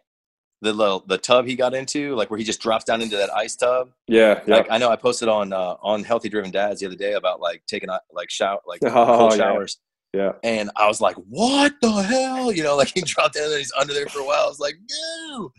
the 0.62 0.74
little 0.74 1.04
the 1.08 1.18
tub 1.18 1.46
he 1.46 1.56
got 1.56 1.74
into, 1.74 2.16
like 2.16 2.30
where 2.30 2.38
he 2.38 2.44
just 2.44 2.62
drops 2.62 2.86
down 2.86 3.02
into 3.02 3.18
that 3.18 3.34
ice 3.34 3.56
tub. 3.56 3.92
Yeah, 4.08 4.42
yeah. 4.46 4.58
Like 4.58 4.68
I 4.70 4.78
know 4.78 4.90
I 4.90 4.96
posted 4.96 5.30
on 5.30 5.54
uh, 5.54 5.76
on 5.82 6.04
Healthy 6.04 6.30
Driven 6.30 6.52
Dads 6.52 6.82
the 6.82 6.88
other 6.88 6.96
day 6.96 7.14
about 7.14 7.40
like 7.40 7.64
taking 7.68 7.90
like 8.12 8.30
shower 8.30 8.60
like 8.68 8.82
oh, 8.86 8.90
cold 8.90 9.34
showers. 9.36 9.80
Yeah. 10.14 10.32
And 10.44 10.72
I 10.76 10.88
was 10.88 11.02
like, 11.02 11.16
what 11.28 11.74
the 11.82 11.92
hell? 11.92 12.52
You 12.52 12.64
know, 12.64 12.76
like 12.78 12.92
he 12.94 13.02
dropped 13.02 13.36
in 13.36 13.48
there, 13.48 13.58
he's 13.58 13.72
under 13.80 13.94
there 13.94 14.08
for 14.08 14.20
a 14.20 14.26
while. 14.26 14.46
I 14.46 14.48
was 14.48 14.60
like, 14.60 14.76
no. 14.90 15.52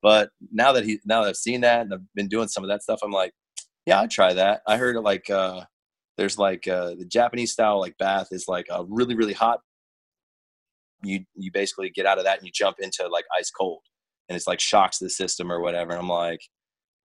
But 0.00 0.30
now 0.52 0.72
that 0.72 0.84
he 0.84 1.00
now 1.04 1.22
that 1.22 1.30
I've 1.30 1.36
seen 1.36 1.62
that 1.62 1.82
and 1.82 1.94
I've 1.94 2.14
been 2.14 2.28
doing 2.28 2.48
some 2.48 2.62
of 2.62 2.70
that 2.70 2.82
stuff, 2.82 3.00
I'm 3.02 3.10
like, 3.10 3.32
yeah, 3.86 4.00
I'd 4.00 4.10
try 4.10 4.32
that. 4.34 4.62
I 4.66 4.76
heard 4.76 4.96
like 4.96 5.28
uh 5.28 5.62
there's 6.16 6.38
like 6.38 6.68
uh 6.68 6.94
the 6.94 7.04
Japanese 7.04 7.52
style 7.52 7.80
like 7.80 7.98
bath 7.98 8.28
is 8.30 8.46
like 8.48 8.66
a 8.70 8.84
really, 8.88 9.14
really 9.14 9.32
hot. 9.32 9.60
You 11.02 11.24
you 11.34 11.50
basically 11.52 11.90
get 11.90 12.06
out 12.06 12.18
of 12.18 12.24
that 12.24 12.38
and 12.38 12.46
you 12.46 12.52
jump 12.52 12.76
into 12.80 13.08
like 13.08 13.24
ice 13.36 13.50
cold 13.50 13.82
and 14.28 14.36
it's 14.36 14.46
like 14.46 14.60
shocks 14.60 14.98
the 14.98 15.10
system 15.10 15.50
or 15.50 15.60
whatever. 15.60 15.92
And 15.92 16.00
I'm 16.00 16.08
like, 16.08 16.40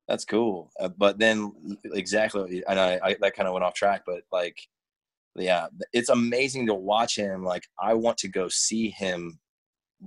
that's 0.09 0.24
cool. 0.24 0.70
Uh, 0.80 0.88
but 0.88 1.18
then 1.18 1.53
exactly, 1.92 2.62
and 2.68 2.78
I, 2.78 3.00
I 3.03 3.16
that 3.20 3.34
kind 3.34 3.46
of 3.48 3.55
went 3.55 3.64
off 3.64 3.74
track, 3.74 4.03
but 4.07 4.22
like, 4.32 4.57
yeah, 5.37 5.66
it's 5.93 6.09
amazing 6.09 6.66
to 6.66 6.74
watch 6.74 7.16
him. 7.16 7.45
Like, 7.45 7.64
I 7.80 7.95
want 7.95 8.18
to 8.18 8.28
go 8.28 8.49
see 8.49 8.91
him 8.91 9.39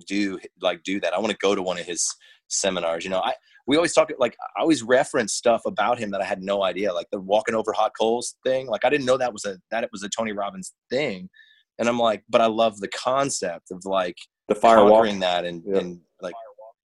do 0.08 0.40
like 0.62 0.84
do 0.84 1.00
that. 1.00 1.14
I 1.14 1.20
want 1.20 1.32
to 1.32 1.38
go 1.42 1.56
to 1.56 1.62
one 1.62 1.80
of 1.80 1.86
his 1.86 2.06
seminars. 2.48 3.04
You 3.04 3.10
know, 3.10 3.22
I 3.22 3.34
we 3.68 3.76
always 3.76 3.94
talk 3.94 4.12
like 4.20 4.36
I 4.58 4.62
always 4.62 4.84
reference 4.84 5.34
stuff 5.34 5.62
about 5.66 5.98
him 5.98 6.12
that 6.12 6.22
I 6.22 6.26
had 6.26 6.42
no 6.42 6.64
idea, 6.64 6.94
like 6.94 7.08
the 7.12 7.20
walking 7.20 7.56
over 7.56 7.74
hot 7.74 7.92
coals 8.00 8.36
thing. 8.46 8.68
Like 8.68 8.86
I 8.86 8.90
didn't 8.90 9.06
know 9.06 9.18
that 9.18 9.34
was 9.34 9.46
a 9.46 9.58
that 9.72 9.84
it 9.84 9.90
was 9.92 10.04
a 10.04 10.10
Tony 10.10 10.34
Robbins 10.34 10.74
thing, 10.90 11.30
and 11.80 11.90
I'm 11.90 12.00
like, 12.00 12.24
but 12.30 12.42
I 12.42 12.48
love 12.48 12.80
the 12.80 12.90
concept 12.90 13.72
of 13.72 13.84
like 13.86 14.18
the 14.48 14.56
fire 14.56 14.78
conquering 14.78 15.20
that 15.20 15.46
and 15.46 15.64
yeah. 15.66 15.80
and 15.80 16.00
like 16.22 16.36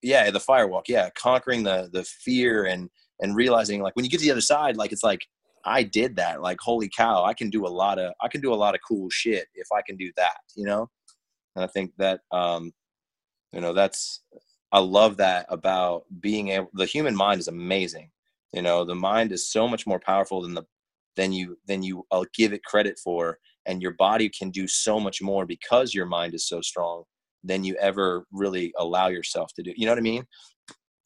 yeah 0.03 0.29
the 0.29 0.39
firewalk 0.39 0.83
yeah 0.87 1.09
conquering 1.17 1.63
the 1.63 1.89
the 1.91 2.03
fear 2.03 2.65
and 2.65 2.89
and 3.19 3.35
realizing 3.35 3.81
like 3.81 3.95
when 3.95 4.05
you 4.05 4.11
get 4.11 4.19
to 4.19 4.25
the 4.25 4.31
other 4.31 4.41
side 4.41 4.77
like 4.77 4.91
it's 4.91 5.03
like 5.03 5.21
i 5.67 5.83
did 5.83 6.15
that 6.15 6.41
like 6.41 6.57
holy 6.59 6.89
cow 6.89 7.23
i 7.23 7.33
can 7.33 7.49
do 7.49 7.65
a 7.65 7.69
lot 7.69 7.99
of 7.99 8.13
i 8.21 8.27
can 8.27 8.41
do 8.41 8.53
a 8.53 8.55
lot 8.55 8.73
of 8.73 8.81
cool 8.87 9.09
shit 9.09 9.47
if 9.55 9.67
i 9.71 9.81
can 9.81 9.95
do 9.95 10.11
that 10.15 10.37
you 10.55 10.65
know 10.65 10.89
and 11.55 11.63
i 11.63 11.67
think 11.67 11.91
that 11.97 12.21
um 12.31 12.71
you 13.53 13.61
know 13.61 13.73
that's 13.73 14.21
i 14.71 14.79
love 14.79 15.17
that 15.17 15.45
about 15.49 16.03
being 16.19 16.49
able 16.49 16.69
the 16.73 16.85
human 16.85 17.15
mind 17.15 17.39
is 17.39 17.47
amazing 17.47 18.09
you 18.53 18.61
know 18.61 18.83
the 18.83 18.95
mind 18.95 19.31
is 19.31 19.51
so 19.51 19.67
much 19.67 19.85
more 19.85 19.99
powerful 19.99 20.41
than 20.41 20.53
the 20.53 20.63
than 21.15 21.31
you 21.31 21.57
than 21.67 21.83
you 21.83 22.05
i'll 22.11 22.25
give 22.33 22.53
it 22.53 22.63
credit 22.63 22.97
for 23.03 23.37
and 23.67 23.81
your 23.81 23.91
body 23.91 24.29
can 24.29 24.49
do 24.49 24.67
so 24.67 24.99
much 24.99 25.21
more 25.21 25.45
because 25.45 25.93
your 25.93 26.05
mind 26.05 26.33
is 26.33 26.47
so 26.47 26.61
strong 26.61 27.03
than 27.43 27.63
you 27.63 27.75
ever 27.75 28.25
really 28.31 28.73
allow 28.77 29.07
yourself 29.07 29.53
to 29.55 29.63
do. 29.63 29.73
You 29.75 29.85
know 29.85 29.91
what 29.91 29.99
I 29.99 30.01
mean? 30.01 30.25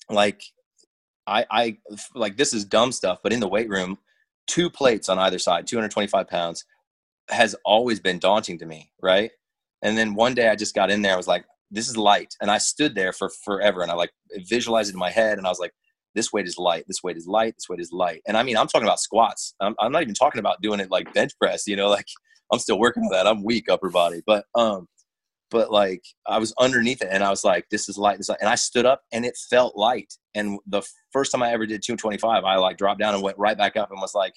Like 0.09 0.41
I 1.28 1.45
I 1.51 1.78
like 2.16 2.38
this 2.38 2.53
is 2.53 2.66
dumb 2.66 2.91
stuff, 2.91 3.20
but 3.24 3.34
in 3.34 3.39
the 3.39 3.47
weight 3.47 3.70
room, 3.70 3.97
two 4.52 4.70
plates 4.70 5.08
on 5.08 5.18
either 5.18 5.39
side, 5.39 5.66
225 5.66 6.28
pounds, 6.28 6.66
has 7.30 7.56
always 7.64 8.02
been 8.02 8.20
daunting 8.20 8.60
to 8.60 8.66
me, 8.66 8.91
right? 9.02 9.32
And 9.82 9.97
then 9.97 10.14
one 10.14 10.34
day 10.34 10.49
I 10.49 10.58
just 10.58 10.76
got 10.76 10.91
in 10.91 11.02
there, 11.02 11.14
I 11.14 11.18
was 11.18 11.28
like, 11.28 11.45
this 11.72 11.88
is 11.88 11.95
light. 11.95 12.36
And 12.41 12.52
I 12.52 12.58
stood 12.58 12.93
there 12.93 13.14
for 13.14 13.30
forever 13.30 13.82
and 13.82 13.89
I 13.89 13.95
like 13.95 14.12
visualized 14.45 14.89
it 14.89 14.95
in 14.95 14.99
my 14.99 15.10
head 15.10 15.38
and 15.38 15.47
I 15.47 15.49
was 15.49 15.60
like, 15.60 15.72
this 16.14 16.34
weight 16.34 16.45
is 16.45 16.58
light, 16.58 16.84
this 16.88 17.02
weight 17.02 17.16
is 17.16 17.26
light, 17.28 17.56
this 17.56 17.70
weight 17.70 17.80
is 17.80 17.93
light. 17.93 18.22
And 18.28 18.36
I 18.36 18.43
mean, 18.43 18.58
I'm 18.58 18.68
talking 18.68 18.86
about 18.86 18.99
squats. 18.99 19.56
I'm, 19.62 19.74
I'm 19.80 19.93
not 19.93 20.02
even 20.02 20.14
talking 20.14 20.39
about 20.39 20.62
doing 20.62 20.82
it 20.82 20.91
like 20.91 21.14
bench 21.14 21.32
press, 21.39 21.66
you 21.66 21.78
know, 21.78 21.88
like 21.97 22.08
I'm 22.52 22.60
still 22.60 22.78
working 22.78 23.04
on 23.04 23.12
that. 23.12 23.26
I'm 23.26 23.43
weak 23.43 23.70
upper 23.70 23.89
body, 23.89 24.22
but 24.28 24.43
um, 24.54 24.88
but 25.52 25.72
like 25.72 26.04
I 26.26 26.39
was 26.39 26.54
underneath 26.58 27.02
it 27.02 27.10
and 27.12 27.24
I 27.24 27.30
was 27.30 27.43
like, 27.43 27.68
this 27.70 27.88
is 27.89 27.97
light, 27.97 28.18
this 28.18 28.26
is 28.26 28.30
light. 28.30 28.39
And 28.39 28.49
I 28.49 28.56
stood 28.56 28.86
up 28.86 29.04
and 29.12 29.26
it 29.26 29.38
felt 29.38 29.76
light. 29.76 30.14
And 30.34 30.58
the 30.66 30.82
first 31.12 31.32
time 31.32 31.43
I 31.43 31.52
ever 31.52 31.68
did 31.68 31.84
225, 31.84 32.43
I 32.43 32.56
like 32.56 32.78
dropped 32.78 32.99
down 32.99 33.14
and 33.14 33.22
went 33.22 33.38
right 33.38 33.58
back 33.58 33.76
up 33.76 33.91
and 33.91 34.02
was 34.02 34.16
like, 34.16 34.34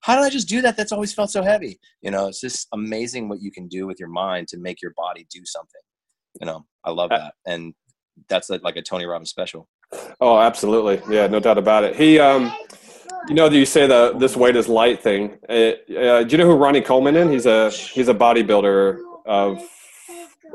how 0.00 0.16
did 0.16 0.24
I 0.24 0.30
just 0.30 0.48
do 0.48 0.60
that? 0.62 0.76
That's 0.76 0.92
always 0.92 1.14
felt 1.14 1.30
so 1.30 1.42
heavy. 1.42 1.78
You 2.02 2.10
know, 2.10 2.26
it's 2.26 2.40
just 2.40 2.68
amazing 2.72 3.28
what 3.28 3.40
you 3.40 3.50
can 3.50 3.68
do 3.68 3.86
with 3.86 3.98
your 3.98 4.08
mind 4.08 4.48
to 4.48 4.58
make 4.58 4.82
your 4.82 4.92
body 4.96 5.26
do 5.30 5.40
something. 5.44 5.80
You 6.40 6.46
know, 6.46 6.66
I 6.84 6.90
love 6.90 7.10
that. 7.10 7.34
And 7.46 7.74
that's 8.28 8.50
like 8.50 8.76
a 8.76 8.82
Tony 8.82 9.06
Robbins 9.06 9.30
special. 9.30 9.68
Oh, 10.20 10.38
absolutely. 10.38 11.00
Yeah, 11.08 11.28
no 11.28 11.40
doubt 11.40 11.58
about 11.58 11.84
it. 11.84 11.96
He, 11.96 12.18
um, 12.18 12.52
you 13.28 13.34
know, 13.34 13.48
you 13.48 13.66
say 13.66 13.86
the 13.86 14.14
this 14.16 14.36
weight 14.36 14.56
is 14.56 14.68
light 14.68 15.02
thing. 15.02 15.38
Uh, 15.48 15.72
uh, 15.92 16.22
do 16.22 16.28
you 16.30 16.38
know 16.38 16.46
who 16.46 16.54
Ronnie 16.54 16.80
Coleman 16.80 17.16
is? 17.16 17.30
He's 17.30 17.46
a 17.46 17.70
he's 17.70 18.08
a 18.08 18.14
bodybuilder 18.14 18.98
of 19.24 19.62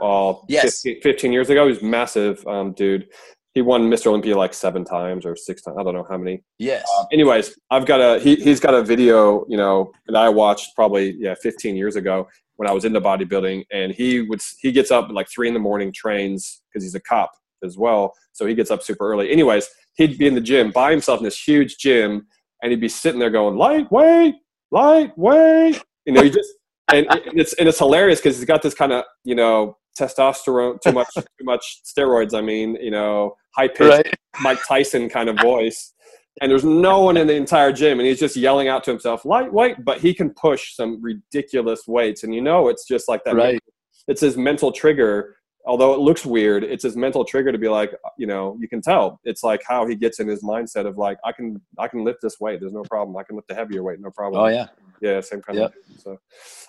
uh, 0.01 0.33
yes. 0.47 0.81
15, 0.81 1.01
15, 1.01 1.31
years 1.31 1.49
ago. 1.49 1.67
He's 1.67 1.81
massive 1.81 2.45
um, 2.47 2.73
dude. 2.73 3.07
He 3.53 3.61
won 3.61 3.89
Mr. 3.89 4.07
Olympia 4.07 4.37
like 4.37 4.53
seven 4.53 4.85
times 4.85 5.25
or 5.25 5.35
six 5.35 5.61
times. 5.61 5.77
I 5.77 5.83
don't 5.83 5.93
know 5.93 6.05
how 6.09 6.17
many. 6.17 6.41
Yes. 6.57 6.89
Uh, 6.97 7.05
anyways, 7.11 7.57
I've 7.69 7.85
got 7.85 7.99
a 7.99 8.19
he, 8.19 8.35
he's 8.35 8.61
got 8.61 8.73
a 8.73 8.81
video, 8.81 9.45
you 9.49 9.57
know, 9.57 9.91
that 10.07 10.15
I 10.15 10.29
watched 10.29 10.73
probably 10.75 11.15
yeah 11.19 11.35
15 11.41 11.75
years 11.75 11.97
ago 11.97 12.27
when 12.55 12.69
I 12.69 12.73
was 12.73 12.85
into 12.85 13.01
bodybuilding, 13.01 13.65
and 13.71 13.91
he 13.91 14.21
would 14.21 14.39
he 14.59 14.71
gets 14.71 14.91
up 14.91 15.05
at 15.05 15.15
like 15.15 15.27
three 15.29 15.47
in 15.47 15.53
the 15.53 15.59
morning, 15.59 15.91
trains 15.91 16.61
because 16.69 16.83
he's 16.83 16.95
a 16.95 16.99
cop 17.01 17.31
as 17.63 17.77
well, 17.77 18.13
so 18.31 18.45
he 18.45 18.55
gets 18.55 18.71
up 18.71 18.83
super 18.83 19.11
early. 19.11 19.31
Anyways, 19.31 19.67
he'd 19.95 20.17
be 20.17 20.27
in 20.27 20.35
the 20.35 20.41
gym 20.41 20.71
by 20.71 20.91
himself 20.91 21.19
in 21.19 21.25
this 21.25 21.41
huge 21.41 21.77
gym, 21.77 22.27
and 22.61 22.71
he'd 22.71 22.79
be 22.79 22.87
sitting 22.87 23.19
there 23.19 23.29
going 23.29 23.57
lightweight, 23.57 24.35
lightweight. 24.71 25.83
You 26.05 26.13
know, 26.13 26.23
he 26.23 26.29
just 26.29 26.51
and 26.93 27.05
it's 27.33 27.53
and 27.53 27.67
it's 27.67 27.79
hilarious 27.79 28.19
because 28.19 28.37
he's 28.37 28.45
got 28.45 28.61
this 28.61 28.73
kind 28.73 28.91
of 28.91 29.05
you 29.23 29.35
know 29.35 29.77
testosterone, 29.99 30.79
too 30.81 30.91
much, 30.91 31.07
too 31.15 31.43
much 31.43 31.81
steroids. 31.85 32.33
I 32.33 32.41
mean, 32.41 32.77
you 32.81 32.91
know, 32.91 33.35
high 33.55 33.67
pitched 33.67 34.07
right. 34.07 34.15
Mike 34.41 34.59
Tyson 34.67 35.09
kind 35.09 35.29
of 35.29 35.37
voice. 35.39 35.93
And 36.39 36.49
there's 36.49 36.63
no 36.63 37.01
one 37.01 37.17
in 37.17 37.27
the 37.27 37.35
entire 37.35 37.73
gym, 37.73 37.99
and 37.99 38.07
he's 38.07 38.19
just 38.19 38.37
yelling 38.37 38.69
out 38.69 38.83
to 38.85 38.91
himself, 38.91 39.25
lightweight, 39.25 39.83
but 39.83 39.99
he 39.99 40.13
can 40.13 40.29
push 40.29 40.75
some 40.75 41.01
ridiculous 41.01 41.81
weights. 41.87 42.23
And 42.23 42.33
you 42.33 42.41
know, 42.41 42.69
it's 42.69 42.87
just 42.87 43.09
like 43.09 43.23
that. 43.25 43.35
Right. 43.35 43.59
It's 44.07 44.21
his 44.21 44.37
mental 44.37 44.71
trigger. 44.71 45.35
Although 45.65 45.93
it 45.93 45.99
looks 45.99 46.25
weird, 46.25 46.63
it's 46.63 46.83
his 46.83 46.95
mental 46.95 47.23
trigger 47.23 47.51
to 47.51 47.57
be 47.57 47.67
like, 47.67 47.93
you 48.17 48.25
know, 48.25 48.57
you 48.59 48.67
can 48.67 48.81
tell. 48.81 49.19
It's 49.25 49.43
like 49.43 49.61
how 49.67 49.85
he 49.85 49.95
gets 49.95 50.19
in 50.19 50.27
his 50.27 50.41
mindset 50.41 50.87
of 50.87 50.97
like, 50.97 51.19
I 51.23 51.31
can, 51.31 51.61
I 51.77 51.87
can 51.87 52.03
lift 52.03 52.19
this 52.23 52.39
weight. 52.39 52.61
There's 52.61 52.73
no 52.73 52.81
problem. 52.83 53.15
I 53.15 53.23
can 53.23 53.35
lift 53.35 53.51
a 53.51 53.53
heavier 53.53 53.83
weight. 53.83 53.99
No 53.99 54.09
problem. 54.09 54.41
Oh 54.41 54.47
yeah. 54.47 54.67
Yeah. 55.01 55.21
Same 55.21 55.41
kind 55.41 55.59
yep. 55.59 55.73
of. 55.75 56.01
So 56.01 56.19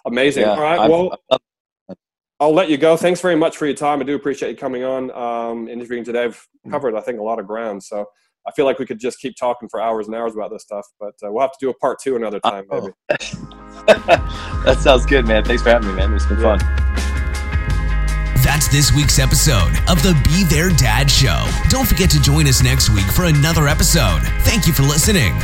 amazing. 0.04 0.42
Yeah, 0.42 0.50
All 0.50 0.60
right. 0.60 0.90
well, 0.90 1.18
I've, 1.30 1.38
I'll 2.42 2.52
let 2.52 2.68
you 2.68 2.76
go. 2.76 2.96
Thanks 2.96 3.20
very 3.20 3.36
much 3.36 3.56
for 3.56 3.66
your 3.66 3.76
time. 3.76 4.00
I 4.00 4.02
do 4.02 4.16
appreciate 4.16 4.50
you 4.50 4.56
coming 4.56 4.82
on, 4.82 5.12
um, 5.12 5.68
interviewing 5.68 6.02
today. 6.02 6.24
I've 6.24 6.48
mm. 6.66 6.72
covered, 6.72 6.96
I 6.96 7.00
think, 7.00 7.20
a 7.20 7.22
lot 7.22 7.38
of 7.38 7.46
ground. 7.46 7.84
So 7.84 8.04
I 8.44 8.50
feel 8.50 8.64
like 8.64 8.80
we 8.80 8.84
could 8.84 8.98
just 8.98 9.20
keep 9.20 9.36
talking 9.36 9.68
for 9.68 9.80
hours 9.80 10.08
and 10.08 10.16
hours 10.16 10.34
about 10.34 10.50
this 10.50 10.62
stuff, 10.62 10.84
but 10.98 11.14
uh, 11.24 11.30
we'll 11.30 11.42
have 11.42 11.52
to 11.52 11.58
do 11.60 11.70
a 11.70 11.74
part 11.74 12.00
two 12.02 12.16
another 12.16 12.40
time, 12.40 12.64
maybe. 12.68 12.88
that 13.86 14.76
sounds 14.80 15.06
good, 15.06 15.24
man. 15.24 15.44
Thanks 15.44 15.62
for 15.62 15.68
having 15.70 15.90
me, 15.90 15.94
man. 15.94 16.12
It's 16.14 16.26
been 16.26 16.40
yeah. 16.40 16.58
fun. 16.58 16.82
That's 18.42 18.66
this 18.66 18.90
week's 18.92 19.20
episode 19.20 19.78
of 19.88 20.02
the 20.02 20.20
Be 20.24 20.42
Their 20.42 20.70
Dad 20.70 21.08
Show. 21.08 21.46
Don't 21.68 21.86
forget 21.86 22.10
to 22.10 22.20
join 22.20 22.48
us 22.48 22.60
next 22.60 22.90
week 22.90 23.06
for 23.06 23.26
another 23.26 23.68
episode. 23.68 24.20
Thank 24.40 24.66
you 24.66 24.72
for 24.72 24.82
listening. 24.82 25.40